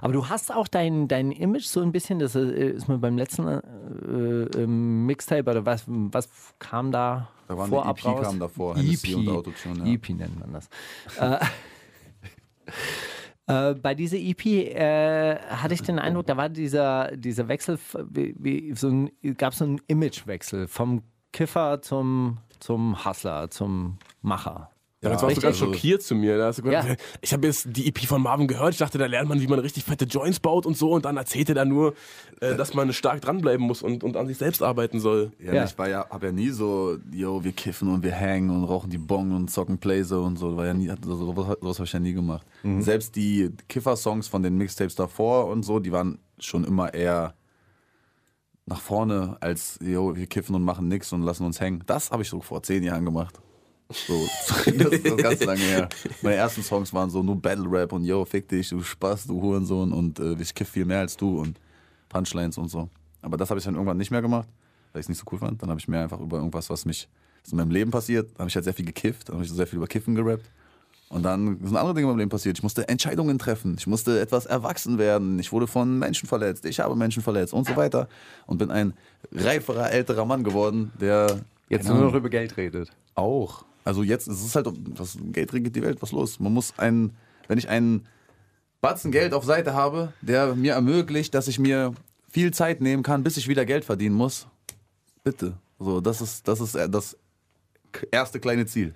Aber 0.00 0.12
du 0.14 0.26
hast 0.30 0.50
auch 0.50 0.66
dein, 0.66 1.06
dein 1.06 1.30
Image 1.30 1.64
so 1.66 1.82
ein 1.82 1.92
bisschen, 1.92 2.18
das 2.18 2.34
äh, 2.34 2.70
ist 2.70 2.88
mir 2.88 2.96
beim 2.96 3.18
letzten 3.18 3.46
äh, 3.46 4.66
Mixtape 4.66 5.50
oder 5.50 5.66
was, 5.66 5.84
was 5.86 6.26
kam 6.58 6.90
da, 6.90 7.28
Da 7.46 7.58
war 7.58 7.66
vorab 7.66 7.98
EP 7.98 8.04
raus? 8.06 8.22
kam 8.26 8.38
davor, 8.40 8.76
Hennessy 8.76 9.14
und 9.14 9.28
Autotune, 9.28 9.86
ja. 9.86 9.92
EP 9.92 10.08
nennt 10.14 10.40
man 10.40 10.54
das. 10.54 10.70
äh, 13.46 13.74
bei 13.74 13.94
dieser 13.94 14.16
EP 14.18 14.46
äh, 14.46 15.36
hatte 15.36 15.74
ich 15.74 15.82
den 15.82 15.98
Eindruck, 15.98 16.26
da 16.26 16.36
war 16.36 16.48
dieser, 16.48 17.16
dieser 17.16 17.48
Wechsel, 17.48 17.78
wie, 18.08 18.34
wie, 18.38 18.74
so 18.74 18.88
ein, 18.88 19.10
gab 19.36 19.52
es 19.52 19.58
so 19.58 19.64
einen 19.64 19.80
Imagewechsel 19.86 20.68
vom 20.68 21.02
Kiffer 21.32 21.80
zum, 21.82 22.38
zum 22.58 23.04
Hustler, 23.04 23.50
zum 23.50 23.98
Macher. 24.22 24.70
Ja, 25.02 25.12
jetzt 25.12 25.22
warst 25.22 25.22
du 25.22 25.26
richtig. 25.28 25.42
ganz 25.44 25.56
schockiert 25.56 26.02
zu 26.02 26.14
mir. 26.14 26.36
Da 26.36 26.48
hast 26.48 26.58
du 26.58 26.62
gesagt, 26.62 26.88
Ja. 26.88 26.94
Ich 27.22 27.32
habe 27.32 27.46
jetzt 27.46 27.68
die 27.70 27.88
EP 27.88 28.00
von 28.00 28.20
Marvin 28.20 28.46
gehört. 28.46 28.72
Ich 28.74 28.78
dachte, 28.78 28.98
da 28.98 29.06
lernt 29.06 29.30
man, 29.30 29.40
wie 29.40 29.46
man 29.46 29.58
richtig 29.58 29.84
fette 29.84 30.04
Joints 30.04 30.40
baut 30.40 30.66
und 30.66 30.76
so. 30.76 30.90
Und 30.92 31.06
dann 31.06 31.16
erzählt 31.16 31.48
er 31.48 31.54
da 31.54 31.64
nur, 31.64 31.94
äh, 32.42 32.54
dass 32.54 32.74
man 32.74 32.92
stark 32.92 33.22
dranbleiben 33.22 33.66
muss 33.66 33.82
und, 33.82 34.04
und 34.04 34.18
an 34.18 34.26
sich 34.26 34.36
selbst 34.36 34.62
arbeiten 34.62 35.00
soll. 35.00 35.32
Ja, 35.38 35.54
Ja. 35.54 35.64
Ich 35.64 35.78
war 35.78 35.88
ja, 35.88 36.06
hab 36.10 36.22
ja 36.22 36.32
nie 36.32 36.50
so, 36.50 36.98
yo, 37.12 37.42
wir 37.42 37.52
kiffen 37.52 37.88
und 37.88 38.02
wir 38.02 38.12
hängen 38.12 38.50
und 38.50 38.64
rauchen 38.64 38.90
die 38.90 38.98
Bong 38.98 39.32
und 39.34 39.50
zocken 39.50 39.78
Blazer 39.78 40.20
und 40.20 40.36
so. 40.38 40.54
War 40.58 40.66
ja 40.66 40.74
nie, 40.74 40.90
also 40.90 41.14
sowas, 41.16 41.56
sowas 41.62 41.78
habe 41.78 41.86
ich 41.86 41.92
ja 41.94 42.00
nie 42.00 42.12
gemacht. 42.12 42.46
Selbst 42.80 43.16
die 43.16 43.50
Kiffer-Songs 43.68 44.28
von 44.28 44.42
den 44.42 44.56
Mixtapes 44.58 44.96
davor 44.96 45.46
und 45.46 45.62
so, 45.62 45.78
die 45.78 45.92
waren 45.92 46.18
schon 46.38 46.64
immer 46.64 46.92
eher 46.92 47.32
nach 48.66 48.80
vorne 48.80 49.38
als, 49.40 49.78
yo, 49.82 50.14
wir 50.14 50.26
kiffen 50.26 50.54
und 50.54 50.62
machen 50.62 50.88
nix 50.88 51.10
und 51.14 51.22
lassen 51.22 51.44
uns 51.46 51.58
hängen. 51.58 51.82
Das 51.86 52.10
habe 52.10 52.22
ich 52.22 52.28
so 52.28 52.42
vor 52.42 52.62
zehn 52.62 52.82
Jahren 52.82 53.06
gemacht. 53.06 53.40
So, 53.92 54.26
das 54.70 54.92
ist 54.92 55.16
ganz 55.18 55.44
lange 55.44 55.60
her. 55.60 55.88
Meine 56.22 56.36
ersten 56.36 56.62
Songs 56.62 56.92
waren 56.92 57.10
so 57.10 57.22
nur 57.22 57.36
Battle 57.36 57.70
Rap 57.70 57.92
und 57.92 58.04
yo, 58.04 58.24
fick 58.24 58.48
dich, 58.48 58.68
du 58.68 58.82
Spaß, 58.82 59.26
du 59.26 59.40
Hurensohn 59.40 59.92
und 59.92 60.18
äh, 60.18 60.36
ich 60.40 60.54
kiff 60.54 60.68
viel 60.70 60.84
mehr 60.84 61.00
als 61.00 61.16
du 61.16 61.40
und 61.40 61.58
Punchlines 62.08 62.56
und 62.58 62.68
so. 62.68 62.88
Aber 63.22 63.36
das 63.36 63.50
habe 63.50 63.58
ich 63.58 63.64
dann 63.64 63.74
irgendwann 63.74 63.96
nicht 63.96 64.10
mehr 64.10 64.22
gemacht, 64.22 64.48
weil 64.92 65.00
ich 65.00 65.04
es 65.04 65.08
nicht 65.08 65.18
so 65.18 65.24
cool 65.32 65.38
fand. 65.38 65.60
Dann 65.62 65.70
habe 65.70 65.80
ich 65.80 65.88
mehr 65.88 66.02
einfach 66.02 66.20
über 66.20 66.38
irgendwas, 66.38 66.70
was 66.70 66.84
mich 66.84 67.08
was 67.42 67.52
in 67.52 67.58
meinem 67.58 67.70
Leben 67.70 67.90
passiert, 67.90 68.30
habe 68.38 68.48
ich 68.48 68.54
halt 68.54 68.64
sehr 68.64 68.74
viel 68.74 68.84
gekifft, 68.84 69.28
dann 69.28 69.36
habe 69.36 69.44
ich 69.44 69.50
so 69.50 69.56
sehr 69.56 69.66
viel 69.66 69.78
über 69.78 69.86
Kiffen 69.86 70.14
gerappt. 70.14 70.50
Und 71.08 71.24
dann 71.24 71.58
sind 71.64 71.76
andere 71.76 71.92
Dinge 71.92 72.04
in 72.04 72.10
meinem 72.10 72.18
Leben 72.18 72.30
passiert. 72.30 72.58
Ich 72.58 72.62
musste 72.62 72.86
Entscheidungen 72.88 73.36
treffen. 73.36 73.74
Ich 73.76 73.88
musste 73.88 74.20
etwas 74.20 74.46
erwachsen 74.46 74.96
werden. 74.96 75.40
Ich 75.40 75.50
wurde 75.50 75.66
von 75.66 75.98
Menschen 75.98 76.28
verletzt. 76.28 76.64
Ich 76.64 76.78
habe 76.78 76.94
Menschen 76.94 77.20
verletzt 77.20 77.52
und 77.52 77.66
so 77.66 77.74
weiter. 77.74 78.08
Und 78.46 78.58
bin 78.58 78.70
ein 78.70 78.94
reiferer, 79.32 79.90
älterer 79.90 80.24
Mann 80.24 80.44
geworden, 80.44 80.92
der 81.00 81.40
Jetzt 81.68 81.88
nur 81.88 81.98
noch 81.98 82.14
über 82.14 82.28
Geld 82.28 82.56
redet. 82.56 82.90
auch. 83.16 83.64
Also 83.90 84.04
jetzt 84.04 84.28
es 84.28 84.44
ist 84.44 84.54
halt, 84.54 84.68
was 84.96 85.18
Geld 85.32 85.52
regiert 85.52 85.74
die 85.74 85.82
Welt, 85.82 86.00
was 86.00 86.12
los? 86.12 86.38
Man 86.38 86.54
muss 86.54 86.72
ein, 86.76 87.10
wenn 87.48 87.58
ich 87.58 87.68
einen 87.68 88.06
Batzen 88.80 89.10
Geld 89.10 89.34
auf 89.34 89.44
Seite 89.44 89.74
habe, 89.74 90.12
der 90.20 90.54
mir 90.54 90.74
ermöglicht, 90.74 91.34
dass 91.34 91.48
ich 91.48 91.58
mir 91.58 91.92
viel 92.30 92.52
Zeit 92.52 92.80
nehmen 92.80 93.02
kann, 93.02 93.24
bis 93.24 93.36
ich 93.36 93.48
wieder 93.48 93.64
Geld 93.64 93.84
verdienen 93.84 94.14
muss, 94.14 94.46
bitte. 95.24 95.54
So, 95.80 96.00
das 96.00 96.20
ist, 96.20 96.46
das 96.46 96.60
ist 96.60 96.76
das 96.76 97.16
erste 98.12 98.38
kleine 98.38 98.64
Ziel. 98.64 98.94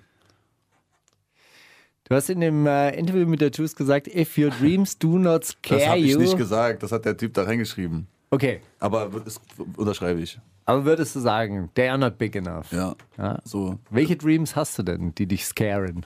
Du 2.05 2.15
hast 2.15 2.29
in 2.29 2.39
dem 2.39 2.65
äh, 2.65 2.97
Interview 2.97 3.27
mit 3.27 3.41
der 3.41 3.51
Juice 3.51 3.75
gesagt, 3.75 4.07
if 4.07 4.37
your 4.37 4.49
dreams 4.51 4.97
do 4.97 5.17
not 5.17 5.41
Das 5.41 5.49
scare 5.49 5.87
habe 5.87 5.99
ich 5.99 6.11
you. 6.13 6.19
nicht 6.19 6.37
gesagt, 6.37 6.83
das 6.83 6.93
hat 6.93 7.03
der 7.03 7.17
Typ 7.17 7.33
da 7.33 7.43
reingeschrieben. 7.43 8.07
Okay, 8.29 8.61
Aber 8.79 9.09
das 9.09 9.41
unterschreibe 9.75 10.21
ich. 10.21 10.39
Aber 10.65 10.85
würdest 10.85 11.15
du 11.15 11.19
sagen, 11.19 11.69
they 11.75 11.87
are 11.87 11.97
not 11.97 12.17
big 12.17 12.35
enough? 12.35 12.71
Ja. 12.71 12.95
Ja. 13.17 13.39
So. 13.43 13.77
Welche 13.89 14.15
Dreams 14.15 14.55
hast 14.55 14.77
du 14.79 14.83
denn, 14.83 15.13
die 15.15 15.27
dich 15.27 15.45
scaren? 15.45 16.05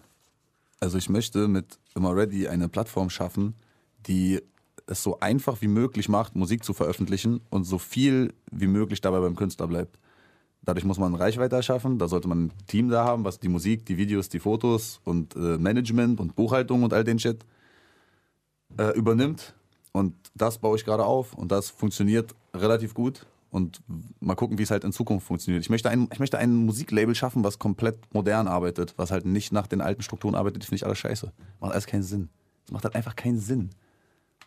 Also 0.80 0.98
ich 0.98 1.10
möchte 1.10 1.48
mit 1.48 1.80
Immer 1.96 2.16
Ready 2.16 2.48
eine 2.48 2.70
Plattform 2.70 3.10
schaffen, 3.10 3.56
die 4.08 4.42
es 4.88 5.04
so 5.04 5.20
einfach 5.20 5.62
wie 5.62 5.68
möglich 5.68 6.10
macht, 6.10 6.36
Musik 6.36 6.64
zu 6.64 6.74
veröffentlichen 6.74 7.42
und 7.50 7.64
so 7.64 7.78
viel 7.78 8.34
wie 8.52 8.68
möglich 8.68 9.02
dabei 9.02 9.20
beim 9.20 9.36
Künstler 9.36 9.68
bleibt. 9.68 9.98
Dadurch 10.62 10.86
muss 10.86 10.98
man 10.98 11.16
Reichweite 11.16 11.56
erschaffen, 11.56 11.98
da 11.98 12.08
sollte 12.08 12.28
man 12.28 12.46
ein 12.46 12.52
Team 12.68 12.90
da 12.90 13.06
haben, 13.06 13.24
was 13.24 13.40
die 13.40 13.48
Musik, 13.48 13.86
die 13.86 13.98
Videos, 13.98 14.30
die 14.30 14.40
Fotos 14.40 15.00
und 15.04 15.36
äh, 15.36 15.58
Management 15.58 16.20
und 16.20 16.36
Buchhaltung 16.36 16.84
und 16.84 16.94
all 16.94 17.04
den 17.04 17.20
Shit 17.20 17.46
äh, 18.78 18.96
übernimmt. 18.98 19.54
Und 19.92 20.16
das 20.36 20.58
baue 20.58 20.76
ich 20.78 20.86
gerade 20.86 21.06
auf 21.06 21.34
und 21.34 21.52
das 21.52 21.70
funktioniert 21.70 22.36
relativ 22.54 22.94
gut. 22.94 23.26
Und 23.52 23.82
mal 24.20 24.36
gucken, 24.36 24.60
wie 24.60 24.64
es 24.64 24.70
halt 24.70 24.84
in 24.84 24.92
Zukunft 24.92 25.26
funktioniert. 25.26 25.64
Ich 25.64 25.70
möchte 25.70 25.90
ein, 25.90 26.08
ich 26.14 26.20
möchte 26.20 26.38
ein 26.38 26.54
Musiklabel 26.56 27.16
schaffen, 27.16 27.44
was 27.44 27.58
komplett 27.58 27.98
modern 28.14 28.48
arbeitet, 28.48 28.94
was 28.98 29.10
halt 29.10 29.26
nicht 29.26 29.52
nach 29.52 29.66
den 29.66 29.82
alten 29.82 30.04
Strukturen 30.04 30.36
arbeitet. 30.36 30.62
Die 30.62 30.68
finde 30.68 30.76
ich 30.78 30.86
alles 30.86 31.00
scheiße. 31.00 31.32
Macht 31.60 31.72
alles 31.72 31.88
keinen 31.88 32.04
Sinn. 32.04 32.30
Das 32.66 32.74
macht 32.74 32.84
halt 32.84 32.96
einfach 32.96 33.16
keinen 33.16 33.40
Sinn. 33.40 33.72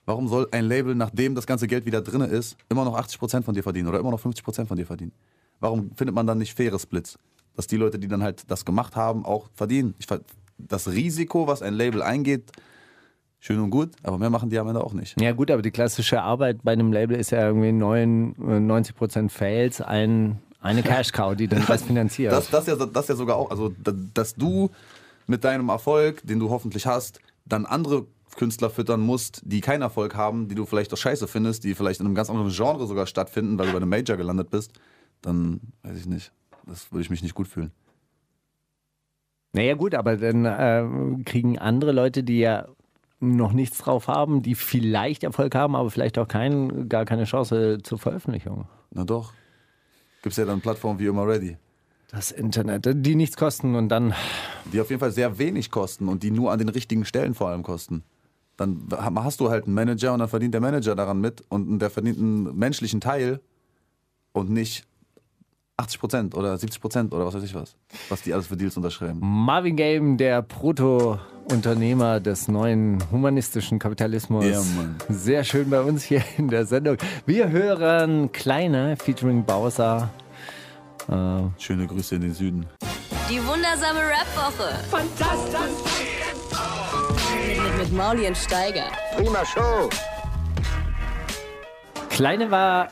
Warum 0.05 0.29
soll 0.29 0.49
ein 0.53 0.65
Label, 0.65 0.95
nachdem 0.95 1.35
das 1.35 1.47
ganze 1.47 1.67
Geld 1.67 1.87
wieder 1.87 2.01
drin 2.01 2.23
ist, 2.23 2.57
immer 2.69 2.85
noch 2.85 2.97
80% 2.99 3.43
von 3.43 3.55
dir 3.55 3.63
verdienen 3.63 3.89
oder 3.89 3.99
immer 3.99 4.11
noch 4.11 4.23
50% 4.23 4.67
von 4.67 4.77
dir 4.77 4.87
verdienen? 4.87 5.13
Warum 5.61 5.93
findet 5.97 6.15
man 6.15 6.27
dann 6.27 6.39
nicht 6.39 6.55
faire 6.55 6.79
Splits? 6.79 7.19
Dass 7.55 7.67
die 7.67 7.77
Leute, 7.77 7.99
die 7.99 8.09
dann 8.09 8.23
halt 8.23 8.51
das 8.51 8.65
gemacht 8.65 8.97
haben, 8.97 9.25
auch 9.25 9.49
verdienen. 9.55 9.95
Ich, 9.99 10.07
das 10.59 10.89
Risiko, 10.89 11.47
was 11.47 11.63
ein 11.63 11.75
Label 11.75 12.03
eingeht, 12.03 12.51
schön 13.45 13.59
und 13.59 13.71
gut, 13.71 13.91
aber 14.05 14.19
mehr 14.19 14.31
machen 14.31 14.49
die 14.51 14.59
am 14.59 14.69
Ende 14.69 14.83
auch 14.85 14.93
nicht. 14.93 15.21
Ja 15.21 15.33
gut, 15.33 15.51
aber 15.51 15.63
die 15.63 15.73
klassische 15.73 16.23
Arbeit 16.23 16.63
bei 16.63 16.73
einem 16.73 16.93
Label 16.93 17.17
ist 17.19 17.31
ja 17.31 17.45
irgendwie 17.45 17.73
9, 17.73 18.37
äh, 18.39 18.61
90% 18.61 19.31
Fails, 19.31 19.81
ein, 19.81 20.39
eine 20.61 20.83
Cash-Cow, 20.85 21.35
die 21.35 21.49
den 21.49 21.63
Rest 21.63 21.87
finanziert. 21.87 22.33
Das, 22.33 22.49
das, 22.51 22.67
ja, 22.69 22.77
das 22.77 23.09
ja 23.09 23.17
sogar 23.17 23.37
auch, 23.37 23.51
also 23.51 23.69
da- 23.83 23.93
dass 24.15 24.37
du 24.37 24.71
mit 25.27 25.43
deinem 25.43 25.69
Erfolg, 25.71 26.23
den 26.25 26.39
du 26.39 26.51
hoffentlich 26.51 26.87
hast, 26.87 27.19
dann 27.45 27.67
andere 27.67 28.07
Künstler 28.37 28.71
füttern 28.71 29.01
musst, 29.01 29.43
die 29.45 29.61
keinen 29.61 29.83
Erfolg 29.83 30.15
haben, 30.15 30.47
die 30.49 30.55
du 30.55 30.65
vielleicht 30.65 30.93
auch 30.93 30.97
scheiße 30.97 31.27
findest, 31.27 31.65
die 31.65 31.75
vielleicht 31.75 31.99
in 32.01 32.07
einem 32.07 32.15
ganz 32.15 32.31
anderen 32.31 32.51
Genre 32.53 32.87
sogar 32.87 33.07
stattfinden, 33.09 33.59
weil 33.59 33.67
du 33.67 33.73
bei 33.73 33.79
einem 33.79 33.89
Major 33.91 34.17
gelandet 34.17 34.51
bist, 34.51 34.73
dann 35.21 35.61
weiß 35.83 35.99
ich 35.99 36.07
nicht. 36.07 36.33
Das 36.67 36.93
würde 36.93 37.03
ich 37.03 37.11
mich 37.11 37.23
nicht 37.25 37.35
gut 37.35 37.49
fühlen. 37.49 37.73
Naja 39.53 39.75
gut, 39.75 39.95
aber 39.95 40.17
dann 40.17 40.45
äh, 40.47 41.23
kriegen 41.25 41.59
andere 41.59 41.93
Leute, 41.93 42.23
die 42.23 42.39
ja 42.39 42.69
noch 43.23 43.53
nichts 43.53 43.79
drauf 43.79 44.09
haben, 44.09 44.43
die 44.43 44.55
vielleicht 44.55 45.23
Erfolg 45.23 45.55
haben, 45.55 45.77
aber 45.77 45.91
vielleicht 45.91 46.19
auch 46.19 46.29
kein, 46.29 46.89
gar 46.89 47.05
keine 47.05 47.25
Chance 47.25 47.79
zur 47.83 47.99
Veröffentlichung. 47.99 48.67
Na 48.91 49.05
doch. 49.05 49.33
Gibt 50.23 50.33
es 50.33 50.37
ja 50.37 50.45
dann 50.45 50.61
Plattformen 50.61 50.99
wie 50.99 51.07
Immer 51.07 51.27
Ready, 51.27 51.57
Das 52.11 52.31
Internet, 52.31 52.89
die 52.93 53.15
nichts 53.15 53.37
kosten 53.37 53.75
und 53.75 53.89
dann 53.89 54.15
die 54.73 54.81
auf 54.81 54.91
jeden 54.91 55.01
Fall 55.01 55.13
sehr 55.13 55.39
wenig 55.39 55.71
kosten 55.71 56.09
und 56.09 56.23
die 56.23 56.31
nur 56.31 56.53
an 56.53 56.59
den 56.59 56.69
richtigen 56.69 57.05
Stellen 57.05 57.35
vor 57.35 57.49
allem 57.49 57.63
kosten. 57.63 58.05
Dann 58.57 58.87
hast 59.17 59.41
du 59.41 59.51
halt 59.51 59.65
einen 59.65 59.75
Manager 59.75 60.13
und 60.13 60.21
dann 60.21 60.29
verdient 60.29 60.55
der 60.55 60.61
Manager 60.61 60.95
daran 60.95 61.21
mit 61.21 61.43
und 61.49 61.79
der 61.79 61.91
verdient 61.91 62.19
einen 62.19 62.57
menschlichen 62.57 63.01
Teil 63.01 63.41
und 64.33 64.51
nicht 64.51 64.85
80 65.77 66.01
Prozent 66.01 66.35
oder 66.37 66.57
70 66.57 66.81
Prozent 66.81 67.15
oder 67.15 67.27
was 67.27 67.35
weiß 67.35 67.43
ich 67.43 67.55
was, 67.55 67.77
was 68.09 68.23
die 68.23 68.33
alles 68.33 68.47
für 68.47 68.57
Deals 68.57 68.77
unterschreiben. 68.77 69.19
Marvin 69.21 69.75
Game, 69.75 70.17
der 70.17 70.43
Proto-Unternehmer 71.43 72.21
des 72.21 72.49
neuen 72.49 73.03
humanistischen 73.11 73.79
Kapitalismus. 73.79 74.45
Ja, 74.45 74.61
Mann. 74.77 74.97
Sehr 75.09 75.45
schön 75.45 75.71
bei 75.71 75.81
uns 75.81 76.03
hier 76.05 76.23
in 76.39 76.49
der 76.49 76.67
Sendung. 76.67 76.97
Wir 77.27 77.51
hören 77.51 78.31
Kleine 78.33 78.97
featuring 78.97 79.45
Bowser. 79.45 80.11
Schöne 81.59 81.87
Grüße 81.87 82.17
in 82.17 82.21
den 82.23 82.35
Süden. 82.35 82.67
Die 83.31 83.39
wundersame 83.47 84.01
Rap-Woche. 84.01 84.75
Fantastisch. 84.91 86.07
Mit, 87.47 87.79
mit 87.79 87.93
Mauli 87.93 88.27
und 88.27 88.37
Steiger. 88.37 88.87
Prima 89.17 89.45
Show. 89.45 89.89
Kleine 92.11 92.51
war 92.51 92.89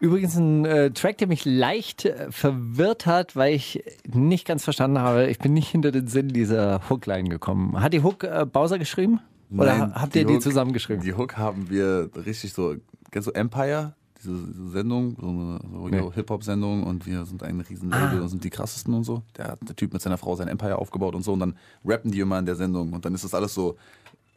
übrigens 0.00 0.36
ein 0.36 0.64
äh, 0.64 0.90
Track, 0.90 1.18
der 1.18 1.28
mich 1.28 1.44
leicht 1.44 2.04
äh, 2.04 2.30
verwirrt 2.30 3.06
hat, 3.06 3.36
weil 3.36 3.54
ich 3.54 3.82
nicht 4.12 4.46
ganz 4.46 4.64
verstanden 4.64 4.98
habe. 4.98 5.26
Ich 5.28 5.38
bin 5.38 5.52
nicht 5.54 5.68
hinter 5.68 5.92
den 5.92 6.06
Sinn 6.08 6.28
dieser 6.28 6.82
Hookline 6.90 7.28
gekommen. 7.28 7.80
Hat 7.80 7.92
die 7.92 8.02
Hook 8.02 8.24
äh, 8.24 8.46
Bowser 8.50 8.78
geschrieben? 8.78 9.20
Oder 9.50 9.78
Nein, 9.78 9.94
ha- 9.94 10.02
habt 10.02 10.16
ihr 10.16 10.24
die 10.26 10.34
Hook- 10.34 10.42
zusammengeschrieben? 10.42 11.02
Die 11.04 11.14
Hook 11.14 11.36
haben 11.36 11.70
wir 11.70 12.10
richtig 12.26 12.52
so, 12.52 12.74
kennst 13.10 13.28
du 13.28 13.32
Empire? 13.32 13.94
Diese, 14.18 14.34
Sendung, 14.72 15.14
so 15.20 15.26
eine 15.28 15.58
so 15.70 15.88
Nee. 15.88 15.98
Ah. 16.00 16.10
Hip-Hop-Sendung 16.14 16.82
und 16.84 17.06
wir 17.06 17.24
sind 17.26 17.42
ein 17.42 17.60
riesen 17.60 17.90
Label 17.90 18.22
und 18.22 18.28
sind 18.28 18.42
die 18.42 18.50
krassesten 18.50 18.94
und 18.94 19.04
so. 19.04 19.22
Der 19.36 19.48
hat 19.48 19.58
der 19.68 19.76
Typ 19.76 19.92
mit 19.92 20.00
seiner 20.02 20.16
Frau 20.18 20.34
sein 20.34 20.48
Empire 20.48 20.78
aufgebaut 20.78 21.14
und 21.14 21.22
so 21.22 21.32
und 21.34 21.40
dann 21.40 21.54
rappen 21.84 22.10
die 22.10 22.20
immer 22.20 22.38
in 22.38 22.46
der 22.46 22.56
Sendung 22.56 22.92
und 22.94 23.04
dann 23.04 23.14
ist 23.14 23.24
das 23.24 23.34
alles 23.34 23.54
so 23.54 23.76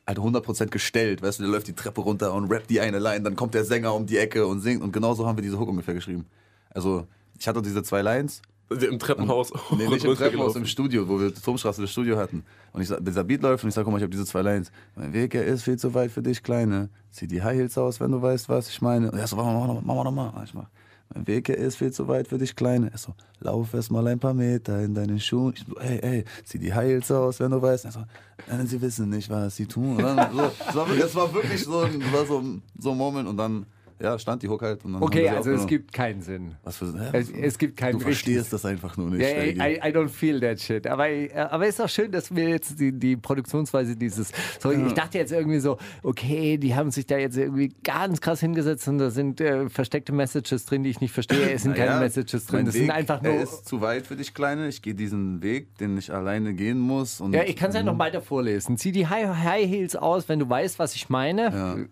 halt 0.09 0.17
100% 0.17 0.67
gestellt, 0.67 1.21
weißt 1.21 1.39
du, 1.39 1.43
der 1.43 1.51
läuft 1.51 1.67
die 1.67 1.73
Treppe 1.73 2.01
runter 2.01 2.33
und 2.33 2.51
rappt 2.51 2.69
die 2.69 2.81
eine 2.81 2.99
Line, 2.99 3.21
dann 3.21 3.35
kommt 3.35 3.53
der 3.53 3.63
Sänger 3.63 3.93
um 3.93 4.05
die 4.05 4.17
Ecke 4.17 4.45
und 4.45 4.59
singt 4.59 4.81
und 4.81 4.91
genauso 4.91 5.25
haben 5.25 5.37
wir 5.37 5.43
diese 5.43 5.59
Hook 5.59 5.69
ungefähr 5.69 5.93
geschrieben. 5.93 6.25
Also 6.71 7.07
ich 7.39 7.47
hatte 7.47 7.61
diese 7.61 7.83
zwei 7.83 8.01
Lines 8.01 8.41
Im 8.69 8.99
Treppenhaus. 8.99 9.51
Nee, 9.71 9.87
nicht 9.87 10.03
im 10.05 10.15
Treppenhaus, 10.17 10.55
im 10.55 10.65
Studio, 10.65 11.07
wo 11.07 11.19
wir 11.19 11.33
Turmstraße 11.33 11.81
das 11.81 11.91
Studio 11.91 12.17
hatten. 12.17 12.43
Und 12.73 12.81
ich 12.81 12.91
dieser 12.99 13.23
Beat 13.23 13.41
läuft 13.41 13.63
und 13.63 13.69
ich 13.69 13.75
sag, 13.75 13.83
guck 13.83 13.91
mal, 13.91 13.97
ich 13.97 14.03
habe 14.03 14.11
diese 14.11 14.25
zwei 14.25 14.41
Lines. 14.41 14.71
Mein 14.95 15.13
Weg, 15.13 15.33
er 15.33 15.45
ist 15.45 15.63
viel 15.63 15.77
zu 15.77 15.93
weit 15.93 16.11
für 16.11 16.21
dich, 16.21 16.43
Kleine. 16.43 16.89
Zieh 17.09 17.27
die 17.27 17.41
High 17.41 17.57
Heels 17.57 17.77
aus, 17.77 17.99
wenn 17.99 18.11
du 18.11 18.21
weißt, 18.21 18.49
was 18.49 18.69
ich 18.69 18.81
meine. 18.81 19.11
Und 19.11 19.17
er 19.17 19.27
so, 19.27 19.35
mach 19.35 19.45
mal, 19.45 19.53
mach 19.53 19.67
mal, 19.67 19.81
mach 19.81 20.11
mal, 20.11 20.31
mach 20.33 20.53
mal. 20.53 20.67
Mein 21.13 21.25
Weg, 21.27 21.49
er 21.49 21.57
ist 21.57 21.77
viel 21.77 21.91
zu 21.91 22.07
weit 22.07 22.27
für 22.27 22.37
dich, 22.37 22.55
Kleine. 22.55 22.91
Er 22.91 22.97
so, 22.99 23.15
lauf 23.39 23.73
erst 23.73 23.91
mal 23.91 24.05
ein 24.07 24.19
paar 24.19 24.33
Meter 24.35 24.79
in 24.83 24.93
deinen 24.93 25.19
Schuhen. 25.19 25.53
Ich 25.55 25.65
so, 25.67 25.75
ey, 25.77 25.99
ey, 26.03 26.25
zieh 26.43 26.59
die 26.59 26.73
Heels 26.73 27.09
aus, 27.11 27.39
wenn 27.39 27.49
du 27.51 27.59
weißt. 27.61 27.85
Er 27.85 27.91
so, 27.91 28.03
nein, 28.47 28.67
sie 28.67 28.79
wissen 28.79 29.09
nicht, 29.09 29.27
was 29.29 29.55
sie 29.55 29.65
tun. 29.65 29.97
Und 29.97 30.03
dann 30.03 30.31
so, 30.35 30.43
es, 30.43 31.15
war, 31.15 31.33
wirklich- 31.33 31.63
so, 31.63 31.79
ein- 31.79 31.99
war 32.13 32.25
so, 32.27 32.43
so 32.77 32.91
ein 32.91 32.97
Moment 32.97 33.27
und 33.27 33.37
dann, 33.37 33.65
ja, 34.01 34.17
stand 34.17 34.43
die 34.43 34.47
Hook 34.47 34.61
halt. 34.61 34.85
Und 34.85 34.93
dann 34.93 35.03
Okay, 35.03 35.27
also 35.27 35.51
es 35.51 35.67
gibt 35.67 35.91
keinen 35.91 36.21
Sinn. 36.21 36.55
Was 36.63 36.77
für, 36.77 36.93
hä, 36.93 37.17
Es, 37.17 37.29
es 37.29 37.57
gibt 37.57 37.75
keinen 37.77 37.93
Du 37.93 37.99
verstehst 37.99 38.53
das 38.53 38.63
einfach 38.65 38.95
nur 38.95 39.09
nicht. 39.09 39.21
Ja, 39.21 39.43
I. 39.43 39.77
I, 39.77 39.91
don't 39.93 40.07
feel 40.07 40.39
that 40.39 40.59
shit. 40.59 40.87
Aber, 40.87 41.09
äh, 41.09 41.29
aber 41.33 41.67
ist 41.67 41.81
auch 41.81 41.89
schön, 41.89 42.11
dass 42.11 42.33
wir 42.33 42.47
jetzt 42.49 42.79
die, 42.79 42.91
die 42.97 43.17
Produktionsweise 43.17 43.95
dieses. 43.95 44.31
So, 44.59 44.71
Ich 44.71 44.93
dachte 44.93 45.17
jetzt 45.17 45.31
irgendwie 45.31 45.59
so, 45.59 45.77
okay, 46.03 46.57
die 46.57 46.75
haben 46.75 46.91
sich 46.91 47.05
da 47.07 47.17
jetzt 47.17 47.37
irgendwie 47.37 47.73
ganz 47.83 48.21
krass 48.21 48.39
hingesetzt 48.39 48.87
und 48.87 48.99
da 48.99 49.09
sind 49.09 49.41
äh, 49.41 49.69
versteckte 49.69 50.13
Messages 50.13 50.65
drin, 50.65 50.83
die 50.83 50.91
ich 50.91 51.01
nicht 51.01 51.11
verstehe. 51.11 51.51
Es 51.51 51.63
sind 51.63 51.75
keine 51.75 51.91
Naja, 51.91 51.99
Messages 51.99 52.45
drin. 52.45 52.65
Das 52.65 52.75
Weg, 52.75 52.81
sind 52.83 52.91
einfach 52.91 53.21
nur. 53.21 53.33
Er 53.33 53.43
ist 53.43 53.67
zu 53.67 53.81
weit 53.81 54.07
für 54.07 54.15
dich, 54.15 54.33
Kleine. 54.33 54.67
Ich 54.69 54.81
gehe 54.81 54.95
diesen 54.95 55.43
Weg, 55.43 55.77
den 55.77 55.97
ich 55.97 56.13
alleine 56.13 56.53
gehen 56.53 56.79
muss. 56.79 57.21
Ja, 57.31 57.43
ich 57.43 57.55
kann 57.55 57.69
es 57.69 57.75
ja 57.75 57.83
noch 57.83 57.99
weiter 57.99 58.21
vorlesen. 58.21 58.77
Zieh 58.77 58.91
die 58.91 59.07
High, 59.07 59.27
High 59.43 59.67
Heels 59.67 59.95
aus, 59.95 60.29
wenn 60.29 60.39
du 60.39 60.49
weißt, 60.49 60.79
was 60.79 60.95
ich 60.95 61.09
meine. 61.09 61.87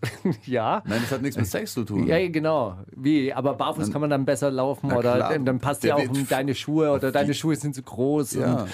Ja. 0.45 0.81
Nein, 0.85 1.01
das 1.01 1.11
hat 1.11 1.21
nichts 1.21 1.37
mit 1.37 1.47
Sex 1.47 1.73
zu 1.73 1.83
tun. 1.83 1.96
Ja, 2.05 2.27
genau. 2.29 2.77
Wie? 2.95 3.33
Aber 3.33 3.53
barfuß 3.53 3.91
kann 3.91 4.01
man 4.01 4.09
dann 4.09 4.25
besser 4.25 4.51
laufen 4.51 4.87
Na 4.89 4.97
oder 4.97 5.15
klar. 5.15 5.29
dann, 5.33 5.45
dann 5.45 5.59
passt 5.59 5.83
Der 5.83 5.89
ja 5.89 5.95
auch 5.95 6.27
deine 6.29 6.53
Schuhe 6.53 6.91
oder 6.91 7.11
deine 7.11 7.33
Schuhe 7.33 7.55
sind 7.55 7.73
zu 7.73 7.81
groß. 7.83 8.33
Ja. 8.33 8.67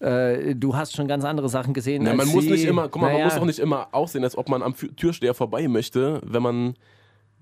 Und, 0.00 0.06
äh, 0.06 0.54
du 0.54 0.76
hast 0.76 0.94
schon 0.94 1.08
ganz 1.08 1.24
andere 1.24 1.48
Sachen 1.48 1.72
gesehen. 1.72 2.02
Ja, 2.04 2.10
als 2.10 2.18
man 2.18 2.28
muss 2.28 2.44
sie. 2.44 2.50
nicht 2.50 2.64
immer, 2.64 2.88
guck 2.88 3.00
mal, 3.02 3.08
man 3.08 3.14
Naja. 3.14 3.24
muss 3.26 3.36
auch 3.38 3.44
nicht 3.46 3.58
immer 3.58 3.88
aussehen, 3.92 4.24
als 4.24 4.36
ob 4.36 4.48
man 4.48 4.62
am 4.62 4.74
Türsteher 4.74 5.32
vorbei 5.34 5.68
möchte, 5.68 6.20
wenn 6.24 6.42
man, 6.42 6.74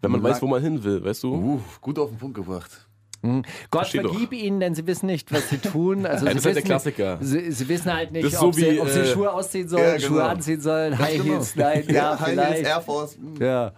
wenn 0.03 0.11
man 0.13 0.23
Lang- 0.23 0.33
weiß, 0.33 0.43
wo 0.43 0.47
man 0.47 0.63
hin 0.63 0.85
will, 0.85 1.05
weißt 1.05 1.23
du? 1.25 1.35
Uh, 1.35 1.61
gut 1.81 1.99
auf 1.99 2.11
den 2.11 2.19
Punkt 2.19 2.37
gebracht. 2.37 2.87
Gott 3.23 3.45
Versteh 3.87 4.01
doch. 4.03 4.11
vergib 4.11 4.35
ihnen, 4.35 4.61
denn 4.61 4.75
sie 4.75 4.87
wissen 4.87 5.07
nicht, 5.07 5.33
was 5.33 5.49
sie 5.49 5.57
tun. 5.57 6.05
Also 6.07 6.27
Ja, 6.27 6.33
sie 6.33 6.37
das 6.37 6.45
ist 6.45 6.45
halt 6.45 6.57
der 6.57 6.57
wissen, 6.57 6.67
Klassiker. 6.67 7.19
Sie, 7.23 7.51
sie 7.53 7.69
wissen 7.71 7.95
halt 7.95 8.13
nicht, 8.13 8.31
so 8.31 8.49
ob, 8.49 8.55
sie, 8.55 8.73
wie, 8.73 8.81
ob 8.81 8.89
sie 8.89 9.01
äh, 9.01 9.07
Schuhe 9.07 9.33
ausziehen 9.33 9.67
sollen, 9.67 9.83
ja, 9.83 9.97
genau. 9.97 10.07
Schuhe 10.09 10.25
anziehen 10.25 10.61
sollen, 10.61 10.99
High 10.99 11.25
Heels, 11.25 11.57
nein, 11.57 11.85
ja, 11.89 12.21
High 12.21 12.27
Heels, 12.27 12.31
vielleicht. 12.31 12.67
Air 12.67 12.81
Force. 12.83 13.17
hm. 13.17 13.35
Ja, 13.43 13.73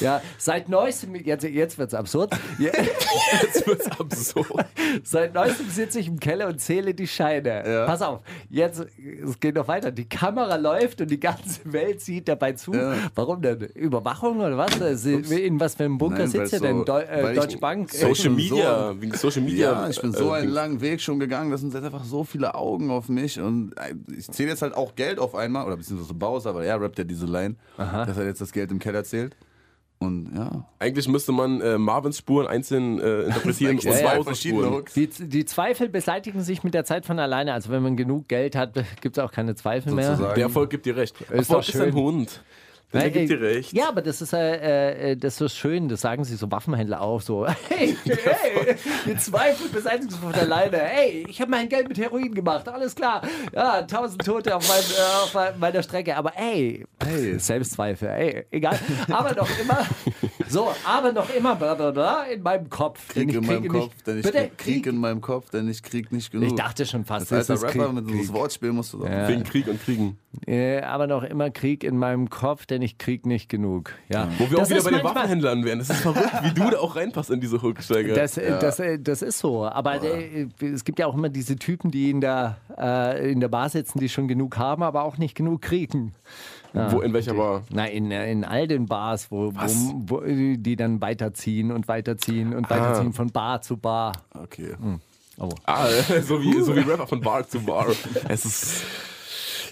ja, 0.00 0.22
seit 0.38 0.68
neuestem, 0.68 1.14
jetzt, 1.16 1.42
jetzt 1.44 1.78
wird 1.78 1.88
es 1.88 1.94
absurd. 1.94 2.32
Ja, 2.58 2.70
Jetzt 3.42 3.66
wird's 3.66 3.90
absurd. 3.98 4.66
seit 5.04 5.34
neuestem 5.34 5.68
sitze 5.70 6.00
ich 6.00 6.08
im 6.08 6.18
Keller 6.20 6.48
und 6.48 6.60
zähle 6.60 6.94
die 6.94 7.06
Scheine. 7.06 7.62
Ja. 7.66 7.86
Pass 7.86 8.02
auf, 8.02 8.20
jetzt, 8.48 8.84
es 9.24 9.40
geht 9.40 9.54
noch 9.54 9.68
weiter. 9.68 9.90
Die 9.90 10.08
Kamera 10.08 10.56
läuft 10.56 11.00
und 11.00 11.10
die 11.10 11.20
ganze 11.20 11.60
Welt 11.72 12.00
sieht 12.00 12.28
dabei 12.28 12.52
zu. 12.52 12.72
Ja. 12.74 12.94
Warum 13.14 13.40
denn? 13.42 13.60
Überwachung 13.74 14.40
oder 14.40 14.56
was? 14.56 14.70
Sie- 15.02 15.14
In 15.46 15.58
was 15.60 15.74
für 15.74 15.84
einem 15.84 15.98
Bunker 15.98 16.18
Nein, 16.20 16.28
sitzt 16.28 16.52
ihr 16.52 16.60
denn? 16.60 16.78
so- 16.78 16.84
Deu 16.84 17.00
äh, 17.02 17.34
Deutsche 17.34 17.58
Bank? 17.58 17.90
So- 17.90 18.08
Social 18.08 18.24
bin 18.30 18.36
Media, 18.36 18.94
wegen 19.00 19.14
Social 19.14 19.42
Media. 19.42 19.72
Ja, 19.72 19.88
ich 19.88 20.00
bin 20.00 20.12
so 20.12 20.30
äh, 20.34 20.38
einen 20.38 20.50
langen 20.50 20.80
Weg 20.80 21.00
schon 21.00 21.18
gegangen. 21.20 21.50
Das 21.50 21.60
sind 21.60 21.72
jetzt 21.74 21.84
einfach 21.84 22.04
so 22.04 22.24
viele 22.24 22.54
Augen 22.54 22.90
auf 22.90 23.08
mich. 23.08 23.40
Und 23.40 23.72
äh, 23.76 23.94
ich 24.16 24.28
zähle 24.30 24.50
jetzt 24.50 24.62
halt 24.62 24.74
auch 24.74 24.94
Geld 24.96 25.18
auf 25.18 25.34
einmal. 25.34 25.66
Oder 25.66 25.76
beziehungsweise 25.76 26.14
Bowser, 26.14 26.50
aber 26.50 26.64
er 26.64 26.80
rappt 26.80 26.98
ja 26.98 27.04
diese 27.04 27.26
Line, 27.26 27.56
dass 27.76 28.16
er 28.16 28.26
jetzt 28.26 28.40
das 28.40 28.52
Geld 28.52 28.70
im 28.70 28.78
Keller 28.78 29.04
zählt. 29.04 29.36
Und 30.02 30.34
ja. 30.34 30.64
Eigentlich 30.78 31.08
müsste 31.08 31.30
man 31.30 31.60
äh, 31.60 31.76
Marvins 31.76 32.16
Spuren 32.16 32.46
einzeln 32.46 32.98
äh, 33.00 33.24
interpretieren 33.24 33.76
und 33.76 33.84
Ja, 33.84 34.14
ja, 34.16 34.22
verschiedene 34.22 34.62
Spuren. 34.62 34.78
Hooks. 34.78 34.94
Die, 34.94 35.06
die 35.06 35.44
Zweifel 35.44 35.90
beseitigen 35.90 36.40
sich 36.40 36.64
mit 36.64 36.72
der 36.72 36.84
Zeit 36.84 37.04
von 37.04 37.18
alleine. 37.18 37.52
Also 37.52 37.70
wenn 37.70 37.82
man 37.82 37.98
genug 37.98 38.26
Geld 38.26 38.56
hat, 38.56 38.72
gibt 39.02 39.18
es 39.18 39.22
auch 39.22 39.30
keine 39.30 39.54
Zweifel 39.56 39.92
mehr. 39.92 40.12
Sozusagen. 40.12 40.34
Der 40.36 40.44
Erfolg 40.44 40.70
gibt 40.70 40.86
dir 40.86 40.96
recht. 40.96 41.20
Ist 41.20 41.30
Erfolg 41.30 41.48
doch 41.48 41.68
ist 41.68 41.76
ein 41.76 41.92
schön. 41.92 41.94
Hund. 41.94 42.42
Der 42.92 43.02
Nein, 43.02 43.12
gibt 43.12 43.30
äh, 43.30 43.36
dir 43.36 43.40
recht. 43.40 43.72
Ja, 43.72 43.88
aber 43.88 44.02
das 44.02 44.20
ist, 44.20 44.32
äh, 44.32 45.12
äh, 45.12 45.16
das 45.16 45.34
ist 45.34 45.38
so 45.38 45.48
schön, 45.48 45.88
das 45.88 46.00
sagen 46.00 46.24
sich 46.24 46.38
so 46.38 46.50
Waffenhändler 46.50 47.00
auch 47.00 47.20
so. 47.20 47.46
Hey, 47.68 47.96
hey, 48.04 48.74
die 49.06 49.16
Zweifel 49.16 49.68
beseitigen 49.68 50.10
sich 50.10 50.18
von 50.18 50.34
alleine. 50.34 50.78
Hey, 50.78 51.24
ich 51.28 51.40
habe 51.40 51.50
mein 51.52 51.68
Geld 51.68 51.88
mit 51.88 51.98
Heroin 51.98 52.34
gemacht, 52.34 52.68
alles 52.68 52.94
klar. 52.96 53.22
Ja, 53.54 53.82
tausend 53.82 54.24
Tote 54.24 54.56
auf, 54.56 54.68
mein, 54.68 54.80
äh, 54.80 55.48
auf 55.50 55.58
meiner 55.58 55.82
Strecke, 55.84 56.16
aber 56.16 56.32
ey, 56.36 56.84
hey, 57.04 57.38
Selbstzweifel, 57.38 58.08
ey, 58.08 58.46
egal. 58.50 58.78
Aber 59.10 59.34
noch 59.34 59.48
immer, 59.60 59.86
so, 60.48 60.72
aber 60.84 61.12
noch 61.12 61.32
immer 61.32 61.54
bla, 61.54 61.74
bla, 61.74 61.92
bla, 61.92 62.24
in 62.24 62.42
meinem 62.42 62.68
Kopf. 62.68 63.12
denn 63.14 63.28
Krieg 63.28 63.30
ich 63.30 63.36
in 63.36 63.46
meinem 63.46 63.60
kriege 63.62 63.78
Kopf, 63.78 63.92
nicht, 63.94 64.06
denn 64.06 64.16
ich 64.18 64.22
bitte, 64.24 64.38
krieg, 64.38 64.58
Krieg 64.58 64.86
in 64.86 64.96
meinem 64.96 65.20
Kopf, 65.20 65.50
denn 65.50 65.68
ich 65.68 65.82
krieg 65.82 66.10
nicht 66.10 66.32
genug. 66.32 66.48
Ich 66.48 66.54
dachte 66.56 66.84
schon 66.84 67.04
fast, 67.04 67.32
Als 67.32 67.46
das 67.46 67.50
alter 67.62 67.68
ist 67.68 67.76
Rapper 67.76 67.92
Krieg. 67.92 67.94
mit 67.94 68.08
so 68.08 68.12
einem 68.18 68.32
Wortspiel 68.32 68.72
musst 68.72 68.92
du 68.94 68.98
doch. 68.98 69.08
Wegen 69.28 69.44
Krieg 69.44 69.68
und 69.68 69.80
Kriegen. 69.82 70.18
Äh, 70.46 70.80
aber 70.82 71.06
noch 71.06 71.22
immer 71.22 71.50
Krieg 71.50 71.84
in 71.84 71.96
meinem 71.96 72.30
Kopf, 72.30 72.66
denn 72.66 72.79
ich 72.82 72.98
krieg 72.98 73.26
nicht 73.26 73.48
genug. 73.48 73.92
Ja. 74.08 74.28
Wo 74.38 74.50
wir 74.50 74.58
Das 74.58 74.68
auch 74.68 74.70
wieder 74.70 74.82
bei 74.82 74.90
den 74.90 75.04
Waffenhändlern 75.04 75.64
wären. 75.64 75.78
Das 75.78 75.90
ist 75.90 76.00
verrückt, 76.00 76.30
wie 76.42 76.52
du 76.52 76.70
da 76.70 76.78
auch 76.78 76.96
reinpasst 76.96 77.30
in 77.30 77.40
diese 77.40 77.62
Hooksteiger. 77.62 78.14
Das, 78.14 78.36
äh, 78.36 78.58
das, 78.58 78.78
äh, 78.78 78.98
das 78.98 79.22
ist 79.22 79.38
so. 79.38 79.66
Aber 79.66 80.02
äh, 80.02 80.48
es 80.60 80.84
gibt 80.84 80.98
ja 80.98 81.06
auch 81.06 81.14
immer 81.14 81.28
diese 81.28 81.56
Typen, 81.56 81.90
die 81.90 82.10
in 82.10 82.20
der, 82.20 82.58
äh, 82.78 83.32
in 83.32 83.40
der 83.40 83.48
Bar 83.48 83.68
sitzen, 83.68 83.98
die 84.00 84.08
schon 84.08 84.28
genug 84.28 84.58
haben, 84.58 84.82
aber 84.82 85.02
auch 85.04 85.18
nicht 85.18 85.34
genug 85.34 85.62
kriegen. 85.62 86.14
Wo, 86.72 87.00
in 87.00 87.12
welcher 87.12 87.34
Bar? 87.34 87.64
Na, 87.70 87.86
in, 87.86 88.10
in 88.12 88.44
all 88.44 88.68
den 88.68 88.86
Bars, 88.86 89.30
wo, 89.30 89.52
wo, 89.52 89.94
wo 90.06 90.20
die 90.20 90.76
dann 90.76 91.00
weiterziehen 91.00 91.72
und 91.72 91.88
weiterziehen 91.88 92.54
und 92.54 92.70
weiterziehen 92.70 93.12
von 93.12 93.30
Bar 93.30 93.60
zu 93.62 93.76
Bar. 93.76 94.12
Okay. 94.32 94.76
Ah, 95.64 95.88
so 96.22 96.40
wie, 96.42 96.60
so 96.60 96.76
wie 96.76 96.80
Rapper 96.80 97.06
von 97.06 97.20
Bar 97.20 97.48
zu 97.48 97.60
Bar. 97.60 97.86
Es 98.28 98.44
ist. 98.44 98.82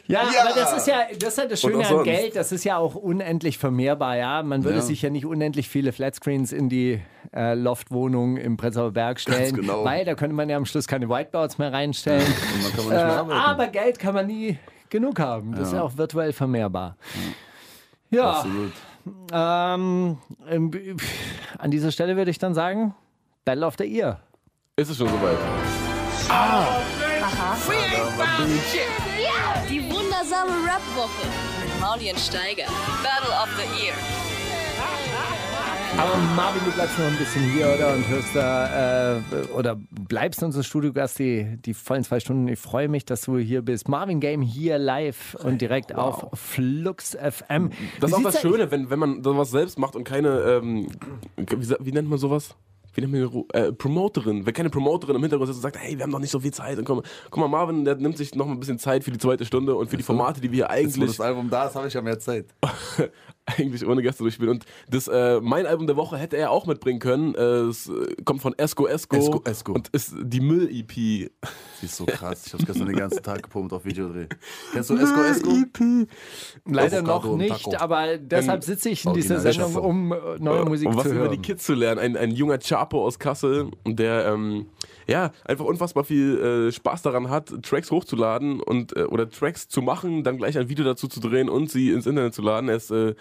Ja, 0.08 0.20
aber 0.22 0.54
das 0.54 0.74
ist 0.78 0.86
ja 0.86 1.02
das, 1.18 1.28
ist 1.30 1.38
ja 1.38 1.46
das 1.46 1.60
Schöne 1.60 1.86
an. 1.86 2.02
Geld, 2.02 2.34
das 2.34 2.50
ist 2.50 2.64
ja 2.64 2.78
auch 2.78 2.94
unendlich 2.94 3.58
vermehrbar, 3.58 4.16
ja. 4.16 4.42
Man 4.42 4.64
würde 4.64 4.78
Ja. 4.78 4.82
sich 4.82 5.02
ja 5.02 5.10
nicht 5.10 5.26
unendlich 5.26 5.68
viele 5.68 5.92
Flatscreens 5.92 6.50
in 6.52 6.70
die 6.70 7.00
äh, 7.34 7.52
Loftwohnung 7.54 8.38
im 8.38 8.56
Prenzlauer 8.56 8.92
Berg 8.92 9.20
stellen, 9.20 9.54
genau. 9.54 9.84
weil 9.84 10.06
da 10.06 10.14
könnte 10.14 10.34
man 10.34 10.48
ja 10.48 10.56
am 10.56 10.64
Schluss 10.64 10.86
keine 10.88 11.10
Whiteboards 11.10 11.58
mehr 11.58 11.72
reinstellen. 11.74 12.24
Und 12.54 12.64
dann 12.64 12.72
kann 12.72 12.84
man 12.86 12.92
äh, 12.94 12.96
nicht 12.96 13.06
mehr 13.06 13.36
arbeiten. 13.36 13.40
aber 13.50 13.66
Geld 13.66 13.98
kann 13.98 14.14
man 14.14 14.26
nie 14.26 14.58
genug 14.88 15.20
haben. 15.20 15.52
Das 15.54 15.68
ist 15.68 15.74
ja 15.74 15.82
auch 15.82 15.96
virtuell 15.98 16.32
vermehrbar. 16.32 16.96
Ja, 18.10 18.30
Absolut. 18.30 18.72
ähm, 19.30 20.16
ähm, 20.48 20.96
an 21.58 21.70
dieser 21.70 21.92
Stelle 21.92 22.16
würde 22.16 22.30
ich 22.30 22.38
dann 22.38 22.54
sagen, 22.54 22.94
Battle 23.44 23.66
of 23.66 23.74
the 23.78 23.84
Ear. 23.98 24.20
Ist 24.76 24.88
es 24.88 24.96
schon 24.96 25.08
soweit? 25.08 25.36
Die 28.46 29.07
wundersame 30.38 30.66
Rap-Woche 30.66 31.26
mit 31.62 31.80
Maulien 31.80 32.16
Steiger. 32.16 32.66
Battle 33.02 33.32
of 33.42 33.48
the 33.56 33.84
Year. 33.84 33.94
Aber 35.96 36.16
Marvin, 36.36 36.60
du 36.64 36.70
bleibst 36.72 36.98
noch 36.98 37.06
ein 37.06 37.16
bisschen 37.16 37.42
hier, 37.52 37.66
oder? 37.74 37.94
Und 37.94 38.06
hörst 38.08 38.28
da, 38.36 39.16
äh, 39.16 39.20
oder 39.56 39.76
bleibst 39.90 40.42
unser 40.42 40.62
Studiogast 40.62 41.18
die, 41.18 41.56
die 41.64 41.74
vollen 41.74 42.04
zwei 42.04 42.20
Stunden. 42.20 42.46
Ich 42.46 42.58
freue 42.58 42.88
mich, 42.88 43.04
dass 43.04 43.22
du 43.22 43.38
hier 43.38 43.62
bist. 43.62 43.88
Marvin 43.88 44.20
Game 44.20 44.42
hier 44.42 44.78
live 44.78 45.34
und 45.42 45.60
direkt 45.60 45.94
auf 45.94 46.26
Flux 46.38 47.16
FM. 47.16 47.70
Das 48.00 48.10
ist 48.10 48.16
auch 48.16 48.22
das 48.22 48.34
da- 48.34 48.40
Schöne, 48.40 48.70
wenn, 48.70 48.90
wenn 48.90 48.98
man 48.98 49.24
sowas 49.24 49.50
selbst 49.50 49.78
macht 49.78 49.96
und 49.96 50.04
keine, 50.04 50.40
ähm, 50.42 50.88
wie, 51.36 51.74
wie 51.80 51.92
nennt 51.92 52.08
man 52.08 52.18
sowas? 52.18 52.54
Man 53.06 53.14
eine 53.20 53.26
Ru- 53.26 53.46
äh, 53.54 53.72
Promoterin? 53.72 54.44
Wenn 54.46 54.52
keine 54.54 54.70
Promoterin 54.70 55.14
im 55.16 55.22
Hintergrund 55.22 55.46
sitzt 55.48 55.58
und 55.58 55.62
sagt, 55.62 55.78
hey, 55.78 55.96
wir 55.96 56.02
haben 56.02 56.10
noch 56.10 56.18
nicht 56.18 56.30
so 56.30 56.40
viel 56.40 56.52
Zeit. 56.52 56.78
Und 56.78 56.84
komm, 56.84 57.02
guck 57.30 57.38
mal, 57.40 57.48
Marvin, 57.48 57.84
der 57.84 57.94
nimmt 57.96 58.16
sich 58.16 58.34
noch 58.34 58.46
mal 58.46 58.52
ein 58.52 58.60
bisschen 58.60 58.78
Zeit 58.78 59.04
für 59.04 59.10
die 59.10 59.18
zweite 59.18 59.44
Stunde 59.44 59.74
und 59.76 59.88
für 59.90 59.96
die 59.96 60.02
Formate, 60.02 60.40
die 60.40 60.50
wir 60.50 60.68
hier 60.68 60.82
Jetzt, 60.82 60.96
wo 60.96 61.02
eigentlich, 61.02 61.16
das 61.16 61.20
Album 61.26 61.48
da 61.50 61.66
ist, 61.66 61.74
habe 61.76 61.86
ich 61.88 61.94
ja 61.94 62.02
mehr 62.02 62.18
Zeit. 62.18 62.46
eigentlich 63.56 63.86
ohne 63.86 64.02
Gäste 64.02 64.22
durchspielen. 64.22 64.50
Und 64.50 64.64
das, 64.88 65.08
äh, 65.08 65.40
mein 65.40 65.66
Album 65.66 65.86
der 65.86 65.96
Woche 65.96 66.16
hätte 66.16 66.36
er 66.36 66.50
auch 66.50 66.66
mitbringen 66.66 66.98
können. 66.98 67.34
Äh, 67.34 67.40
es 67.68 67.88
äh, 67.88 68.14
kommt 68.24 68.42
von 68.42 68.54
Esco 68.58 68.86
Esco, 68.86 69.16
Esco 69.16 69.42
Esco. 69.44 69.72
und 69.72 69.88
ist 69.88 70.14
die 70.20 70.40
Müll-EP. 70.40 70.92
Sie 70.92 71.30
ist 71.82 71.96
so 71.96 72.06
krass. 72.06 72.46
Ich 72.46 72.52
habe 72.52 72.64
gestern 72.64 72.86
den 72.86 72.96
ganzen 72.96 73.22
Tag 73.22 73.42
gepumpt 73.42 73.72
auf 73.72 73.84
Videodreh. 73.84 74.26
Kennst 74.72 74.90
du 74.90 74.96
Esco 74.96 75.22
Esco? 75.22 75.50
Leider 76.64 76.98
Avocado 76.98 77.28
noch 77.28 77.36
nicht, 77.36 77.80
aber 77.80 78.18
deshalb 78.18 78.64
sitze 78.64 78.90
ich 78.90 79.04
in 79.04 79.14
dieser 79.14 79.40
Sendung, 79.40 79.76
um 79.76 80.12
äh, 80.12 80.16
neue 80.38 80.64
Musik 80.64 80.88
was 80.92 81.04
zu 81.04 81.10
über 81.10 81.20
hören. 81.20 81.32
die 81.32 81.38
Kids 81.38 81.64
zu 81.64 81.74
lernen. 81.74 81.98
Ein, 82.00 82.16
ein 82.16 82.30
junger 82.30 82.58
Chapo 82.58 83.04
aus 83.04 83.18
Kassel, 83.18 83.70
der 83.86 84.26
ähm, 84.26 84.66
ja 85.08 85.32
einfach 85.44 85.64
unfassbar 85.64 86.04
viel 86.04 86.38
äh, 86.38 86.72
Spaß 86.72 87.02
daran 87.02 87.30
hat, 87.30 87.52
Tracks 87.62 87.90
hochzuladen 87.90 88.60
und 88.60 88.96
äh, 88.96 89.04
oder 89.04 89.28
Tracks 89.28 89.68
zu 89.68 89.82
machen, 89.82 90.22
dann 90.22 90.36
gleich 90.36 90.58
ein 90.58 90.68
Video 90.68 90.84
dazu 90.84 91.08
zu 91.08 91.20
drehen 91.20 91.48
und 91.48 91.70
sie 91.70 91.90
ins 91.90 92.06
Internet 92.06 92.34
zu 92.34 92.42
laden. 92.42 92.68
Er 92.68 92.76
ist, 92.76 92.90
äh, 92.90 93.14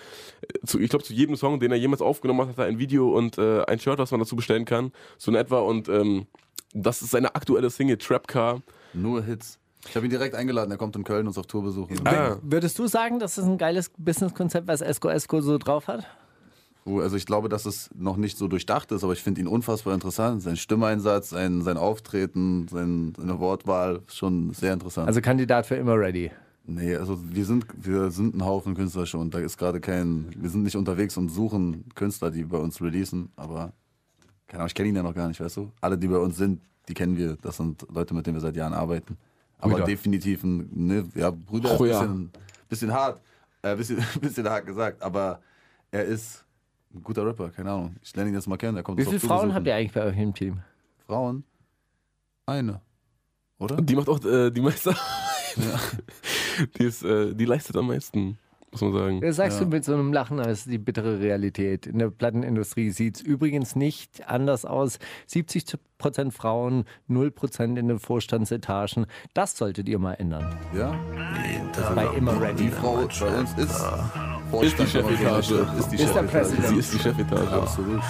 zu, 0.65 0.79
ich 0.79 0.89
glaube, 0.89 1.05
zu 1.05 1.13
jedem 1.13 1.35
Song, 1.35 1.59
den 1.59 1.71
er 1.71 1.77
jemals 1.77 2.01
aufgenommen 2.01 2.41
hat, 2.41 2.49
hat 2.49 2.57
er 2.59 2.65
ein 2.65 2.77
Video 2.77 3.09
und 3.15 3.37
äh, 3.37 3.63
ein 3.65 3.79
Shirt, 3.79 3.97
was 3.97 4.11
man 4.11 4.19
dazu 4.19 4.35
bestellen 4.35 4.65
kann. 4.65 4.91
So 5.17 5.31
in 5.31 5.35
etwa. 5.35 5.59
Und 5.59 5.87
ähm, 5.89 6.27
das 6.73 7.01
ist 7.01 7.11
seine 7.11 7.33
aktuelle 7.35 7.69
Single 7.69 7.97
Trap 7.97 8.27
Car. 8.27 8.61
Nur 8.93 9.23
Hits. 9.23 9.57
Ich 9.87 9.95
habe 9.95 10.05
ihn 10.05 10.09
direkt 10.09 10.35
eingeladen, 10.35 10.71
er 10.71 10.77
kommt 10.77 10.95
in 10.97 11.03
Köln 11.03 11.27
uns 11.27 11.37
auf 11.37 11.47
Tour 11.47 11.63
besuchen. 11.63 12.05
Ah. 12.05 12.37
Würdest 12.41 12.77
du 12.77 12.87
sagen, 12.87 13.19
das 13.19 13.37
ist 13.37 13.45
ein 13.45 13.57
geiles 13.57 13.89
Businesskonzept, 13.97 14.67
was 14.67 14.81
Esco 14.81 15.07
Esco 15.07 15.39
so 15.39 15.57
drauf 15.57 15.87
hat? 15.87 16.05
Also 16.87 17.15
ich 17.17 17.25
glaube, 17.25 17.49
dass 17.49 17.65
es 17.65 17.89
noch 17.95 18.17
nicht 18.17 18.37
so 18.37 18.47
durchdacht 18.47 18.91
ist, 18.91 19.03
aber 19.03 19.13
ich 19.13 19.21
finde 19.21 19.41
ihn 19.41 19.47
unfassbar 19.47 19.93
interessant. 19.93 20.41
Sein 20.41 20.55
Stimmeinsatz, 20.55 21.29
sein, 21.29 21.61
sein 21.61 21.77
Auftreten, 21.77 22.67
sein, 22.69 23.13
seine 23.17 23.39
Wortwahl, 23.39 24.01
schon 24.07 24.53
sehr 24.53 24.73
interessant. 24.73 25.07
Also 25.07 25.19
Kandidat 25.21 25.65
für 25.65 25.75
immer 25.75 25.97
ready. 25.99 26.31
nee, 26.65 26.95
also 26.95 27.19
wir 27.23 27.45
sind, 27.45 27.65
wir 27.77 28.09
sind 28.11 28.35
ein 28.35 28.43
Haufen 28.45 28.73
Künstler 28.75 29.05
schon. 29.05 29.29
Da 29.29 29.39
ist 29.39 29.57
gerade 29.57 29.79
kein, 29.81 30.27
wir 30.37 30.49
sind 30.49 30.63
nicht 30.63 30.75
unterwegs 30.77 31.17
und 31.17 31.29
suchen 31.29 31.85
Künstler, 31.95 32.31
die 32.31 32.43
bei 32.43 32.57
uns 32.57 32.81
releasen, 32.81 33.29
aber 33.35 33.73
keine 34.47 34.59
Ahnung, 34.61 34.67
ich 34.67 34.75
kenne 34.75 34.89
ihn 34.89 34.95
ja 34.95 35.03
noch 35.03 35.13
gar 35.13 35.27
nicht, 35.27 35.41
weißt 35.41 35.57
du? 35.57 35.71
Alle, 35.81 35.97
die 35.97 36.07
bei 36.07 36.17
uns 36.17 36.37
sind, 36.37 36.61
die 36.87 36.93
kennen 36.93 37.17
wir. 37.17 37.35
Das 37.41 37.57
sind 37.57 37.85
Leute, 37.93 38.13
mit 38.13 38.25
denen 38.25 38.37
wir 38.37 38.41
seit 38.41 38.55
Jahren 38.55 38.73
arbeiten. 38.73 39.17
Aber 39.59 39.73
Brüder. 39.73 39.85
definitiv 39.85 40.43
ein, 40.43 40.69
ne, 40.73 41.03
ja, 41.15 41.31
Brüder 41.31 41.73
ist 41.73 41.79
Oh 41.81 41.83
ein 41.83 41.89
ja. 41.89 41.99
bisschen, 42.01 42.29
bisschen 42.69 42.93
hart, 42.93 43.19
äh, 43.61 43.75
bisschen, 43.75 43.97
bisschen 44.21 44.47
hart 44.47 44.65
gesagt, 44.65 45.01
aber 45.01 45.41
er 45.91 46.05
ist 46.05 46.45
ein 46.93 47.03
guter 47.03 47.25
Rapper, 47.25 47.49
keine 47.49 47.71
Ahnung. 47.71 47.95
Ich 48.01 48.15
lerne 48.15 48.29
ihn 48.29 48.35
jetzt 48.35 48.47
mal 48.47 48.57
kennen. 48.57 48.77
Er 48.77 48.83
kommt 48.83 48.97
Wie 48.97 49.05
viele 49.05 49.19
Frauen 49.19 49.53
habt 49.53 49.67
ihr 49.67 49.75
eigentlich 49.75 49.93
bei 49.93 50.05
euch 50.05 50.17
im 50.17 50.33
Team? 50.33 50.59
Frauen? 51.05 51.43
Eine. 52.45 52.81
Oder? 53.59 53.77
Und 53.77 53.89
die 53.89 53.95
macht 53.95 54.09
auch 54.09 54.23
äh, 54.23 54.51
die 54.51 54.61
meiste. 54.61 54.95
die, 56.77 56.83
ist, 56.83 57.03
äh, 57.03 57.33
die 57.33 57.45
leistet 57.45 57.75
am 57.75 57.87
meisten, 57.87 58.37
muss 58.71 58.81
man 58.81 58.93
sagen. 58.93 59.21
Das 59.21 59.35
sagst 59.35 59.59
du 59.59 59.65
mit 59.65 59.83
so 59.83 59.93
einem 59.93 60.13
Lachen, 60.13 60.37
das 60.37 60.59
ist 60.59 60.71
die 60.71 60.77
bittere 60.77 61.19
Realität. 61.19 61.87
In 61.87 61.99
der 61.99 62.09
Plattenindustrie 62.09 62.91
sieht 62.91 63.17
es 63.17 63.21
übrigens 63.21 63.75
nicht 63.75 64.29
anders 64.29 64.65
aus. 64.65 64.99
70% 65.29 66.31
Frauen, 66.31 66.85
0% 67.09 67.77
in 67.77 67.87
den 67.87 67.99
Vorstandsetagen. 67.99 69.07
Das 69.33 69.57
solltet 69.57 69.89
ihr 69.89 69.99
mal 69.99 70.13
ändern. 70.13 70.55
Ja? 70.75 70.95
Bei 71.95 72.05
immer 72.15 72.39
ready. 72.39 72.65
Die 72.65 72.69
Frau 72.69 73.07
bei 73.19 73.39
uns 73.39 73.53
ist 73.57 73.83
Ist 74.61 74.79
die 74.79 74.87
Chefetage. 74.87 75.67
Ist 75.77 75.91
die 75.91 75.95
Ist 75.95 76.15
der 76.15 76.23
Chefetage. 76.23 76.27
Präsident. 76.31 76.67
Sie 76.67 76.75
ist 76.77 76.93
die 76.93 76.99
Chefetage. 76.99 77.51
Absolut. 77.51 78.01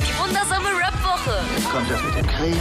Die 0.00 0.18
wundersame 0.18 0.68
Rap-Woche 0.68 1.70
Kommt 1.70 1.90
das 1.90 2.02
mit 2.02 2.14
dem 2.16 2.26
Krieg, 2.26 2.56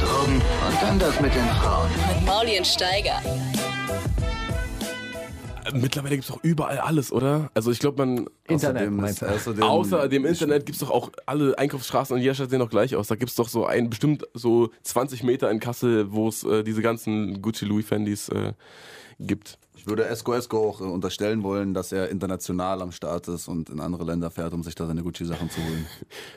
Drogen 0.00 0.34
und 0.36 0.82
dann 0.82 0.98
das 0.98 1.20
mit 1.20 1.34
den 1.34 1.46
Frauen. 1.60 1.88
mit 2.16 2.26
Maulien 2.26 2.64
Steiger. 2.64 3.20
Mittlerweile 5.72 6.16
gibt 6.16 6.24
es 6.24 6.34
doch 6.34 6.44
überall 6.44 6.78
alles, 6.78 7.10
oder? 7.10 7.50
Also 7.54 7.70
ich 7.70 7.78
glaube, 7.78 8.04
man. 8.04 8.26
Internet, 8.46 8.82
Außerdem 8.82 8.96
meinst 8.96 9.22
du? 9.22 9.26
außerdem, 9.26 9.62
Außer 9.62 10.08
dem 10.08 10.26
Internet 10.26 10.66
gibt 10.66 10.76
es 10.76 10.80
doch 10.80 10.90
auch 10.90 11.10
alle 11.26 11.56
Einkaufsstraßen 11.58 12.16
in 12.16 12.22
jeder 12.22 12.34
Stadt 12.34 12.50
sehen 12.50 12.58
doch 12.58 12.68
gleich 12.70 12.94
aus. 12.94 13.08
Da 13.08 13.14
gibt 13.16 13.30
es 13.30 13.36
doch 13.36 13.48
so 13.48 13.64
ein 13.64 13.88
bestimmt 13.88 14.24
so 14.34 14.70
20 14.82 15.22
Meter 15.22 15.50
in 15.50 15.60
Kassel, 15.60 16.12
wo 16.12 16.28
es 16.28 16.44
äh, 16.44 16.62
diese 16.64 16.82
ganzen 16.82 17.40
Gucci 17.40 17.64
Louis 17.64 17.86
Fendis 17.86 18.28
äh, 18.28 18.52
gibt. 19.18 19.58
Ich 19.84 19.88
würde 19.88 20.06
Esco 20.06 20.32
Esco 20.32 20.66
auch 20.66 20.80
äh, 20.80 20.84
unterstellen 20.84 21.42
wollen, 21.42 21.74
dass 21.74 21.92
er 21.92 22.08
international 22.08 22.80
am 22.80 22.90
Start 22.90 23.28
ist 23.28 23.48
und 23.48 23.68
in 23.68 23.80
andere 23.80 24.04
Länder 24.04 24.30
fährt, 24.30 24.54
um 24.54 24.62
sich 24.62 24.74
da 24.74 24.86
seine 24.86 25.02
Gucci-Sachen 25.02 25.50
zu 25.50 25.60
holen. 25.60 25.86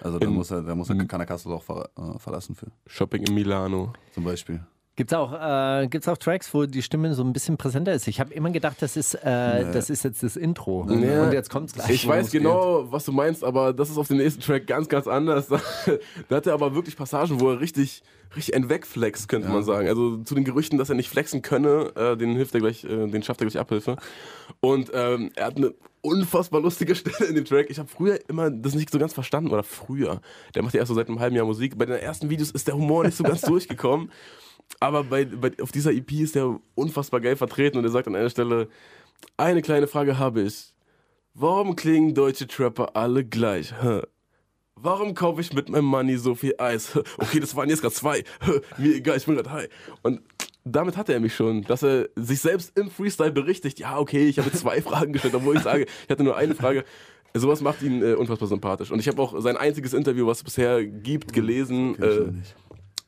Also 0.01 0.19
da 0.19 0.29
muss 0.29 0.51
er, 0.51 0.63
da 0.63 0.75
muss 0.75 0.89
er, 0.89 0.97
kann 1.05 1.21
er 1.21 1.25
Kassel 1.25 1.53
auch 1.53 1.63
ver, 1.63 1.89
äh, 1.97 2.19
verlassen 2.19 2.55
für, 2.55 2.67
Shopping 2.87 3.23
in 3.23 3.33
Milano. 3.33 3.93
zum 4.13 4.25
Beispiel. 4.25 4.59
Gibt's 4.97 5.13
auch, 5.13 5.31
äh, 5.31 5.87
gibt's 5.89 6.07
auch 6.07 6.17
Tracks, 6.17 6.51
wo 6.55 6.65
die 6.65 6.81
Stimme 6.81 7.13
so 7.13 7.23
ein 7.23 7.31
bisschen 7.31 7.55
präsenter 7.55 7.93
ist? 7.93 8.07
Ich 8.07 8.19
habe 8.19 8.33
immer 8.33 8.49
gedacht, 8.49 8.77
das 8.79 8.97
ist, 8.97 9.13
äh, 9.13 9.71
das 9.71 9.91
ist 9.91 10.03
jetzt 10.03 10.23
das 10.23 10.35
Intro. 10.35 10.87
Ja. 10.89 11.21
Und 11.21 11.33
jetzt 11.33 11.51
kommt's 11.51 11.73
gleich. 11.73 11.91
Ich 11.91 12.07
weiß 12.07 12.31
genau, 12.31 12.91
was 12.91 13.05
du 13.05 13.11
meinst, 13.11 13.43
aber 13.43 13.73
das 13.73 13.91
ist 13.91 13.99
auf 13.99 14.07
dem 14.07 14.17
nächsten 14.17 14.41
Track 14.41 14.65
ganz, 14.65 14.89
ganz 14.89 15.05
anders. 15.05 15.49
da 16.29 16.35
hat 16.35 16.47
er 16.47 16.53
aber 16.53 16.73
wirklich 16.73 16.97
Passagen, 16.97 17.39
wo 17.39 17.51
er 17.51 17.59
richtig, 17.59 18.01
richtig 18.35 18.55
ein 18.55 18.69
wegflext, 18.69 19.29
könnte 19.29 19.49
man 19.49 19.63
sagen. 19.63 19.87
Also 19.87 20.17
zu 20.17 20.33
den 20.33 20.43
Gerüchten, 20.43 20.79
dass 20.79 20.89
er 20.89 20.95
nicht 20.95 21.09
flexen 21.09 21.43
könne, 21.43 21.91
äh, 21.95 22.17
den 22.17 22.35
hilft 22.35 22.55
er 22.55 22.61
gleich, 22.61 22.83
äh, 22.83 23.05
den 23.05 23.21
schafft 23.21 23.39
er 23.41 23.45
gleich 23.45 23.59
Abhilfe. 23.59 23.97
Und 24.61 24.89
ähm, 24.95 25.29
er 25.35 25.45
hat 25.45 25.57
eine 25.57 25.75
unfassbar 26.01 26.59
lustige 26.59 26.95
Stelle 26.95 27.29
in 27.29 27.35
dem 27.35 27.45
Track. 27.45 27.67
Ich 27.69 27.77
habe 27.77 27.87
früher 27.87 28.19
immer 28.27 28.49
das 28.49 28.73
nicht 28.73 28.89
so 28.89 28.97
ganz 28.97 29.13
verstanden, 29.13 29.51
oder 29.51 29.61
früher. 29.61 30.21
Der 30.55 30.63
macht 30.63 30.73
ja 30.73 30.79
erst 30.79 30.89
so 30.89 30.95
seit 30.95 31.07
einem 31.07 31.19
halben 31.19 31.35
Jahr 31.35 31.45
Musik. 31.45 31.77
Bei 31.77 31.85
den 31.85 31.97
ersten 31.97 32.31
Videos 32.31 32.49
ist 32.49 32.67
der 32.67 32.73
Humor 32.73 33.03
nicht 33.03 33.15
so 33.15 33.23
ganz 33.23 33.41
durchgekommen. 33.43 34.11
Aber 34.79 35.03
bei, 35.03 35.25
bei, 35.25 35.51
auf 35.61 35.71
dieser 35.71 35.91
EP 35.91 36.11
ist 36.11 36.35
der 36.35 36.59
unfassbar 36.75 37.21
geil 37.21 37.35
vertreten 37.35 37.77
und 37.77 37.83
er 37.83 37.89
sagt 37.89 38.07
an 38.07 38.15
einer 38.15 38.29
Stelle, 38.29 38.67
eine 39.37 39.61
kleine 39.61 39.87
Frage 39.87 40.19
habe 40.19 40.41
ich. 40.41 40.73
Warum 41.33 41.75
klingen 41.75 42.15
deutsche 42.15 42.47
Trapper 42.47 42.95
alle 42.95 43.23
gleich? 43.23 43.73
Warum 44.75 45.13
kaufe 45.13 45.41
ich 45.41 45.53
mit 45.53 45.69
meinem 45.69 45.85
Money 45.85 46.17
so 46.17 46.35
viel 46.35 46.55
Eis? 46.57 46.97
Okay, 47.17 47.39
das 47.39 47.55
waren 47.55 47.69
jetzt 47.69 47.81
gerade 47.81 47.93
zwei. 47.93 48.23
Mir 48.77 48.95
egal, 48.95 49.17
ich 49.17 49.25
bin 49.25 49.35
gerade 49.35 49.51
high. 49.51 49.69
Und 50.03 50.21
damit 50.63 50.97
hatte 50.97 51.13
er 51.13 51.19
mich 51.19 51.35
schon, 51.35 51.63
dass 51.63 51.83
er 51.83 52.09
sich 52.15 52.39
selbst 52.41 52.77
im 52.77 52.89
Freestyle 52.89 53.31
berichtigt. 53.31 53.79
Ja, 53.79 53.97
okay, 53.97 54.27
ich 54.27 54.39
habe 54.39 54.51
zwei 54.51 54.81
Fragen 54.83 55.13
gestellt, 55.13 55.35
obwohl 55.35 55.57
ich 55.57 55.63
sage, 55.63 55.85
ich 56.03 56.09
hatte 56.09 56.23
nur 56.23 56.37
eine 56.37 56.55
Frage. 56.55 56.83
Sowas 57.33 57.61
macht 57.61 57.81
ihn 57.81 58.01
äh, 58.01 58.13
unfassbar 58.13 58.47
sympathisch. 58.47 58.91
Und 58.91 58.99
ich 58.99 59.07
habe 59.07 59.21
auch 59.21 59.39
sein 59.41 59.57
einziges 59.57 59.93
Interview, 59.93 60.25
was 60.25 60.39
es 60.39 60.43
bisher 60.43 60.83
gibt, 60.85 61.33
gelesen. 61.33 62.01
Äh. 62.01 62.31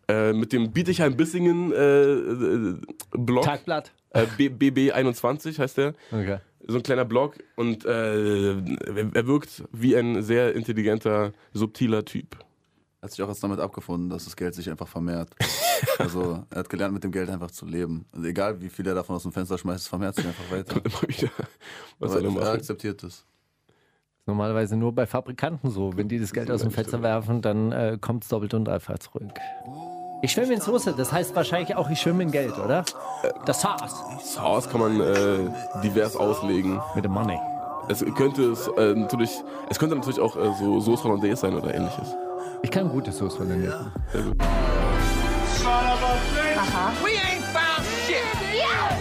Äh, 0.09 0.33
mit 0.33 0.51
dem 0.51 0.71
Bietigheim-Bissingen 0.71 1.71
äh, 1.71 2.03
äh, 2.13 2.75
Blog. 3.11 3.43
Tagblatt. 3.45 3.91
Äh, 4.09 4.25
B- 4.37 4.49
BB21 4.49 5.57
heißt 5.59 5.77
der. 5.77 5.93
Okay. 6.11 6.39
So 6.67 6.77
ein 6.77 6.83
kleiner 6.83 7.05
Blog 7.05 7.37
und 7.55 7.85
äh, 7.85 8.51
er 8.51 9.15
er 9.15 9.27
wirkt 9.27 9.63
wie 9.71 9.95
ein 9.95 10.21
sehr 10.21 10.55
intelligenter, 10.55 11.31
subtiler 11.53 12.03
Typ. 12.05 12.37
Hat 13.01 13.11
sich 13.11 13.23
auch 13.23 13.29
jetzt 13.29 13.41
damit 13.41 13.59
abgefunden, 13.59 14.09
dass 14.09 14.25
das 14.25 14.35
Geld 14.35 14.53
sich 14.53 14.69
einfach 14.69 14.87
vermehrt. 14.87 15.29
also 15.99 16.43
er 16.49 16.59
hat 16.59 16.69
gelernt, 16.69 16.93
mit 16.93 17.03
dem 17.03 17.11
Geld 17.11 17.29
einfach 17.29 17.49
zu 17.51 17.65
leben. 17.65 18.05
Also 18.11 18.27
egal, 18.27 18.59
wie 18.61 18.69
viel 18.69 18.85
er 18.87 18.93
davon 18.95 19.15
aus 19.15 19.23
dem 19.23 19.31
Fenster 19.31 19.57
schmeißt, 19.57 19.81
es 19.83 19.87
vermehrt 19.87 20.15
sich 20.15 20.25
einfach 20.27 20.51
weiter. 20.51 20.81
Immer 20.83 21.01
wieder. 21.07 21.29
Was 21.99 22.15
er 22.15 22.27
Aber 22.27 22.41
er 22.41 22.51
akzeptiert 22.51 23.03
es. 23.03 23.25
Normalerweise 24.25 24.75
nur 24.75 24.93
bei 24.93 25.07
Fabrikanten 25.07 25.71
so. 25.71 25.95
Wenn 25.95 26.07
die 26.09 26.19
das 26.19 26.33
Geld 26.33 26.51
aus 26.51 26.61
dem 26.61 26.71
Fenster 26.71 27.01
werfen, 27.01 27.41
dann 27.41 27.71
äh, 27.71 27.97
kommt 27.99 28.23
es 28.23 28.29
doppelt 28.29 28.53
und 28.53 28.65
dreifach 28.65 28.99
zurück. 28.99 29.31
Ich 30.21 30.33
schwimme 30.33 30.53
in 30.53 30.59
Soße, 30.61 30.93
das 30.97 31.13
heißt 31.13 31.33
wahrscheinlich 31.35 31.75
auch, 31.75 31.89
ich 31.89 32.01
schwimme 32.01 32.23
in 32.23 32.31
Geld, 32.31 32.57
oder? 32.57 32.83
Das 33.45 33.61
Sauce. 33.61 33.95
Sauce 34.21 34.69
kann 34.69 34.81
man 34.81 34.99
äh, 34.99 35.49
divers 35.81 36.15
auslegen. 36.17 36.81
Mit 36.93 37.05
dem 37.05 37.13
Money. 37.13 37.39
Es 37.87 38.03
könnte 38.15 38.51
es 38.51 38.67
äh, 38.77 38.93
natürlich, 38.95 39.31
es 39.69 39.79
könnte 39.79 39.95
natürlich 39.95 40.19
auch 40.19 40.35
äh, 40.35 40.53
so 40.59 40.79
Sauce 40.81 41.03
Hollandaise 41.05 41.37
sein 41.37 41.55
oder 41.55 41.73
ähnliches. 41.73 42.15
Ich 42.61 42.69
kann 42.69 42.89
gute 42.89 43.11
Soße 43.11 43.37
von 43.37 43.47
den 43.49 43.61
Lippen. 43.61 43.91
Sehr 44.11 44.21
gut. 44.23 44.35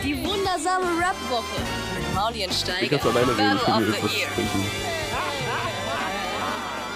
Die 0.04 0.24
wundersame 0.24 0.84
Rap-Woche 1.00 1.60
mit 1.96 2.14
Mauli 2.14 2.44
und 2.44 2.50
Ich 2.50 2.58
Steiger. 2.60 2.98
kann's 2.98 3.06
alleine 3.16 3.36
reden, 3.36 3.56
ich 3.56 3.64
Battle 3.66 3.86
will 3.86 3.92
mir 3.92 4.87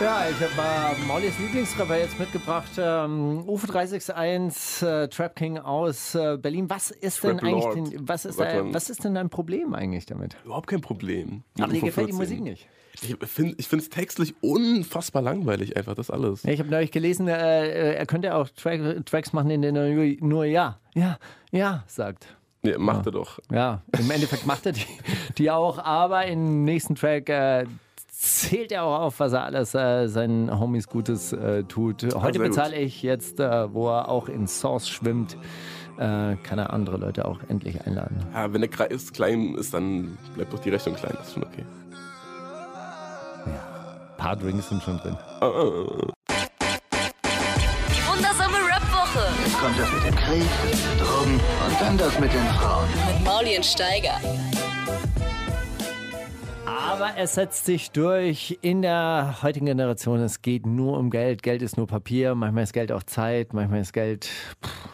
Ja, 0.03 0.26
ich 0.28 0.34
habe 0.34 0.98
äh, 1.00 1.07
Maulys 1.07 1.38
Lieblingsrapper 1.38 1.96
jetzt 1.96 2.18
mitgebracht. 2.18 2.72
Ähm, 2.76 3.48
Ufe 3.48 3.68
361, 3.68 4.82
äh, 4.82 5.07
Trap 5.07 5.36
King 5.36 5.59
aus 5.59 6.16
äh, 6.16 6.38
Berlin. 6.42 6.68
Was 6.68 6.90
ist 6.90 7.22
denn 7.22 7.38
Trap 7.38 7.48
eigentlich, 7.48 7.64
Lord, 7.64 7.76
denn, 7.76 8.09
was, 8.09 8.24
ist, 8.24 8.40
äh, 8.40 8.62
man. 8.64 8.74
was 8.74 8.90
ist 8.90 9.05
denn 9.05 9.14
dein 9.14 9.30
Problem 9.30 9.74
eigentlich 9.74 10.05
damit? 10.07 10.36
Überhaupt 10.44 10.66
kein 10.66 10.80
Problem. 10.80 11.44
Aber 11.57 11.72
dir 11.72 11.82
gefällt 11.82 12.09
die 12.09 12.14
14. 12.14 12.16
Musik 12.16 12.40
nicht. 12.40 12.66
Ich 13.00 13.16
finde 13.28 13.55
es 13.57 13.90
textlich 13.90 14.34
unfassbar 14.40 15.22
langweilig, 15.22 15.76
einfach 15.76 15.94
das 15.94 16.11
alles. 16.11 16.42
Ja, 16.42 16.50
ich 16.53 16.59
habe 16.59 16.68
neulich 16.68 16.90
gelesen, 16.90 17.28
äh, 17.28 17.94
er 17.94 18.07
könnte 18.07 18.34
auch 18.34 18.48
Track, 18.48 19.07
Tracks 19.07 19.32
machen, 19.32 19.50
in 19.50 19.62
denen 19.62 19.76
er 19.76 20.16
nur, 20.20 20.44
ja, 20.44 20.80
ja, 20.94 21.16
ja 21.53 21.84
sagt. 21.86 22.26
Nee, 22.62 22.76
macht 22.76 23.07
er 23.07 23.12
doch. 23.12 23.38
Ja, 23.53 23.82
im 23.96 24.11
Endeffekt 24.11 24.46
macht 24.46 24.66
er 24.66 24.72
die, 24.72 24.86
die 25.38 25.48
auch, 25.48 25.78
aber 25.78 26.26
im 26.26 26.64
nächsten 26.64 26.96
Track 26.96 27.28
äh, 27.28 27.66
zählt 28.22 28.70
er 28.72 28.84
auch 28.84 29.00
auf, 29.00 29.20
was 29.20 29.32
er 29.32 29.44
alles 29.44 29.74
äh, 29.74 30.06
seinen 30.06 30.58
Homies 30.60 30.86
Gutes 30.88 31.32
äh, 31.32 31.64
tut. 31.64 32.02
Heute 32.14 32.38
sehr 32.38 32.48
bezahle 32.48 32.76
ich 32.76 33.02
jetzt, 33.02 33.40
äh, 33.40 33.72
wo 33.74 33.88
er 33.88 34.08
auch 34.08 34.28
in 34.28 34.46
Sauce 34.46 34.88
schwimmt, 34.88 35.36
äh, 35.98 36.36
kann 36.36 36.58
er 36.58 36.72
andere 36.72 36.96
Leute 36.98 37.24
auch 37.24 37.40
endlich 37.48 37.84
einladen. 37.84 38.24
Ja, 38.32 38.52
wenn 38.52 38.60
der 38.60 38.70
Kreis 38.70 39.12
klein 39.12 39.56
ist, 39.56 39.74
dann 39.74 40.16
bleibt 40.34 40.52
doch 40.52 40.60
die 40.60 40.70
Rechnung 40.70 40.94
klein. 40.94 41.14
Das 41.18 41.28
ist 41.28 41.34
schon 41.34 41.42
okay. 41.42 41.64
Ein 43.44 44.16
paar 44.16 44.36
Drinks 44.36 44.68
sind 44.68 44.80
schon 44.84 44.98
drin. 44.98 45.16
Die 47.90 48.06
wundersame 48.06 48.56
Rap-Woche 48.56 49.26
Jetzt 49.44 49.58
kommt 49.58 49.76
das 49.76 49.92
mit 49.92 50.04
dem 50.04 50.14
Krieg, 50.14 50.44
Drogen 51.00 51.34
und 51.66 51.80
dann 51.80 51.98
das 51.98 52.20
mit 52.20 52.32
den 52.32 52.46
Frauen. 52.54 52.88
mit 53.08 53.24
Mauli 53.24 53.56
und 53.56 53.66
Steiger. 53.66 54.20
Aber 56.72 57.16
es 57.16 57.34
setzt 57.34 57.66
sich 57.66 57.90
durch 57.90 58.58
in 58.62 58.82
der 58.82 59.38
heutigen 59.42 59.66
Generation. 59.66 60.20
Es 60.20 60.40
geht 60.40 60.66
nur 60.66 60.98
um 60.98 61.10
Geld. 61.10 61.42
Geld 61.42 61.60
ist 61.62 61.76
nur 61.76 61.86
Papier. 61.86 62.34
Manchmal 62.34 62.64
ist 62.64 62.72
Geld 62.72 62.92
auch 62.92 63.02
Zeit. 63.02 63.52
Manchmal 63.52 63.80
ist 63.80 63.92
Geld 63.92 64.24
pff, 64.64 64.88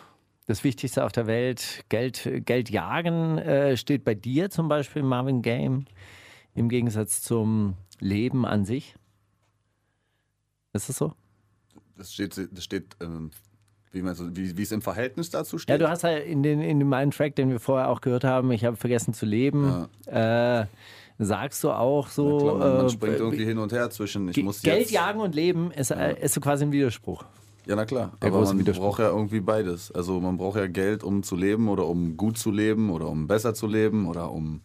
das 0.47 0.65
Wichtigste 0.65 1.05
auf 1.05 1.13
der 1.13 1.27
Welt. 1.27 1.85
Geld, 1.89 2.29
Geld 2.45 2.71
jagen 2.71 3.39
äh, 3.39 3.77
steht 3.77 4.05
bei 4.05 4.15
dir 4.15 4.51
zum 4.51 4.69
Beispiel, 4.69 5.03
Marvin 5.03 5.43
Game, 5.43 5.85
im 6.55 6.69
Gegensatz 6.69 7.23
zum 7.23 7.75
Leben 8.01 8.45
an 8.45 8.65
sich. 8.65 8.97
Ist 10.73 10.89
es 10.89 10.99
so? 10.99 11.13
Das 11.97 12.13
steht, 12.13 12.37
das 12.53 12.65
steht 12.65 12.97
ähm, 13.01 13.31
wie, 13.93 14.03
meinst 14.03 14.21
du, 14.21 14.37
wie, 14.37 14.57
wie 14.57 14.63
es 14.63 14.73
im 14.73 14.83
Verhältnis 14.83 15.31
dazu 15.31 15.59
steht. 15.59 15.71
Ja, 15.71 15.79
du 15.79 15.89
hast 15.89 16.03
ja 16.03 16.11
in, 16.11 16.43
den, 16.43 16.61
in 16.61 16.79
dem 16.79 16.93
einen 16.93 17.11
Track, 17.11 17.37
den 17.37 17.51
wir 17.51 17.61
vorher 17.61 17.89
auch 17.89 18.01
gehört 18.01 18.25
haben, 18.25 18.53
ich 18.53 18.65
habe 18.65 18.77
vergessen 18.77 19.15
zu 19.15 19.27
leben, 19.27 19.89
äh, 20.07 20.67
sagst 21.19 21.65
du 21.65 21.71
auch 21.71 22.09
so. 22.09 22.39
Klar, 22.39 22.55
man, 22.57 22.77
man 22.77 22.87
äh, 22.87 22.91
springt 22.91 23.19
irgendwie 23.19 23.45
hin 23.45 23.59
und 23.59 23.73
her 23.73 23.91
zwischen, 23.91 24.29
ich 24.29 24.43
muss 24.43 24.63
Geld 24.63 24.81
jetzt, 24.81 24.91
jagen 24.91 25.21
und 25.21 25.35
leben 25.35 25.71
ist, 25.71 25.91
äh, 25.91 26.15
ist 26.21 26.35
so 26.35 26.41
quasi 26.41 26.65
ein 26.65 26.73
Widerspruch. 26.73 27.25
Ja, 27.67 27.77
na 27.77 27.85
klar. 27.85 28.13
Der 28.23 28.33
Aber 28.33 28.43
man 28.43 28.65
braucht 28.65 29.01
ja 29.01 29.09
irgendwie 29.11 29.41
beides. 29.41 29.93
Also 29.93 30.21
man 30.21 30.39
braucht 30.39 30.57
ja 30.57 30.67
Geld, 30.67 31.05
um 31.05 31.23
zu 31.23 31.37
leben 31.37 31.69
oder 31.69 31.87
um 31.87 32.17
gut 32.17 32.39
zu 32.39 32.51
leben 32.51 32.91
oder 32.91 33.09
um 33.09 33.27
besser 33.27 33.53
zu 33.53 33.67
leben 33.67 34.07
oder 34.07 34.31
um 34.31 34.63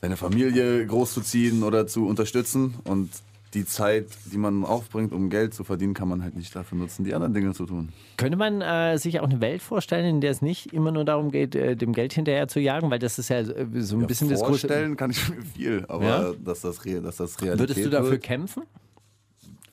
seine 0.00 0.16
Familie 0.16 0.84
großzuziehen 0.84 1.62
oder 1.62 1.86
zu 1.86 2.06
unterstützen. 2.06 2.74
Und 2.84 3.10
die 3.54 3.64
Zeit, 3.64 4.06
die 4.32 4.38
man 4.38 4.64
aufbringt, 4.64 5.12
um 5.12 5.30
Geld 5.30 5.54
zu 5.54 5.64
verdienen, 5.64 5.94
kann 5.94 6.08
man 6.08 6.22
halt 6.22 6.36
nicht 6.36 6.54
dafür 6.54 6.76
nutzen, 6.76 7.04
die 7.04 7.14
anderen 7.14 7.32
Dinge 7.32 7.52
zu 7.54 7.64
tun. 7.64 7.90
Könnte 8.16 8.36
man 8.36 8.60
äh, 8.60 8.98
sich 8.98 9.20
auch 9.20 9.24
eine 9.28 9.40
Welt 9.40 9.62
vorstellen, 9.62 10.04
in 10.04 10.20
der 10.20 10.30
es 10.32 10.42
nicht 10.42 10.72
immer 10.72 10.90
nur 10.92 11.04
darum 11.04 11.30
geht, 11.30 11.54
äh, 11.54 11.74
dem 11.76 11.92
Geld 11.92 12.12
hinterher 12.12 12.48
zu 12.48 12.60
jagen? 12.60 12.90
Weil 12.90 12.98
das 12.98 13.18
ist 13.18 13.28
ja 13.30 13.38
äh, 13.40 13.66
so 13.80 13.96
ein 13.96 14.06
bisschen 14.06 14.28
das 14.28 14.40
große. 14.40 14.50
Vorstellen 14.68 14.96
kann 14.96 15.10
ich 15.10 15.28
mir 15.28 15.40
viel, 15.42 15.84
aber 15.88 16.04
Ja? 16.04 16.32
dass, 16.44 16.60
das 16.60 16.84
Re 16.84 17.00
dass 17.00 17.16
das 17.16 17.40
Realität 17.40 17.60
Würdest 17.68 17.86
du 17.86 17.90
dafür 17.90 18.10
wird, 18.12 18.22
kämpfen? 18.22 18.64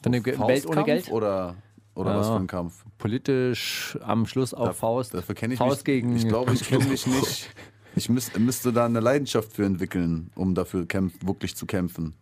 Für 0.02 0.06
eine 0.08 0.22
Ge- 0.22 0.34
Welt 0.40 0.40
ohne 0.66 0.76
Faustkampf 0.76 0.86
Geld? 0.86 1.12
Oder, 1.12 1.56
oder 1.96 2.16
was 2.18 2.28
Ja. 2.28 2.36
für 2.36 2.40
ein 2.42 2.48
Kampf? 2.48 2.86
Politisch 3.00 3.98
am 4.02 4.26
Schluss 4.26 4.54
auf 4.54 4.78
Faust. 4.78 5.14
Dafür 5.14 5.36
kenne 5.36 5.54
ich 5.56 5.58
Faust 5.58 5.78
mich. 5.80 5.84
gegen. 5.86 6.16
ich 6.16 6.28
glaube, 6.28 6.54
ich 6.54 6.64
kenne 6.68 6.86
mich 6.86 7.06
nicht. 7.08 7.50
Ich 7.96 8.10
müß, 8.10 8.32
müsste 8.40 8.72
da 8.74 8.86
eine 8.86 9.00
Leidenschaft 9.02 9.54
für 9.54 9.66
entwickeln, 9.66 10.32
um 10.36 10.56
dafür 10.56 10.86
kämpf, 10.88 11.14
wirklich 11.26 11.56
zu 11.56 11.66
kämpfen. 11.66 12.14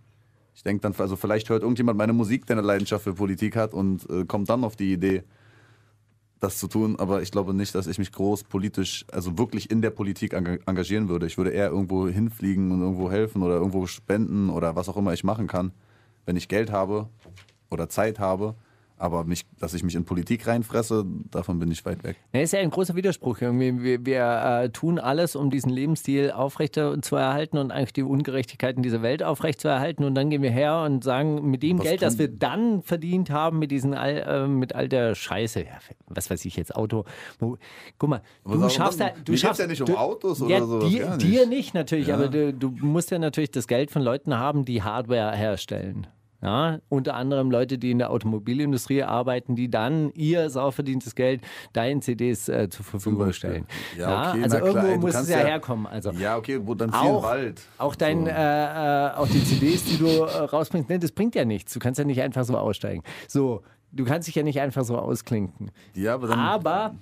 Ich 0.53 0.63
denke 0.63 0.81
dann, 0.81 0.93
also 0.97 1.15
vielleicht 1.15 1.49
hört 1.49 1.63
irgendjemand 1.63 1.97
meine 1.97 2.13
Musik, 2.13 2.45
der 2.45 2.57
eine 2.57 2.67
Leidenschaft 2.67 3.03
für 3.03 3.13
Politik 3.13 3.55
hat 3.55 3.73
und 3.73 4.09
äh, 4.09 4.25
kommt 4.25 4.49
dann 4.49 4.63
auf 4.63 4.75
die 4.75 4.93
Idee, 4.93 5.23
das 6.39 6.57
zu 6.57 6.67
tun. 6.67 6.97
Aber 6.97 7.21
ich 7.21 7.31
glaube 7.31 7.53
nicht, 7.53 7.73
dass 7.73 7.87
ich 7.87 7.97
mich 7.97 8.11
groß 8.11 8.43
politisch, 8.43 9.05
also 9.11 9.37
wirklich 9.37 9.71
in 9.71 9.81
der 9.81 9.91
Politik 9.91 10.33
enga- 10.33 10.59
engagieren 10.67 11.07
würde. 11.07 11.25
Ich 11.25 11.37
würde 11.37 11.51
eher 11.51 11.69
irgendwo 11.69 12.07
hinfliegen 12.07 12.71
und 12.71 12.81
irgendwo 12.81 13.09
helfen 13.09 13.43
oder 13.43 13.55
irgendwo 13.55 13.87
spenden 13.87 14.49
oder 14.49 14.75
was 14.75 14.89
auch 14.89 14.97
immer 14.97 15.13
ich 15.13 15.23
machen 15.23 15.47
kann, 15.47 15.71
wenn 16.25 16.35
ich 16.35 16.47
Geld 16.47 16.71
habe 16.71 17.07
oder 17.69 17.89
Zeit 17.89 18.19
habe. 18.19 18.55
Aber 19.01 19.23
mich, 19.23 19.47
dass 19.59 19.73
ich 19.73 19.83
mich 19.83 19.95
in 19.95 20.05
Politik 20.05 20.45
reinfresse, 20.45 21.03
davon 21.31 21.57
bin 21.57 21.71
ich 21.71 21.83
weit 21.85 22.03
weg. 22.03 22.17
Ja, 22.33 22.41
ist 22.41 22.53
ja 22.53 22.59
ein 22.59 22.69
großer 22.69 22.95
Widerspruch. 22.95 23.41
Irgendwie. 23.41 23.81
Wir, 23.81 24.05
wir 24.05 24.61
äh, 24.61 24.69
tun 24.69 24.99
alles, 24.99 25.35
um 25.35 25.49
diesen 25.49 25.71
Lebensstil 25.71 26.29
aufrecht 26.29 26.75
zu 26.75 27.15
erhalten 27.15 27.57
und 27.57 27.71
eigentlich 27.71 27.93
die 27.93 28.03
Ungerechtigkeiten 28.03 28.83
dieser 28.83 29.01
Welt 29.01 29.23
aufrecht 29.23 29.59
zu 29.59 29.69
erhalten. 29.69 30.03
Und 30.03 30.13
dann 30.13 30.29
gehen 30.29 30.43
wir 30.43 30.51
her 30.51 30.83
und 30.85 31.03
sagen, 31.03 31.49
mit 31.49 31.63
dem 31.63 31.79
Was 31.79 31.85
Geld, 31.85 32.03
das 32.03 32.19
wir 32.19 32.27
dann 32.27 32.83
verdient 32.83 33.31
haben, 33.31 33.57
mit 33.57 33.71
diesen 33.71 33.95
all, 33.95 34.17
äh, 34.17 34.47
mit 34.47 34.75
all 34.75 34.87
der 34.87 35.15
Scheiße, 35.15 35.61
ja, 35.61 35.79
was 36.05 36.29
weiß 36.29 36.45
ich 36.45 36.55
jetzt, 36.55 36.75
Auto. 36.75 37.05
Guck 37.97 38.07
mal, 38.07 38.21
Aber 38.43 38.57
du 38.57 38.69
schaffst 38.69 38.99
ja, 38.99 39.09
du 39.25 39.35
schaffst 39.35 39.61
ja 39.61 39.65
nicht 39.65 39.81
um 39.81 39.87
du, 39.87 39.97
Autos 39.97 40.41
ja, 40.47 40.57
oder 40.57 40.67
sowas, 40.67 40.89
Dir, 40.89 40.99
gar 41.05 41.17
nicht. 41.17 41.27
dir 41.27 41.47
nicht 41.47 41.73
natürlich, 41.73 42.05
Ja. 42.07 42.15
aber 42.17 42.27
du, 42.27 42.53
du 42.53 42.69
musst 42.69 43.09
ja 43.09 43.17
natürlich 43.17 43.49
das 43.49 43.67
Geld 43.67 43.89
von 43.89 44.03
Leuten 44.03 44.37
haben, 44.37 44.63
die 44.63 44.83
Hardware 44.83 45.35
herstellen. 45.35 46.05
Ja, 46.43 46.79
unter 46.89 47.13
anderem 47.15 47.51
Leute, 47.51 47.77
die 47.77 47.91
in 47.91 47.99
der 47.99 48.09
Automobilindustrie 48.09 49.03
arbeiten, 49.03 49.55
die 49.55 49.69
dann 49.69 50.11
ihr 50.13 50.49
sauverdientes 50.49 51.13
Geld 51.13 51.41
deinen 51.73 52.01
CDs 52.01 52.49
äh, 52.49 52.67
zur 52.69 52.83
Verfügung 52.83 53.31
stellen. 53.31 53.67
Ja, 53.97 54.29
okay, 54.31 54.43
also 54.43 54.57
na 54.57 54.61
klar, 54.61 54.75
irgendwo 54.85 54.95
du 54.95 55.01
muss 55.07 55.15
es 55.15 55.29
ja, 55.29 55.39
ja- 55.41 55.45
herkommen. 55.45 55.85
Also 55.85 56.11
Ja, 56.11 56.37
okay, 56.37 56.59
wo 56.63 56.73
dann 56.73 56.91
viel 56.91 56.99
auch, 56.99 57.23
Wald. 57.23 57.61
auch 57.77 57.95
dein, 57.95 58.25
So. 58.25 58.31
äh, 58.31 58.35
äh, 59.07 59.11
auch 59.17 59.27
die 59.27 59.43
CDs, 59.43 59.83
die 59.85 59.97
du 59.97 60.07
äh, 60.07 60.23
rausbringst, 60.45 60.89
ne, 60.89 60.97
das 60.97 61.11
bringt 61.11 61.35
ja 61.35 61.45
nichts. 61.45 61.73
Du 61.73 61.79
kannst 61.79 61.99
ja 61.99 62.05
nicht 62.05 62.21
einfach 62.21 62.43
so 62.43 62.57
aussteigen. 62.57 63.03
So, 63.27 63.61
du 63.91 64.03
kannst 64.05 64.27
dich 64.27 64.33
ja 64.35 64.41
nicht 64.41 64.59
einfach 64.59 64.83
so 64.83 64.97
ausklinken. 64.97 65.69
Ja, 65.93 66.15
aber 66.15 66.27
dann. 66.27 66.39
Aber 66.39 66.95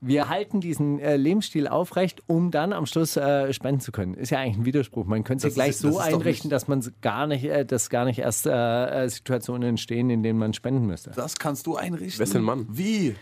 wir 0.00 0.28
halten 0.28 0.60
diesen 0.60 1.00
äh, 1.00 1.16
Lebensstil 1.16 1.66
aufrecht, 1.66 2.22
um 2.26 2.50
dann 2.50 2.72
am 2.72 2.86
Schluss 2.86 3.16
äh, 3.16 3.52
spenden 3.52 3.80
zu 3.80 3.90
können. 3.92 4.14
Ist 4.14 4.30
ja 4.30 4.38
eigentlich 4.38 4.58
ein 4.58 4.64
Widerspruch. 4.64 5.06
Man 5.06 5.24
könnte 5.24 5.38
es 5.38 5.42
ja 5.44 5.48
Das 5.48 5.54
gleich 5.54 5.68
ist- 5.70 5.84
das 5.84 5.92
so 5.94 5.98
ist 6.00 6.06
einrichten, 6.06 6.48
nicht- 6.48 6.52
dass 6.52 6.68
man 6.68 6.84
gar 7.00 7.26
nicht, 7.26 7.44
äh, 7.44 7.64
dass 7.66 7.90
gar 7.90 8.04
nicht 8.04 8.18
erst 8.20 8.46
äh, 8.46 9.04
äh, 9.04 9.08
Situationen 9.08 9.68
entstehen, 9.70 10.08
in 10.10 10.22
denen 10.22 10.38
man 10.38 10.52
spenden 10.54 10.86
müsste. 10.86 11.10
das 11.10 11.36
kannst 11.38 11.66
du 11.66 11.76
einrichten. 11.76 12.18
Wer 12.18 12.24
ist 12.24 12.34
denn 12.34 12.42
Mann? 12.42 12.66
Wie? 12.70 13.16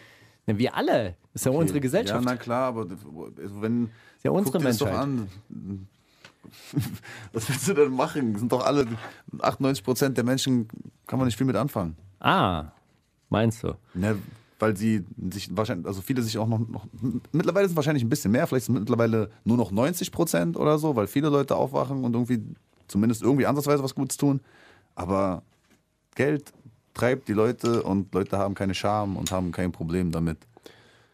Ja, 0.46 0.58
wir 0.58 0.76
alle. 0.76 1.16
Das 1.32 1.42
ist 1.42 1.46
ja 1.46 1.52
unsere 1.52 1.80
Gesellschaft. 1.80 2.24
Ja, 2.24 2.30
na 2.30 2.36
klar, 2.36 2.68
aber 2.68 2.82
also 2.82 3.62
wenn. 3.62 3.90
ja 4.22 4.30
unsere 4.30 4.52
guck 4.52 4.60
dir 4.62 4.68
das 4.68 4.78
doch 4.78 4.86
Menschheit. 4.86 5.02
an. 5.02 5.88
Was 7.32 7.48
willst 7.48 7.68
du 7.68 7.74
denn 7.74 7.92
machen? 7.92 8.36
Sind 8.38 8.52
doch 8.52 8.64
alle 8.64 8.86
98 9.40 9.82
Prozent 9.84 10.16
der 10.16 10.24
Menschen, 10.24 10.68
kann 11.06 11.18
man 11.18 11.26
nicht 11.26 11.36
viel 11.36 11.46
mit 11.46 11.56
anfangen. 11.56 11.96
ah, 12.20 12.66
meinst 13.28 13.62
du? 13.64 13.74
Ne, 13.94 14.16
weil 14.58 14.76
sie 14.76 15.04
sich 15.30 15.54
wahrscheinlich, 15.56 15.86
also 15.86 16.00
viele 16.00 16.22
sich 16.22 16.38
auch 16.38 16.48
noch, 16.48 16.60
noch, 16.60 16.86
mittlerweile 17.32 17.66
sind 17.66 17.76
wahrscheinlich 17.76 18.04
ein 18.04 18.08
bisschen 18.08 18.32
mehr, 18.32 18.46
vielleicht 18.46 18.66
sind 18.66 18.78
mittlerweile 18.78 19.30
nur 19.44 19.56
noch 19.56 19.70
90 19.70 20.12
Prozent 20.12 20.56
oder 20.56 20.78
so, 20.78 20.96
weil 20.96 21.06
viele 21.06 21.28
Leute 21.28 21.56
aufwachen 21.56 22.04
und 22.04 22.14
irgendwie 22.14 22.42
zumindest 22.88 23.22
irgendwie 23.22 23.46
ansatzweise 23.46 23.82
was 23.82 23.94
Gutes 23.94 24.16
tun. 24.16 24.40
Aber 24.94 25.42
Geld 26.14 26.52
treibt 26.94 27.28
die 27.28 27.34
Leute 27.34 27.82
und 27.82 28.12
Leute 28.14 28.38
haben 28.38 28.54
keine 28.54 28.74
Scham 28.74 29.16
und 29.16 29.30
haben 29.30 29.52
kein 29.52 29.72
Problem 29.72 30.10
damit. 30.10 30.38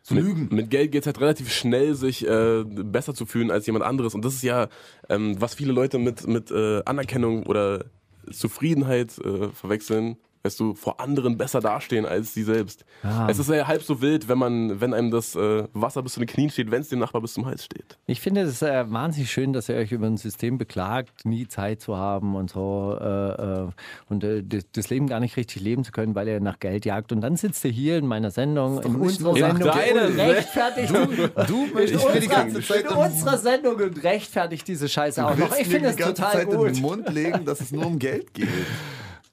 Zu 0.03 0.15
lügen. 0.15 0.43
Mit, 0.43 0.53
mit 0.53 0.71
Geld 0.71 0.91
geht 0.91 1.03
es 1.03 1.07
halt 1.07 1.21
relativ 1.21 1.53
schnell, 1.53 1.95
sich 1.95 2.27
äh, 2.27 2.65
besser 2.65 3.15
zu 3.15 3.25
fühlen 3.25 3.53
als 3.53 3.67
jemand 3.67 3.85
anderes. 3.85 4.15
Und 4.15 4.25
das 4.25 4.35
ist 4.35 4.43
ja, 4.43 4.69
ähm, 5.09 5.41
was 5.41 5.55
viele 5.55 5.73
Leute 5.73 5.99
mit, 5.99 6.27
mit 6.27 6.51
äh, 6.51 6.83
Anerkennung 6.85 7.47
oder 7.47 7.85
Zufriedenheit 8.31 9.17
äh, 9.19 9.51
verwechseln. 9.51 10.17
Weißt 10.43 10.59
du, 10.59 10.75
vor 10.75 10.99
anderen 11.01 11.37
besser 11.37 11.61
dastehen 11.61 12.05
als 12.05 12.35
sie 12.35 12.43
selbst. 12.43 12.85
Ah. 13.03 13.29
Es 13.31 13.39
ist 13.39 13.49
ja 13.49 13.67
halb 13.67 13.83
so 13.83 14.01
wild, 14.01 14.29
wenn 14.29 14.39
man, 14.39 14.81
wenn 14.81 14.93
einem 14.93 15.11
das 15.11 15.37
äh, 15.37 15.65
Wasser 15.73 16.03
bis 16.03 16.15
zu 16.15 16.21
den 16.21 16.27
Knien 16.27 16.51
steht, 16.51 16.71
wenn 16.71 16.81
es 16.81 16.89
dem 16.89 16.99
Nachbar 16.99 17.23
bis 17.23 17.35
zum 17.35 17.47
Hals 17.47 17.65
steht. 17.65 17.99
Ich 18.07 18.21
finde 18.21 18.43
es 18.43 18.61
äh, 18.61 18.91
wahnsinnig 18.91 19.31
schön, 19.31 19.53
dass 19.53 19.69
ihr 19.69 19.77
euch 19.77 19.93
über 19.93 20.07
ein 20.07 20.17
System 20.17 20.59
beklagt, 20.59 21.25
nie 21.25 21.47
Zeit 21.47 21.81
zu 21.81 21.97
haben 21.97 22.35
und 22.35 22.51
so 22.51 22.99
äh, 23.01 23.05
äh, 23.05 23.69
und 24.09 24.25
äh, 24.25 24.43
das, 24.73 24.91
Leben 24.91 25.07
gar 25.07 25.21
nicht 25.21 25.37
richtig 25.37 25.63
leben 25.63 25.85
zu 25.85 25.93
können, 25.93 26.15
weil 26.15 26.27
ihr 26.27 26.41
nach 26.41 26.59
Geld 26.59 26.85
jagt. 26.85 27.13
Und 27.13 27.21
dann 27.21 27.37
sitzt 27.37 27.65
ihr 27.65 27.71
hier 27.71 27.99
in 27.99 28.07
meiner 28.07 28.31
Sendung, 28.31 28.83
in 28.83 28.97
unserer. 28.97 29.35
Sendung, 29.35 29.69
und 29.69 30.19
rechtfertigt 30.19 30.93
Du 30.93 31.65
in, 31.65 31.73
möchtest 31.73 32.13
mir 32.13 32.21
die 32.21 32.27
ganze 32.27 32.59
unserer, 32.59 32.81
in 32.81 32.87
unserer 32.89 33.39
Sendung 33.39 33.77
und 33.77 34.03
rechtfertigt 34.03 34.67
diese 34.67 34.89
Scheiße 34.89 35.25
auch 35.25 35.37
noch. 35.37 35.57
Ich 35.57 35.69
finde 35.69 35.91
es 35.91 35.97
die 35.97 36.03
ganze 36.03 36.23
total 36.23 36.33
Zeit 36.33 36.49
in 36.51 36.57
gut. 36.57 36.69
den 36.69 36.83
Mund 36.83 37.09
legen, 37.11 37.45
dass 37.45 37.61
es 37.61 37.71
nur 37.73 37.87
um 37.87 37.99
Geld 37.99 38.35
geht. 38.35 38.49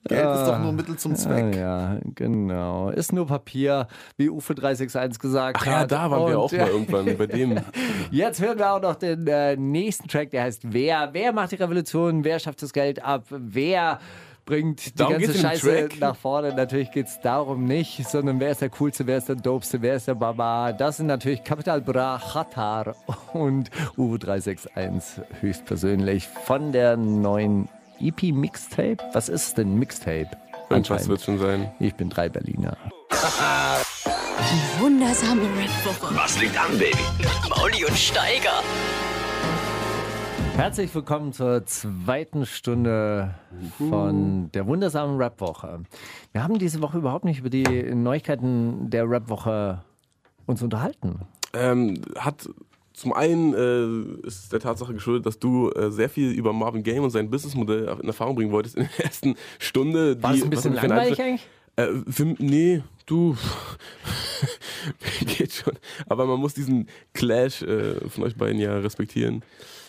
Geld 0.10 0.36
ist 0.36 0.46
doch 0.48 0.60
nur 0.60 0.74
Mittel 0.74 0.98
zum 0.98 1.14
Ah, 1.14 1.16
Zweck. 1.16 1.56
ja, 1.56 1.98
genau. 2.16 2.90
Ist 2.90 3.14
nur 3.14 3.26
Papier, 3.28 3.88
wie 4.18 4.30
Ufe 4.30 4.54
361 4.56 5.20
gesagt 5.20 5.58
Ach 5.62 5.66
hat. 5.66 5.74
ja, 5.74 5.86
da 5.88 6.12
waren 6.12 6.28
wir 6.30 6.40
Und, 6.40 6.46
auch 6.46 6.52
mal 6.52 6.68
irgendwann 6.72 7.18
bei 7.18 7.28
dem. 7.28 7.60
Jetzt 8.12 8.42
hören 8.42 8.58
wir 8.58 8.74
auch 8.74 8.82
noch 8.82 8.96
den 8.96 9.26
äh, 9.28 9.56
nächsten 9.56 10.08
Track, 10.08 10.32
der 10.32 10.44
heißt 10.44 10.74
Wer? 10.74 11.10
Wer 11.14 11.32
macht 11.32 11.52
die 11.52 11.56
Revolution? 11.56 12.24
Wer 12.24 12.40
schafft 12.40 12.62
das 12.62 12.74
Geld 12.74 13.04
ab? 13.04 13.24
Wer 13.30 14.00
bringt 14.46 14.84
die 14.84 14.96
Darum 14.96 15.14
ganze 15.20 15.36
Scheiße 15.38 15.90
nach 16.00 16.16
vorne? 16.16 16.56
Natürlich 16.56 16.90
geht 16.92 17.06
es 17.06 17.20
darum 17.22 17.66
nicht, 17.66 18.08
sondern 18.10 18.40
wer 18.40 18.50
ist 18.52 18.62
der 18.62 18.70
Coolste, 18.72 19.06
wer 19.06 19.20
ist 19.20 19.30
der 19.30 19.36
Dopeste, 19.36 19.82
wer 19.84 19.96
ist 19.96 20.08
der 20.08 20.16
Baba? 20.16 20.72
Das 20.74 20.98
sind 20.98 21.06
natürlich 21.06 21.44
Capital 21.44 21.82
Bra, 21.82 22.20
Khatar 22.34 22.96
und 23.34 23.70
Uwe 23.96 24.18
361 24.18 25.24
höchstpersönlich 25.42 26.28
von 26.28 26.72
der 26.72 26.98
neuen 26.98 27.70
EP 28.02 28.32
Mixtape. 28.34 28.98
Was 29.14 29.28
ist 29.28 29.58
denn 29.58 29.76
Mixtape? 29.76 30.30
Irgendwas 30.70 31.08
wird 31.10 31.22
schon 31.22 31.38
sein. 31.38 31.72
Ich 31.80 31.96
bin 31.96 32.10
drei 32.10 32.30
Berliner. 32.30 32.78
Wundersame 34.80 35.42
Red 35.42 35.86
Woche. 35.86 36.16
Was 36.16 36.40
liegt 36.40 36.58
an, 36.58 36.78
Baby? 36.78 36.98
Mauli 37.50 37.84
und 37.84 37.98
Steiger. 37.98 38.64
Herzlich 40.56 40.96
willkommen 40.96 41.34
zur 41.34 41.66
zweiten 41.66 42.46
Stunde 42.46 43.36
von 43.78 44.50
der 44.54 44.66
wundersamen 44.66 45.18
Rap-Woche. 45.18 45.84
Wir 46.32 46.44
haben 46.44 46.58
diese 46.58 46.82
Woche 46.82 47.00
überhaupt 47.00 47.26
nicht 47.26 47.40
über 47.40 47.50
die 47.50 47.64
Neuigkeiten 47.64 48.90
der 48.90 49.10
Rap-Woche 49.10 49.84
uns 50.46 50.62
unterhalten. 50.62 51.22
Ähm, 51.54 52.02
hat 52.18 52.48
zum 53.00 53.14
einen 53.14 53.54
äh, 53.54 54.28
ist 54.28 54.44
es 54.44 54.50
der 54.50 54.60
Tatsache 54.60 54.94
geschuldet, 54.94 55.26
dass 55.26 55.40
du 55.40 55.70
äh, 55.72 55.90
sehr 55.92 56.10
viel 56.10 56.32
über 56.32 56.52
Marvin 56.54 56.84
Game 56.84 57.04
und 57.04 57.10
sein 57.12 57.30
Businessmodell 57.30 57.98
in 58.02 58.08
Erfahrung 58.08 58.36
bringen 58.36 58.52
wolltest 58.52 58.76
in 58.76 58.90
der 58.98 59.06
ersten 59.06 59.36
Stunde. 59.58 60.22
War 60.22 60.34
die- 60.34 60.40
das 60.40 60.46
ein 60.46 60.50
bisschen 60.50 60.74
langweilig 60.74 61.22
eigentlich? 61.22 61.48
Äh, 61.78 61.88
für, 62.10 62.26
nee, 62.40 62.84
du. 63.06 63.38
Geht 65.38 65.54
schon. 65.54 65.74
Aber 66.08 66.26
man 66.26 66.40
muss 66.40 66.54
diesen 66.54 66.88
Clash 67.14 67.62
äh, 67.62 67.96
von 68.10 68.24
euch 68.26 68.36
beiden 68.36 68.60
ja 68.60 68.78
respektieren. 68.80 69.44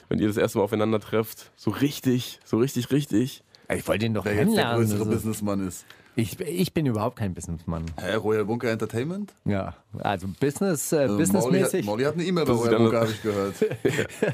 Wenn 0.09 0.19
ihr 0.19 0.29
das 0.29 0.37
erste 0.37 0.59
Mal 0.59 0.65
aufeinander 0.65 1.01
trefft. 1.01 1.51
So 1.57 1.71
richtig, 1.71 2.41
so 2.45 2.59
richtig, 2.59 2.91
richtig. 2.91 3.43
Ich 3.73 3.87
wollte 3.87 4.07
ihn 4.07 4.15
doch 4.15 4.25
Wer 4.25 4.35
jetzt 4.35 4.57
der 4.57 4.75
größere 4.75 4.99
Also, 5.01 5.11
Businessmann 5.11 5.67
ist. 5.67 5.85
Ich, 6.21 6.39
ich 6.41 6.73
bin 6.75 6.87
überhaupt 6.87 7.17
kein 7.17 7.35
Businessmann. 7.35 7.85
Hä, 8.01 8.15
Royal 8.15 8.45
Bunker 8.45 8.71
Entertainment? 8.71 9.33
Ja, 9.45 9.75
also 9.99 10.29
Business, 10.41 10.93
äh, 10.93 10.99
Also 10.99 11.17
businessmäßig. 11.19 11.85
Molly, 11.87 12.03
hat- 12.05 12.05
Molly 12.05 12.05
hat 12.05 12.15
eine 12.15 12.25
E-Mail 12.25 12.45
bei 12.45 12.53
Royal 12.53 12.77
Bunker, 12.79 13.01
habe 13.01 13.11
ich 13.11 13.23
gehört. 13.23 13.55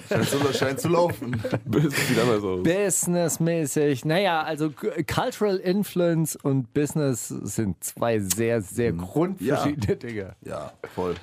scheint, 0.09 0.28
zu, 0.28 0.53
scheint 0.55 0.80
zu 0.80 0.89
laufen. 0.89 1.41
Businessmäßig. 2.62 4.05
Naja, 4.05 4.43
also 4.43 4.70
Cultural 4.70 5.57
Influence 5.57 6.37
und 6.37 6.72
Business 6.74 7.28
sind 7.28 7.82
zwei 7.82 8.18
sehr, 8.20 8.61
sehr 8.62 8.93
grundverschiedene 8.93 9.97
Dinge. 9.97 10.37
Ja, 10.45 10.72
voll. 10.95 11.14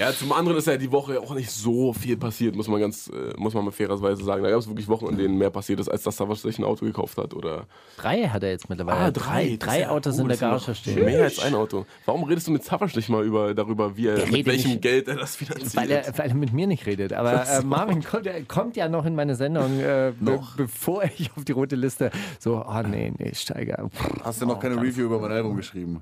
Ja, 0.00 0.14
zum 0.14 0.32
anderen 0.32 0.56
ist 0.56 0.66
ja 0.66 0.78
die 0.78 0.90
Woche 0.90 1.20
auch 1.20 1.34
nicht 1.34 1.50
so 1.50 1.92
viel 1.92 2.16
passiert, 2.16 2.56
muss 2.56 2.68
man 2.68 2.80
ganz, 2.80 3.08
äh, 3.08 3.34
muss 3.36 3.52
man 3.52 3.66
mal 3.66 3.70
fairerweise 3.70 4.24
sagen. 4.24 4.42
Da 4.42 4.48
gab 4.48 4.58
es 4.58 4.66
wirklich 4.66 4.88
Wochen, 4.88 5.08
in 5.08 5.18
denen 5.18 5.36
mehr 5.36 5.50
passiert 5.50 5.78
ist, 5.78 5.90
als 5.90 6.04
dass 6.04 6.16
da 6.16 6.26
was 6.26 6.40
sich 6.40 6.58
ein 6.58 6.64
Auto 6.64 6.86
gekauft 6.86 7.18
hat 7.18 7.34
oder. 7.34 7.66
Drei 7.98 8.22
hat 8.22 8.42
er 8.42 8.48
jetzt 8.48 8.70
mittlerweile. 8.70 8.98
Ah, 8.98 9.10
drei, 9.10 9.58
drei 9.58 9.76
ist 9.76 9.82
ja 9.82 9.90
Autos 9.90 10.14
gut, 10.14 10.22
in 10.22 10.28
der 10.28 10.36
Garage 10.38 10.74
stehen. 10.74 11.04
Mehr 11.04 11.24
als 11.24 11.38
ein 11.40 11.54
Auto. 11.54 11.84
Warum 12.06 12.24
redest 12.24 12.46
du 12.46 12.50
mit 12.50 12.64
Zafasch 12.64 12.96
nicht 12.96 13.10
mal 13.10 13.22
über, 13.26 13.52
darüber, 13.52 13.94
wie 13.98 14.06
er, 14.06 14.14
Der 14.16 14.28
mit 14.28 14.46
welchem 14.46 14.70
nicht. 14.70 14.80
Geld 14.80 15.06
er 15.06 15.16
das 15.16 15.36
finanziert? 15.36 15.76
Weil 15.76 15.90
er, 15.90 16.16
weil 16.16 16.28
er 16.30 16.34
mit 16.34 16.54
mir 16.54 16.66
nicht 16.66 16.86
redet. 16.86 17.12
Aber 17.12 17.46
äh, 17.46 17.62
Marvin 17.62 18.02
kommt, 18.02 18.26
er 18.26 18.42
kommt 18.44 18.76
ja 18.76 18.88
noch 18.88 19.04
in 19.04 19.14
meine 19.14 19.34
Sendung, 19.34 19.80
äh, 19.80 20.14
be 20.18 20.40
bevor 20.56 21.04
ich 21.04 21.30
auf 21.36 21.44
die 21.44 21.52
rote 21.52 21.76
Liste 21.76 22.10
so, 22.38 22.64
oh 22.66 22.82
nee, 22.88 23.12
nee, 23.18 23.34
Steiger. 23.34 23.90
Hast 24.24 24.40
du 24.40 24.46
noch 24.46 24.60
keine 24.60 24.76
Review 24.76 25.04
über 25.04 25.18
mein 25.18 25.32
Album 25.32 25.56
geschrieben? 25.56 26.00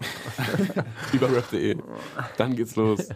über 1.14 1.34
rap.de. 1.34 1.78
Dann 2.36 2.54
geht's 2.54 2.76
los. 2.76 3.08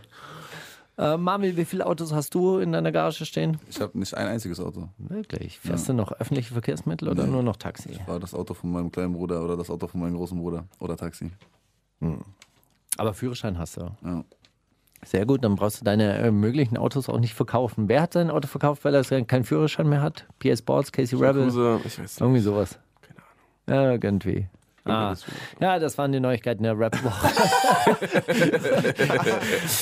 Äh, 0.97 1.17
Marvin, 1.17 1.57
wie 1.57 1.65
viele 1.65 1.87
Autos 1.87 2.13
hast 2.13 2.35
du 2.35 2.59
in 2.59 2.71
deiner 2.73 2.93
Garage 2.93 3.27
stehen? 3.27 3.59
Ich 3.69 3.81
habe 3.81 3.99
nicht 3.99 4.15
ein 4.15 4.29
einziges 4.29 4.61
Auto. 4.61 4.89
Wirklich? 4.99 5.59
Fährst 5.59 5.89
du 5.89 5.93
noch 5.93 6.13
öffentliche 6.13 6.53
Verkehrsmittel 6.53 7.09
oder 7.09 7.27
nur 7.27 7.43
noch 7.43 7.57
Taxi? 7.57 7.99
War 8.07 8.21
das 8.21 8.33
Auto 8.33 8.55
von 8.55 8.71
meinem 8.71 8.93
kleinen 8.93 9.13
Bruder 9.13 9.43
oder 9.43 9.57
das 9.57 9.71
Auto 9.71 9.89
von 9.89 10.01
meinem 10.01 10.15
großen 10.15 10.39
Bruder 10.39 10.67
oder 10.79 10.97
Taxi. 10.97 11.33
Aber 12.97 13.15
Führerschein 13.15 13.59
hast 13.59 13.77
du. 13.77 13.91
Ja. 14.05 14.25
Sehr 15.05 15.27
gut, 15.27 15.45
dann 15.45 15.57
brauchst 15.57 15.81
du 15.81 15.85
deine 15.85 16.17
äh, 16.19 16.31
möglichen 16.31 16.77
Autos 16.77 17.09
auch 17.09 17.19
nicht 17.19 17.35
verkaufen. 17.35 17.89
Wer 17.89 18.03
hat 18.03 18.15
sein 18.15 18.31
Auto 18.31 18.47
verkauft, 18.49 18.85
weil 18.85 18.95
er 18.95 19.25
keinen 19.25 19.45
Führerschein 19.45 19.89
mehr 19.89 20.01
hat? 20.01 20.27
PS 20.39 20.61
Sports, 20.61 20.93
Casey 20.93 21.19
Rebel? 21.19 21.49
Ich. 21.85 21.99
Irgendwie 22.21 22.41
sowas. 22.41 22.79
Keine 23.03 23.19
Ahnung. 23.77 23.85
Ja, 23.85 23.93
irgendwie. 23.93 24.49
Ah, 24.87 25.15
ja, 25.61 25.79
das 25.79 25.97
waren 25.97 26.13
die 26.13 26.21
Neuigkeiten 26.21 26.63
der 26.63 26.79
Rap-Woche. 26.79 27.27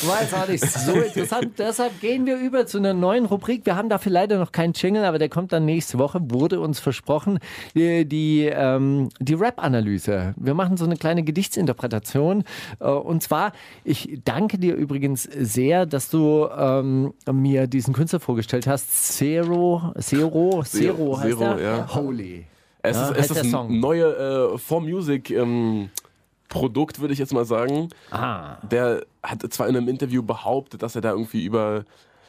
War 0.07 0.22
jetzt 0.22 0.34
auch 0.34 0.46
nicht 0.48 0.64
so 0.64 0.92
interessant. 0.92 1.55
Deshalb 1.59 2.00
gehen 2.00 2.24
wir 2.24 2.36
über 2.38 2.66
zu 2.66 2.78
einer 2.78 2.94
neuen 2.94 3.24
Rubrik. 3.24 3.66
Wir 3.66 3.74
haben 3.74 3.88
dafür 3.88 4.12
leider 4.12 4.38
noch 4.38 4.53
keinen 4.53 4.74
Jingle, 4.74 5.05
aber 5.05 5.18
der 5.18 5.28
kommt 5.28 5.53
dann 5.53 5.64
nächste 5.64 5.98
Woche, 5.98 6.20
wurde 6.30 6.61
uns 6.61 6.78
versprochen. 6.78 7.40
Die, 7.74 8.05
die, 8.07 8.44
ähm, 8.46 9.09
die 9.18 9.34
Rap-Analyse. 9.34 10.34
Wir 10.36 10.55
machen 10.55 10.76
so 10.76 10.84
eine 10.84 10.96
kleine 10.96 11.24
Gedichtsinterpretation. 11.24 12.44
Äh, 12.78 12.84
Und 12.84 13.22
zwar, 13.24 13.53
ich 13.82 14.20
danke 14.24 14.59
dir 14.59 14.76
übrigens 14.76 15.24
sehr, 15.24 15.84
dass 15.86 16.11
du 16.11 16.46
ähm, 16.57 17.12
mir 17.30 17.66
diesen 17.66 17.92
Künstler 17.92 18.20
vorgestellt 18.20 18.68
hast. 18.68 19.16
Zero, 19.16 19.92
Zero, 19.98 20.62
Zero 20.62 21.18
heißt 21.18 21.38
Zero, 21.38 21.44
er? 21.44 21.61
ja. 21.61 21.94
Holy. 21.94 22.46
Es 22.82 22.96
Ja, 22.96 23.10
ist, 23.10 23.18
es 23.18 23.28
der 23.28 23.42
ist 23.44 23.50
Song. 23.50 23.68
ein 23.70 23.80
neue 23.80 24.52
äh, 24.54 24.58
For 24.58 24.80
Music 24.80 25.30
ähm, 25.30 25.90
Produkt, 26.48 27.00
würde 27.00 27.12
ich 27.14 27.18
jetzt 27.18 27.32
mal 27.32 27.44
sagen. 27.44 27.88
Ah. 28.10 28.56
Der 28.62 29.04
hat 29.22 29.42
zwar 29.52 29.68
in 29.68 29.76
einem 29.76 29.88
Interview 29.88 30.22
behauptet, 30.22 30.82
dass 30.82 30.94
er 30.94 31.00
da 31.00 31.10
irgendwie 31.12 31.44
über 31.44 31.84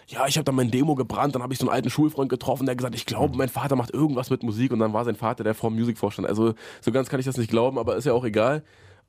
ja, 0.07 0.27
ich 0.27 0.35
habe 0.35 0.43
da 0.43 0.51
mein 0.51 0.69
Demo 0.69 0.95
gebrannt, 0.95 1.33
dann 1.33 1.41
habe 1.41 1.53
ich 1.53 1.59
so 1.59 1.65
einen 1.65 1.73
alten 1.73 1.89
Schulfreund 1.89 2.29
getroffen, 2.29 2.65
der 2.65 2.73
hat 2.73 2.77
gesagt, 2.77 2.93
ich 2.93 3.05
glaube, 3.05 3.37
mein 3.37 3.47
Vater 3.47 3.77
macht 3.77 3.93
irgendwas 3.93 4.29
mit 4.29 4.43
Musik 4.43 4.73
und 4.73 4.79
dann 4.79 4.91
war 4.91 5.05
sein 5.05 5.15
Vater 5.15 5.45
der 5.45 5.55
For 5.55 5.71
Music 5.71 5.97
Vorstand. 5.97 6.27
Also 6.27 6.55
so 6.81 6.91
ganz 6.91 7.07
kann 7.07 7.21
ich 7.21 7.25
das 7.25 7.37
nicht 7.37 7.49
glauben, 7.49 7.79
aber 7.79 7.95
ist 7.95 8.03
ja 8.05 8.11
auch 8.11 8.25
egal, 8.25 8.63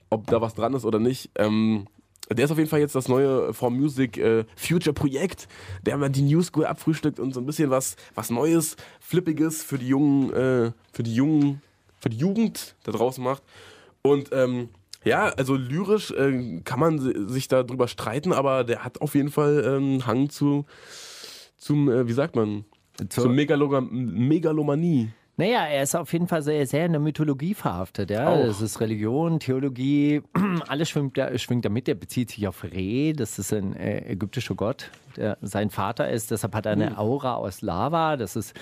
ob 0.09 0.29
da 0.29 0.41
was 0.41 0.55
dran 0.55 0.73
ist 0.73 0.85
oder 0.85 1.01
nicht. 1.01 1.31
Ähm, 1.35 1.89
der 2.31 2.45
ist 2.45 2.51
auf 2.51 2.59
jeden 2.59 2.71
Fall 2.71 2.81
jetzt 2.81 2.95
das 2.95 3.09
neue 3.09 3.53
For 3.53 3.71
Music 3.71 4.17
äh, 4.19 4.45
Future 4.57 4.95
Projekt, 4.95 5.47
der 5.85 5.97
mal 5.99 6.09
die 6.09 6.23
New 6.23 6.43
School 6.43 6.65
abfrühstückt 6.67 7.21
und 7.21 7.35
so 7.35 7.41
ein 7.41 7.47
bisschen 7.47 7.71
was, 7.71 7.97
was 8.15 8.31
Neues, 8.31 8.77
Flippiges 9.01 9.63
für 9.63 9.79
die 9.79 9.89
jungen, 9.89 10.33
äh, 10.33 10.73
für 10.93 11.03
die 11.03 11.15
jungen, 11.15 11.61
für 12.01 12.09
die 12.11 12.17
Jugend 12.19 12.75
da 12.85 12.93
draußen 12.93 13.23
macht. 13.23 13.43
Und 14.03 14.31
ähm, 14.33 14.69
ja, 15.05 15.25
also 15.27 15.55
lyrisch 15.55 16.11
äh, 16.13 16.61
kann 16.65 16.81
man 16.81 16.99
si- 16.99 17.29
sich 17.29 17.49
da 17.49 17.63
drüber 17.63 17.89
streiten, 17.89 18.33
aber 18.33 18.65
der 18.65 18.85
hat 18.85 19.01
auf 19.03 19.15
jeden 19.15 19.31
Fall 19.31 19.63
ähm, 19.67 20.07
Hang 20.07 20.31
zu, 20.31 20.65
zum, 21.59 21.91
äh, 21.91 22.09
wie 22.09 22.13
sagt 22.13 22.37
man, 22.37 22.65
Zur- 23.11 23.25
zur 23.25 23.33
Megaloga 23.33 23.81
Megalomanie. 23.83 25.11
Naja, 25.37 25.67
er 25.67 25.83
ist 25.83 25.97
auf 25.97 26.13
jeden 26.13 26.29
Fall 26.29 26.43
sehr, 26.43 26.65
sehr 26.67 26.87
in 26.87 26.93
der 26.93 27.01
Mythologie 27.01 27.55
verhaftet. 27.55 28.11
Ja? 28.11 28.37
Das 28.37 28.61
ist 28.61 28.81
Religion, 28.81 29.41
Theologie, 29.41 30.23
alles 30.69 30.91
schwingt 30.91 31.19
da, 31.19 31.37
schwingt 31.39 31.65
da 31.65 31.69
mit. 31.71 31.89
Er 31.89 31.97
bezieht 31.97 32.31
sich 32.31 32.47
auf 32.47 32.63
Re, 32.63 33.13
das 33.15 33.39
ist 33.41 33.53
ein 33.53 33.75
äh, 33.75 34.13
ägyptischer 34.13 34.55
Gott, 34.55 34.91
der 35.17 35.37
sein 35.43 35.71
Vater 35.71 36.09
ist. 36.09 36.31
Deshalb 36.31 36.55
hat 36.55 36.67
er 36.67 36.73
eine 36.73 36.99
Aura 36.99 37.35
aus 37.35 37.63
Lava. 37.63 38.17
Das 38.17 38.37
ist 38.37 38.55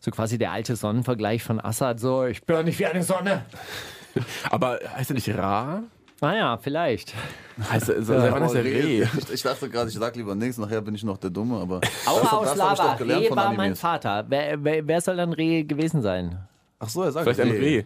so 0.00 0.10
quasi 0.10 0.36
der 0.36 0.50
alte 0.50 0.74
Sonnenvergleich 0.74 1.44
von 1.44 1.60
Assad. 1.60 2.00
So, 2.00 2.24
ich 2.24 2.42
bin 2.42 2.64
nicht 2.64 2.80
wie 2.80 2.86
eine 2.86 3.04
Sonne. 3.04 3.44
Aber 4.50 4.80
heißt 4.96 5.10
er 5.10 5.14
nicht 5.14 5.28
Ra? 5.36 5.84
Naja, 6.20 6.58
vielleicht. 6.58 7.14
Heißt 7.70 7.88
er, 7.88 7.96
also, 7.96 8.14
wann 8.14 8.42
heißt 8.42 8.54
er 8.54 8.64
Re? 8.64 8.68
Ich, 8.68 9.30
ich 9.32 9.42
dachte 9.42 9.68
gerade, 9.68 9.88
ich 9.88 9.96
sag 9.96 10.16
lieber 10.16 10.34
nichts, 10.34 10.58
nachher 10.58 10.80
bin 10.80 10.94
ich 10.94 11.04
noch 11.04 11.18
der 11.18 11.30
Dumme, 11.30 11.58
aber. 11.58 11.80
Aura 12.06 12.22
das, 12.22 12.32
aus 12.32 12.48
das 12.48 12.56
Lava. 12.56 12.74
doch 12.74 12.96
gelernt 12.98 13.24
Re 13.24 13.28
von 13.28 13.36
war 13.36 13.52
mein. 13.52 13.74
Vater. 13.74 14.24
Wer, 14.28 14.62
wer, 14.62 14.86
wer 14.86 15.00
soll 15.00 15.16
dann 15.16 15.32
Re 15.32 15.64
gewesen 15.64 16.02
sein? 16.02 16.38
Ach 16.78 16.88
so, 16.88 17.02
er 17.02 17.12
sagt 17.12 17.24
Vielleicht 17.24 17.40
ein 17.40 17.50
Re. 17.50 17.84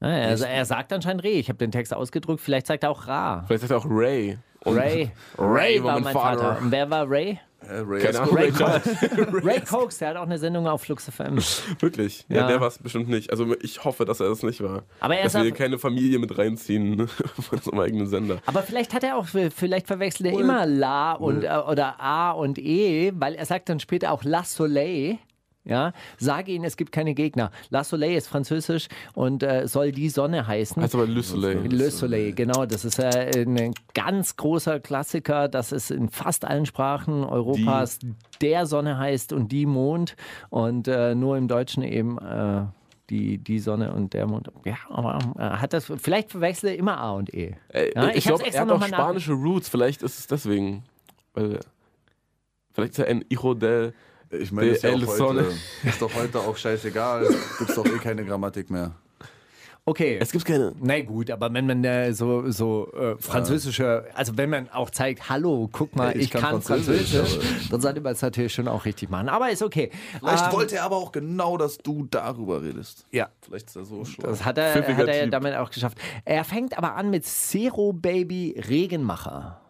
Ja, 0.00 0.08
er, 0.08 0.48
er 0.48 0.64
sagt 0.64 0.92
anscheinend 0.92 1.24
Re. 1.24 1.30
Ich 1.30 1.48
habe 1.48 1.58
den 1.58 1.72
Text 1.72 1.94
ausgedruckt. 1.94 2.40
Vielleicht 2.40 2.66
sagt 2.66 2.82
er 2.82 2.90
auch 2.90 3.06
Ra. 3.06 3.44
Vielleicht 3.46 3.62
sagt 3.62 3.72
er 3.72 3.78
auch 3.78 3.86
Ray. 3.88 4.38
Und 4.64 4.78
Ray. 4.78 5.10
Ray 5.38 5.82
war 5.82 6.00
mein 6.00 6.12
Vater. 6.12 6.58
Und 6.60 6.70
wer 6.70 6.88
war 6.90 7.08
Ray? 7.08 7.38
Äh, 7.66 7.78
Ray 7.86 8.02
Keine 8.02 8.20
Ahnung. 8.20 8.34
Ray 8.36 8.44
Ray 8.50 8.52
Charles. 8.52 8.88
Ray 9.44 9.60
Cokes, 9.60 9.98
der 9.98 10.08
hat 10.10 10.16
auch 10.16 10.22
eine 10.24 10.38
Sendung 10.38 10.66
auf 10.66 10.82
Flux 10.82 11.08
FM. 11.08 11.38
Wirklich? 11.80 12.24
Ja, 12.28 12.36
Ja. 12.42 12.46
der 12.48 12.60
war 12.60 12.68
es 12.68 12.78
bestimmt 12.78 13.08
nicht. 13.08 13.30
Also 13.30 13.54
ich 13.62 13.84
hoffe, 13.84 14.04
dass 14.04 14.20
er 14.20 14.28
das 14.28 14.42
nicht 14.42 14.62
war. 14.62 14.82
Aber 15.00 15.16
er 15.16 15.24
dass 15.24 15.34
ist 15.34 15.42
wir 15.44 15.52
auf- 15.52 15.58
keine 15.58 15.78
Familie 15.78 16.18
mit 16.18 16.36
reinziehen 16.36 17.08
von 17.08 17.58
unserem 17.58 17.80
eigenen 17.80 18.06
Sender. 18.06 18.38
Aber 18.46 18.62
vielleicht 18.62 18.92
hat 18.92 19.02
er 19.02 19.16
auch, 19.16 19.26
vielleicht 19.26 19.86
verwechselt 19.86 20.26
er 20.32 20.38
immer 20.38 20.66
La 20.66 21.12
und, 21.12 21.44
äh, 21.44 21.48
oder 21.48 22.00
A 22.00 22.32
und 22.32 22.58
E, 22.58 23.12
weil 23.16 23.34
er 23.34 23.46
sagt 23.46 23.68
dann 23.70 23.80
später 23.80 24.12
auch 24.12 24.24
La 24.24 24.44
Soleil. 24.44 25.18
Ja, 25.66 25.92
sage 26.18 26.52
ihnen, 26.52 26.64
es 26.64 26.76
gibt 26.76 26.92
keine 26.92 27.14
Gegner. 27.14 27.50
La 27.70 27.84
Soleil 27.84 28.16
ist 28.16 28.28
französisch 28.28 28.88
und 29.14 29.42
äh, 29.42 29.66
soll 29.66 29.92
die 29.92 30.10
Sonne 30.10 30.46
heißen. 30.46 30.82
Heißt 30.82 30.94
aber 30.94 31.06
Le 31.06 31.22
Soleil. 31.22 31.66
Le 31.66 31.90
Soleil, 31.90 32.32
genau. 32.34 32.66
Das 32.66 32.84
ist 32.84 32.98
äh, 32.98 33.44
ein 33.46 33.72
ganz 33.94 34.36
großer 34.36 34.80
Klassiker. 34.80 35.48
Das 35.48 35.72
ist 35.72 35.90
in 35.90 36.10
fast 36.10 36.44
allen 36.44 36.66
Sprachen 36.66 37.24
Europas 37.24 37.98
der 38.42 38.66
Sonne 38.66 38.98
heißt 38.98 39.32
und 39.32 39.52
die 39.52 39.64
Mond. 39.64 40.16
Und 40.50 40.86
äh, 40.86 41.14
nur 41.14 41.38
im 41.38 41.48
Deutschen 41.48 41.82
eben 41.82 42.18
äh, 42.18 42.66
die, 43.08 43.38
die 43.38 43.58
Sonne 43.58 43.92
und 43.94 44.12
der 44.12 44.26
Mond. 44.26 44.50
Ja, 44.66 44.76
aber 44.90 45.18
äh, 45.38 45.42
hat 45.42 45.72
das, 45.72 45.90
vielleicht 45.96 46.30
verwechsel 46.30 46.70
er 46.70 46.76
immer 46.76 46.98
A 46.98 47.12
und 47.12 47.32
E. 47.32 47.54
Äh, 47.68 47.90
Ja, 47.94 48.08
ich 48.10 48.16
ich 48.16 48.24
glaube, 48.24 48.44
er 48.46 48.60
hat 48.60 48.68
noch 48.68 48.82
auch 48.82 48.86
spanische 48.86 49.32
Roots. 49.32 49.70
Vielleicht 49.70 50.02
ist 50.02 50.18
es 50.18 50.26
deswegen. 50.26 50.84
Weil, 51.32 51.60
vielleicht 52.72 52.92
ist 52.92 52.98
er 52.98 53.06
ein 53.06 53.24
Hijo 53.30 53.54
del. 53.54 53.94
Ich 54.40 54.52
meine, 54.52 54.70
ist, 54.70 54.82
ja 54.82 54.92
heute, 54.92 55.52
ist 55.84 56.00
doch 56.00 56.14
heute 56.14 56.38
auch 56.40 56.56
scheißegal. 56.56 57.28
Gibt's 57.58 57.74
doch 57.74 57.86
eh 57.86 57.98
keine 57.98 58.24
Grammatik 58.24 58.70
mehr. 58.70 58.92
Okay. 59.86 60.16
Es 60.18 60.32
gibt 60.32 60.46
keine. 60.46 60.72
Na 60.80 60.98
gut, 61.02 61.30
aber 61.30 61.52
wenn 61.52 61.66
man 61.66 61.84
äh, 61.84 62.14
so, 62.14 62.50
so 62.50 62.90
äh, 62.94 63.16
französische, 63.18 64.06
also 64.14 64.34
wenn 64.38 64.48
man 64.48 64.70
auch 64.70 64.88
zeigt, 64.88 65.28
hallo, 65.28 65.68
guck 65.70 65.94
mal, 65.94 66.16
Ich 66.16 66.24
ich, 66.24 66.30
kann 66.30 66.40
kann, 66.40 66.62
Französisch, 66.62 67.14
Französisch, 67.14 67.68
dann 67.68 67.80
sollte 67.82 68.00
man 68.00 68.12
es 68.14 68.22
natürlich 68.22 68.54
schon 68.54 68.66
auch 68.66 68.86
richtig 68.86 69.10
machen. 69.10 69.28
Aber 69.28 69.50
ist 69.50 69.62
okay. 69.62 69.90
Vielleicht 70.20 70.46
Ähm, 70.46 70.52
wollte 70.52 70.76
er 70.76 70.84
aber 70.84 70.96
auch 70.96 71.12
genau, 71.12 71.58
dass 71.58 71.76
du 71.76 72.06
darüber 72.10 72.62
redest. 72.62 73.06
Ja. 73.10 73.28
Vielleicht 73.42 73.66
ist 73.68 73.76
er 73.76 73.84
so 73.84 74.06
schlau. 74.06 74.26
Das 74.26 74.42
hat 74.46 74.56
er, 74.56 74.72
Pfiffiger 74.72 74.96
hat 74.96 75.08
er 75.08 75.16
ja 75.24 75.26
damit 75.26 75.54
auch 75.54 75.70
geschafft. 75.70 75.98
Er 76.24 76.44
fängt 76.44 76.78
aber 76.78 76.94
an 76.94 77.10
mit 77.10 77.26
Zero 77.26 77.92
Baby 77.92 78.58
Regenmacher. 78.66 79.60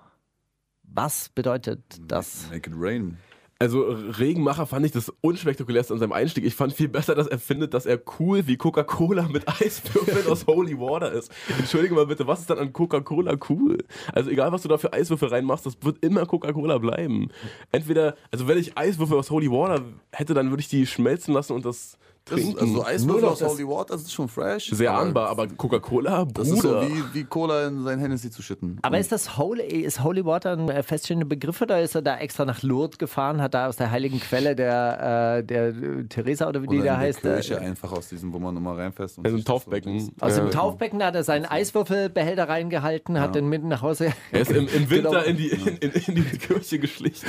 Was 0.84 1.28
bedeutet 1.28 1.80
das? 2.06 2.46
Make 2.52 2.70
it 2.70 2.76
rain. 2.78 3.18
Also 3.58 3.82
Regenmacher 3.82 4.66
fand 4.66 4.84
ich 4.84 4.92
das 4.92 5.12
unspektakulärste 5.20 5.94
an 5.94 6.00
seinem 6.00 6.12
Einstieg. 6.12 6.44
Ich 6.44 6.54
fand 6.54 6.72
viel 6.72 6.88
besser, 6.88 7.14
dass 7.14 7.28
er 7.28 7.38
findet, 7.38 7.72
dass 7.72 7.86
er 7.86 8.00
cool 8.18 8.46
wie 8.46 8.56
Coca-Cola 8.56 9.28
mit 9.28 9.48
Eiswürfeln 9.60 10.26
aus 10.26 10.46
Holy 10.46 10.78
Water 10.78 11.12
ist. 11.12 11.30
Entschuldige 11.58 11.94
mal 11.94 12.06
bitte, 12.06 12.26
was 12.26 12.40
ist 12.40 12.50
dann 12.50 12.58
an 12.58 12.72
Coca-Cola 12.72 13.36
cool? 13.48 13.78
Also 14.12 14.30
egal, 14.30 14.50
was 14.50 14.62
du 14.62 14.68
da 14.68 14.76
für 14.76 14.92
Eiswürfel 14.92 15.28
reinmachst, 15.28 15.66
das 15.66 15.76
wird 15.82 16.04
immer 16.04 16.26
Coca-Cola 16.26 16.78
bleiben. 16.78 17.28
Entweder, 17.70 18.16
also 18.32 18.48
wenn 18.48 18.58
ich 18.58 18.76
Eiswürfel 18.76 19.16
aus 19.16 19.30
Holy 19.30 19.50
Water 19.50 19.84
hätte, 20.12 20.34
dann 20.34 20.50
würde 20.50 20.60
ich 20.60 20.68
die 20.68 20.86
schmelzen 20.86 21.32
lassen 21.32 21.52
und 21.52 21.64
das 21.64 21.96
trinken. 22.24 22.58
also 22.58 22.84
Eiswürfel 22.84 23.24
aus 23.28 23.42
Holy 23.42 23.66
Water, 23.68 23.94
das 23.94 24.02
ist 24.02 24.12
schon 24.12 24.28
fresh. 24.28 24.70
Sehr 24.72 24.92
anbar, 24.94 25.28
aber 25.28 25.46
Coca-Cola, 25.48 26.24
Das 26.32 26.48
ist 26.48 26.62
so 26.62 26.68
Bruder. 26.70 26.88
wie, 26.88 27.02
wie 27.14 27.24
Cola 27.24 27.66
in 27.66 27.82
sein 27.84 27.98
Hennessy 28.00 28.30
zu 28.30 28.42
schütten. 28.42 28.78
Aber 28.82 28.96
Und 28.96 29.00
ist 29.00 29.12
das 29.12 29.36
Holy, 29.36 29.62
ist 29.62 30.02
Holy 30.02 30.24
Water 30.24 30.52
ein 30.52 30.68
äh, 30.68 30.82
feststehender 30.82 31.26
Begriff 31.26 31.60
oder 31.60 31.80
ist 31.82 31.94
er 31.94 32.02
da 32.02 32.16
extra 32.18 32.44
nach 32.44 32.62
Lourdes 32.62 32.98
gefahren, 32.98 33.42
hat 33.42 33.54
da 33.54 33.68
aus 33.68 33.76
der 33.76 33.90
heiligen 33.90 34.20
Quelle 34.20 34.56
der, 34.56 35.38
äh, 35.38 35.44
der 35.44 35.68
äh, 35.68 36.04
Theresa 36.08 36.48
oder 36.48 36.62
wie 36.62 36.66
die 36.68 36.76
oder 36.78 36.84
da 36.86 36.94
in 36.94 36.98
der 37.00 37.08
heißt? 37.08 37.20
Kirche 37.20 37.54
äh, 37.54 37.58
einfach 37.58 37.92
aus 37.92 38.08
diesem, 38.08 38.32
wo 38.32 38.38
man 38.38 38.56
immer 38.56 38.76
reinfasst. 38.76 39.18
und 39.18 39.24
Also 39.26 39.36
das 39.36 39.44
so 39.46 39.52
Taufbecken. 39.52 40.10
aus 40.20 40.34
dem 40.34 40.44
Ja. 40.46 40.50
Taufbecken 40.50 40.98
da 41.00 41.06
hat 41.06 41.14
er 41.14 41.24
seinen 41.24 41.44
Eiswürfelbehälter 41.44 42.48
reingehalten, 42.48 43.20
hat 43.20 43.34
den 43.34 43.48
mitten 43.48 43.68
nach 43.68 43.82
Hause. 43.82 44.12
Er 44.32 44.40
ist 44.40 44.50
im, 44.50 44.66
im 44.68 44.88
Winter 44.90 45.10
Genau. 45.10 45.22
in, 45.24 45.36
die, 45.36 45.48
in, 45.48 45.66
in, 45.78 45.90
in 45.90 46.14
die 46.14 46.38
Kirche 46.38 46.78
geschlichen, 46.78 47.26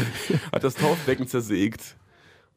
hat 0.51 0.63
das 0.63 0.75
Taufbecken 0.75 1.27
zersägt, 1.27 1.95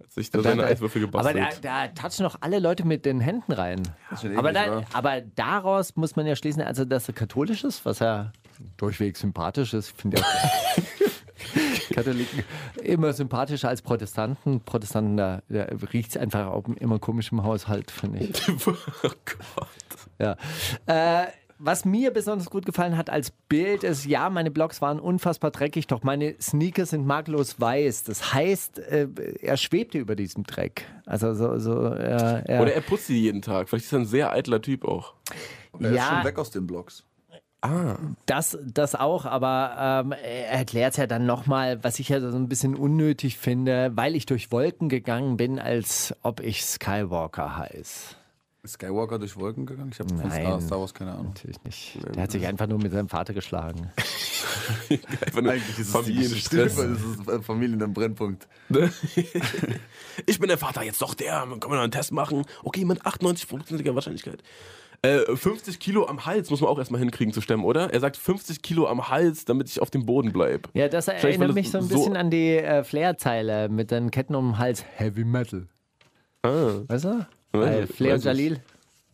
hat 0.01 0.13
sich 0.13 0.31
da 0.31 0.43
seine 0.43 0.65
Eiswürfel 0.65 1.03
Aber 1.05 1.33
gebastelt. 1.33 1.65
da, 1.65 1.87
da 1.87 2.09
touchen 2.09 2.23
noch 2.23 2.37
alle 2.41 2.59
Leute 2.59 2.87
mit 2.87 3.05
den 3.05 3.21
Händen 3.21 3.53
rein. 3.53 3.83
schon 4.21 4.37
Aber, 4.37 4.51
eklig, 4.51 4.65
da, 4.65 4.77
wa? 4.77 4.85
aber 4.93 5.21
daraus 5.21 5.97
muss 5.97 6.17
man 6.17 6.27
ja 6.27 6.37
schließen, 6.37 6.63
also 6.63 6.85
dass 6.85 7.09
er 7.09 7.15
katholisch 7.15 7.65
ist, 7.65 7.85
was 7.85 7.99
ja 7.99 8.33
durchweg 8.77 9.17
sympathisch 9.17 9.75
ist. 9.75 9.91
Ich 9.91 9.95
finde 10.01 10.19
ja 10.19 10.25
Katholiken 11.95 12.45
immer 12.83 13.13
sympathischer 13.13 13.69
als 13.69 13.83
Protestanten. 13.83 14.61
Protestanten, 14.61 15.17
da, 15.17 15.43
da 15.49 15.65
riecht 15.93 16.11
es 16.11 16.17
einfach 16.17 16.47
auch 16.49 16.67
immer 16.69 16.99
komisch 16.99 17.33
im 17.33 17.43
Haushalt, 17.43 17.91
finde 17.91 18.21
ich. 18.21 18.49
oh 18.67 18.75
Gott. 19.03 19.69
Ja. 20.19 20.37
Äh, 20.87 21.27
was 21.59 21.85
mir 21.85 22.13
besonders 22.13 22.51
gut 22.51 22.65
gefallen 22.67 22.97
hat 22.97 23.11
als 23.11 23.31
Bild 23.49 23.85
ist, 23.85 24.05
ja, 24.07 24.31
meine 24.31 24.51
Blogs 24.51 24.81
waren 24.81 25.01
unfassbar 25.01 25.51
dreckig, 25.51 25.87
doch 25.87 26.03
meine 26.03 26.35
Sneaker 26.41 26.87
sind 26.87 27.07
makellos 27.07 27.61
weiß. 27.61 28.05
Das 28.05 28.33
heißt, 28.35 28.79
äh, 28.79 29.09
er 29.41 29.57
schwebte 29.57 29.99
über 29.99 30.17
diesem 30.17 30.45
Dreck. 30.45 30.87
Also 31.07 31.35
so, 31.35 31.59
so 31.59 31.87
äh, 31.95 32.43
er, 32.45 32.63
Oder 32.63 32.75
er 32.75 32.81
putzt 32.81 33.07
sie 33.09 33.21
jeden 33.21 33.43
Tag. 33.43 33.69
Vielleicht 33.69 33.87
ist 33.87 33.93
er 33.93 34.01
ein 34.01 34.07
sehr 34.07 34.33
eitler 34.33 34.63
Typ 34.63 34.85
auch. 34.85 35.15
Er 35.81 35.91
ist 35.91 35.97
Ja. 35.97 36.09
schon 36.17 36.25
weg 36.25 36.39
aus 36.39 36.51
den 36.51 36.67
Blogs. 36.67 37.05
das, 38.27 38.57
das 38.65 38.95
auch, 38.95 39.25
aber 39.25 40.05
ähm, 40.05 40.13
er 40.13 40.51
erklärt 40.51 40.97
ja 40.97 41.09
dann 41.09 41.27
nochmal, 41.27 41.83
was 41.83 41.99
ich 41.99 42.09
ja 42.09 42.21
so 42.21 42.37
ein 42.37 42.49
bisschen 42.49 42.77
unnötig 42.77 43.37
finde, 43.37 43.91
weil 43.97 44.15
ich 44.15 44.27
durch 44.27 44.53
Wolken 44.53 44.89
gegangen 44.89 45.37
bin, 45.37 45.59
als 45.59 46.15
ob 46.23 46.39
ich 46.41 46.65
Skywalker 46.65 47.57
heiß. 47.57 48.15
Ist 48.63 48.75
Skywalker 48.75 49.19
durch 49.19 49.37
Wolken 49.37 49.67
gegangen? 49.67 49.91
Ich 49.93 50.01
habe 50.01 50.09
von 50.09 50.19
Nein. 50.29 50.43
Star, 50.43 50.61
Star 50.61 50.81
Wars 50.81 50.93
keine 50.93 51.13
Ahnung. 51.13 51.27
Natürlich 51.29 51.63
nicht. 51.65 51.99
Der 52.15 52.23
hat 52.25 52.33
sich 52.33 52.45
einfach 52.47 52.67
nur 52.67 52.79
mit 52.79 52.91
seinem 52.93 53.09
Vater 53.09 53.33
geschlagen. 53.35 53.91
Einfach 55.25 55.41
nur 55.41 55.53
Eigentlich 55.53 55.79
ist 55.79 55.87
es 55.87 55.91
Familienstress. 55.93 56.77
Das 56.77 56.87
ist 56.87 57.29
äh, 57.29 57.41
Familien 57.43 57.81
im 57.81 57.93
Brennpunkt. 57.95 58.47
ich 60.27 60.39
bin 60.39 60.49
der 60.49 60.59
Vater, 60.59 60.83
jetzt 60.83 61.01
doch 61.01 61.15
der. 61.15 61.41
Können 61.43 61.61
wir 61.63 61.77
noch 61.77 61.83
einen 61.83 61.91
Test 61.93 62.13
machen? 62.13 62.45
Okay, 62.63 62.85
mit 62.85 63.03
98%iger 63.03 63.95
Wahrscheinlichkeit. 63.95 64.43
Äh, 65.03 65.37
50 65.37 65.79
Kilo 65.79 66.07
am 66.07 66.27
Hals 66.27 66.51
muss 66.51 66.61
man 66.61 66.69
auch 66.71 66.79
erstmal 66.79 67.01
hinkriegen 67.01 67.33
zu 67.33 67.41
stemmen, 67.41 67.65
oder? 67.65 67.93
Er 67.93 68.01
sagt 68.01 68.17
50 68.17 68.61
Kilo 68.63 68.87
am 68.89 69.09
Hals, 69.09 69.45
damit 69.45 69.69
ich 69.69 69.81
auf 69.81 69.91
dem 69.91 70.05
Boden 70.05 70.33
bleibe. 70.33 70.69
Ja, 70.75 70.89
das 70.89 71.05
Vielleicht, 71.07 71.25
erinnert 71.25 71.55
mich 71.55 71.67
es 71.67 71.73
so 71.73 71.79
ein 71.79 71.85
so- 71.85 71.95
bisschen 71.97 72.17
an 72.17 72.31
die 72.31 72.57
äh, 72.57 72.83
Flair-Zeile 72.85 73.69
mit 73.69 73.91
den 73.91 74.11
Ketten 74.11 74.35
um 74.35 74.51
den 74.53 74.59
Hals. 74.59 74.85
Heavy 74.97 75.25
Metal. 75.25 75.67
Ah, 76.43 76.81
Weißt 76.89 77.05
du? 77.05 77.27
Bei 77.53 77.87
Flair 77.87 78.15
und. 78.15 78.25
Jalil. 78.25 78.61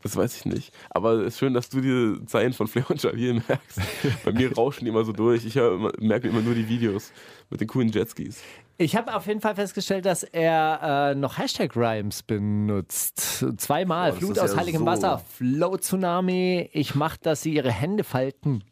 das 0.03 0.17
weiß 0.17 0.37
ich 0.37 0.45
nicht. 0.45 0.73
Aber 0.91 1.15
es 1.21 1.35
ist 1.35 1.39
schön, 1.39 1.55
dass 1.55 1.69
du 1.69 1.81
die 1.81 2.25
Zeilen 2.27 2.53
von 2.53 2.67
Flair 2.67 2.91
und 2.91 3.03
Jalil 3.03 3.35
merkst. 3.49 3.81
Bei 4.25 4.33
mir 4.33 4.53
rauschen 4.55 4.85
die 4.85 4.91
immer 4.91 5.05
so 5.05 5.13
durch. 5.13 5.45
Ich 5.45 5.57
immer, 5.57 5.93
merke 6.01 6.29
immer 6.29 6.41
nur 6.41 6.55
die 6.55 6.69
Videos 6.69 7.13
mit 7.51 7.61
den 7.61 7.69
coolen 7.69 7.91
Jetskis. 7.91 8.43
Ich 8.77 8.97
habe 8.97 9.15
auf 9.15 9.27
jeden 9.29 9.41
Fall 9.41 9.55
festgestellt, 9.55 10.05
dass 10.05 10.25
er 10.25 11.13
äh, 11.13 11.15
noch 11.15 11.39
Hashtag-Rhymes 11.39 12.25
benutzt. 12.25 13.45
Zweimal. 13.57 14.11
das 14.11 14.19
Flut 14.19 14.39
aus 14.39 14.51
ja 14.51 14.57
heiligem 14.57 14.81
so. 14.81 14.87
Wasser, 14.87 15.23
Flow-Tsunami. 15.37 16.71
Ich 16.73 16.97
mach, 16.97 17.17
dass 17.17 17.43
sie 17.43 17.55
ihre 17.55 17.71
Hände 17.71 18.03
falten. 18.03 18.65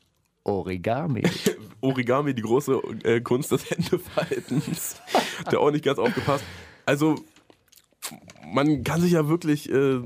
Origami. 0.45 1.23
Origami, 1.81 2.35
die 2.35 2.43
große 2.43 2.81
äh, 3.05 3.21
Kunst 3.21 3.53
des 3.53 3.71
Händefaltens. 3.71 5.01
Der 5.51 5.61
auch 5.61 5.71
nicht 5.71 5.85
ganz 5.85 5.99
aufgepasst. 5.99 6.45
Also, 6.85 7.17
man 8.51 8.85
kann 8.85 9.01
sich 9.01 9.13
ja 9.13 9.29
wirklich 9.29 9.71
äh, 9.71 10.01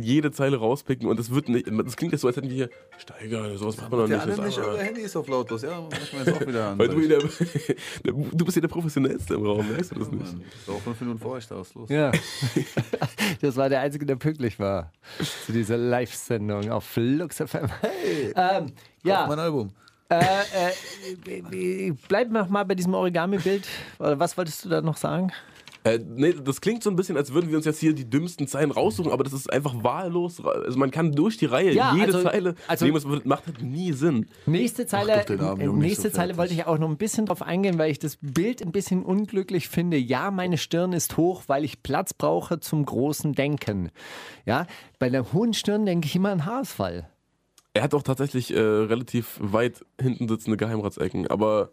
jede 0.00 0.30
Zeile 0.32 0.56
rauspicken 0.58 1.08
und 1.08 1.18
es 1.20 1.30
wird 1.30 1.48
nicht. 1.48 1.66
Das 1.70 1.96
klingt 1.96 2.12
jetzt 2.12 2.20
so, 2.22 2.28
als 2.28 2.36
hätten 2.36 2.48
wir 2.48 2.54
hier 2.56 2.70
Steiger, 2.98 3.56
sowas 3.58 3.76
macht 3.76 3.90
man 3.90 4.00
doch 4.00 4.08
nicht. 4.08 4.20
alle 4.20 4.36
Das 4.36 4.58
aber- 4.58 4.78
Handy 4.78 5.00
ist 5.02 5.16
auf 5.16 5.28
lautlos. 5.28 5.62
Ja, 5.62 5.78
auch 5.78 5.90
wieder 6.46 6.68
an. 6.70 6.78
Weil 6.78 6.88
du, 6.88 7.06
der, 7.08 7.18
du 8.04 8.44
bist 8.44 8.56
ja 8.56 8.60
der 8.60 8.68
Professionellste 8.68 9.34
im 9.34 9.44
Raum, 9.44 9.68
merkst 9.68 9.90
du 9.92 9.98
das 9.98 10.10
nicht? 10.10 10.24
Ist 10.24 10.68
auch 10.70 10.80
fünf 10.80 11.00
Minuten 11.00 11.18
vor 11.18 11.32
euch 11.32 11.46
da, 11.48 11.56
was 11.56 11.68
ist 11.68 11.74
los? 11.74 11.88
Ja. 11.90 12.10
Das 13.42 13.56
war 13.56 13.68
der 13.68 13.80
Einzige, 13.80 14.04
der 14.06 14.16
pünktlich 14.16 14.58
war 14.58 14.92
zu 15.46 15.52
dieser 15.52 15.76
Live-Sendung 15.78 16.70
auf 16.70 16.84
Flux 16.84 17.36
FM. 17.36 17.68
Ähm, 18.34 18.66
ja, 19.02 19.26
Mein 19.26 19.38
Album. 19.38 19.70
äh, 20.10 20.18
äh, 21.28 21.92
bleib 22.08 22.30
noch 22.30 22.48
mal 22.48 22.64
bei 22.64 22.74
diesem 22.74 22.92
Origami-Bild. 22.94 23.66
Oder 23.98 24.18
Was 24.18 24.36
wolltest 24.36 24.64
du 24.64 24.68
da 24.68 24.80
noch 24.82 24.96
sagen? 24.96 25.32
Äh, 25.82 25.98
nee, 26.06 26.34
das 26.34 26.60
klingt 26.60 26.82
so 26.82 26.90
ein 26.90 26.96
bisschen, 26.96 27.16
als 27.16 27.32
würden 27.32 27.48
wir 27.48 27.56
uns 27.56 27.64
jetzt 27.64 27.78
hier 27.78 27.94
die 27.94 28.08
dümmsten 28.08 28.46
Zeilen 28.46 28.70
raussuchen, 28.70 29.10
aber 29.12 29.24
das 29.24 29.32
ist 29.32 29.50
einfach 29.50 29.82
wahllos. 29.82 30.44
Also 30.44 30.78
man 30.78 30.90
kann 30.90 31.12
durch 31.12 31.38
die 31.38 31.46
Reihe 31.46 31.72
Ja, 31.72 31.94
jede 31.94 32.06
also- 32.06 32.22
Zeile 32.22 32.54
also- 32.68 32.84
nehmen, 32.84 32.96
es 32.98 33.24
macht 33.24 33.46
halt 33.46 33.62
nie 33.62 33.92
Sinn. 33.92 34.26
Nächste 34.44 34.86
Zeile, 34.86 35.24
armen 35.40 35.60
äh, 35.60 35.66
nächste 35.68 36.10
so 36.10 36.16
Zeile 36.16 36.36
wollte 36.36 36.52
ich 36.52 36.66
auch 36.66 36.78
noch 36.78 36.88
ein 36.88 36.98
bisschen 36.98 37.24
drauf 37.26 37.40
eingehen, 37.40 37.78
weil 37.78 37.90
ich 37.90 37.98
das 37.98 38.18
Bild 38.20 38.62
ein 38.62 38.72
bisschen 38.72 39.02
unglücklich 39.02 39.68
finde. 39.68 39.96
Ja, 39.96 40.30
meine 40.30 40.58
Stirn 40.58 40.92
ist 40.92 41.16
hoch, 41.16 41.44
weil 41.46 41.64
ich 41.64 41.82
Platz 41.82 42.12
brauche 42.12 42.60
zum 42.60 42.84
großen 42.84 43.32
Denken. 43.32 43.90
Ja, 44.44 44.66
bei 44.98 45.08
der 45.08 45.32
hohen 45.32 45.54
Stirn 45.54 45.86
denke 45.86 46.06
ich 46.06 46.14
immer 46.14 46.30
an 46.30 46.44
Haarausfall. 46.44 47.08
Er 47.72 47.84
hat 47.84 47.94
auch 47.94 48.02
tatsächlich 48.02 48.52
äh, 48.54 48.60
relativ 48.60 49.38
weit 49.40 49.84
hinten 49.98 50.28
sitzende 50.28 50.56
Geheimratsecken, 50.56 51.28
aber 51.28 51.70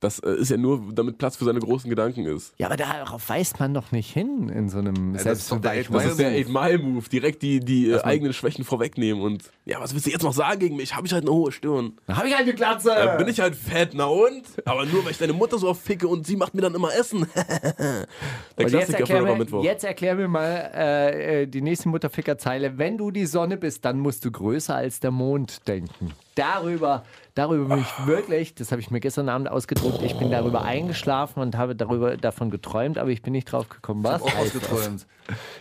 das 0.00 0.18
äh, 0.20 0.32
ist 0.32 0.50
ja 0.50 0.56
nur, 0.56 0.82
damit 0.92 1.18
Platz 1.18 1.36
für 1.36 1.44
seine 1.44 1.60
großen 1.60 1.88
Gedanken 1.88 2.24
ist. 2.24 2.54
Ja, 2.56 2.66
aber 2.68 2.76
darauf 2.76 3.28
weist 3.28 3.60
man 3.60 3.74
doch 3.74 3.92
nicht 3.92 4.10
hin 4.10 4.48
in 4.48 4.68
so 4.70 4.78
einem 4.78 5.12
der 5.12 5.22
Selbstvergleich. 5.22 5.88
Das 5.88 6.06
ist 6.06 6.18
der 6.18 6.30
Mile 6.30 6.40
Eight 6.40 6.48
Mile 6.48 6.78
Move, 6.78 7.08
direkt 7.08 7.42
die, 7.42 7.60
die 7.60 7.90
äh, 7.90 8.02
eigenen 8.02 8.32
Schwächen 8.32 8.64
vorwegnehmen 8.64 9.22
und 9.22 9.44
ja, 9.66 9.78
was 9.80 9.92
willst 9.92 10.06
du 10.06 10.10
jetzt 10.10 10.22
noch 10.22 10.32
sagen 10.32 10.58
gegen 10.58 10.76
mich? 10.76 10.96
Habe 10.96 11.06
ich 11.06 11.12
halt 11.12 11.24
eine 11.24 11.32
hohe 11.32 11.52
Stirn. 11.52 11.92
Da 12.06 12.16
habe 12.16 12.28
ich 12.28 12.34
halt 12.34 12.44
eine 12.44 12.54
Glatze. 12.54 12.92
Äh, 12.92 13.18
bin 13.18 13.28
ich 13.28 13.40
halt 13.40 13.54
fett, 13.54 13.90
na 13.94 14.06
und? 14.06 14.42
Aber 14.64 14.86
nur, 14.86 15.04
weil 15.04 15.12
ich 15.12 15.18
deine 15.18 15.34
Mutter 15.34 15.58
so 15.58 15.68
oft 15.68 15.82
ficke 15.82 16.08
und 16.08 16.26
sie 16.26 16.36
macht 16.36 16.54
mir 16.54 16.62
dann 16.62 16.74
immer 16.74 16.92
Essen. 16.94 17.26
der 17.36 18.06
Und 18.56 18.58
jetzt 18.58 18.70
Klassiker 18.70 18.98
erklär, 19.00 19.18
von 19.18 19.28
mir, 19.28 19.36
Mittwoch. 19.36 19.64
jetzt 19.64 19.84
erklär 19.84 20.14
mir 20.14 20.28
mal 20.28 20.70
äh, 20.74 21.42
äh, 21.42 21.46
die 21.46 21.60
nächste 21.60 21.88
Mutterficker-Zeile. 21.90 22.78
Wenn 22.78 22.96
du 22.96 23.10
die 23.10 23.26
Sonne 23.26 23.58
bist, 23.58 23.84
dann 23.84 23.98
musst 23.98 24.24
du 24.24 24.30
größer 24.30 24.74
als 24.74 25.00
der 25.00 25.10
Mond 25.10 25.68
denken. 25.68 26.12
Darüber, 26.34 27.04
darüber 27.34 27.74
bin 27.74 27.84
ich 27.84 28.06
wirklich, 28.06 28.54
das 28.54 28.70
habe 28.70 28.80
ich 28.80 28.90
mir 28.90 29.00
gestern 29.00 29.28
Abend 29.28 29.50
ausgedruckt, 29.50 30.02
ich 30.02 30.16
bin 30.16 30.30
darüber 30.30 30.62
eingeschlafen 30.62 31.40
und 31.40 31.56
habe 31.56 31.74
darüber, 31.74 32.16
davon 32.16 32.50
geträumt, 32.50 32.98
aber 32.98 33.10
ich 33.10 33.22
bin 33.22 33.32
nicht 33.32 33.50
drauf 33.50 33.68
gekommen. 33.68 34.04
Was? 34.04 34.22
Auch 34.22 34.36
ausgeträumt. 34.36 35.06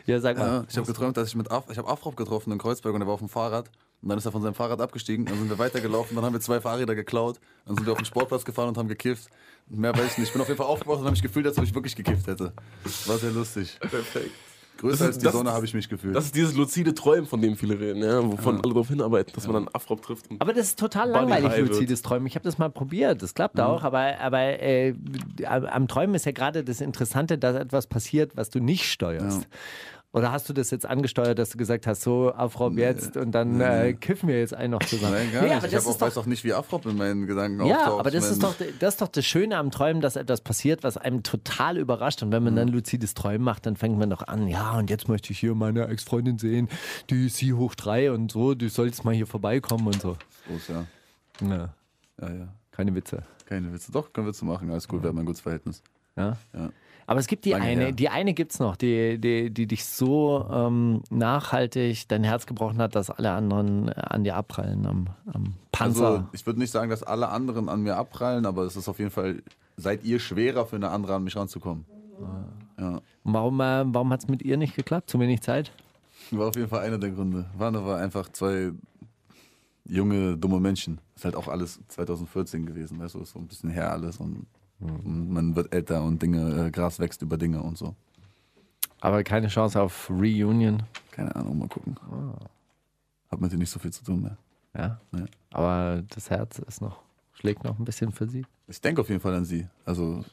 Ja, 0.05 0.20
sag 0.20 0.38
mal. 0.38 0.47
Ja, 0.47 0.65
ich 0.70 0.78
habe 0.78 0.88
geträumt, 0.88 1.17
dass 1.17 1.30
ich 1.30 1.36
mit 1.36 1.51
Af 1.51 1.65
ich 1.70 1.78
habe 1.78 1.88
Afrop 1.88 2.15
getroffen 2.15 2.51
in 2.51 2.57
Kreuzberg 2.59 2.93
und 2.93 3.01
er 3.01 3.07
war 3.07 3.15
auf 3.15 3.20
dem 3.20 3.30
Fahrrad. 3.30 3.70
Und 4.01 4.09
dann 4.09 4.17
ist 4.17 4.26
er 4.26 4.32
von 4.32 4.41
seinem 4.41 4.53
Fahrrad 4.53 4.80
abgestiegen. 4.80 5.26
Dann 5.26 5.38
sind 5.38 5.49
wir 5.49 5.59
weitergelaufen. 5.59 6.15
Dann 6.15 6.24
haben 6.24 6.32
wir 6.32 6.39
zwei 6.39 6.61
Fahrräder 6.61 6.95
geklaut. 6.95 7.39
Dann 7.65 7.76
sind 7.76 7.86
wir 7.86 7.91
auf 7.91 7.99
den 7.99 8.05
Sportplatz 8.05 8.45
gefahren 8.45 8.70
und 8.70 8.78
haben 8.78 8.88
gekifft. 8.88 9.28
Mehr 9.67 9.93
weiß 9.93 10.13
ich 10.13 10.17
nicht. 10.20 10.28
Ich 10.28 10.34
bin 10.34 10.41
auf 10.41 10.47
jeden 10.47 10.57
Fall 10.57 10.67
aufgewacht 10.67 10.99
und 10.99 11.03
habe 11.03 11.11
mich 11.11 11.22
gefühlt, 11.22 11.45
als 11.45 11.57
ob 11.57 11.65
ich 11.65 11.76
wirklich 11.76 11.95
gekifft 11.97 12.28
hätte. 12.28 12.53
War 13.07 13.17
sehr 13.17 13.32
lustig. 13.32 13.78
Perfekt. 13.82 14.32
Größer 14.80 14.91
Das 14.91 15.01
ist- 15.01 15.05
als 15.07 15.17
die 15.19 15.25
das 15.25 15.34
Sonne 15.34 15.51
habe 15.51 15.65
ich 15.65 15.73
mich 15.73 15.89
gefühlt. 15.89 16.15
Das 16.15 16.25
ist 16.25 16.36
dieses 16.36 16.55
luzide 16.55 16.93
Träumen, 16.93 17.25
von 17.27 17.41
dem 17.41 17.55
viele 17.55 17.80
reden, 17.80 18.01
ja, 18.01 18.23
wovon 18.23 18.55
alle 18.55 18.73
darauf 18.73 18.88
hinarbeiten, 18.88 19.34
dass 19.36 19.45
man 19.47 19.65
dann 19.65 19.73
Afrop 19.73 20.01
trifft. 20.01 20.30
Und 20.32 20.41
Aber 20.41 20.53
das 20.53 20.67
ist 20.67 20.80
total 20.80 21.09
langweilig, 21.09 21.55
luzides 21.69 22.01
Träumen. 22.01 22.27
Ich 22.27 22.36
habe 22.36 22.43
das 22.43 22.57
mal 22.57 22.69
probiert, 22.69 23.21
das 23.21 23.34
klappt 23.34 23.59
auch, 23.59 23.84
aber, 23.84 24.19
aber 24.19 24.39
äh, 24.61 24.93
am 25.45 25.65
am 25.65 25.88
Träumen 25.88 26.15
ist 26.15 26.25
ja 26.25 26.32
gerade 26.32 26.63
das 26.63 26.82
Interessante, 26.82 27.38
dass 27.38 27.55
etwas 27.55 27.88
passiert, 27.88 28.36
was 28.36 28.49
du 28.49 28.59
nicht 28.59 28.86
steuerst. 28.86 29.47
Oder 30.12 30.32
hast 30.32 30.49
du 30.49 30.53
das 30.53 30.72
jetzt 30.72 30.88
angesteuert, 30.88 31.38
dass 31.38 31.51
du 31.51 31.57
gesagt 31.60 31.86
hast, 31.86 32.01
so 32.01 32.34
Afrop 32.34 32.76
jetzt 32.78 33.16
und 33.16 33.32
dann 33.32 33.62
äh, 33.62 33.93
kiffen 33.93 34.28
wir 34.28 34.39
jetzt 34.39 34.55
einen 34.55 34.72
noch 34.72 34.80
zusammen? 34.84 35.14
Nein, 35.14 35.32
gar 35.32 35.41
Nee, 35.43 35.49
nicht. 35.49 35.57
aber 35.57 35.68
ich 35.68 35.78
auch, 35.78 35.84
doch 35.84 36.01
weiß 36.01 36.18
auch 36.18 36.26
nicht, 36.26 36.43
wie 36.43 36.51
Afrop 36.53 36.84
in 36.88 36.97
meinen 36.97 37.28
Gedanken 37.28 37.64
Ja, 37.68 37.76
auftaucht. 37.82 37.99
aber 37.99 38.10
das 38.12 38.26
Ich 38.26 38.32
ist, 38.32 38.41
doch, 38.43 38.55
das 38.80 38.93
ist 38.95 39.01
doch 39.03 39.07
das 39.10 39.24
Schöne 39.26 39.57
am 39.57 39.70
Träumen, 39.70 40.01
dass 40.01 40.16
etwas 40.16 40.41
passiert, 40.41 40.84
was 40.84 40.97
einem 40.97 41.22
total 41.22 41.78
überrascht. 41.78 42.24
Und 42.24 42.32
wenn 42.32 42.41
man 42.41 42.55
dann 42.55 42.70
luzides 42.70 43.14
Träumen 43.14 43.43
macht, 43.43 43.68
dann 43.68 43.76
fängt 43.76 43.99
man 43.99 44.10
doch 44.10 44.28
an, 44.28 44.47
ja, 44.47 44.78
und 44.80 44.89
jetzt 44.89 45.07
möchte 45.10 45.32
ich 45.32 45.38
hier 45.39 45.53
meine 45.53 45.88
Ex-Freundin 45.88 46.39
sehen, 46.39 46.70
die 47.12 47.28
ist 47.28 47.38
sie 47.38 47.53
hoch 47.53 47.76
drei 47.76 48.12
und 48.12 48.32
so, 48.32 48.55
du 48.55 48.68
sollst 48.68 49.05
mal 49.05 49.14
hier 49.14 49.28
vorbeikommen 49.28 49.86
und 49.86 50.01
so. 50.01 50.18
Groß, 50.47 50.70
ja. 50.70 50.86
Ja, 51.47 51.70
ja, 52.20 52.30
ja. 52.34 52.47
keine 52.72 52.95
Witze. 52.95 53.22
Keine 53.45 53.72
Witze. 53.74 53.91
Doch, 53.91 54.12
können 54.12 54.26
Witze 54.28 54.43
machen. 54.43 54.72
Alles 54.72 54.88
gut, 54.88 55.03
wir 55.03 55.10
haben 55.10 55.20
ein 55.20 55.26
gutes 55.26 55.41
Verhältnis. 55.41 55.84
Ja. 56.16 56.36
Ja. 56.53 56.70
Aber 57.10 57.20
es 57.20 57.26
gibt 57.26 57.43
die 57.45 57.53
Lange 57.53 57.66
eine, 57.66 57.82
her. 57.86 57.91
die 57.91 58.07
eine 58.10 58.36
gibt 58.36 58.51
es 58.51 58.60
noch, 58.60 58.76
die, 58.76 59.20
die, 59.20 59.49
die 59.49 59.66
dich 59.66 59.84
so 59.84 60.45
ähm, 60.51 61.01
nachhaltig 61.10 62.07
dein 62.07 62.24
Herz 62.24 62.45
gebrochen 62.45 62.78
hat, 62.78 62.93
dass 62.93 63.10
alle 63.10 63.32
anderen 63.32 63.88
äh, 63.88 63.93
an 63.95 64.24
dir 64.24 64.36
abprallen 64.36 64.86
am, 64.86 65.07
am 65.26 65.55
Panzer. 65.72 66.07
Also, 66.07 66.24
ich 66.34 66.45
würde 66.45 66.60
nicht 66.60 66.70
sagen, 66.70 66.91
dass 66.91 67.01
alle 67.01 67.30
anderen 67.30 67.68
an 67.68 67.82
mir 67.82 67.97
abprallen, 67.97 68.45
aber 68.45 68.62
es 68.66 68.76
ist 68.76 68.88
auf 68.88 68.99
jeden 68.99 69.10
Fall, 69.10 69.41
seid 69.76 70.03
ihr 70.03 70.20
schwerer 70.20 70.68
für 70.68 70.76
eine 70.76 70.91
andere 70.91 71.16
an 71.16 71.24
mich 71.24 71.36
ranzukommen. 71.36 71.86
Ja. 72.78 73.01
Und 73.24 73.34
warum 73.34 73.60
äh, 73.60 73.86
warum 73.88 74.14
hat 74.14 74.20
es 74.20 74.28
mit 74.28 74.43
ihr 74.43 74.57
nicht 74.57 74.76
geklappt? 74.76 75.10
Zu 75.10 75.20
wenig 75.20 75.41
Zeit? 75.41 75.72
War 76.30 76.49
auf 76.49 76.55
jeden 76.55 76.70
Fall 76.70 76.82
einer 76.82 76.99
der 76.99 77.10
Gründe. 77.10 77.47
Waren 77.57 77.76
aber 77.76 77.97
einfach 77.97 78.30
zwei 78.34 78.72
junge, 79.84 80.38
dumme 80.38 80.60
Menschen. 80.60 81.01
Ist 81.16 81.26
halt 81.26 81.36
auch 81.36 81.47
alles 81.47 81.80
2014 81.88 82.68
gewesen, 82.68 82.99
weißt 82.99 83.16
du, 83.16 83.22
ist 83.22 83.32
so 83.32 83.39
ein 83.39 83.47
bisschen 83.47 83.72
her 83.72 83.91
alles 83.91 84.18
und, 84.18 84.45
und 84.80 85.32
man 85.32 85.55
wird 85.55 85.73
älter 85.73 86.03
und 86.03 86.21
Dinge, 86.21 86.67
äh, 86.67 86.71
Gras 86.71 86.99
wächst 86.99 87.21
über 87.21 87.38
Dinge 87.38 87.61
und 87.61 87.77
so. 87.77 87.95
Aber 89.01 89.23
keine 89.23 89.47
Chance 89.47 89.82
auf 89.82 90.09
Reunion. 90.09 90.84
Keine 91.11 91.36
Ahnung, 91.36 91.59
mal 91.59 91.67
gucken. 91.67 91.95
Hat 93.32 93.39
mit 93.39 93.51
dir 93.51 93.57
nicht 93.57 93.69
so 93.69 93.80
viel 93.80 93.91
zu 93.91 94.03
tun 94.03 94.21
mehr. 94.21 94.38
Ja. 94.75 94.99
Nee. 95.11 95.25
Aber 95.51 96.03
das 96.09 96.30
Herz 96.30 96.59
ist 96.59 96.82
noch, 96.82 97.01
schlägt 97.34 97.63
noch 97.63 97.77
ein 97.80 97.86
bisschen 97.86 98.11
für 98.11 98.27
sie. 98.27 98.45
Ich 98.67 98.82
denke 98.82 99.01
auf 99.01 99.09
jeden 99.09 99.21
Fall 99.21 99.36
an 99.36 99.45
sie. 99.45 99.67
Also 99.86 100.23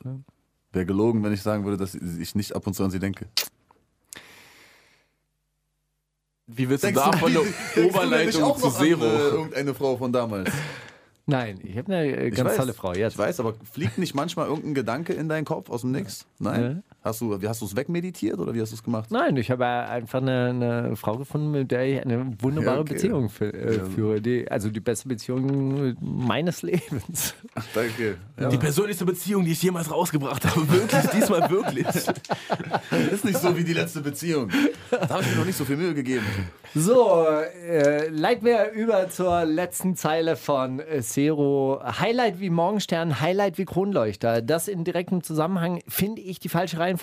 wäre 0.72 0.86
gelogen, 0.86 1.22
wenn 1.22 1.32
ich 1.32 1.42
sagen 1.42 1.64
würde, 1.64 1.76
dass 1.76 1.94
ich 1.94 2.34
nicht 2.34 2.54
ab 2.54 2.66
und 2.66 2.74
zu 2.74 2.84
an 2.84 2.90
sie 2.90 2.98
denke. 2.98 3.26
wie 6.46 6.68
willst 6.68 6.84
du 6.84 6.92
da 6.92 7.12
von 7.12 7.32
der 7.32 7.42
Oberleitung 7.84 8.42
auch 8.44 8.56
zu 8.56 8.66
an, 8.66 8.72
Zero? 8.72 9.04
Äh, 9.04 9.28
irgendeine 9.30 9.74
Frau 9.74 9.96
von 9.96 10.12
damals. 10.12 10.50
Nein, 11.26 11.58
ich 11.64 11.76
habe 11.76 11.92
eine 11.92 12.16
äh, 12.16 12.30
ganz 12.30 12.50
weiß, 12.50 12.56
tolle 12.56 12.72
Frau 12.72 12.94
jetzt. 12.94 13.14
Ich 13.14 13.18
weiß, 13.18 13.40
aber 13.40 13.54
fliegt 13.70 13.98
nicht 13.98 14.14
manchmal 14.14 14.46
irgendein 14.46 14.74
Gedanke 14.74 15.12
in 15.12 15.28
deinen 15.28 15.44
Kopf 15.44 15.70
aus 15.70 15.80
dem 15.80 15.90
Nix? 15.90 16.26
Nein? 16.38 16.84
Hast 17.06 17.20
du, 17.20 17.40
wie 17.40 17.46
hast 17.48 17.60
du 17.60 17.66
es 17.66 17.76
wegmeditiert 17.76 18.36
oder 18.40 18.52
wie 18.52 18.60
hast 18.60 18.72
du 18.72 18.74
es 18.74 18.82
gemacht? 18.82 19.12
Nein, 19.12 19.36
ich 19.36 19.48
habe 19.52 19.64
einfach 19.64 20.20
eine, 20.20 20.48
eine 20.48 20.96
Frau 20.96 21.16
gefunden, 21.16 21.52
mit 21.52 21.70
der 21.70 21.84
ich 21.86 22.00
eine 22.04 22.32
wunderbare 22.40 22.76
Ja, 22.78 22.80
okay. 22.80 22.94
Beziehung 22.94 23.28
fü- 23.28 23.52
äh, 23.54 23.84
führe. 23.94 24.20
Die, 24.20 24.50
also 24.50 24.70
die 24.70 24.80
beste 24.80 25.06
Beziehung 25.08 25.94
meines 26.00 26.62
Lebens. 26.62 27.34
Danke. 27.74 28.16
Ja. 28.40 28.48
Die 28.48 28.56
persönlichste 28.58 29.04
Beziehung, 29.04 29.44
die 29.44 29.52
ich 29.52 29.62
jemals 29.62 29.88
rausgebracht 29.88 30.44
habe. 30.44 30.68
Wirklich, 30.68 31.06
diesmal 31.14 31.48
wirklich. 31.48 31.86
ist 33.12 33.24
nicht 33.24 33.38
so 33.38 33.56
wie 33.56 33.62
die 33.62 33.72
letzte 33.74 34.00
Beziehung. 34.00 34.50
Da 34.90 35.08
habe 35.08 35.22
ich 35.22 35.30
mir 35.30 35.36
noch 35.36 35.44
nicht 35.46 35.56
so 35.56 35.64
viel 35.64 35.76
Mühe 35.76 35.94
gegeben. 35.94 36.26
So, 36.74 37.24
äh, 37.24 38.08
leiten 38.08 38.44
wir 38.44 38.72
über 38.72 39.08
zur 39.10 39.44
letzten 39.44 39.94
Zeile 39.94 40.34
von 40.34 40.80
äh, 40.80 41.00
Zero. 41.02 41.80
Highlight 41.84 42.40
wie 42.40 42.50
Morgenstern, 42.50 43.20
Highlight 43.20 43.58
wie 43.58 43.64
Kronleuchter. 43.64 44.42
Das 44.42 44.66
in 44.66 44.82
direktem 44.82 45.22
Zusammenhang 45.22 45.80
finde 45.86 46.20
ich 46.20 46.40
die 46.40 46.48
falsche 46.48 46.78
Reihenfolge. 46.80 46.95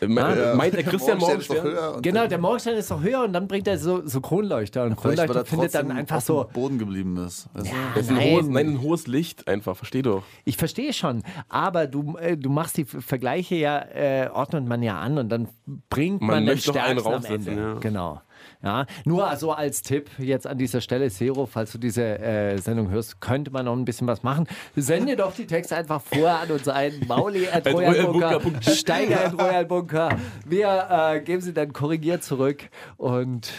Me- 0.00 0.54
Meint 0.56 0.74
der 0.74 0.82
Christian 0.82 1.18
Morgenstern 1.18 1.56
ist 1.56 1.64
doch 1.64 1.64
Morgenstern? 1.72 2.02
Genau, 2.02 2.26
der 2.26 2.38
Morgenstern 2.38 2.74
ist 2.74 2.90
doch 2.90 3.00
höher 3.00 3.22
und 3.24 3.32
dann 3.32 3.46
bringt 3.46 3.68
er 3.68 3.78
so, 3.78 4.02
so 4.06 4.20
Kronleuchter. 4.20 4.82
Und 4.84 5.00
Vielleicht, 5.00 5.18
weil 5.18 5.26
Kronleuchter 5.28 5.40
er 5.40 5.44
findet 5.46 5.74
dann 5.74 5.90
einfach 5.92 6.16
auf 6.16 6.24
dem 6.24 6.26
so. 6.36 6.46
Boden 6.52 6.78
geblieben 6.78 7.16
ist. 7.24 7.48
Du? 7.54 7.62
Das 7.62 7.68
ist 8.04 8.10
ein 8.10 8.16
Nein. 8.16 8.32
hohes, 8.34 8.46
nein, 8.48 8.68
ein 8.70 8.82
hohes 8.82 9.06
Licht 9.06 9.46
einfach, 9.46 9.76
versteh 9.76 10.02
doch. 10.02 10.24
Ich 10.44 10.56
verstehe 10.56 10.92
schon, 10.92 11.22
aber 11.48 11.86
du, 11.86 12.16
äh, 12.18 12.36
du 12.36 12.50
machst 12.50 12.76
die 12.76 12.84
Vergleiche 12.84 13.54
ja, 13.54 13.78
äh, 13.78 14.28
ordnet 14.34 14.66
man 14.66 14.82
ja 14.82 14.98
an 14.98 15.16
und 15.16 15.28
dann 15.28 15.48
bringt 15.90 16.20
man, 16.20 16.28
Man 16.30 16.44
den 16.44 16.54
möchte 16.54 16.72
doch 16.72 16.82
einen 16.82 16.98
Stärksten 16.98 17.32
am 17.32 17.38
Ende. 17.38 17.52
ja. 17.54 17.74
Genau. 17.74 18.20
Ja, 18.64 18.86
nur 19.04 19.28
also 19.28 19.52
als 19.52 19.82
Tipp 19.82 20.10
jetzt 20.18 20.46
an 20.46 20.56
dieser 20.56 20.80
Stelle, 20.80 21.10
Zero, 21.10 21.44
falls 21.44 21.72
du 21.72 21.78
diese 21.78 22.18
äh, 22.18 22.56
Sendung 22.56 22.90
hörst, 22.90 23.20
könnte 23.20 23.50
man 23.50 23.66
noch 23.66 23.76
ein 23.76 23.84
bisschen 23.84 24.06
was 24.06 24.22
machen. 24.22 24.46
Sende 24.74 25.16
doch 25.16 25.34
die 25.34 25.46
Texte 25.46 25.76
einfach 25.76 26.00
vor 26.00 26.30
an 26.30 26.50
uns 26.50 26.66
ein. 26.66 27.04
Mauli 27.06 27.46
at 27.46 27.66
Royal 27.66 28.06
Bunker, 28.06 28.40
Steiger 28.62 29.26
at 29.26 29.38
Royal 29.38 29.66
Bunker. 29.66 30.16
Wir 30.46 30.88
äh, 30.90 31.20
geben 31.20 31.42
sie 31.42 31.52
dann 31.52 31.74
korrigiert 31.74 32.24
zurück 32.24 32.70
und 32.96 33.52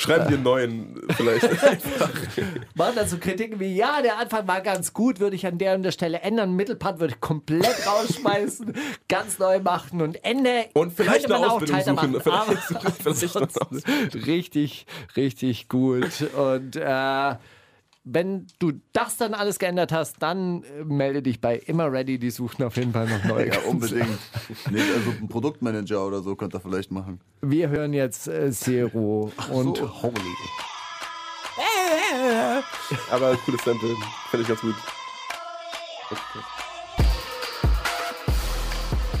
Schreiben 0.00 0.28
dir 0.28 0.34
einen 0.34 0.44
neuen 0.44 1.00
vielleicht. 1.16 1.42
machen 2.74 2.94
dann 2.94 3.08
so 3.08 3.18
Kritiken 3.18 3.58
wie, 3.58 3.74
ja, 3.74 4.00
der 4.00 4.18
Anfang 4.18 4.46
war 4.46 4.60
ganz 4.60 4.92
gut, 4.92 5.18
würde 5.18 5.34
ich 5.34 5.44
an 5.44 5.58
der 5.58 5.74
und 5.74 5.82
der 5.82 5.90
Stelle 5.90 6.20
ändern. 6.20 6.54
Mittelpart 6.54 7.00
würde 7.00 7.14
ich 7.14 7.20
komplett 7.20 7.84
rausschmeißen, 7.84 8.74
ganz 9.08 9.40
neu 9.40 9.58
machen 9.58 10.00
und 10.00 10.24
Ende. 10.24 10.66
Und 10.74 10.92
vielleicht 10.92 11.24
eine 11.26 11.44
auch 11.44 11.54
Ausbildung 11.54 11.80
Teile 11.80 11.96
suchen. 11.96 12.12
machen, 12.12 12.60
Vielleicht, 13.02 13.02
vielleicht 13.02 14.26
richtig, 14.26 14.86
richtig 15.16 15.68
gut. 15.68 16.30
Und 16.36 16.76
äh, 16.76 17.34
wenn 18.10 18.46
du 18.58 18.72
das 18.92 19.16
dann 19.16 19.34
alles 19.34 19.58
geändert 19.58 19.92
hast, 19.92 20.16
dann 20.22 20.62
äh, 20.62 20.84
melde 20.84 21.22
dich 21.22 21.40
bei 21.40 21.56
Immer 21.56 21.92
Ready. 21.92 22.18
Die 22.18 22.30
suchen 22.30 22.64
auf 22.64 22.76
jeden 22.76 22.92
Fall 22.92 23.06
noch 23.08 23.24
neue. 23.24 23.48
Ja, 23.48 23.60
unbedingt. 23.66 24.18
nee, 24.70 24.80
also 24.80 25.10
ein 25.10 25.28
Produktmanager 25.28 26.06
oder 26.06 26.22
so 26.22 26.34
könnt 26.34 26.54
ihr 26.54 26.60
vielleicht 26.60 26.90
machen. 26.90 27.20
Wir 27.42 27.68
hören 27.68 27.92
jetzt 27.92 28.28
äh, 28.28 28.50
Zero 28.50 29.32
und 29.52 29.76
so. 29.76 30.02
Holy. 30.02 30.14
Aber 33.10 33.36
cooles 33.44 33.62
Sample. 33.64 33.94
Finde 34.30 34.42
ich 34.42 34.48
ganz 34.48 34.60
gut. 34.60 34.74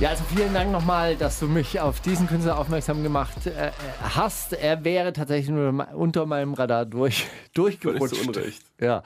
Ja, 0.00 0.10
also 0.10 0.22
vielen 0.32 0.54
Dank 0.54 0.70
nochmal, 0.70 1.16
dass 1.16 1.40
du 1.40 1.48
mich 1.48 1.80
auf 1.80 2.00
diesen 2.00 2.28
Künstler 2.28 2.56
aufmerksam 2.56 3.02
gemacht 3.02 3.48
äh, 3.48 3.72
hast. 4.00 4.52
Er 4.52 4.84
wäre 4.84 5.12
tatsächlich 5.12 5.48
nur 5.48 5.88
unter 5.92 6.24
meinem 6.24 6.54
Radar 6.54 6.86
durch, 6.86 7.26
durchgerutscht. 7.52 8.14
Völlig 8.14 8.22
zu 8.22 8.28
Unrecht. 8.28 8.62
Ja. 8.80 9.02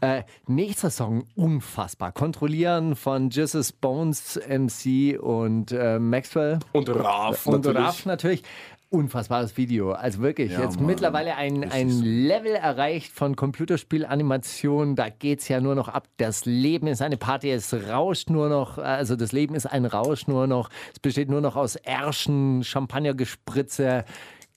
Äh, 0.00 0.22
nächster 0.46 0.90
Song, 0.90 1.24
unfassbar. 1.34 2.12
Kontrollieren 2.12 2.94
von 2.94 3.30
Jesus 3.30 3.72
Bones, 3.72 4.38
MC 4.48 5.18
und 5.20 5.72
äh, 5.72 5.98
Maxwell. 5.98 6.60
Und 6.70 6.88
Raf 6.88 7.44
Und 7.44 7.64
natürlich. 7.64 7.88
Raff 7.88 8.06
natürlich. 8.06 8.42
Unfassbares 8.90 9.58
Video. 9.58 9.92
Also 9.92 10.20
wirklich, 10.22 10.52
Ja, 10.52 10.62
jetzt 10.62 10.76
Mann. 10.76 10.86
mittlerweile 10.86 11.36
ein, 11.36 11.70
ein 11.70 11.90
Level 11.90 12.52
erreicht 12.54 13.12
von 13.12 13.36
Computerspielanimation. 13.36 14.96
Da 14.96 15.10
geht 15.10 15.40
es 15.40 15.48
ja 15.48 15.60
nur 15.60 15.74
noch 15.74 15.88
ab. 15.88 16.08
Das 16.16 16.46
Leben 16.46 16.86
ist 16.86 17.02
eine 17.02 17.18
Party, 17.18 17.50
es 17.50 17.74
rauscht 17.74 18.30
nur 18.30 18.48
noch. 18.48 18.78
Also 18.78 19.14
das 19.14 19.32
Leben 19.32 19.54
ist 19.54 19.66
ein 19.66 19.84
Rausch 19.84 20.26
nur 20.26 20.46
noch. 20.46 20.70
Es 20.92 21.00
besteht 21.00 21.28
nur 21.28 21.42
noch 21.42 21.54
aus 21.56 21.76
Ärschen, 21.76 22.64
Champagnergespritze, 22.64 24.04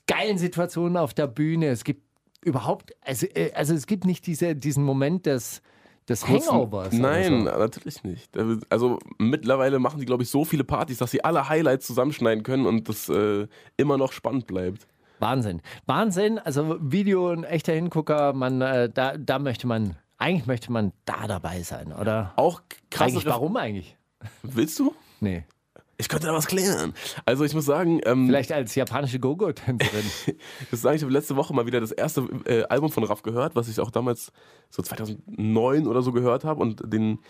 geilen 0.06 0.38
Situationen 0.38 0.96
auf 0.96 1.12
der 1.12 1.26
Bühne. 1.26 1.66
Es 1.66 1.84
gibt 1.84 2.02
überhaupt, 2.42 2.94
also, 3.02 3.26
äh, 3.26 3.52
also 3.54 3.74
es 3.74 3.86
gibt 3.86 4.06
nicht 4.06 4.26
diese, 4.26 4.56
diesen 4.56 4.82
Moment 4.82 5.26
des, 5.26 5.60
des 6.08 6.26
Hangovers. 6.26 6.92
Nein, 6.92 7.44
so. 7.44 7.58
natürlich 7.58 8.02
nicht. 8.04 8.36
Also 8.68 8.98
mittlerweile 9.18 9.78
machen 9.78 10.00
die, 10.00 10.06
glaube 10.06 10.22
ich, 10.22 10.30
so 10.30 10.44
viele 10.44 10.64
Partys, 10.64 10.98
dass 10.98 11.10
sie 11.10 11.24
alle 11.24 11.48
Highlights 11.48 11.86
zusammenschneiden 11.86 12.42
können 12.42 12.66
und 12.66 12.88
das 12.88 13.08
äh, 13.08 13.46
immer 13.76 13.98
noch 13.98 14.12
spannend 14.12 14.46
bleibt. 14.46 14.86
Wahnsinn. 15.20 15.62
Wahnsinn. 15.86 16.38
Also 16.38 16.76
Video, 16.80 17.28
ein 17.28 17.44
echter 17.44 17.72
Hingucker, 17.72 18.32
man, 18.32 18.60
äh, 18.60 18.90
da, 18.92 19.16
da 19.16 19.38
möchte 19.38 19.66
man, 19.66 19.96
eigentlich 20.18 20.46
möchte 20.46 20.72
man 20.72 20.92
da 21.04 21.26
dabei 21.28 21.62
sein, 21.62 21.92
oder? 21.92 22.32
Auch 22.36 22.62
krasse 22.90 23.12
Eigentlich, 23.12 23.26
warum 23.26 23.56
eigentlich? 23.56 23.96
Willst 24.42 24.78
du? 24.78 24.94
Nee. 25.20 25.44
Ich 26.02 26.08
könnte 26.08 26.26
da 26.26 26.32
was 26.34 26.46
klären. 26.48 26.94
Also 27.24 27.44
ich 27.44 27.54
muss 27.54 27.64
sagen, 27.64 28.00
ähm, 28.04 28.26
Vielleicht 28.26 28.50
als 28.50 28.74
japanische 28.74 29.20
Gogo-Tänzerin. 29.20 30.04
ich 30.26 30.72
muss 30.72 30.82
sagen, 30.82 30.96
ich 30.96 31.02
habe 31.02 31.12
letzte 31.12 31.36
Woche 31.36 31.54
mal 31.54 31.64
wieder 31.64 31.80
das 31.80 31.92
erste 31.92 32.22
äh, 32.44 32.64
Album 32.64 32.90
von 32.90 33.04
Raff 33.04 33.22
gehört, 33.22 33.54
was 33.54 33.68
ich 33.68 33.78
auch 33.78 33.92
damals 33.92 34.32
so 34.68 34.82
2009 34.82 35.86
oder 35.86 36.02
so 36.02 36.10
gehört 36.10 36.42
habe 36.42 36.60
und 36.60 36.82
den, 36.92 37.20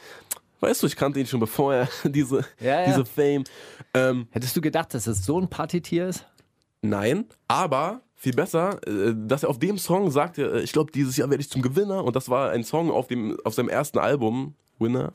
weißt 0.61 0.83
du, 0.83 0.87
ich 0.87 0.97
kannte 0.97 1.21
ihn 1.21 1.27
schon 1.27 1.39
bevor 1.41 1.75
er 1.75 1.89
diese, 2.05 2.47
Ja, 2.61 2.81
ja. 2.81 2.87
diese 2.87 3.05
Fame. 3.05 3.45
Ähm, 3.93 4.27
Hättest 4.31 4.57
du 4.57 4.63
gedacht, 4.63 4.95
dass 4.95 5.07
es 5.07 5.25
so 5.25 5.39
ein 5.39 5.49
Partytier 5.49 6.09
ist? 6.09 6.27
Nein, 6.81 7.27
aber 7.49 8.01
viel 8.15 8.33
besser, 8.33 8.79
äh, 8.87 9.15
dass 9.15 9.43
er 9.43 9.51
auf 9.51 9.59
dem 9.59 9.77
Song 9.77 10.11
sagte, 10.11 10.61
äh, 10.61 10.63
ich 10.63 10.73
glaube, 10.73 10.93
dieses 10.93 11.17
Jahr 11.19 11.29
werde 11.29 11.43
ich 11.43 11.51
zum 11.51 11.61
Gewinner. 11.61 12.05
Und 12.05 12.17
das 12.17 12.29
war 12.29 12.51
ein 12.51 12.65
Song 12.65 12.91
auf, 12.91 13.07
dem, 13.09 13.37
auf 13.45 13.53
seinem 13.53 13.69
ersten 13.69 13.99
Album, 13.99 14.55
Winner. 14.79 15.11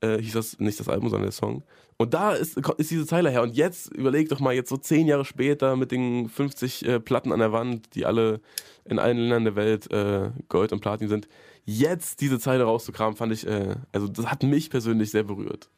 Äh, 0.00 0.18
hieß 0.18 0.32
das 0.32 0.58
nicht 0.58 0.80
das 0.80 0.88
Album, 0.88 1.08
sondern 1.08 1.26
der 1.26 1.32
Song. 1.32 1.62
Und 1.96 2.14
da 2.14 2.32
ist, 2.32 2.58
ist 2.78 2.90
diese 2.90 3.06
Zeile 3.06 3.30
her. 3.30 3.42
Und 3.42 3.54
jetzt 3.54 3.92
überleg 3.94 4.28
doch 4.28 4.40
mal, 4.40 4.52
jetzt 4.52 4.68
so 4.68 4.76
zehn 4.76 5.06
Jahre 5.06 5.24
später 5.24 5.76
mit 5.76 5.92
den 5.92 6.28
50 6.28 6.86
äh, 6.86 7.00
Platten 7.00 7.32
an 7.32 7.38
der 7.38 7.52
Wand, 7.52 7.94
die 7.94 8.04
alle 8.04 8.40
in 8.84 8.98
allen 8.98 9.16
Ländern 9.16 9.44
der 9.44 9.56
Welt 9.56 9.90
äh, 9.92 10.30
Gold 10.48 10.72
und 10.72 10.80
Platin 10.80 11.08
sind, 11.08 11.28
jetzt 11.64 12.20
diese 12.20 12.38
Zeile 12.38 12.64
rauszukramen, 12.64 13.16
fand 13.16 13.32
ich, 13.32 13.46
äh, 13.46 13.76
also 13.92 14.08
das 14.08 14.26
hat 14.26 14.42
mich 14.42 14.70
persönlich 14.70 15.10
sehr 15.10 15.22
berührt. 15.22 15.70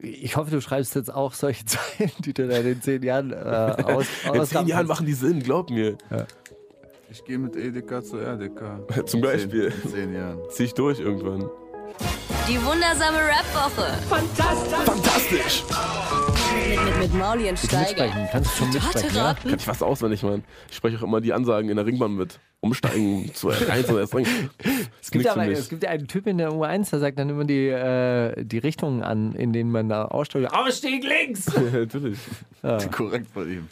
Ich 0.00 0.36
hoffe, 0.36 0.52
du 0.52 0.60
schreibst 0.60 0.94
jetzt 0.94 1.12
auch 1.12 1.34
solche 1.34 1.64
Zeilen, 1.66 2.12
die 2.20 2.32
du 2.32 2.46
dann 2.46 2.64
in 2.64 2.80
zehn 2.80 3.02
Jahren 3.02 3.32
äh, 3.32 3.36
aus, 3.84 4.06
In 4.32 4.44
zehn 4.44 4.66
Jahren 4.68 4.86
machen 4.86 5.06
die 5.06 5.14
Sinn, 5.14 5.42
glaub 5.42 5.70
mir. 5.70 5.98
Ich 7.10 7.24
gehe 7.24 7.38
mit 7.38 7.56
Edeka 7.56 8.02
zu 8.02 8.18
Erdeka. 8.18 8.80
Zum 9.06 9.20
Beispiel. 9.20 9.72
In 9.82 9.90
zehn 9.90 10.12
Jahren. 10.14 10.38
Zieh 10.50 10.64
ich 10.64 10.74
durch 10.74 11.00
irgendwann. 11.00 11.48
Die 12.48 12.56
wundersame 12.64 13.18
Rap-Woche 13.18 13.92
Fantastisch! 14.08 15.64
mit, 16.70 16.84
mit, 16.84 16.98
mit 16.98 17.14
Mauli 17.14 17.50
und 17.50 17.58
Steiger. 17.58 18.08
Kannst 18.32 18.52
du 18.52 18.56
schon 18.56 18.72
mitsprechen, 18.72 19.16
ja? 19.16 19.34
Kann 19.34 19.54
ich 19.54 19.62
fast 19.62 19.82
auswendig, 19.82 20.22
Mann. 20.22 20.42
Ich 20.70 20.76
spreche 20.76 20.96
auch 20.96 21.02
immer 21.02 21.20
die 21.20 21.34
Ansagen 21.34 21.68
in 21.68 21.76
der 21.76 21.84
Ringbahn 21.84 22.16
mit. 22.16 22.40
Umsteigen 22.60 23.34
zu 23.34 23.50
R1 23.50 23.92
oder 23.92 24.00
S-Ring. 24.00 24.26
Es 25.02 25.10
gibt, 25.10 25.26
aber, 25.26 25.46
es 25.46 25.68
gibt 25.68 25.82
ja 25.82 25.90
einen 25.90 26.08
Typ 26.08 26.26
in 26.26 26.38
der 26.38 26.50
U1, 26.50 26.88
der 26.88 27.00
sagt 27.00 27.18
dann 27.18 27.28
immer 27.28 27.44
die, 27.44 27.68
äh, 27.68 28.42
die 28.42 28.58
Richtungen 28.58 29.02
an, 29.02 29.34
in 29.34 29.52
denen 29.52 29.70
man 29.70 29.90
da 29.90 30.06
aussteigt. 30.06 30.50
Ausstieg 30.50 31.04
links! 31.04 31.52
Natürlich. 31.72 32.18
Korrekt 32.90 33.30
von 33.30 33.50
ihm. 33.50 33.68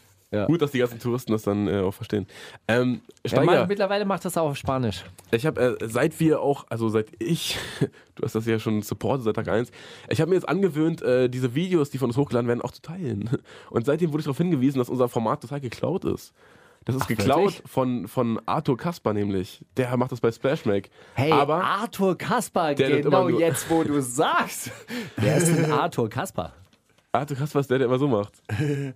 Gut, 0.47 0.61
dass 0.61 0.73
die 0.73 0.79
ganzen 0.79 0.99
Touristen 0.99 1.33
das 1.33 1.43
dann 1.43 1.69
äh, 1.69 1.81
auch 1.81 1.95
verstehen. 1.95 2.27
Ähm, 2.67 3.01
Ja, 3.25 3.31
Steiger, 3.31 3.45
man, 3.45 3.69
mittlerweile 3.69 4.05
macht 4.05 4.25
das 4.25 4.37
auch 4.37 4.51
auf 4.51 4.57
Spanisch. 4.57 5.05
ich 5.31 5.47
habe, 5.47 5.79
äh, 5.81 5.89
seit 5.89 6.19
wir 6.19 6.41
auch, 6.41 6.67
also 6.69 6.89
seit 6.89 7.09
ich, 7.21 7.57
du 8.17 8.25
hast 8.25 8.35
das 8.35 8.45
ja 8.47 8.59
schon 8.59 8.83
supportet 8.83 9.25
seit 9.25 9.37
Tag 9.37 9.49
1, 9.49 9.71
ich 10.09 10.21
habe 10.21 10.31
mir 10.31 10.35
jetzt 10.35 10.49
angewöhnt, 10.49 11.01
äh, 11.03 11.29
diese 11.29 11.55
Videos, 11.55 11.91
die 11.91 11.99
von 11.99 12.11
uns 12.11 12.17
hochgeladen 12.17 12.49
werden, 12.49 12.61
auch 12.61 12.73
zu 12.73 12.83
teilen. 12.83 13.31
Und 13.71 13.87
seitdem 13.87 14.11
wurde 14.13 14.21
ich 14.21 14.25
darauf 14.25 14.39
hingewiesen, 14.39 14.79
dass 14.79 14.89
unser 14.89 15.09
Format 15.09 15.43
total 15.43 15.61
geklaut 15.61 16.05
ist. 16.05 16.33
Das 16.85 16.95
ist 16.95 17.09
geklaut 17.09 17.39
wirklich? 17.39 17.63
von, 17.67 18.07
von 18.07 18.41
Arthur 18.47 18.77
Kasper 18.77 19.13
nämlich. 19.13 19.65
Der 19.77 19.97
macht 19.97 20.13
das 20.13 20.21
bei 20.21 20.31
Splashmake. 20.31 20.89
Hey, 21.15 21.33
Aber 21.33 21.63
Arthur 21.63 22.17
Kasper, 22.17 22.77
genau 22.77 23.29
jetzt, 23.29 23.69
wo 23.69 23.83
du 23.83 24.01
sagst. 24.01 24.71
Wer 25.17 25.37
ist 25.37 25.49
denn 25.49 25.73
Arthur 25.73 26.09
Kasper? 26.09 26.53
Arthur 27.19 27.37
Kasper 27.37 27.61
ist 27.61 27.71
der, 27.71 27.79
der 27.79 27.87
immer 27.89 27.99
so 27.99 28.09
macht. 28.09 28.35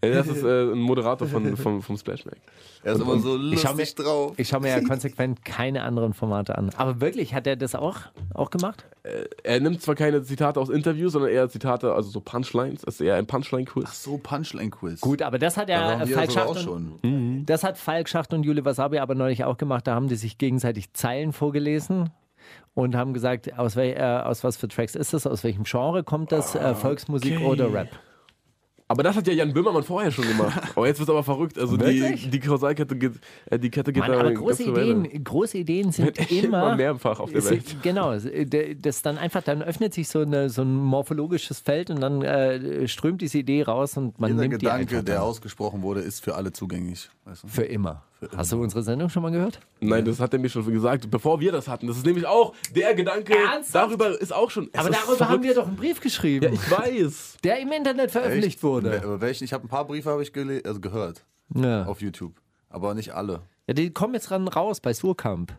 Äh, 0.00 0.10
das 0.10 0.26
ist 0.26 0.42
äh, 0.42 0.72
ein 0.72 0.78
Moderator 0.78 1.28
von, 1.28 1.54
vom, 1.54 1.82
vom 1.82 1.98
Splashmake. 1.98 2.38
Er 2.82 2.94
ist 2.94 3.00
immer 3.02 3.18
so 3.18 3.36
Ich 3.36 3.62
lustig 3.62 3.98
mir- 3.98 4.04
drauf. 4.04 4.32
Ich 4.38 4.48
schaue 4.48 4.60
mir 4.60 4.70
ja 4.70 4.80
konsequent 4.88 5.44
keine 5.44 5.82
anderen 5.82 6.14
Formate 6.14 6.56
an. 6.56 6.70
Aber 6.78 7.02
wirklich, 7.02 7.34
hat 7.34 7.46
er 7.46 7.56
das 7.56 7.74
auch, 7.74 7.98
auch 8.32 8.48
gemacht? 8.48 8.86
Er 9.42 9.60
nimmt 9.60 9.82
zwar 9.82 9.94
keine 9.94 10.22
Zitate 10.22 10.58
aus 10.60 10.70
Interviews, 10.70 11.12
sondern 11.12 11.30
eher 11.30 11.46
Zitate, 11.50 11.92
also 11.92 12.08
so 12.08 12.20
Punchlines. 12.20 12.82
Das 12.82 12.94
ist 12.94 13.00
eher 13.02 13.16
ein 13.16 13.26
Punchline-Quiz. 13.26 14.02
So 14.02 14.16
Punchline-Quiz. 14.16 15.02
Gut, 15.02 15.20
aber 15.20 15.38
das 15.38 15.58
hat 15.58 15.68
da 15.68 15.72
ja 15.74 16.02
äh, 16.02 16.08
wir 16.08 16.16
Falk 16.16 16.30
sogar 16.30 16.46
auch 16.48 16.54
Schacht 16.54 16.64
schon. 16.64 16.92
und, 17.02 17.44
das 17.46 17.62
hat 17.62 17.76
Falk 17.76 18.08
Schacht 18.08 18.32
und 18.32 18.44
Jule 18.44 18.64
Wasabi 18.64 18.98
aber 18.98 19.14
neulich 19.14 19.44
auch 19.44 19.58
gemacht. 19.58 19.86
Da 19.86 19.94
haben 19.94 20.08
die 20.08 20.16
sich 20.16 20.38
gegenseitig 20.38 20.94
Zeilen 20.94 21.34
vorgelesen 21.34 22.08
und 22.76 22.94
haben 22.94 23.14
gesagt, 23.14 23.58
aus, 23.58 23.74
wel, 23.74 23.96
äh, 23.96 24.02
aus 24.02 24.44
was 24.44 24.58
für 24.58 24.68
Tracks 24.68 24.94
ist 24.94 25.14
das, 25.14 25.26
aus 25.26 25.42
welchem 25.42 25.64
Genre 25.64 26.04
kommt 26.04 26.30
das, 26.30 26.54
äh, 26.54 26.74
Volksmusik 26.74 27.40
oder 27.40 27.72
Rap. 27.72 27.88
Aber 28.86 29.02
das 29.02 29.16
hat 29.16 29.26
ja 29.26 29.32
Jan 29.32 29.52
Böhmermann 29.52 29.82
vorher 29.82 30.12
schon 30.12 30.28
gemacht. 30.28 30.60
Aber 30.76 30.86
jetzt 30.86 31.00
wird 31.00 31.08
es 31.08 31.12
aber 31.12 31.24
verrückt. 31.24 31.58
Also 31.58 31.80
Wirklich? 31.80 32.24
die, 32.24 32.30
die 32.30 32.38
Kausalkette 32.38 32.94
geht, 32.94 33.14
äh, 33.46 33.58
die 33.58 33.70
Kette 33.70 33.92
geht 33.92 34.02
Mann, 34.02 34.12
da 34.12 34.20
aber 34.20 34.32
große. 34.32 34.62
Ideen, 34.62 35.24
große 35.24 35.58
Ideen 35.58 35.90
sind 35.90 36.16
Immer 36.30 36.44
immer, 36.44 36.76
mehrfach 36.76 37.18
auf 37.18 37.32
der 37.32 37.44
Welt. 37.46 37.82
Genau, 37.82 38.12
äh, 38.12 38.76
das 38.76 39.02
dann 39.02 39.18
einfach, 39.18 39.42
dann 39.42 39.62
öffnet 39.62 39.92
sich 39.92 40.08
so, 40.08 40.20
eine, 40.20 40.50
so 40.50 40.62
ein 40.62 40.72
morphologisches 40.72 41.60
Feld 41.60 41.90
und 41.90 42.00
dann 42.00 42.22
äh, 42.22 42.86
strömt 42.86 43.22
diese 43.22 43.38
Idee 43.38 43.62
raus 43.62 43.96
und 43.96 44.20
man 44.20 44.30
Jeder 44.30 44.42
nimmt 44.42 44.62
die 44.62 44.66
Gedanke, 44.66 45.02
der 45.02 45.24
ausgesprochen 45.24 45.82
wurde, 45.82 46.00
ist 46.02 46.22
für 46.22 46.36
alle 46.36 46.52
zugänglich. 46.52 47.10
Weißt 47.24 47.42
du? 47.42 47.48
Für 47.48 47.64
immer. 47.64 48.04
Hast 48.34 48.50
du 48.50 48.62
unsere 48.62 48.82
Sendung 48.82 49.10
schon 49.10 49.22
mal 49.22 49.30
gehört? 49.30 49.60
Nein, 49.80 50.04
das 50.04 50.20
hat 50.20 50.32
er 50.32 50.38
mir 50.38 50.48
schon 50.48 50.64
gesagt, 50.72 51.10
bevor 51.10 51.38
wir 51.38 51.52
das 51.52 51.68
hatten. 51.68 51.86
Das 51.86 51.98
ist 51.98 52.06
nämlich 52.06 52.26
auch 52.26 52.54
der 52.74 52.94
Gedanke. 52.94 53.34
Ernsthaft? 53.36 53.74
Darüber 53.74 54.18
ist 54.20 54.32
auch 54.32 54.50
schon. 54.50 54.70
Aber 54.74 54.88
darüber 54.88 55.16
verrückt. 55.16 55.20
haben 55.30 55.42
wir 55.42 55.54
doch 55.54 55.66
einen 55.66 55.76
Brief 55.76 56.00
geschrieben, 56.00 56.46
Ja, 56.46 56.50
ich 56.52 56.70
weiß. 56.70 57.36
der 57.44 57.60
im 57.60 57.70
Internet 57.72 58.10
veröffentlicht 58.10 58.56
Echt? 58.56 58.62
wurde. 58.62 59.20
Welchen? 59.20 59.44
Ich 59.44 59.52
habe 59.52 59.64
ein 59.66 59.68
paar 59.68 59.84
Briefe 59.86 60.08
habe 60.10 60.22
ich 60.22 60.32
also 60.66 60.80
gehört 60.80 61.24
Ja. 61.54 61.84
auf 61.84 62.00
YouTube, 62.00 62.32
aber 62.70 62.94
nicht 62.94 63.12
alle. 63.14 63.42
ja, 63.66 63.74
die 63.74 63.90
kommen 63.90 64.14
jetzt 64.14 64.30
ran 64.30 64.48
raus 64.48 64.80
bei 64.80 64.94
Surkamp. 64.94 65.52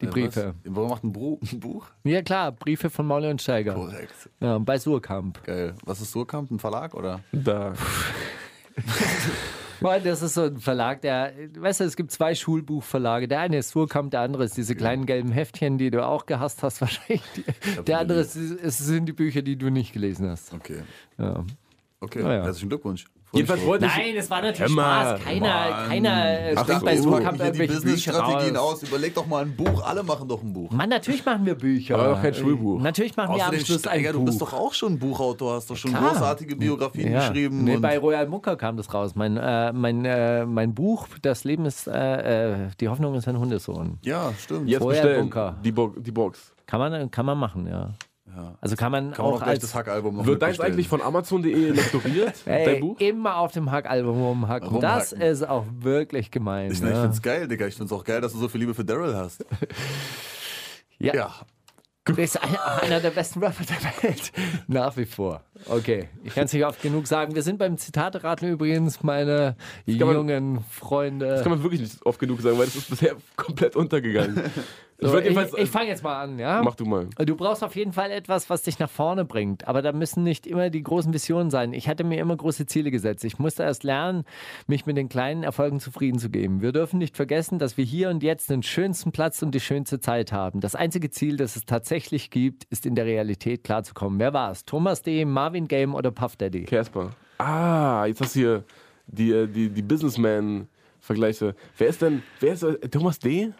Die 0.00 0.06
Äh, 0.06 0.10
Briefe. 0.10 0.54
Was? 0.64 0.74
Warum 0.74 0.90
macht 0.90 1.04
ein, 1.04 1.12
Bru 1.12 1.38
ein 1.50 1.60
Buch? 1.60 1.86
Ja 2.04 2.22
klar, 2.22 2.50
Briefe 2.52 2.90
von 2.90 3.06
Mauli 3.06 3.30
und 3.30 3.40
Steiger. 3.40 3.74
Korrekt. 3.74 4.28
Ja, 4.40 4.58
bei 4.58 4.78
Surkamp. 4.78 5.42
Geil. 5.44 5.74
Was 5.84 6.00
ist 6.00 6.10
Surkamp? 6.10 6.50
Ein 6.50 6.58
Verlag 6.58 6.92
oder? 6.92 7.20
Da. 7.32 7.72
Mann, 9.80 10.02
das 10.04 10.22
ist 10.22 10.34
so 10.34 10.42
ein 10.42 10.58
Verlag, 10.58 11.00
der, 11.02 11.32
weißt 11.58 11.80
du, 11.80 11.84
es 11.84 11.96
gibt 11.96 12.10
zwei 12.10 12.34
Schulbuchverlage. 12.34 13.28
Der 13.28 13.40
eine 13.40 13.58
ist 13.58 13.70
Surkamp, 13.70 14.10
der 14.10 14.20
andere 14.20 14.44
ist 14.44 14.56
diese 14.56 14.74
kleinen 14.74 15.06
gelben 15.06 15.32
Heftchen, 15.32 15.78
die 15.78 15.90
du 15.90 16.04
auch 16.04 16.26
gehasst 16.26 16.62
hast 16.62 16.80
wahrscheinlich. 16.80 17.22
Der 17.86 17.98
andere 17.98 18.20
ist, 18.20 18.36
es 18.36 18.78
sind 18.78 19.06
die 19.06 19.12
Bücher, 19.12 19.42
die 19.42 19.56
du 19.56 19.70
nicht 19.70 19.92
gelesen 19.92 20.28
hast. 20.28 20.52
Okay. 20.52 20.82
Ja. 21.18 21.44
Okay, 22.00 22.20
ja. 22.20 22.44
herzlichen 22.44 22.68
Glückwunsch. 22.68 23.06
Jedenfalls 23.36 23.64
wollte 23.64 23.86
ich. 23.86 23.96
Nein, 23.96 24.16
es 24.16 24.30
war 24.30 24.42
natürlich 24.42 24.72
Spaß. 24.72 25.20
Keiner, 25.22 25.86
keiner 25.88 26.30
äh, 26.50 26.54
Ach, 26.56 26.66
bringt 26.66 26.84
bei 26.84 26.96
so, 26.96 27.10
die 27.18 27.24
irgendwelche 27.24 27.52
Bücher 27.52 27.66
Business-Strategien 27.74 28.56
raus. 28.56 28.74
aus. 28.74 28.82
Überleg 28.82 29.14
doch 29.14 29.26
mal 29.26 29.42
ein 29.42 29.54
Buch. 29.56 29.84
Alle 29.84 30.02
machen 30.02 30.28
doch 30.28 30.42
ein 30.42 30.52
Buch. 30.52 30.70
Mann, 30.70 30.88
natürlich 30.88 31.24
machen 31.24 31.46
wir 31.46 31.54
Bücher. 31.54 31.98
Aber 31.98 32.20
kein 32.20 32.34
Schulbuch. 32.34 32.80
Natürlich 32.80 33.16
machen 33.16 33.30
wir 33.30 33.34
am 33.36 33.40
Außerdem, 33.50 33.64
Schluss 33.64 33.80
Steiger, 33.80 34.08
ein 34.08 34.12
du 34.14 34.18
Buch. 34.20 34.26
bist 34.26 34.40
doch 34.40 34.52
auch 34.52 34.72
schon 34.74 34.98
Buchautor, 34.98 35.54
hast 35.56 35.70
doch 35.70 35.76
schon 35.76 35.92
Klar. 35.92 36.10
großartige 36.12 36.56
Biografien 36.56 37.12
ja. 37.12 37.28
geschrieben. 37.28 37.64
Nee, 37.64 37.76
und 37.76 37.82
bei 37.82 37.98
Royal 37.98 38.26
Mucker 38.26 38.56
kam 38.56 38.76
das 38.76 38.92
raus. 38.92 39.14
Mein, 39.14 39.36
äh, 39.36 39.72
mein, 39.72 40.04
äh, 40.04 40.44
mein 40.46 40.74
Buch, 40.74 41.06
Das 41.22 41.44
Leben 41.44 41.66
ist, 41.66 41.86
äh, 41.86 42.52
äh, 42.52 42.68
die 42.80 42.88
Hoffnung 42.88 43.14
ist 43.14 43.28
ein 43.28 43.38
Hundesohn. 43.38 43.98
ja, 44.02 44.32
stimmt. 44.38 44.68
Jetzt 44.68 44.82
Vorher 44.82 45.02
bestellen. 45.02 45.20
Bunker. 45.22 45.56
Die, 45.64 45.72
Bo 45.72 45.88
die 45.96 46.10
Box. 46.12 46.52
Kann 46.66 46.80
man, 46.80 47.10
kann 47.10 47.26
man 47.26 47.38
machen, 47.38 47.66
ja. 47.68 47.90
Also 48.60 48.76
kann 48.76 48.92
man 48.92 49.12
Kann 49.12 49.24
man 49.24 49.32
auch 49.32 49.36
auch 49.36 49.42
gleich 49.42 49.50
als 49.54 49.60
das 49.60 49.74
Hack-Album 49.74 50.16
noch 50.16 50.26
Wird 50.26 50.42
deins 50.42 50.60
eigentlich 50.60 50.88
von 50.88 51.00
Amazon.de 51.02 51.70
lektoriert? 51.70 52.34
Ey, 52.46 52.64
dein 52.64 52.80
Buch? 52.80 53.00
immer 53.00 53.36
auf 53.36 53.52
dem 53.52 53.70
Hack-Album 53.70 54.20
rumhacken. 54.22 54.80
Das 54.80 55.12
ist 55.12 55.46
auch 55.48 55.64
wirklich 55.78 56.30
gemein. 56.30 56.70
Ich, 56.70 56.80
ne, 56.80 56.92
ich 56.92 56.98
find's 56.98 57.22
geil, 57.22 57.48
Digga. 57.48 57.66
Ich 57.66 57.74
find's 57.76 57.92
auch 57.92 58.04
geil, 58.04 58.20
dass 58.20 58.32
du 58.32 58.38
so 58.38 58.48
viel 58.48 58.60
Liebe 58.60 58.74
für 58.74 58.84
Daryl 58.84 59.14
hast. 59.16 59.44
ja. 60.98 61.14
Ja. 61.14 61.34
Der 62.08 62.18
ist 62.22 62.40
einer, 62.40 62.82
einer 62.82 63.00
der 63.00 63.10
besten 63.10 63.42
Rapper 63.42 63.64
der 63.64 64.02
Welt. 64.10 64.30
Nach 64.68 64.96
wie 64.96 65.06
vor. 65.06 65.42
Okay, 65.68 66.08
ich 66.22 66.34
kann 66.34 66.44
es 66.44 66.52
nicht 66.52 66.64
oft 66.64 66.80
genug 66.80 67.08
sagen. 67.08 67.34
Wir 67.34 67.42
sind 67.42 67.58
beim 67.58 67.78
Zitate-Raten 67.78 68.46
übrigens, 68.46 69.02
meine 69.02 69.56
kann 69.88 69.98
man- 70.06 70.14
jungen 70.14 70.64
Freunde. 70.70 71.26
Das 71.26 71.42
kann 71.42 71.50
man 71.50 71.64
wirklich 71.64 71.80
nicht 71.80 72.06
oft 72.06 72.20
genug 72.20 72.40
sagen, 72.42 72.58
weil 72.58 72.66
das 72.66 72.76
ist 72.76 72.90
bisher 72.90 73.16
komplett 73.34 73.74
untergegangen. 73.74 74.40
So, 74.98 75.18
ich 75.18 75.24
jedenfalls- 75.24 75.52
ich 75.58 75.68
fange 75.68 75.88
jetzt 75.88 76.02
mal 76.02 76.22
an, 76.22 76.38
ja? 76.38 76.62
Mach 76.64 76.74
du 76.74 76.86
mal. 76.86 77.08
Du 77.18 77.36
brauchst 77.36 77.62
auf 77.62 77.76
jeden 77.76 77.92
Fall 77.92 78.10
etwas, 78.10 78.48
was 78.48 78.62
dich 78.62 78.78
nach 78.78 78.88
vorne 78.88 79.26
bringt. 79.26 79.68
Aber 79.68 79.82
da 79.82 79.92
müssen 79.92 80.22
nicht 80.22 80.46
immer 80.46 80.70
die 80.70 80.82
großen 80.82 81.12
Visionen 81.12 81.50
sein. 81.50 81.74
Ich 81.74 81.86
hatte 81.88 82.02
mir 82.02 82.18
immer 82.18 82.34
große 82.34 82.64
Ziele 82.64 82.90
gesetzt. 82.90 83.22
Ich 83.24 83.38
musste 83.38 83.62
erst 83.64 83.84
lernen, 83.84 84.24
mich 84.66 84.86
mit 84.86 84.96
den 84.96 85.10
kleinen 85.10 85.42
Erfolgen 85.42 85.80
zufrieden 85.80 86.18
zu 86.18 86.30
geben. 86.30 86.62
Wir 86.62 86.72
dürfen 86.72 86.98
nicht 86.98 87.14
vergessen, 87.16 87.58
dass 87.58 87.76
wir 87.76 87.84
hier 87.84 88.08
und 88.08 88.22
jetzt 88.22 88.48
den 88.48 88.62
schönsten 88.62 89.12
Platz 89.12 89.42
und 89.42 89.54
die 89.54 89.60
schönste 89.60 90.00
Zeit 90.00 90.32
haben. 90.32 90.60
Das 90.60 90.74
einzige 90.74 91.10
Ziel, 91.10 91.36
das 91.36 91.56
es 91.56 91.66
tatsächlich 91.66 92.30
gibt, 92.30 92.64
ist 92.70 92.86
in 92.86 92.94
der 92.94 93.04
Realität 93.04 93.64
klarzukommen. 93.64 94.18
Wer 94.18 94.32
war 94.32 94.50
es? 94.50 94.64
Thomas 94.64 95.02
D., 95.02 95.26
Marvin 95.26 95.68
Game 95.68 95.94
oder 95.94 96.10
Puff 96.10 96.36
Daddy? 96.36 96.64
Casper. 96.64 97.10
Ah, 97.36 98.06
jetzt 98.06 98.22
hast 98.22 98.34
du 98.34 98.40
hier 98.40 98.64
die, 99.06 99.30
äh, 99.30 99.46
die, 99.46 99.68
die 99.68 99.82
Businessman-Vergleiche. 99.82 101.54
Wer 101.76 101.88
ist 101.88 102.02
denn, 102.02 102.22
wer 102.40 102.52
ist 102.54 102.62
äh, 102.62 102.88
Thomas 102.88 103.18
D? 103.18 103.52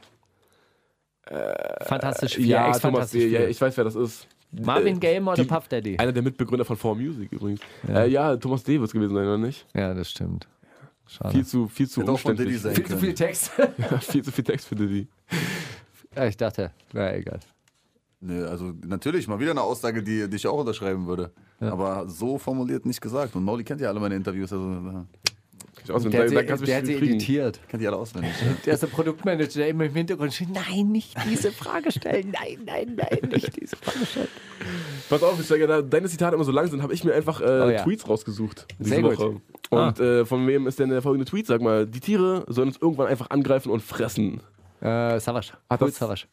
Fantastisch 1.82 2.36
viel. 2.36 2.46
ja, 2.46 2.62
Thomas 2.64 2.76
ex-fantastisch 2.76 3.20
D. 3.22 3.28
Ja, 3.28 3.40
ich 3.48 3.60
weiß, 3.60 3.76
wer 3.76 3.84
das 3.84 3.94
ist. 3.96 4.26
Marvin 4.52 4.96
Äh, 4.96 5.00
Game 5.00 5.26
oder 5.28 5.44
Puff 5.44 5.68
Daddy? 5.68 5.98
Einer 5.98 6.12
der 6.12 6.22
Mitbegründer 6.22 6.64
von 6.64 6.76
4Music 6.76 7.28
übrigens. 7.32 7.60
Ja, 7.88 8.04
äh, 8.04 8.08
ja 8.08 8.36
Thomas 8.36 8.62
D. 8.62 8.74
wird 8.78 8.88
es 8.88 8.92
gewesen 8.92 9.14
sein, 9.14 9.24
oder 9.26 9.38
nicht? 9.38 9.66
Ja, 9.74 9.92
das 9.92 10.10
stimmt. 10.10 10.46
Schade. 11.08 11.30
Viel 11.34 11.46
zu, 11.46 11.68
viel 11.68 11.88
zu 11.88 12.02
umständlich. 12.04 12.60
sein 12.60 12.74
Viel 12.74 12.84
zu 12.84 12.88
können. 12.90 13.00
viel 13.00 13.14
Text. 13.14 13.50
Ja, 13.78 13.98
viel 13.98 14.24
zu 14.24 14.32
viel 14.32 14.44
Text 14.44 14.66
für 14.68 14.74
Diddy. 14.76 15.06
ja, 16.16 16.26
ich 16.26 16.36
dachte, 16.36 16.70
na 16.92 17.14
egal. 17.14 17.40
Nö, 18.20 18.46
also 18.48 18.72
natürlich, 18.84 19.28
mal 19.28 19.38
wieder 19.38 19.50
eine 19.52 19.60
Aussage, 19.62 20.02
die, 20.02 20.28
die 20.28 20.36
ich 20.36 20.46
auch 20.46 20.58
unterschreiben 20.58 21.06
würde. 21.06 21.30
Aber 21.60 22.08
so 22.08 22.38
formuliert 22.38 22.86
nicht 22.86 23.00
gesagt. 23.00 23.34
Und 23.36 23.44
Mauli 23.44 23.62
kennt 23.64 23.80
ja 23.80 23.88
alle 23.88 24.00
meine 24.00 24.14
Interviews, 24.14 24.52
also 24.52 25.04
äh, 25.89 25.93
Ich 25.93 25.97
aus, 25.97 26.03
Der, 26.03 26.11
da, 26.11 26.18
hat 26.18 26.28
sie, 26.28 26.34
der 26.34 26.76
hat 26.76 26.84
mich 26.84 26.87
sie 26.87 26.95
editiert. 26.95 27.61
kennt 27.68 27.82
die 27.82 27.87
alle 27.87 27.97
auswendig. 27.97 28.32
Der 28.66 28.74
ist 28.74 28.82
der 28.82 28.87
Produktmanager, 28.89 29.59
der 29.61 29.68
immer 29.68 29.84
im 29.84 29.95
Hintergrund 29.95 30.32
steht. 30.34 30.49
Nein, 30.51 30.93
nicht 30.93 31.14
diese 31.30 31.53
Frage 31.53 31.91
stellen. 31.93 32.32
Nein, 32.32 32.59
nein, 32.64 32.97
nein, 32.97 33.30
nicht 33.32 33.61
diese 33.61 33.76
Frage 33.76 34.05
stellen. 34.07 34.28
Pass 35.09 35.22
auf, 35.22 35.43
Steiger, 35.45 35.66
da 35.66 35.82
deine 35.82 36.09
Zitate 36.09 36.34
immer 36.34 36.45
so 36.45 36.53
lang 36.53 36.68
sind, 36.68 36.82
habe 36.82 36.93
ich 36.95 37.05
mir 37.05 37.14
einfach 37.14 37.41
äh, 37.41 37.45
Oh 37.45 37.70
ja. 37.70 37.82
Tweets 37.84 38.09
rausgesucht. 38.09 38.66
Diese 38.78 38.91
Sehr 38.91 39.03
gut. 39.03 39.18
Woche. 39.18 39.41
Und 39.70 40.01
äh, 40.01 40.24
von 40.24 40.47
wem 40.47 40.66
ist 40.66 40.78
denn 40.78 40.91
der 40.91 41.03
folgende 41.03 41.24
Tweet? 41.24 41.47
Sag 41.47 41.61
mal, 41.61 41.87
die 41.87 42.01
Tiere 42.01 42.45
sollen 42.49 42.68
uns 42.68 42.78
irgendwann 42.80 43.07
einfach 43.09 43.30
angreifen 43.30 43.70
und 43.70 43.82
fressen. 43.82 44.41
Äh, 44.80 45.18
Savasch. 45.20 45.53
Hat 45.70 45.80
Cool, 45.82 45.93
das-. 45.99 46.26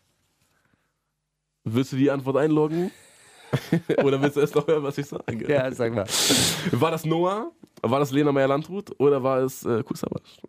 Willst 1.66 1.92
du 1.94 1.96
die 1.96 2.12
Antwort 2.12 2.38
einloggen? 2.38 2.92
oder 4.04 4.22
willst 4.22 4.36
du 4.38 4.42
erst 4.42 4.56
noch 4.56 4.68
hören, 4.68 4.84
was 4.84 4.98
ich 4.98 5.06
sage? 5.06 5.52
Ja, 5.52 5.72
sag 5.72 5.94
mal. 5.94 6.06
War 6.72 6.92
das 6.92 7.06
Noah? 7.06 7.52
War 7.82 8.00
das 8.00 8.12
Lena 8.12 8.32
Meyer-Landrut? 8.32 8.92
Oder 9.00 9.22
war 9.24 9.40
es 9.40 9.66
äh, 9.66 9.84
Kusavasch? 9.84 10.40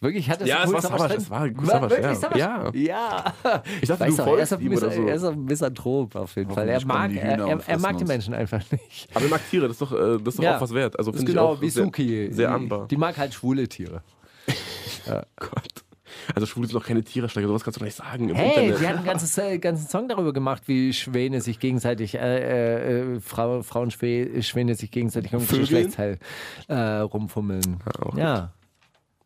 Wirklich, 0.00 0.28
hat 0.28 0.42
das 0.42 0.48
Ja, 0.48 0.62
es 0.62 0.70
war 0.72 0.82
Savasch 0.82 1.10
es 1.16 1.30
war 1.30 1.48
Savasch, 1.64 1.90
wirklich 1.90 2.04
ja. 2.04 2.14
Savasch? 2.14 2.38
Ja. 2.38 2.70
Ja. 2.74 3.34
Ich 3.80 3.88
dachte, 3.88 4.00
Weiß 4.04 4.16
du 4.16 4.22
er 4.22 4.26
folgst 4.28 4.52
ein 4.52 4.60
ihm 4.60 4.72
oder 4.76 4.90
so. 4.90 5.02
Er 5.06 5.14
ist 5.14 5.24
ein 5.24 5.44
Misanthrop 5.44 6.14
auf 6.16 6.36
jeden 6.36 6.50
Fall. 6.52 6.68
Er 6.68 6.84
mag, 6.84 7.10
die 7.10 7.18
er, 7.18 7.38
er, 7.38 7.60
er 7.66 7.78
mag 7.78 7.96
die. 7.96 8.04
Menschen 8.04 8.34
einfach 8.34 8.62
nicht. 8.70 9.08
Aber 9.14 9.24
er 9.24 9.30
mag 9.30 9.40
Tiere, 9.48 9.68
das 9.68 9.80
ist 9.80 9.82
doch, 9.82 9.92
äh, 9.92 10.18
das 10.18 10.34
ist 10.34 10.38
doch 10.38 10.44
Ja. 10.44 10.56
auch 10.58 10.60
was 10.60 10.74
wert. 10.74 10.98
Also 10.98 11.12
Das 11.12 11.20
ist 11.20 11.26
finde 11.26 11.32
ich 11.32 11.36
genau 11.38 11.52
auch 11.54 11.60
wie 11.62 11.70
sehr, 11.70 11.84
Suki. 11.84 12.28
Sehr 12.30 12.48
Die- 12.48 12.54
anbar. 12.54 12.86
Die 12.88 12.96
mag 12.98 13.16
halt 13.16 13.32
schwule 13.32 13.66
Tiere. 13.68 14.02
Gott. 15.06 15.85
Also 16.34 16.46
Schwule 16.46 16.66
sind 16.68 16.76
doch 16.76 16.86
keine 16.86 17.02
Tiere, 17.02 17.28
Steiger. 17.28 17.48
Sowas 17.48 17.64
kannst 17.64 17.76
du 17.76 17.80
doch 17.80 17.86
nicht 17.86 17.96
sagen 17.96 18.28
im 18.28 18.36
Hey, 18.36 18.48
Internet. 18.48 18.80
die 18.80 18.86
hat 18.86 18.96
einen 18.96 19.04
ganzen, 19.04 19.40
äh, 19.44 19.58
ganzen 19.58 19.88
Song 19.88 20.08
darüber 20.08 20.32
gemacht, 20.32 20.62
wie 20.66 20.92
Schwäne 20.92 21.40
sich 21.40 21.58
gegenseitig, 21.58 22.14
äh, 22.14 23.14
äh, 23.16 23.20
Frau, 23.20 23.62
Frauenschwäne 23.62 24.74
sich 24.74 24.90
gegenseitig 24.90 25.34
um? 25.34 25.46
Geschlechtsteil 25.46 26.18
äh, 26.68 26.74
rumfummeln. 26.74 27.78
auch 28.00 28.16
Ja. 28.16 28.52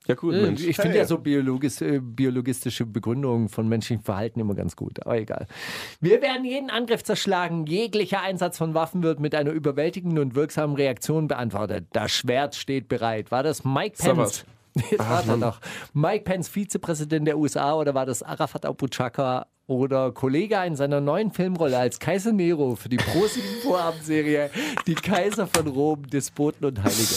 Ja, 0.06 0.16
cool, 0.22 0.34
Äh, 0.34 0.42
Mensch. 0.42 0.64
Ich 0.64 0.76
finde 0.76 0.96
ja 0.96 1.04
so 1.04 1.18
biologis, 1.18 1.80
äh, 1.82 2.00
biologistische 2.02 2.84
Begründungen 2.86 3.48
von 3.48 3.68
menschlichem 3.68 4.02
Verhalten 4.02 4.40
immer 4.40 4.54
ganz 4.54 4.74
gut, 4.74 5.00
aber 5.04 5.18
egal. 5.18 5.46
Wir 6.00 6.20
werden 6.22 6.44
jeden 6.44 6.70
Angriff 6.70 7.04
zerschlagen. 7.04 7.66
Jeglicher 7.66 8.20
Einsatz 8.22 8.58
von 8.58 8.74
Waffen 8.74 9.02
wird 9.04 9.20
mit 9.20 9.34
einer 9.34 9.52
überwältigenden 9.52 10.18
und 10.18 10.34
wirksamen 10.34 10.74
Reaktion 10.74 11.28
beantwortet. 11.28 11.86
Das 11.92 12.10
Schwert 12.10 12.56
steht 12.56 12.88
bereit. 12.88 13.30
War 13.30 13.42
das 13.44 13.62
Mike. 13.64 13.96
Pence? 14.02 14.44
Jetzt 14.74 14.98
warte 14.98 15.36
noch. 15.36 15.60
Mike 15.92 16.24
Pence, 16.24 16.48
Vizepräsident 16.48 17.26
der 17.26 17.38
USA, 17.38 17.74
oder 17.74 17.94
war 17.94 18.06
das 18.06 18.22
Arafat 18.22 18.64
Abuchaka 18.64 19.46
oder 19.66 20.10
Kollege 20.12 20.56
in 20.66 20.74
seiner 20.74 21.00
neuen 21.00 21.30
Filmrolle 21.30 21.78
als 21.78 21.98
Kaiser 22.00 22.32
Nero 22.32 22.74
für 22.74 22.88
die 22.88 22.96
ProSieben 22.96 23.48
Vorabendserie 23.62 24.50
Die 24.86 24.94
Kaiser 24.94 25.46
von 25.46 25.66
Rom, 25.68 26.06
Despoten 26.08 26.66
und 26.66 26.82
Heilige? 26.82 27.14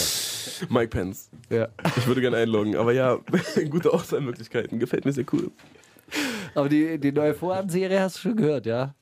Mike 0.70 0.90
Pence. 0.90 1.30
Ja. 1.50 1.68
Ich 1.98 2.06
würde 2.06 2.22
gerne 2.22 2.38
einloggen, 2.38 2.76
aber 2.76 2.94
ja, 2.94 3.18
gute 3.70 3.92
Auswahlmöglichkeiten. 3.92 4.80
Gefällt 4.80 5.06
mir 5.06 5.14
sehr 5.14 5.26
cool. 5.34 5.52
Aber 6.54 6.70
die, 6.70 7.00
die 7.00 7.12
neue 7.12 7.34
Vorabendserie 7.34 8.00
hast 8.00 8.18
du 8.18 8.22
schon 8.22 8.36
gehört, 8.36 8.66
ja? 8.66 8.94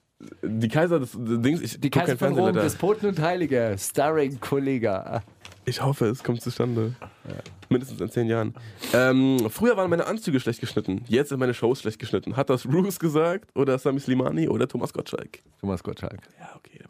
Die 0.44 0.68
Kaiser 0.70 1.00
des 1.00 1.12
Dings, 1.14 1.62
ich 1.62 1.80
Die 1.80 1.90
Kaiser 1.90 2.18
von 2.18 2.38
Rom. 2.38 2.54
Despoten 2.54 3.10
und 3.10 3.20
Heilige, 3.20 3.76
starring 3.78 4.40
Kollega. 4.40 5.24
Ich 5.66 5.82
hoffe, 5.82 6.08
es 6.08 6.24
kommt 6.24 6.42
zustande. 6.42 6.96
Mindestens 7.70 8.02
in 8.02 8.10
zehn 8.10 8.28
Jahren. 8.28 8.54
Ähm, 8.94 9.50
früher 9.50 9.78
waren 9.78 9.90
meine 9.90 10.08
Anzüge 10.08 10.40
schlecht 10.40 10.60
geschnitten. 10.60 11.04
Jetzt 11.08 11.30
sind 11.30 11.40
meine 11.40 11.54
Shows 11.54 11.82
schlecht 11.82 12.00
geschnitten. 12.00 12.36
Hat 12.36 12.50
das 12.50 12.66
Roos 12.66 13.00
gesagt 13.00 13.50
oder 13.56 13.78
Sami 13.78 14.00
Slimani 14.00 14.50
oder 14.50 14.68
Thomas 14.68 14.92
Gottschalk? 14.92 15.40
Thomas 15.60 15.84
Gottschalk. 15.84 16.20
Ja, 16.40 16.56
okay. 16.56 16.82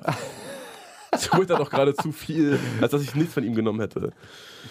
Twitter 1.20 1.58
doch 1.58 1.70
gerade 1.70 1.94
zu 1.94 2.12
viel, 2.12 2.58
als 2.80 2.92
dass 2.92 3.02
ich 3.02 3.14
nichts 3.16 3.34
von 3.34 3.44
ihm 3.44 3.54
genommen 3.54 3.82
hätte. 3.82 4.14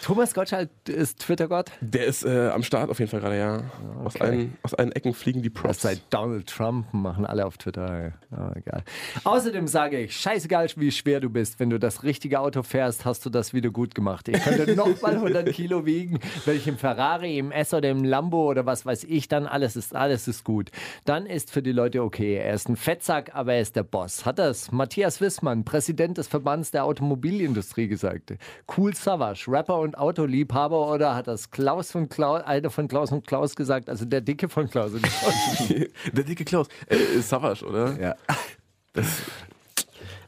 Thomas 0.02 0.34
Gottschalk 0.34 0.70
ist 0.88 1.20
Twitter-Gott. 1.20 1.70
Der 1.80 2.06
ist 2.06 2.24
äh, 2.24 2.48
am 2.48 2.62
Start 2.62 2.90
auf 2.90 2.98
jeden 2.98 3.10
Fall 3.10 3.20
gerade, 3.20 3.38
ja. 3.38 3.62
Aus, 4.04 4.20
allen, 4.20 4.56
aus 4.62 4.74
allen 4.74 4.92
Ecken 4.92 5.14
fliegen 5.14 5.42
die 5.42 5.50
Das 5.50 5.62
Props. 5.62 5.82
seit 5.82 6.00
Donald 6.10 6.46
Trump 6.48 6.92
machen 6.92 7.26
alle 7.26 7.44
auf 7.46 7.58
Twitter. 7.58 8.12
Ja, 8.30 8.52
egal. 8.56 8.84
Außerdem 9.24 9.66
sage 9.66 9.98
ich, 10.00 10.16
scheißegal, 10.16 10.68
wie 10.76 10.90
schwer 10.90 11.20
du 11.20 11.28
bist. 11.30 11.60
Wenn 11.60 11.70
du 11.70 11.78
das 11.78 12.02
richtige 12.02 12.40
Auto 12.40 12.62
fährst, 12.62 13.04
hast 13.04 13.24
du 13.26 13.30
das 13.30 13.52
wieder 13.52 13.70
gut 13.70 13.94
gemacht. 13.94 14.28
Ich 14.28 14.42
könnte 14.42 14.74
nochmal 14.76 15.14
100 15.16 15.50
Kilo 15.52 15.84
wiegen, 15.86 16.18
wenn 16.44 16.56
ich 16.56 16.66
im 16.66 16.78
Ferrari, 16.78 17.38
im 17.38 17.50
S 17.52 17.74
oder 17.74 17.90
im 17.90 18.04
Lambo 18.04 18.48
oder 18.48 18.66
was 18.66 18.86
weiß 18.86 19.04
ich, 19.04 19.28
dann 19.28 19.46
alles 19.46 19.76
ist, 19.76 19.94
alles 19.94 20.28
ist 20.28 20.44
gut. 20.44 20.70
Dann 21.04 21.26
ist 21.26 21.50
für 21.50 21.62
die 21.62 21.72
Leute 21.72 22.02
okay. 22.02 22.36
Er 22.36 22.54
ist 22.54 22.68
ein 22.68 22.76
Fettsack, 22.76 23.34
aber 23.34 23.54
er 23.54 23.60
ist 23.60 23.76
der 23.76 23.82
Boss. 23.82 24.24
Hat 24.24 24.38
das 24.38 24.72
Matthias 24.72 25.20
Wissmann, 25.20 25.64
Präsident 25.64 26.18
des 26.18 26.28
Verbands 26.28 26.70
der 26.70 26.84
Automobilindustrie 26.84 27.88
gesagt. 27.88 28.34
Cool 28.76 28.94
Savage, 28.94 29.46
Rapper 29.48 29.79
und 29.80 29.98
Autoliebhaber 29.98 30.92
oder 30.92 31.14
hat 31.14 31.26
das 31.26 31.50
Klaus 31.50 31.92
von 31.92 32.08
Klaus, 32.08 32.42
einer 32.42 32.70
von 32.70 32.88
Klaus 32.88 33.12
und 33.12 33.26
Klaus 33.26 33.56
gesagt, 33.56 33.88
also 33.88 34.04
der 34.04 34.20
Dicke 34.20 34.48
von 34.48 34.68
Klaus 34.68 34.92
und 34.92 35.02
Klaus. 35.02 35.68
Der 36.12 36.24
dicke 36.24 36.44
Klaus. 36.44 36.68
Äh, 36.86 37.20
Savage, 37.20 37.64
oder? 37.64 37.98
Ja. 38.00 38.14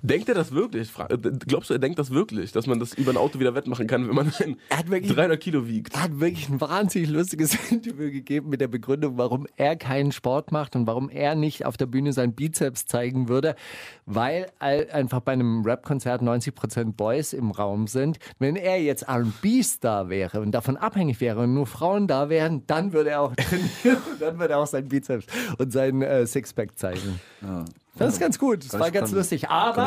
Denkt 0.04 0.28
er 0.28 0.34
das 0.34 0.50
wirklich? 0.52 0.90
Äh, 0.98 1.16
Glaubst 1.46 1.70
du, 1.70 1.74
er 1.74 1.78
denkt 1.78 1.98
das 1.98 2.10
wirklich, 2.10 2.50
dass 2.50 2.66
man 2.66 2.80
das 2.80 2.92
über 2.94 3.12
ein 3.12 3.16
Auto 3.16 3.38
wieder 3.38 3.54
wettmachen 3.54 3.86
kann, 3.86 4.08
wenn 4.08 4.14
man 4.16 4.32
Er 4.68 4.78
hat 4.78 4.90
wirklich- 4.90 5.12
300 5.14 5.40
Kilo 5.40 5.68
wiegt? 5.68 5.94
Er 5.94 6.02
hat 6.02 6.18
wirklich 6.20 6.48
ein 6.48 6.60
wahnsinnig 6.60 7.08
lustiges 7.08 7.54
Interview 7.70 8.10
gegeben 8.10 8.48
mit 8.50 8.60
der 8.60 8.66
Begründung, 8.68 9.16
warum 9.16 9.46
er 9.56 9.76
keinen 9.76 10.10
Sport 10.10 10.50
macht 10.50 10.74
und 10.74 10.86
warum 10.88 11.08
er 11.08 11.34
nicht 11.36 11.64
auf 11.64 11.76
der 11.76 11.86
Bühne 11.86 12.12
seinen 12.12 12.34
Bizeps 12.34 12.86
zeigen 12.86 13.28
würde, 13.28 13.54
weil 14.06 14.46
einfach 14.58 15.20
bei 15.20 15.32
einem 15.32 15.62
Rap-Konzert 15.64 16.20
90% 16.22 16.94
Boys 16.94 17.32
im 17.32 17.52
Raum 17.52 17.86
sind. 17.86 18.18
Wenn 18.40 18.56
er 18.56 18.82
jetzt 18.82 19.02
R&B-Star 19.04 20.08
wäre 20.08 20.40
und 20.40 20.50
davon 20.52 20.76
abhängig 20.76 21.20
wäre 21.20 21.40
und 21.40 21.54
nur 21.54 21.66
Frauen 21.66 22.08
da 22.08 22.28
wären, 22.28 22.66
dann 22.66 22.92
würde 22.92 23.10
er 23.10 23.20
auch 23.20 23.36
trainieren 23.36 24.02
und 24.12 24.20
dann 24.20 24.38
würde 24.38 24.54
er 24.54 24.58
auch 24.60 24.66
seinen 24.66 24.88
Bizeps 24.88 25.26
und 25.58 25.72
seinen 25.72 26.02
äh, 26.02 26.26
Sixpack 26.26 26.76
zeigen. 26.76 27.20
Das 27.96 28.14
ist 28.14 28.20
ganz 28.20 28.38
gut, 28.38 28.64
das 28.64 28.80
war 28.80 28.90
ganz 28.90 29.10
kann- 29.10 29.18
lustig. 29.18 29.48
Aber 29.50 29.86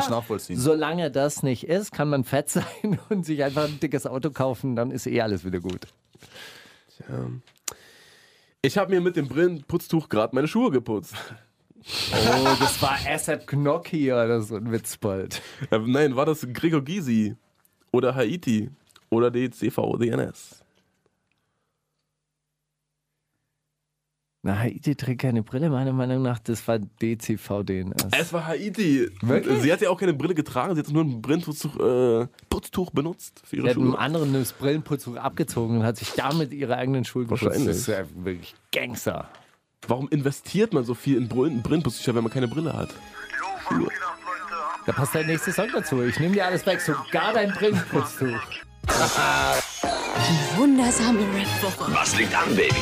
solange 0.54 1.10
das 1.10 1.42
nicht 1.42 1.64
ist, 1.64 1.92
kann 1.92 2.08
man 2.08 2.22
fett 2.24 2.48
sein 2.48 2.64
und 3.08 3.26
sich 3.26 3.42
einfach 3.42 3.64
ein 3.64 3.80
dickes 3.80 4.06
Auto 4.06 4.30
kaufen, 4.30 4.76
dann 4.76 4.90
ist 4.90 5.06
eh 5.06 5.20
alles 5.20 5.44
wieder 5.44 5.60
gut. 5.60 5.86
Ich 8.62 8.78
habe 8.78 8.90
mir 8.94 9.00
mit 9.00 9.16
dem 9.16 9.28
Brillenputztuch 9.28 10.08
gerade 10.08 10.34
meine 10.34 10.48
Schuhe 10.48 10.70
geputzt. 10.70 11.14
Oh, 12.12 12.48
das 12.58 12.82
war 12.82 12.98
ASAP 13.08 13.46
Gnocchi 13.46 14.12
oder 14.12 14.40
so 14.40 14.56
ein 14.56 14.72
Witzbold. 14.72 15.40
Äh, 15.70 15.78
nein, 15.78 16.16
war 16.16 16.26
das 16.26 16.44
Gregor 16.52 16.82
Gysi 16.82 17.36
oder 17.92 18.14
Haiti 18.14 18.70
oder 19.08 19.30
die 19.30 19.50
CVDNS? 19.50 20.64
Na, 24.46 24.60
Haiti 24.60 24.94
trägt 24.94 25.22
keine 25.22 25.42
Brille, 25.42 25.68
meiner 25.70 25.92
Meinung 25.92 26.22
nach. 26.22 26.38
Das 26.38 26.68
war 26.68 26.78
DCVDNS. 26.78 27.96
Es 28.16 28.32
war 28.32 28.46
Haiti. 28.46 29.08
Wirklich? 29.20 29.60
Sie 29.60 29.72
hat 29.72 29.80
ja 29.80 29.90
auch 29.90 29.98
keine 29.98 30.14
Brille 30.14 30.36
getragen, 30.36 30.72
sie 30.76 30.80
hat 30.82 30.88
nur 30.88 31.02
ein 31.02 31.20
Brillenputztuch 31.20 31.74
äh, 31.80 32.28
Putztuch 32.48 32.92
benutzt 32.92 33.40
für 33.42 33.50
Sie 33.50 33.56
ihre 33.56 33.70
hat 33.70 33.76
einem 33.76 33.86
Schuhe. 33.90 33.98
anderen 33.98 34.32
das 34.34 34.52
Brillenputztuch 34.52 35.16
abgezogen 35.16 35.78
und 35.78 35.82
hat 35.84 35.96
sich 35.96 36.12
damit 36.12 36.52
ihre 36.52 36.76
eigenen 36.76 37.04
Schuhe 37.04 37.24
geputzt. 37.24 37.42
Wahrscheinlich. 37.44 37.66
Das 37.66 37.76
ist 37.78 37.86
ja 37.88 38.04
wirklich 38.14 38.54
Gangster. 38.72 39.28
Warum 39.88 40.08
investiert 40.10 40.72
man 40.72 40.84
so 40.84 40.94
viel 40.94 41.16
in 41.16 41.28
Brillen- 41.28 41.62
Brillenputztücher, 41.62 42.14
wenn 42.14 42.22
man 42.22 42.32
keine 42.32 42.46
Brille 42.46 42.72
hat? 42.72 42.90
Da 44.86 44.92
passt 44.92 45.12
dein 45.16 45.26
nächster 45.26 45.50
Song 45.50 45.70
dazu. 45.72 46.00
Ich 46.02 46.20
nehme 46.20 46.34
dir 46.34 46.46
alles 46.46 46.64
weg, 46.66 46.80
sogar 46.80 47.32
dein 47.32 47.50
Brillenputztuch. 47.50 48.38
Wundersame 50.56 51.20
Rap-Woche. 51.20 51.92
Was 51.94 52.18
liegt 52.18 52.34
an, 52.34 52.48
Baby? 52.56 52.74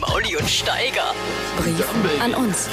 Mauli 0.00 0.36
und 0.36 0.48
Steiger. 0.48 1.14
Brief 1.58 2.20
an 2.20 2.34
uns. 2.34 2.68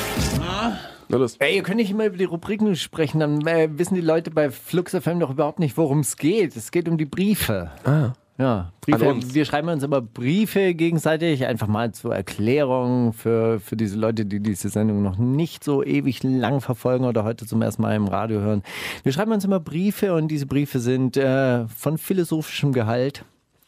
Na 1.10 1.18
das. 1.20 1.36
Ey, 1.38 1.56
ihr 1.58 1.64
könnt 1.64 1.78
nicht 1.78 1.92
immer 1.92 2.08
über 2.08 2.18
die 2.18 2.24
Rubriken 2.24 2.76
sprechen, 2.76 3.20
dann 3.20 3.46
äh, 3.46 3.70
wissen 3.78 3.94
die 3.94 4.02
Leute 4.02 4.32
bei 4.32 4.50
Flux 4.50 4.96
FM 4.96 5.20
doch 5.20 5.30
überhaupt 5.30 5.60
nicht, 5.60 5.78
worum 5.78 6.00
es 6.00 6.18
geht. 6.18 6.56
Es 6.56 6.72
geht 6.72 6.90
um 6.90 6.98
die 6.98 7.06
Briefe. 7.06 7.70
Ah. 7.86 8.14
Ja, 8.40 8.72
Briefe. 8.82 9.08
An 9.08 9.16
uns. 9.18 9.36
Wir 9.36 9.46
schreiben 9.46 9.70
uns 9.70 9.84
immer 9.84 10.02
Briefe 10.02 10.74
gegenseitig, 10.74 11.46
einfach 11.46 11.68
mal 11.68 11.92
zur 11.92 12.16
Erklärung 12.16 13.14
für, 13.14 13.60
für 13.60 13.76
diese 13.76 13.98
Leute, 13.98 14.26
die 14.26 14.40
diese 14.40 14.70
Sendung 14.70 15.04
noch 15.04 15.18
nicht 15.18 15.64
so 15.64 15.84
ewig 15.84 16.24
lang 16.24 16.62
verfolgen 16.62 17.06
oder 17.06 17.24
heute 17.24 17.46
zum 17.46 17.62
ersten 17.62 17.84
Mal 17.84 17.96
im 17.96 18.08
Radio 18.08 18.40
hören. 18.40 18.64
Wir 19.04 19.12
schreiben 19.12 19.32
uns 19.32 19.46
immer 19.46 19.60
Briefe 19.60 20.14
und 20.14 20.28
diese 20.28 20.48
Briefe 20.48 20.80
sind 20.80 21.18
äh, 21.18 21.68
von 21.68 22.00
philosophischem 22.00 22.74
Gehalt 22.74 23.24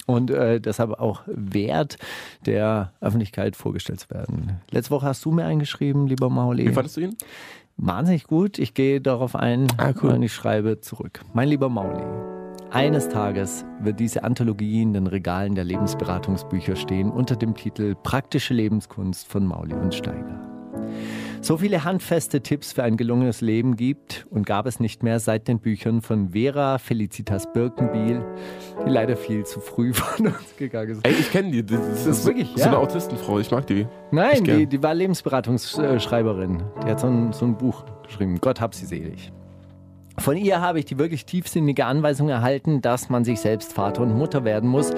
und 0.10 0.32
äh, 0.32 0.60
deshalb 0.60 1.00
auch 1.00 1.22
wert, 1.28 1.98
der 2.46 2.92
Öffentlichkeit 3.00 3.56
vorgestellt 3.56 4.00
zu 4.00 4.10
werden. 4.10 4.60
Letzte 4.72 4.92
Woche 4.92 5.06
hast 5.06 5.24
du 5.24 5.32
mir 5.32 5.46
eingeschrieben, 5.46 6.08
lieber 6.08 6.30
Mauli. 6.30 6.68
Wie 6.68 6.74
fandest 6.74 6.98
du 6.98 7.02
ihn? 7.02 7.16
Wahnsinnig 7.78 8.26
gut. 8.26 8.60
Ich 8.60 8.74
gehe 8.74 9.00
darauf 9.00 9.36
ein 9.36 9.68
Ah, 9.78 9.94
cool. 10.02 10.12
und 10.12 10.24
ich 10.24 10.34
schreibe 10.34 10.82
zurück. 10.82 11.22
Mein 11.34 11.48
lieber 11.48 11.70
Mauli, 11.70 12.04
eines 12.72 13.08
Tages 13.10 13.64
wird 13.82 14.00
diese 14.00 14.24
Anthologie 14.24 14.82
in 14.82 14.94
den 14.94 15.08
Regalen 15.08 15.56
der 15.56 15.64
Lebensberatungsbücher 15.64 16.76
stehen 16.76 17.10
unter 17.10 17.36
dem 17.36 17.56
Titel 17.56 17.96
Praktische 18.04 18.54
Lebenskunst 18.54 19.28
von 19.28 19.46
Mauli 19.46 19.74
und 19.76 19.94
Steiger. 19.96 20.40
So 21.42 21.58
viele 21.58 21.84
handfeste 21.86 22.42
Tipps 22.42 22.74
für 22.74 22.84
ein 22.84 22.98
gelungenes 22.98 23.42
Leben 23.42 23.76
gibt 23.76 24.28
und 24.30 24.46
gab 24.46 24.66
es 24.66 24.80
nicht 24.80 25.04
mehr 25.04 25.20
seit 25.20 25.48
den 25.48 25.60
Büchern 25.60 26.02
von 26.02 26.32
Vera 26.32 26.78
Felicitas 26.78 27.52
Birkenbiel, 27.54 28.22
die 28.86 28.90
leider 28.90 29.16
viel 29.16 29.46
zu 29.46 29.62
früh 29.62 29.94
von 29.96 30.28
uns 30.28 30.56
gegangen 30.58 30.92
ist. 30.92 31.08
Ey, 31.08 31.14
ich 31.14 31.32
kenne 31.32 31.52
die. 31.52 31.66
Das, 31.66 31.80
Das 31.80 32.08
ist 32.08 32.26
wirklich, 32.26 32.50
so 32.56 32.60
ja. 32.60 32.68
eine 32.68 32.78
Autistenfrau. 32.78 33.40
Ich 33.40 33.50
mag 33.52 33.66
die. 33.68 33.88
Nein, 34.12 34.44
die, 34.44 34.68
die 34.68 34.84
war 34.84 34.94
Lebensberatungsschreiberin. 34.94 36.62
Die 36.84 36.92
hat 36.92 37.00
so 37.00 37.08
ein, 37.08 37.32
so 37.32 37.46
ein 37.46 37.58
Buch 37.58 37.86
geschrieben. 38.04 38.38
Gott 38.42 38.60
hab 38.60 38.76
sie 38.76 38.86
selig. 38.86 39.32
Von 40.20 40.36
ihr 40.36 40.60
habe 40.60 40.80
ich 40.80 40.86
die 40.86 40.98
wirklich 40.98 41.26
tiefsinnige 41.26 41.86
Anweisung 41.86 42.28
erhalten, 42.28 42.82
dass 42.82 43.10
man 43.10 43.24
sich 43.24 43.40
selbst 43.40 43.72
Vater 43.72 44.02
und 44.02 44.18
Mutter 44.18 44.44
werden 44.44 44.70
muss, 44.70 44.92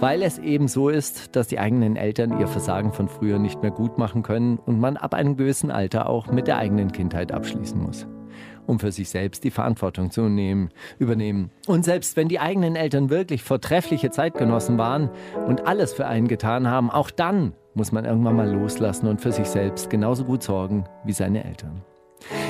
weil 0.00 0.22
es 0.22 0.38
eben 0.38 0.68
so 0.68 0.90
ist, 0.90 1.34
dass 1.34 1.48
die 1.48 1.58
eigenen 1.58 1.96
Eltern 1.96 2.38
ihr 2.38 2.46
Versagen 2.46 2.92
von 2.92 3.08
früher 3.08 3.38
nicht 3.38 3.62
mehr 3.62 3.70
gut 3.70 3.96
machen 3.96 4.22
können 4.22 4.58
und 4.58 4.78
man 4.78 4.98
ab 4.98 5.14
einem 5.14 5.36
gewissen 5.36 5.70
Alter 5.70 6.10
auch 6.10 6.26
mit 6.26 6.46
der 6.46 6.58
eigenen 6.58 6.92
Kindheit 6.92 7.32
abschließen 7.32 7.80
muss 7.80 8.06
um 8.66 8.80
für 8.80 8.90
sich 8.90 9.08
selbst 9.08 9.44
die 9.44 9.52
Verantwortung 9.52 10.10
zu 10.10 10.22
nehmen, 10.22 10.70
übernehmen. 10.98 11.52
Und 11.68 11.84
selbst 11.84 12.16
wenn 12.16 12.26
die 12.26 12.40
eigenen 12.40 12.74
Eltern 12.74 13.10
wirklich 13.10 13.44
vortreffliche 13.44 14.10
Zeitgenossen 14.10 14.76
waren 14.76 15.08
und 15.46 15.68
alles 15.68 15.92
für 15.92 16.08
einen 16.08 16.26
getan 16.26 16.68
haben, 16.68 16.90
auch 16.90 17.12
dann 17.12 17.52
muss 17.74 17.92
man 17.92 18.04
irgendwann 18.04 18.34
mal 18.34 18.50
loslassen 18.50 19.06
und 19.06 19.20
für 19.20 19.30
sich 19.30 19.46
selbst 19.46 19.88
genauso 19.88 20.24
gut 20.24 20.42
sorgen 20.42 20.84
wie 21.04 21.12
seine 21.12 21.44
Eltern. 21.44 21.84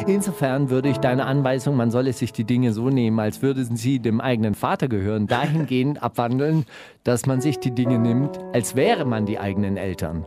Insofern 0.06 0.70
würde 0.70 0.88
ich 0.88 0.98
deine 0.98 1.26
Anweisung, 1.26 1.76
man 1.76 1.90
solle 1.90 2.12
sich 2.12 2.32
die 2.32 2.44
Dinge 2.44 2.72
so 2.72 2.90
nehmen, 2.90 3.18
als 3.18 3.42
würden 3.42 3.76
sie 3.76 3.98
dem 3.98 4.20
eigenen 4.20 4.54
Vater 4.54 4.88
gehören, 4.88 5.26
dahingehend 5.26 6.02
abwandeln, 6.02 6.64
dass 7.04 7.26
man 7.26 7.40
sich 7.40 7.58
die 7.58 7.72
Dinge 7.72 7.98
nimmt, 7.98 8.38
als 8.52 8.76
wäre 8.76 9.04
man 9.04 9.26
die 9.26 9.38
eigenen 9.38 9.76
Eltern. 9.76 10.26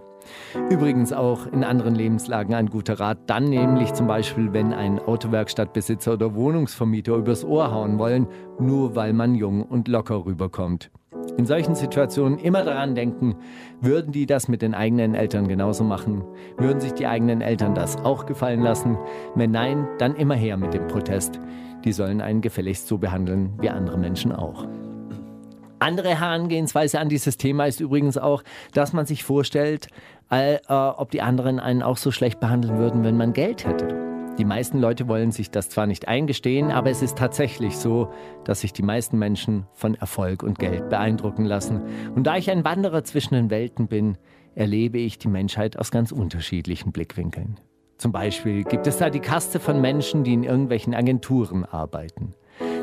Übrigens 0.70 1.14
auch 1.14 1.48
in 1.48 1.64
anderen 1.64 1.96
Lebenslagen 1.96 2.54
ein 2.54 2.68
guter 2.68 3.00
Rat, 3.00 3.18
dann 3.28 3.46
nämlich 3.46 3.94
zum 3.94 4.08
Beispiel, 4.08 4.54
wenn 4.54 4.74
ein 4.74 5.00
Autowerkstattbesitzer 5.00 6.14
oder 6.14 6.36
Wohnungsvermieter 6.36 7.16
übers 7.16 7.44
Ohr 7.44 7.72
hauen 7.72 7.98
wollen, 7.98 8.28
nur 8.60 8.96
weil 8.96 9.14
man 9.14 9.36
jung 9.36 9.64
und 9.64 9.88
locker 9.88 10.26
rüberkommt. 10.26 10.92
In 11.40 11.46
solchen 11.46 11.74
Situationen 11.74 12.38
immer 12.38 12.66
daran 12.66 12.96
denken, 12.96 13.38
würden 13.80 14.12
die 14.12 14.26
das 14.26 14.50
mit 14.50 14.62
den 14.62 14.74
eigenen 14.74 15.16
Eltern 15.16 15.48
genauso 15.48 15.86
machen? 15.86 16.22
Würden 16.58 16.82
sich 16.82 16.92
die 16.92 17.08
eigenen 17.08 17.40
Eltern 17.40 17.74
das 17.74 17.96
auch 18.04 18.26
gefallen 18.26 18.60
lassen? 18.60 18.98
Wenn 19.36 19.52
nein, 19.52 19.88
dann 20.00 20.18
immer 20.18 20.36
her 20.36 20.58
mit 20.58 20.74
dem 20.74 20.88
Protest. 20.88 21.40
Die 21.86 21.94
sollen 21.94 22.20
einen 22.20 22.42
gefälligst 22.42 22.88
so 22.88 22.98
behandeln 22.98 23.54
wie 23.62 23.70
andere 23.70 23.98
Menschen 23.98 24.34
auch. 24.34 24.68
Andere 25.80 26.20
Herangehensweise 26.20 27.00
an 27.00 27.08
dieses 27.08 27.38
Thema 27.38 27.68
ist 27.68 27.80
übrigens 27.80 28.18
auch, 28.18 28.44
dass 28.74 28.92
man 28.92 29.06
sich 29.06 29.24
vorstellt, 29.24 29.88
äh, 30.30 30.56
äh, 30.56 30.60
ob 30.68 31.10
die 31.10 31.22
anderen 31.22 31.62
einen 31.62 31.84
auch 31.84 31.96
so 31.96 32.12
schlecht 32.12 32.42
behandeln 32.42 32.78
würden, 32.80 33.06
wenn 33.06 33.16
man 33.16 33.32
Geld 33.32 33.66
hätte. 33.66 34.09
Die 34.40 34.46
meisten 34.46 34.80
Leute 34.80 35.10
wollen 35.10 35.34
sich 35.34 35.52
das 35.52 35.68
zwar 35.68 35.86
nicht 35.86 36.08
eingestehen, 36.08 36.72
aber 36.72 36.90
es 36.90 37.02
ist 37.02 37.18
tatsächlich 37.18 37.78
so, 37.78 38.14
dass 38.46 38.62
sich 38.62 38.72
die 38.72 38.84
meisten 38.84 39.20
Menschen 39.20 39.66
von 39.74 39.96
Erfolg 39.96 40.44
und 40.44 40.58
Geld 40.58 40.88
beeindrucken 40.88 41.44
lassen. 41.44 41.82
Und 42.16 42.24
da 42.26 42.38
ich 42.38 42.50
ein 42.50 42.64
Wanderer 42.64 43.04
zwischen 43.04 43.34
den 43.34 43.50
Welten 43.50 43.90
bin, 43.90 44.18
erlebe 44.56 44.98
ich 44.98 45.20
die 45.20 45.28
Menschheit 45.28 45.78
aus 45.78 45.92
ganz 45.92 46.14
unterschiedlichen 46.14 46.94
Blickwinkeln. 46.94 47.60
Zum 47.98 48.14
Beispiel 48.14 48.64
gibt 48.64 48.88
es 48.88 49.00
da 49.00 49.10
die 49.10 49.20
Kaste 49.20 49.60
von 49.60 49.82
Menschen, 49.82 50.24
die 50.24 50.36
in 50.36 50.46
irgendwelchen 50.46 50.96
Agenturen 50.96 51.66
arbeiten. 51.66 52.34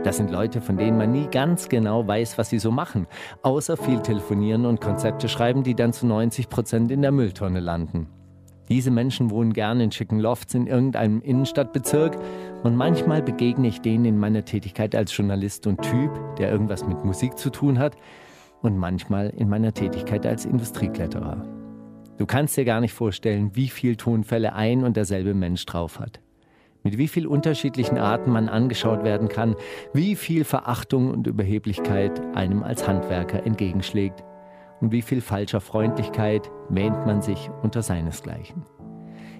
Das 0.04 0.18
sind 0.18 0.30
Leute, 0.30 0.60
von 0.60 0.76
denen 0.76 0.98
man 0.98 1.10
nie 1.10 1.26
ganz 1.28 1.70
genau 1.70 2.06
weiß, 2.06 2.36
was 2.36 2.50
sie 2.50 2.58
so 2.58 2.70
machen, 2.70 3.06
außer 3.42 3.78
viel 3.78 4.00
telefonieren 4.02 4.66
und 4.66 4.82
Konzepte 4.82 5.30
schreiben, 5.30 5.62
die 5.62 5.74
dann 5.74 5.94
zu 5.94 6.06
90 6.06 6.50
Prozent 6.50 6.90
in 6.90 7.00
der 7.00 7.12
Mülltonne 7.12 7.60
landen. 7.60 8.08
Diese 8.68 8.90
Menschen 8.90 9.30
wohnen 9.30 9.52
gern 9.52 9.80
in 9.80 9.92
schicken 9.92 10.18
Lofts 10.18 10.54
in 10.54 10.66
irgendeinem 10.66 11.20
Innenstadtbezirk 11.20 12.18
und 12.64 12.74
manchmal 12.74 13.22
begegne 13.22 13.68
ich 13.68 13.80
denen 13.80 14.04
in 14.04 14.18
meiner 14.18 14.44
Tätigkeit 14.44 14.94
als 14.96 15.16
Journalist 15.16 15.66
und 15.66 15.82
Typ, 15.82 16.10
der 16.36 16.50
irgendwas 16.50 16.86
mit 16.86 17.04
Musik 17.04 17.38
zu 17.38 17.50
tun 17.50 17.78
hat, 17.78 17.96
und 18.62 18.76
manchmal 18.76 19.30
in 19.36 19.48
meiner 19.48 19.72
Tätigkeit 19.72 20.26
als 20.26 20.44
Industriekletterer. 20.44 21.44
Du 22.18 22.26
kannst 22.26 22.56
dir 22.56 22.64
gar 22.64 22.80
nicht 22.80 22.94
vorstellen, 22.94 23.50
wie 23.54 23.68
viel 23.68 23.96
Tonfälle 23.96 24.54
ein 24.54 24.82
und 24.82 24.96
derselbe 24.96 25.34
Mensch 25.34 25.64
drauf 25.66 26.00
hat. 26.00 26.20
Mit 26.82 26.98
wie 26.98 27.08
viel 27.08 27.26
unterschiedlichen 27.26 27.98
Arten 27.98 28.32
man 28.32 28.48
angeschaut 28.48 29.04
werden 29.04 29.28
kann, 29.28 29.54
wie 29.92 30.16
viel 30.16 30.44
Verachtung 30.44 31.10
und 31.10 31.26
Überheblichkeit 31.26 32.20
einem 32.34 32.62
als 32.62 32.88
Handwerker 32.88 33.44
entgegenschlägt 33.44 34.24
und 34.80 34.92
wie 34.92 35.02
viel 35.02 35.20
falscher 35.20 35.60
Freundlichkeit 35.60 36.50
wähnt 36.68 37.06
man 37.06 37.22
sich 37.22 37.50
unter 37.62 37.82
seinesgleichen. 37.82 38.64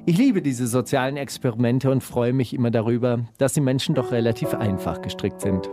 Ich 0.09 0.17
liebe 0.17 0.41
diese 0.41 0.67
sozialen 0.69 1.17
Experimente 1.17 1.91
und 1.91 2.03
freue 2.03 2.33
mich 2.33 2.55
immer 2.55 2.71
darüber, 2.71 3.21
dass 3.39 3.55
die 3.55 3.61
Menschen 3.61 3.95
doch 3.97 4.13
relativ 4.13 4.55
einfach 4.55 5.03
gestrickt 5.03 5.41
sind. 5.41 5.69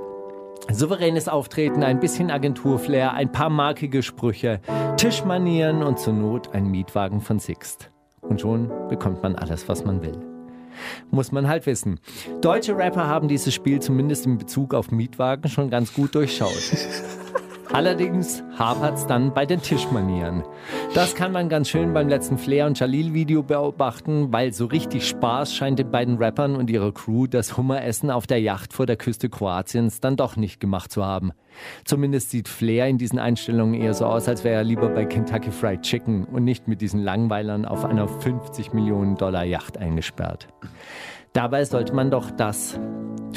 Souveränes 0.71 1.27
Auftreten, 1.27 1.83
ein 1.83 1.99
bisschen 1.99 2.31
Agenturflair, 2.31 3.13
ein 3.13 3.31
paar 3.31 3.49
markige 3.49 4.01
Sprüche, 4.01 4.59
Tischmanieren 4.97 5.83
und 5.83 5.99
zur 5.99 6.13
Not 6.13 6.53
ein 6.53 6.65
Mietwagen 6.65 7.21
von 7.21 7.37
Sixt. 7.37 7.91
Und 8.21 8.41
schon 8.41 8.71
bekommt 8.87 9.21
man 9.21 9.35
alles, 9.35 9.67
was 9.67 9.83
man 9.85 10.01
will. 10.01 10.17
Muss 11.11 11.31
man 11.31 11.47
halt 11.47 11.65
wissen. 11.65 11.99
Deutsche 12.41 12.75
Rapper 12.75 13.07
haben 13.07 13.27
dieses 13.27 13.53
Spiel 13.53 13.81
zumindest 13.81 14.25
in 14.25 14.37
Bezug 14.37 14.73
auf 14.73 14.89
Mietwagen 14.89 15.49
schon 15.49 15.69
ganz 15.69 15.93
gut 15.93 16.15
durchschaut. 16.15 16.57
Allerdings 17.73 18.43
hapert 18.59 18.99
es 18.99 19.07
dann 19.07 19.33
bei 19.33 19.47
den 19.47 19.59
Tischmanieren. 19.59 20.43
Das 20.93 21.15
kann 21.15 21.31
man 21.31 21.49
ganz 21.49 21.69
schön 21.69 21.91
beim 21.91 22.07
letzten 22.07 22.37
Flair 22.37 22.67
und 22.67 22.79
Jalil-Video 22.79 23.41
beobachten, 23.41 24.31
weil 24.31 24.53
so 24.53 24.67
richtig 24.67 25.07
Spaß 25.07 25.55
scheint 25.55 25.79
den 25.79 25.89
beiden 25.89 26.17
Rappern 26.17 26.55
und 26.55 26.69
ihrer 26.69 26.93
Crew 26.93 27.25
das 27.25 27.57
Hummeressen 27.57 28.11
auf 28.11 28.27
der 28.27 28.39
Yacht 28.39 28.73
vor 28.73 28.85
der 28.85 28.95
Küste 28.95 29.27
Kroatiens 29.27 29.99
dann 29.99 30.17
doch 30.17 30.35
nicht 30.35 30.59
gemacht 30.59 30.91
zu 30.91 31.03
haben. 31.03 31.31
Zumindest 31.83 32.29
sieht 32.29 32.47
Flair 32.47 32.87
in 32.87 32.99
diesen 32.99 33.17
Einstellungen 33.17 33.73
eher 33.73 33.95
so 33.95 34.05
aus, 34.05 34.29
als 34.29 34.43
wäre 34.43 34.57
er 34.57 34.63
lieber 34.63 34.89
bei 34.89 35.05
Kentucky 35.05 35.49
Fried 35.49 35.81
Chicken 35.81 36.25
und 36.25 36.43
nicht 36.43 36.67
mit 36.67 36.79
diesen 36.79 37.01
Langweilern 37.01 37.65
auf 37.65 37.85
einer 37.85 38.07
50 38.07 38.73
Millionen 38.73 39.15
Dollar 39.15 39.45
Yacht 39.45 39.79
eingesperrt. 39.79 40.47
Dabei 41.33 41.65
sollte 41.65 41.95
man 41.95 42.11
doch 42.11 42.29
das 42.29 42.79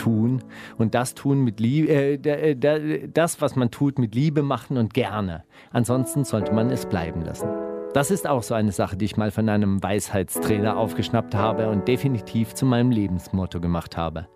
tun 0.06 0.44
und 0.78 0.94
das 0.94 1.14
tun 1.14 1.42
mit 1.42 1.58
Liebe, 1.58 1.88
äh, 1.88 3.08
das, 3.12 3.40
was 3.40 3.56
man 3.56 3.70
tut, 3.72 3.98
mit 3.98 4.14
Liebe 4.14 4.42
machen 4.42 4.76
und 4.76 4.94
gerne. 4.94 5.42
Ansonsten 5.72 6.24
sollte 6.24 6.52
man 6.54 6.70
es 6.70 6.86
bleiben 6.86 7.22
lassen. 7.22 7.48
Das 7.92 8.10
ist 8.10 8.28
auch 8.28 8.42
so 8.42 8.54
eine 8.54 8.72
Sache, 8.72 8.96
die 8.96 9.06
ich 9.06 9.16
mal 9.16 9.30
von 9.30 9.48
einem 9.48 9.82
Weisheitstrainer 9.82 10.76
aufgeschnappt 10.76 11.34
habe 11.34 11.70
und 11.70 11.88
definitiv 11.88 12.54
zu 12.54 12.66
meinem 12.66 12.90
Lebensmotto 12.90 13.58
gemacht 13.58 13.96
habe. 13.96 14.28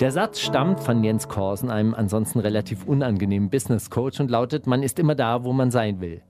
Der 0.00 0.12
Satz 0.12 0.38
stammt 0.38 0.80
von 0.80 1.02
Jens 1.02 1.26
Korsen, 1.26 1.70
einem 1.70 1.94
ansonsten 1.94 2.38
relativ 2.40 2.84
unangenehmen 2.84 3.50
Business 3.50 3.90
Coach 3.90 4.20
und 4.20 4.30
lautet, 4.30 4.66
man 4.66 4.82
ist 4.82 4.98
immer 4.98 5.14
da, 5.14 5.44
wo 5.44 5.52
man 5.52 5.70
sein 5.70 6.00
will. 6.00 6.22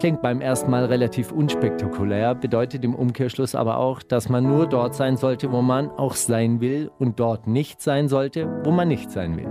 Klingt 0.00 0.22
beim 0.22 0.40
ersten 0.40 0.70
Mal 0.70 0.86
relativ 0.86 1.30
unspektakulär, 1.30 2.34
bedeutet 2.34 2.84
im 2.84 2.94
Umkehrschluss 2.94 3.54
aber 3.54 3.78
auch, 3.78 4.02
dass 4.02 4.28
man 4.28 4.44
nur 4.44 4.66
dort 4.66 4.94
sein 4.94 5.16
sollte, 5.16 5.52
wo 5.52 5.62
man 5.62 5.88
auch 5.90 6.14
sein 6.14 6.60
will 6.60 6.90
und 6.98 7.20
dort 7.20 7.46
nicht 7.46 7.80
sein 7.80 8.08
sollte, 8.08 8.60
wo 8.64 8.72
man 8.72 8.88
nicht 8.88 9.10
sein 9.10 9.36
will. 9.36 9.50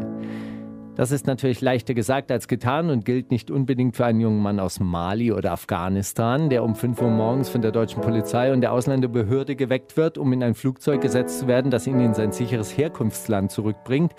Das 0.95 1.11
ist 1.11 1.25
natürlich 1.25 1.61
leichter 1.61 1.95
gesagt 1.95 2.31
als 2.31 2.47
getan 2.47 2.91
und 2.91 3.03
gilt 3.03 3.31
nicht 3.31 3.49
unbedingt 3.49 3.95
für 3.95 4.05
einen 4.05 4.19
jungen 4.19 4.43
Mann 4.43 4.59
aus 4.59 4.79
Mali 4.79 5.31
oder 5.31 5.51
Afghanistan, 5.51 6.51
der 6.51 6.63
um 6.63 6.75
5 6.75 7.01
Uhr 7.01 7.09
morgens 7.09 7.49
von 7.49 7.63
der 7.63 7.71
deutschen 7.71 8.01
Polizei 8.01 8.53
und 8.53 8.61
der 8.61 8.73
Ausländerbehörde 8.73 9.55
geweckt 9.55 9.97
wird, 9.97 10.19
um 10.19 10.31
in 10.33 10.43
ein 10.43 10.53
Flugzeug 10.53 11.01
gesetzt 11.01 11.39
zu 11.39 11.47
werden, 11.47 11.71
das 11.71 11.87
ihn 11.87 11.99
in 11.99 12.13
sein 12.13 12.31
sicheres 12.31 12.77
Herkunftsland 12.77 13.49
zurückbringt. 13.49 14.13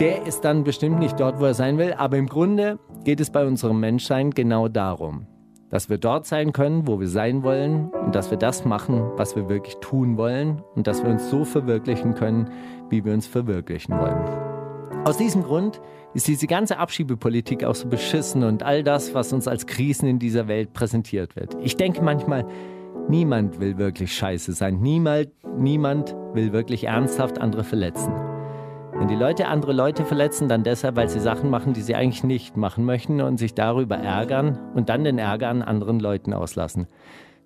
Der 0.00 0.26
ist 0.26 0.42
dann 0.42 0.62
bestimmt 0.62 1.00
nicht 1.00 1.18
dort, 1.18 1.40
wo 1.40 1.44
er 1.46 1.54
sein 1.54 1.76
will, 1.76 1.92
aber 1.94 2.18
im 2.18 2.28
Grunde 2.28 2.78
geht 3.02 3.18
es 3.20 3.30
bei 3.30 3.44
unserem 3.44 3.80
Menschsein 3.80 4.30
genau 4.30 4.68
darum, 4.68 5.26
dass 5.70 5.88
wir 5.88 5.98
dort 5.98 6.24
sein 6.24 6.52
können, 6.52 6.86
wo 6.86 7.00
wir 7.00 7.08
sein 7.08 7.42
wollen 7.42 7.88
und 7.88 8.14
dass 8.14 8.30
wir 8.30 8.38
das 8.38 8.64
machen, 8.64 9.02
was 9.16 9.34
wir 9.34 9.48
wirklich 9.48 9.76
tun 9.80 10.16
wollen 10.16 10.62
und 10.76 10.86
dass 10.86 11.02
wir 11.02 11.10
uns 11.10 11.28
so 11.30 11.44
verwirklichen 11.44 12.14
können, 12.14 12.50
wie 12.90 13.04
wir 13.04 13.12
uns 13.12 13.26
verwirklichen 13.26 13.98
wollen. 13.98 14.24
Aus 15.04 15.16
diesem 15.16 15.42
Grund 15.42 15.80
ist 16.14 16.28
diese 16.28 16.46
ganze 16.46 16.78
Abschiebepolitik 16.78 17.64
auch 17.64 17.74
so 17.74 17.88
beschissen 17.88 18.44
und 18.44 18.62
all 18.62 18.84
das, 18.84 19.14
was 19.14 19.32
uns 19.32 19.48
als 19.48 19.66
Krisen 19.66 20.06
in 20.06 20.20
dieser 20.20 20.46
Welt 20.46 20.74
präsentiert 20.74 21.34
wird. 21.34 21.56
Ich 21.60 21.76
denke 21.76 22.02
manchmal, 22.02 22.46
niemand 23.08 23.58
will 23.58 23.78
wirklich 23.78 24.14
scheiße 24.14 24.52
sein. 24.52 24.80
Niemand, 24.80 25.30
niemand 25.56 26.14
will 26.34 26.52
wirklich 26.52 26.84
ernsthaft 26.84 27.40
andere 27.40 27.64
verletzen. 27.64 28.27
Wenn 28.98 29.06
die 29.06 29.14
Leute 29.14 29.46
andere 29.46 29.72
Leute 29.72 30.04
verletzen, 30.04 30.48
dann 30.48 30.64
deshalb, 30.64 30.96
weil 30.96 31.08
sie 31.08 31.20
Sachen 31.20 31.50
machen, 31.50 31.72
die 31.72 31.82
sie 31.82 31.94
eigentlich 31.94 32.24
nicht 32.24 32.56
machen 32.56 32.84
möchten 32.84 33.20
und 33.20 33.38
sich 33.38 33.54
darüber 33.54 33.96
ärgern 33.96 34.58
und 34.74 34.88
dann 34.88 35.04
den 35.04 35.18
Ärger 35.18 35.48
an 35.48 35.62
anderen 35.62 36.00
Leuten 36.00 36.32
auslassen. 36.32 36.88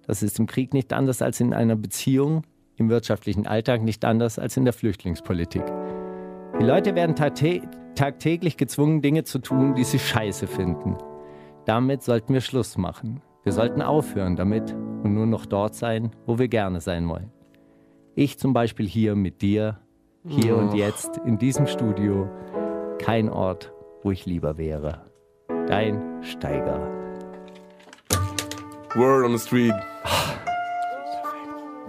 Das 0.07 0.23
ist 0.23 0.39
im 0.39 0.47
Krieg 0.47 0.73
nicht 0.73 0.95
anders 0.95 1.20
als 1.20 1.41
in 1.41 1.53
einer 1.53 1.77
Beziehung, 1.77 2.45
im 2.77 2.89
wirtschaftlichen 2.89 3.47
Alltag 3.47 3.83
nicht 3.83 4.03
anders 4.07 4.39
als 4.39 4.57
in 4.57 4.65
der 4.65 4.73
Flüchtlingspolitik. 4.73 5.62
Die 6.59 6.65
Leute 6.65 6.95
werden 6.95 7.15
tagtäglich 7.15 8.57
gezwungen, 8.57 9.03
Dinge 9.03 9.24
zu 9.24 9.39
tun, 9.39 9.74
die 9.74 9.85
sie 9.85 9.99
scheiße 9.99 10.47
finden. 10.47 10.97
Damit 11.66 12.03
sollten 12.03 12.33
wir 12.33 12.41
Schluss 12.41 12.79
machen. 12.79 13.20
Wir 13.43 13.53
sollten 13.53 13.83
aufhören 13.83 14.37
damit 14.37 14.73
und 14.73 15.12
nur 15.12 15.27
noch 15.27 15.45
dort 15.45 15.74
sein, 15.74 16.12
wo 16.24 16.39
wir 16.39 16.49
gerne 16.49 16.81
sein 16.81 17.07
wollen. 17.09 17.31
Ich 18.15 18.39
zum 18.39 18.55
Beispiel 18.55 18.87
hier 18.89 19.15
mit 19.15 19.43
dir 19.43 19.81
hier 20.28 20.57
und 20.57 20.74
jetzt 20.74 21.19
in 21.27 21.39
diesem 21.39 21.66
Studio 21.66 22.28
kein 22.99 23.28
Ort, 23.28 23.73
wo 24.03 24.11
ich 24.11 24.27
lieber 24.27 24.57
wäre. 24.57 25.07
Dein 25.66 26.23
Steiger. 26.23 26.81
Word 28.94 29.24
on 29.24 29.36
the 29.36 29.44
Street. 29.44 29.74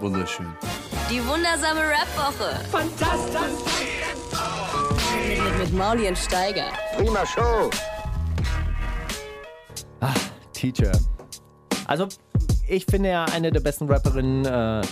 Wunderschön. 0.00 0.46
Die 1.10 1.20
wundersame 1.26 1.80
Rap-Woche. 1.80 2.64
Fantastisch. 2.70 3.40
Mit, 5.28 5.38
mit, 5.38 5.58
mit 5.58 5.72
Mauli 5.74 6.08
und 6.08 6.18
Steiger. 6.18 6.66
Prima 6.96 7.24
Show. 7.26 7.70
Ah, 10.00 10.14
Teacher. 10.52 10.92
Also, 11.86 12.08
ich 12.68 12.86
finde 12.86 13.10
ja 13.10 13.24
eine 13.26 13.50
der 13.50 13.60
besten 13.60 13.86
Rapperinnen 13.86 14.44
äh, 14.44 14.82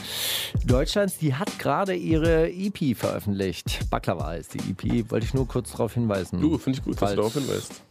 Deutschlands, 0.64 1.18
die 1.18 1.34
hat 1.34 1.58
gerade 1.58 1.94
ihre 1.94 2.50
EP 2.50 2.96
veröffentlicht. 2.96 3.88
Baklava 3.90 4.34
ist 4.34 4.54
die 4.54 4.70
EP, 4.70 5.10
wollte 5.10 5.26
ich 5.26 5.34
nur 5.34 5.48
kurz 5.48 5.72
darauf 5.72 5.94
hinweisen. 5.94 6.40
Du, 6.40 6.58
finde 6.58 6.78
ich 6.78 6.84
gut, 6.84 7.00
dass 7.00 7.10
du 7.10 7.16
darauf 7.16 7.34
hinweist. 7.34 7.82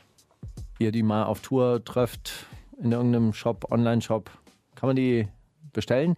Ihr 0.79 0.91
die 0.91 1.03
mal 1.03 1.23
auf 1.23 1.41
Tour 1.41 1.83
trefft, 1.83 2.47
in 2.81 2.91
irgendeinem 2.91 3.33
Shop, 3.33 3.71
Online-Shop, 3.71 4.29
kann 4.75 4.87
man 4.87 4.95
die 4.95 5.27
bestellen. 5.71 6.15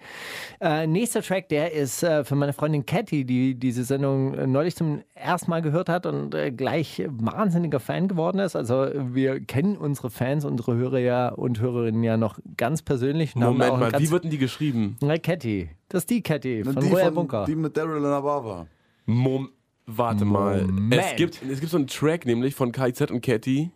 Äh, 0.59 0.87
nächster 0.87 1.21
Track, 1.21 1.49
der 1.49 1.73
ist 1.73 2.03
äh, 2.03 2.23
für 2.23 2.35
meine 2.35 2.53
Freundin 2.53 2.85
Catty, 2.85 3.25
die 3.25 3.55
diese 3.55 3.83
Sendung 3.83 4.33
äh, 4.33 4.47
neulich 4.47 4.75
zum 4.75 5.01
ersten 5.13 5.51
Mal 5.51 5.61
gehört 5.61 5.89
hat 5.89 6.05
und 6.05 6.35
äh, 6.35 6.51
gleich 6.51 7.03
wahnsinniger 7.07 7.79
Fan 7.79 8.07
geworden 8.07 8.39
ist. 8.39 8.55
Also 8.55 8.87
wir 8.93 9.39
kennen 9.39 9.77
unsere 9.77 10.09
Fans, 10.09 10.45
unsere 10.45 10.75
Hörer 10.75 10.99
ja 10.99 11.29
und 11.29 11.59
Hörerinnen 11.59 12.03
ja 12.03 12.17
noch 12.17 12.39
ganz 12.57 12.81
persönlich. 12.81 13.35
Moment 13.35 13.79
mal, 13.79 13.99
wie 13.99 14.11
wird 14.11 14.23
denn 14.23 14.31
die 14.31 14.37
geschrieben? 14.37 14.97
Na, 15.01 15.17
Catty. 15.17 15.69
Das 15.89 16.03
ist 16.03 16.09
die 16.09 16.21
Catty 16.21 16.63
von 16.63 16.77
Royal 16.77 17.11
Bunker. 17.11 17.45
Die 17.45 17.55
mit 17.55 17.77
Daryl 17.77 17.97
und 17.97 18.05
Abava. 18.05 18.67
Mom 19.05 19.49
Warte 19.85 20.25
mal. 20.25 20.65
Es 20.91 21.15
gibt, 21.17 21.41
es 21.43 21.59
gibt 21.59 21.71
so 21.71 21.77
einen 21.77 21.87
Track 21.87 22.25
nämlich 22.25 22.55
von 22.55 22.71
KIZ 22.71 23.11
und 23.11 23.21
Catty. 23.21 23.71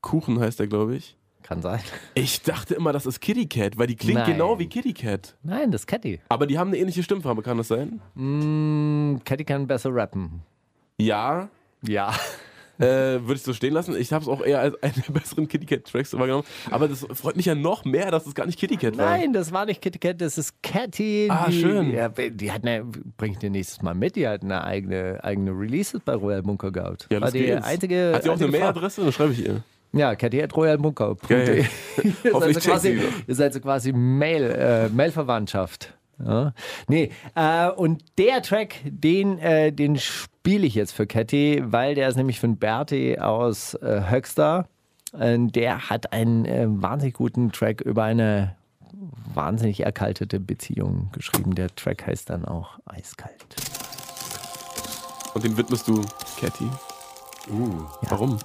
Kuchen 0.00 0.40
heißt 0.40 0.58
der, 0.58 0.66
glaube 0.66 0.96
ich. 0.96 1.16
Kann 1.42 1.60
sein. 1.62 1.80
Ich 2.14 2.42
dachte 2.42 2.74
immer, 2.74 2.92
das 2.92 3.04
ist 3.06 3.20
Kitty 3.20 3.46
Cat, 3.46 3.76
weil 3.78 3.86
die 3.86 3.96
klingt 3.96 4.18
Nein. 4.20 4.32
genau 4.32 4.58
wie 4.58 4.68
Kitty 4.68 4.92
Cat. 4.94 5.34
Nein, 5.42 5.70
das 5.70 5.82
ist 5.82 5.86
Catty. 5.86 6.20
Aber 6.28 6.46
die 6.46 6.58
haben 6.58 6.68
eine 6.68 6.78
ähnliche 6.78 7.02
Stimmfarbe, 7.02 7.42
kann 7.42 7.58
das 7.58 7.68
sein? 7.68 8.00
Mm, 8.14 9.16
Catty 9.24 9.44
kann 9.44 9.66
besser 9.66 9.94
rappen. 9.94 10.42
Ja. 10.98 11.48
Ja. 11.86 12.12
Äh, 12.78 13.20
Würde 13.20 13.34
ich 13.34 13.42
so 13.42 13.52
stehen 13.52 13.74
lassen. 13.74 13.94
Ich 13.96 14.12
habe 14.12 14.22
es 14.22 14.28
auch 14.28 14.40
eher 14.42 14.60
als 14.60 14.82
einen 14.82 14.94
der 15.06 15.12
besseren 15.12 15.46
Kitty 15.46 15.66
Cat 15.66 15.84
Tracks 15.84 16.12
wahrgenommen. 16.14 16.44
Aber 16.70 16.88
das 16.88 17.06
freut 17.12 17.36
mich 17.36 17.46
ja 17.46 17.54
noch 17.54 17.84
mehr, 17.84 18.10
dass 18.10 18.26
es 18.26 18.34
gar 18.34 18.46
nicht 18.46 18.58
Kitty 18.58 18.76
Cat 18.76 18.96
war. 18.96 19.10
Nein, 19.10 19.32
das 19.32 19.52
war 19.52 19.66
nicht 19.66 19.82
Kitty 19.82 19.98
Cat, 19.98 20.20
das 20.20 20.38
ist 20.38 20.62
Catty. 20.62 21.28
Ah, 21.30 21.46
die, 21.48 21.60
schön. 21.60 21.92
Ja, 21.92 22.08
die 22.08 22.50
hat 22.50 22.64
eine, 22.64 22.84
bring 23.18 23.32
ich 23.32 23.38
dir 23.38 23.50
nächstes 23.50 23.82
Mal 23.82 23.94
mit, 23.94 24.16
die 24.16 24.26
hat 24.26 24.42
eine 24.42 24.64
eigene, 24.64 25.22
eigene 25.22 25.50
Releases 25.52 26.00
bei 26.04 26.14
Royal 26.14 26.42
Bunker 26.42 26.72
gehabt. 26.72 27.06
Ja, 27.10 27.20
war 27.20 27.26
das 27.26 27.32
die 27.32 27.40
geht's. 27.40 27.64
einzige. 27.64 28.12
Hat 28.14 28.22
sie 28.22 28.30
auch 28.30 28.40
eine. 28.40 28.48
Mailadresse? 28.48 29.02
Dann 29.02 29.12
schreibe 29.12 29.32
ich 29.32 29.44
ihr. 29.44 29.62
Ja. 29.92 30.14
Geil. 31.28 31.66
ihr, 32.02 32.12
seid 32.40 32.54
so 32.54 32.70
quasi, 32.70 33.00
ihr 33.26 33.34
seid 33.34 33.52
so 33.52 33.60
quasi 33.60 33.92
Mail, 33.92 34.50
äh, 34.50 34.88
Mailverwandtschaft. 34.88 35.94
Ja. 36.24 36.52
Nee, 36.88 37.10
äh, 37.34 37.68
und 37.68 38.04
der 38.18 38.42
Track, 38.42 38.76
den, 38.84 39.38
äh, 39.38 39.72
den 39.72 39.98
spiele 39.98 40.66
ich 40.66 40.74
jetzt 40.74 40.92
für 40.92 41.06
Catty, 41.06 41.62
weil 41.64 41.94
der 41.94 42.08
ist 42.08 42.16
nämlich 42.16 42.38
von 42.38 42.56
Berti 42.56 43.18
aus 43.18 43.74
äh, 43.74 44.02
Höxter. 44.10 44.66
Der 45.14 45.90
hat 45.90 46.14
einen 46.14 46.46
äh, 46.46 46.64
wahnsinnig 46.66 47.12
guten 47.12 47.52
Track 47.52 47.82
über 47.82 48.04
eine 48.04 48.56
wahnsinnig 49.34 49.80
erkaltete 49.80 50.40
Beziehung 50.40 51.10
geschrieben. 51.12 51.54
Der 51.54 51.74
Track 51.74 52.06
heißt 52.06 52.30
dann 52.30 52.46
auch 52.46 52.78
Eiskalt. 52.86 53.44
Und 55.34 55.44
den 55.44 55.56
widmest 55.56 55.88
du 55.88 56.02
Catty. 56.40 56.68
Uh, 57.50 57.84
warum? 58.08 58.38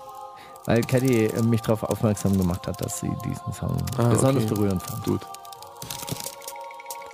Weil 0.68 0.81
Catty 0.81 1.26
äh, 1.27 1.41
mich 1.44 1.61
darauf 1.61 1.81
aufmerksam 1.84 2.38
gemacht 2.38 2.68
hat, 2.68 2.80
dass 2.84 2.99
sie 2.99 3.10
diesen 3.26 3.53
Song 3.53 3.76
Ah, 3.98 4.10
besonders 4.10 4.44
okay. 4.44 4.53
berührend 4.53 4.84
fand. 4.84 5.03
Gut. 5.06 5.22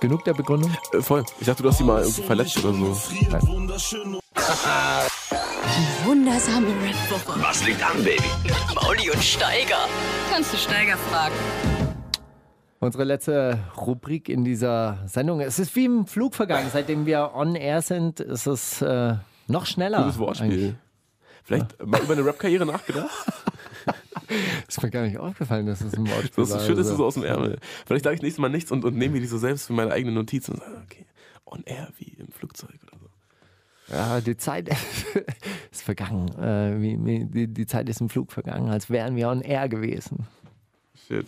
Genug 0.00 0.24
der 0.24 0.34
Begründung? 0.34 0.76
Äh, 0.92 1.00
voll. 1.00 1.24
Ich 1.40 1.46
dachte, 1.46 1.62
du 1.62 1.68
hast 1.70 1.78
sie 1.78 1.84
mal 1.84 2.02
irgendwie 2.02 2.22
verletzt 2.22 2.62
oder 2.64 2.74
so. 2.74 2.96
Wundersame 6.04 6.66
Rap-Woche. 6.66 7.40
Was 7.42 7.64
liegt 7.64 7.82
an, 7.82 7.96
Baby? 8.04 8.22
Mauli 8.74 9.10
und 9.10 9.22
Steiger. 9.22 9.88
Kannst 10.32 10.52
du 10.52 10.56
Steiger 10.56 10.96
fragen? 10.96 11.34
Unsere 12.80 13.04
letzte 13.04 13.58
Rubrik 13.76 14.28
in 14.28 14.44
dieser 14.44 14.98
Sendung. 15.06 15.40
Es 15.40 15.58
ist 15.58 15.74
wie 15.76 15.86
im 15.86 16.06
Flug 16.06 16.34
vergangen. 16.34 16.68
Seitdem 16.72 17.06
wir 17.06 17.30
on 17.34 17.54
air 17.54 17.80
sind, 17.82 18.20
ist 18.20 18.46
es 18.46 18.82
äh, 18.82 19.14
noch 19.46 19.64
schneller. 19.66 20.02
Gutes 20.02 20.18
Wortspiel. 20.18 20.50
eigentlich. 20.52 20.74
Vielleicht 21.44 21.84
mal 21.84 22.00
über 22.02 22.14
eine 22.14 22.24
Rap-Karriere 22.24 22.66
nachgedacht? 22.66 23.10
Ist 24.68 24.82
mir 24.82 24.90
gar 24.90 25.02
nicht 25.02 25.18
aufgefallen, 25.18 25.66
dass 25.66 25.82
es 25.82 25.94
ein 25.94 26.08
Wortspiel 26.08 26.44
Das 26.44 26.52
war. 26.52 26.60
schüttest 26.60 26.90
du 26.90 26.96
so 26.96 27.04
aus 27.04 27.14
dem 27.14 27.24
Ärmel. 27.24 27.58
Vielleicht 27.86 28.04
sage 28.04 28.16
ich 28.16 28.22
nächstes 28.22 28.40
Mal 28.40 28.48
nichts 28.48 28.72
und, 28.72 28.84
und 28.84 28.96
nehme 28.96 29.14
mir 29.14 29.20
die 29.20 29.26
so 29.26 29.36
selbst 29.38 29.66
für 29.66 29.74
meine 29.74 29.92
eigene 29.92 30.12
Notiz 30.12 30.48
und 30.48 30.58
sage, 30.58 30.80
okay, 30.84 31.06
on 31.44 31.62
air 31.66 31.88
wie 31.98 32.14
im 32.18 32.28
Flugzeug 32.32 32.74
oder 32.90 32.98
so. 32.98 33.94
Ja, 33.94 34.20
die 34.22 34.36
Zeit 34.38 34.70
ist 35.70 35.82
vergangen. 35.82 36.28
Äh, 36.38 36.80
wie, 36.80 36.98
wie, 37.04 37.24
die, 37.26 37.48
die 37.48 37.66
Zeit 37.66 37.88
ist 37.90 38.00
im 38.00 38.08
Flug 38.08 38.32
vergangen, 38.32 38.70
als 38.70 38.88
wären 38.88 39.14
wir 39.14 39.28
on 39.28 39.42
air 39.42 39.68
gewesen. 39.68 40.26
Shit. 41.06 41.26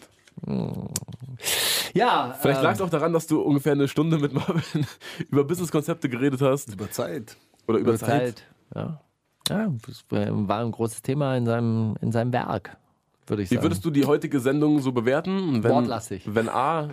Ja, 1.94 2.36
Vielleicht 2.40 2.58
ähm, 2.60 2.64
lag 2.64 2.72
es 2.74 2.80
auch 2.80 2.90
daran, 2.90 3.12
dass 3.12 3.26
du 3.26 3.40
ungefähr 3.40 3.72
eine 3.72 3.88
Stunde 3.88 4.18
mit 4.18 4.32
Marvin 4.32 4.86
über 5.30 5.44
Businesskonzepte 5.44 6.08
geredet 6.08 6.40
hast 6.40 6.72
Über 6.72 6.90
Zeit. 6.90 7.36
oder 7.68 7.78
über, 7.78 7.90
über 7.90 7.98
Zeit. 7.98 8.38
Zeit. 8.38 8.46
Ja. 8.74 9.00
Ja, 9.48 9.68
das 9.86 10.04
war 10.10 10.60
ein 10.60 10.70
großes 10.72 11.02
Thema 11.02 11.36
in 11.36 11.46
seinem, 11.46 11.96
in 12.00 12.12
seinem 12.12 12.32
Werk, 12.32 12.76
würde 13.26 13.42
ich 13.42 13.50
Wie 13.50 13.54
sagen. 13.56 13.64
würdest 13.66 13.84
du 13.84 13.90
die 13.90 14.04
heutige 14.04 14.40
Sendung 14.40 14.80
so 14.80 14.92
bewerten? 14.92 15.62
Wenn, 15.62 15.70
Wortlastig. 15.72 16.22
Wenn 16.26 16.48
A, 16.48 16.88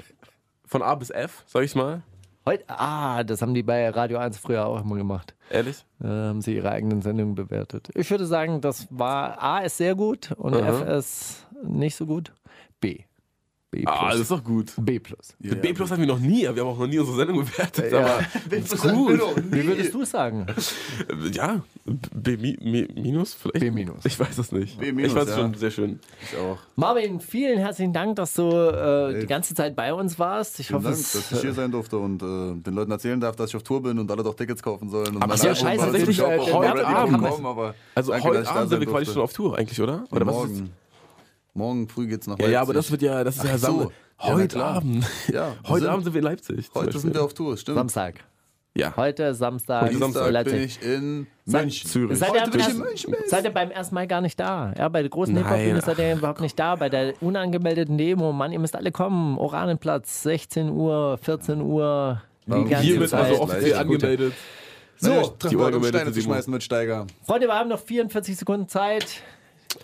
von 0.66 0.82
A 0.82 0.96
bis 0.96 1.10
F, 1.10 1.44
sag 1.48 1.64
ich 1.64 1.76
mal, 1.76 2.02
Heute, 2.46 2.66
ah, 2.68 3.24
das 3.24 3.42
haben 3.42 3.54
die 3.54 3.64
bei 3.64 3.90
Radio 3.90 4.18
1 4.18 4.38
früher 4.38 4.66
auch 4.66 4.82
immer 4.82 4.98
gemacht. 4.98 5.34
ehrlich? 5.50 5.86
Äh, 6.04 6.08
haben 6.08 6.42
sie 6.42 6.56
ihre 6.56 6.72
eigenen 6.72 7.02
Sendungen 7.02 7.36
bewertet. 7.36 7.88
Ich 7.96 8.12
würde 8.12 8.26
sagen, 8.26 8.60
das 8.60 8.86
war 8.90 9.42
A 9.42 9.60
ist 9.60 9.78
sehr 9.78 9.96
gut 9.96 10.34
und 10.34 10.54
Aha. 10.54 10.82
F 10.82 10.88
ist 11.00 11.48
nicht 11.64 11.96
so 11.96 12.06
gut. 12.06 12.34
B. 12.82 13.04
B 13.74 13.82
plus. 13.82 13.96
Ah, 13.98 14.10
das 14.12 14.20
ist 14.20 14.30
doch 14.32 14.44
gut. 14.44 14.72
B 14.78 15.00
plus. 15.00 15.34
Mit 15.40 15.60
B 15.64 15.74
plus 15.74 15.90
haben 15.90 16.00
wir 16.00 16.06
noch 16.08 16.20
nie, 16.20 16.42
wir 16.44 16.50
haben 16.50 16.60
auch 16.62 16.78
noch 16.78 16.86
nie 16.86 17.00
unsere 17.00 17.18
Sendung 17.18 17.44
bewertet, 17.44 17.92
Ja. 17.92 18.06
aber 18.06 18.56
ist 18.56 18.82
gut. 18.82 19.20
Wie 19.52 19.66
würdest 19.66 19.94
du 19.96 20.02
es 20.04 20.12
sagen? 20.12 20.46
Äh, 20.48 21.30
Ja, 21.32 21.62
B 22.14 22.38
mi, 22.38 22.56
mi, 22.62 22.88
minus 22.94 23.34
vielleicht? 23.34 23.60
B 23.62 23.72
minus. 23.72 24.06
Ich 24.06 24.20
weiß 24.20 24.38
es 24.38 24.52
nicht. 24.52 24.80
B 24.80 24.92
minus, 24.92 25.12
ich 25.12 25.16
weiß 25.18 25.24
es 25.24 25.30
ja. 25.36 25.42
schon 25.42 25.54
sehr 25.56 25.72
schön. 25.72 26.00
Ich 26.22 26.38
auch. 26.38 26.60
Marvin, 26.76 27.20
vielen 27.20 27.58
herzlichen 27.58 27.94
Dank, 27.94 28.16
dass 28.18 28.36
du 28.36 28.44
äh, 28.52 29.20
die 29.22 29.26
ganze 29.28 29.56
Zeit 29.56 29.76
bei 29.76 29.92
uns 29.92 30.20
warst. 30.20 30.60
Ich 30.60 30.68
Vielen 30.68 30.78
hoffe, 30.80 30.90
Dank, 30.90 31.00
es 31.00 31.12
dass 31.14 31.32
ich 31.32 31.42
hier 31.42 31.54
sein 31.54 31.72
durfte 31.72 31.98
und 31.98 32.22
äh, 32.22 32.26
den 32.62 32.76
Leuten 32.76 32.92
erzählen 32.92 33.20
darf, 33.20 33.36
dass 33.36 33.50
ich 33.50 33.56
auf 33.56 33.64
Tour 33.64 33.82
bin 33.82 33.98
und 33.98 34.12
alle 34.12 34.22
doch 34.22 34.36
Tickets 34.36 34.62
kaufen 34.62 34.90
sollen. 34.92 35.16
Und 35.16 35.24
Aber 35.24 35.34
ja 35.36 35.56
scheiße, 35.56 35.84
tatsächlich, 35.86 36.18
gekommen, 36.18 37.46
aber 37.48 37.74
Also 37.96 38.14
heute 38.14 38.48
Abend 38.48 38.70
sind 38.70 38.80
wir 38.80 38.88
quasi 38.88 39.06
schon 39.12 39.24
auf 39.24 39.34
Tour 39.34 39.58
eigentlich, 39.58 39.82
oder? 39.82 40.04
Oder 40.12 40.28
was 40.28 40.52
ist 40.52 40.64
morgen. 41.54 41.88
Früh 41.88 42.08
geht's 42.08 42.28
nach 42.28 42.38
Ja, 42.40 42.48
ja, 42.48 42.62
aber 42.62 42.74
das 42.74 42.90
Leipzig. 42.90 43.02
wird 43.02 43.12
ja, 43.14 43.24
das 43.24 43.38
ist 43.38 43.44
ja 43.44 43.52
Ach 43.56 43.58
so. 43.60 43.82
Ja, 43.82 43.90
na 44.30 44.34
Heute 44.36 44.48
klar. 44.56 44.76
Abend. 44.76 45.06
Ja, 45.32 45.54
Heute 45.68 45.82
sind- 45.82 45.90
Abend 45.90 46.04
sind 46.06 46.14
wir 46.14 46.20
in 46.20 46.26
Leipzig. 46.26 46.70
Heute 46.74 46.86
Beispiel. 46.86 47.02
sind 47.02 47.14
wir 47.16 47.24
auf 47.24 47.34
Tour, 47.34 47.58
stimmt. 47.58 47.78
Samstag. 47.78 48.16
Ja. 48.76 48.96
Heute 48.96 49.36
Samstag. 49.36 49.84
Heute 49.84 49.98
Samstag 50.00 50.24
Dienstag 50.24 50.24
bin 50.26 50.34
Leipzig. 50.34 50.80
ich 50.82 50.88
in 50.88 51.28
Sa- 51.46 51.60
München. 51.60 51.90
Zürich. 51.90 52.18
Seid 52.18 52.30
ihr, 52.30 52.34
Heute 52.34 52.44
am 52.46 52.50
bin 52.52 52.60
ich 52.60 52.66
in 52.66 52.72
ersten, 52.72 52.84
München, 52.88 53.16
seid 53.28 53.44
ihr 53.46 53.52
beim 53.52 53.70
ersten 53.72 53.94
Mal 53.96 54.08
gar 54.08 54.22
nicht 54.22 54.40
da? 54.40 54.74
Ja, 54.78 54.90
bei 54.90 55.02
der 55.02 55.10
großen 55.12 55.36
Hip-Hop-Bühne 55.38 55.82
seid 55.82 56.00
ihr 56.00 56.14
überhaupt 56.16 56.42
nicht 56.42 56.58
da. 56.58 56.76
Bei 56.76 56.90
der 56.90 57.14
unangemeldeten 57.22 57.98
Demo, 58.00 58.32
Mann, 58.34 58.52
ihr 58.52 58.58
müsst 58.60 58.76
alle 58.76 58.92
kommen. 58.92 59.38
Oranenplatz, 59.38 60.24
16 60.24 60.70
Uhr, 60.72 61.20
14 61.22 61.62
Uhr. 61.62 62.22
Die 62.48 62.52
Warum 62.52 62.70
ganze 62.70 62.86
Hiermit 62.86 63.10
Zeit. 63.10 63.26
also 63.30 63.42
offiziell 63.44 63.76
angemeldet. 63.76 64.34
So, 64.98 65.10
Naja, 65.10 65.22
die 65.22 65.48
um 65.56 65.62
unangemeldete 65.62 65.98
Steine 66.00 66.12
zu 66.14 66.22
schmeißen 66.22 66.52
mit 66.54 66.64
Steiger. 66.64 67.06
Freunde, 67.26 67.48
wir 67.48 67.54
haben 67.54 67.70
noch 67.70 67.80
44 67.80 68.36
Sekunden 68.38 68.68
Zeit. 68.68 69.22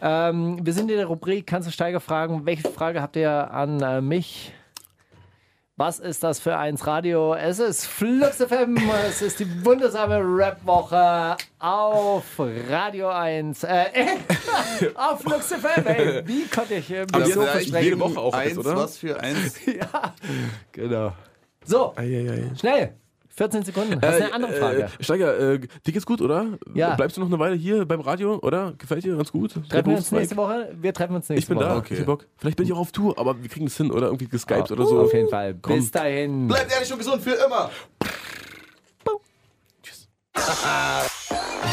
Ähm, 0.01 0.59
wir 0.65 0.73
sind 0.73 0.89
in 0.91 0.97
der 0.97 1.05
Rubrik 1.07 1.47
Kannst 1.47 1.67
du 1.67 1.71
Steiger 1.71 1.99
fragen? 1.99 2.45
Welche 2.45 2.69
Frage 2.69 3.01
habt 3.01 3.15
ihr 3.15 3.51
an 3.51 3.81
äh, 3.81 4.01
mich? 4.01 4.53
Was 5.77 5.99
ist 5.99 6.23
das 6.23 6.41
für 6.41 6.57
eins 6.57 6.85
Radio? 6.85 7.33
Es 7.35 7.57
ist 7.59 7.85
Flux 7.85 8.35
FM. 8.43 8.77
Es 9.07 9.21
ist 9.21 9.39
die 9.39 9.65
wundersame 9.65 10.17
Rap-Woche 10.19 11.37
auf 11.59 12.25
Radio 12.69 13.07
1. 13.07 13.63
Äh, 13.63 13.85
auf 14.95 15.21
Flux 15.21 15.53
FM. 15.53 15.87
Ey, 15.87 16.27
wie 16.27 16.47
konnte 16.47 16.73
ich 16.75 16.91
äh, 16.91 17.05
Aber 17.13 17.25
so 17.25 17.43
versprechen? 17.43 17.83
jede 17.83 17.99
Woche 17.99 18.19
auch 18.19 18.33
eins, 18.33 18.49
jetzt, 18.49 18.57
oder? 18.57 18.75
was 18.75 18.97
für 18.97 19.19
eins. 19.21 19.55
Ja, 19.65 20.13
genau. 20.73 21.13
So, 21.63 21.93
Eieiei. 21.95 22.51
schnell. 22.59 22.95
14 23.39 23.63
Sekunden. 23.63 24.01
Hast 24.01 24.19
du 24.19 24.23
eine 24.25 24.33
andere 24.33 24.51
Frage? 24.53 24.83
Äh, 24.83 24.87
Steiger, 25.03 25.39
äh, 25.53 25.59
dir 25.59 25.93
geht's 25.93 26.05
gut, 26.05 26.21
oder? 26.21 26.45
Ja. 26.73 26.95
Bleibst 26.95 27.15
du 27.15 27.21
noch 27.21 27.27
eine 27.27 27.39
Weile 27.39 27.55
hier 27.55 27.85
beim 27.85 28.01
Radio, 28.01 28.37
oder? 28.41 28.73
Gefällt 28.77 29.05
dir 29.05 29.15
ganz 29.15 29.31
gut? 29.31 29.53
Treffen 29.69 29.89
wir 29.91 29.95
uns 29.97 30.11
nächste 30.11 30.35
Woche? 30.35 30.75
Wir 30.77 30.93
treffen 30.93 31.15
uns 31.15 31.29
nächste 31.29 31.41
Ich 31.43 31.47
bin 31.47 31.57
Woche. 31.57 31.65
da, 31.65 31.77
Okay. 31.77 31.95
ich 31.99 32.05
Bock. 32.05 32.25
Vielleicht 32.37 32.57
bin 32.57 32.65
ich 32.65 32.73
auch 32.73 32.79
auf 32.79 32.91
Tour, 32.91 33.17
aber 33.17 33.41
wir 33.41 33.47
kriegen 33.49 33.67
es 33.67 33.77
hin, 33.77 33.91
oder? 33.91 34.07
Irgendwie 34.07 34.27
geskypt 34.27 34.71
Ah, 34.71 34.73
oder 34.73 34.85
so. 34.85 34.99
Auf 34.99 35.13
jeden 35.13 35.29
Fall. 35.29 35.53
Bis 35.53 35.89
dahin. 35.89 36.49
Bleibt 36.49 36.69
ehrlich 36.73 36.91
und 36.91 36.97
gesund 36.99 37.21
für 37.23 37.31
immer. 37.31 37.69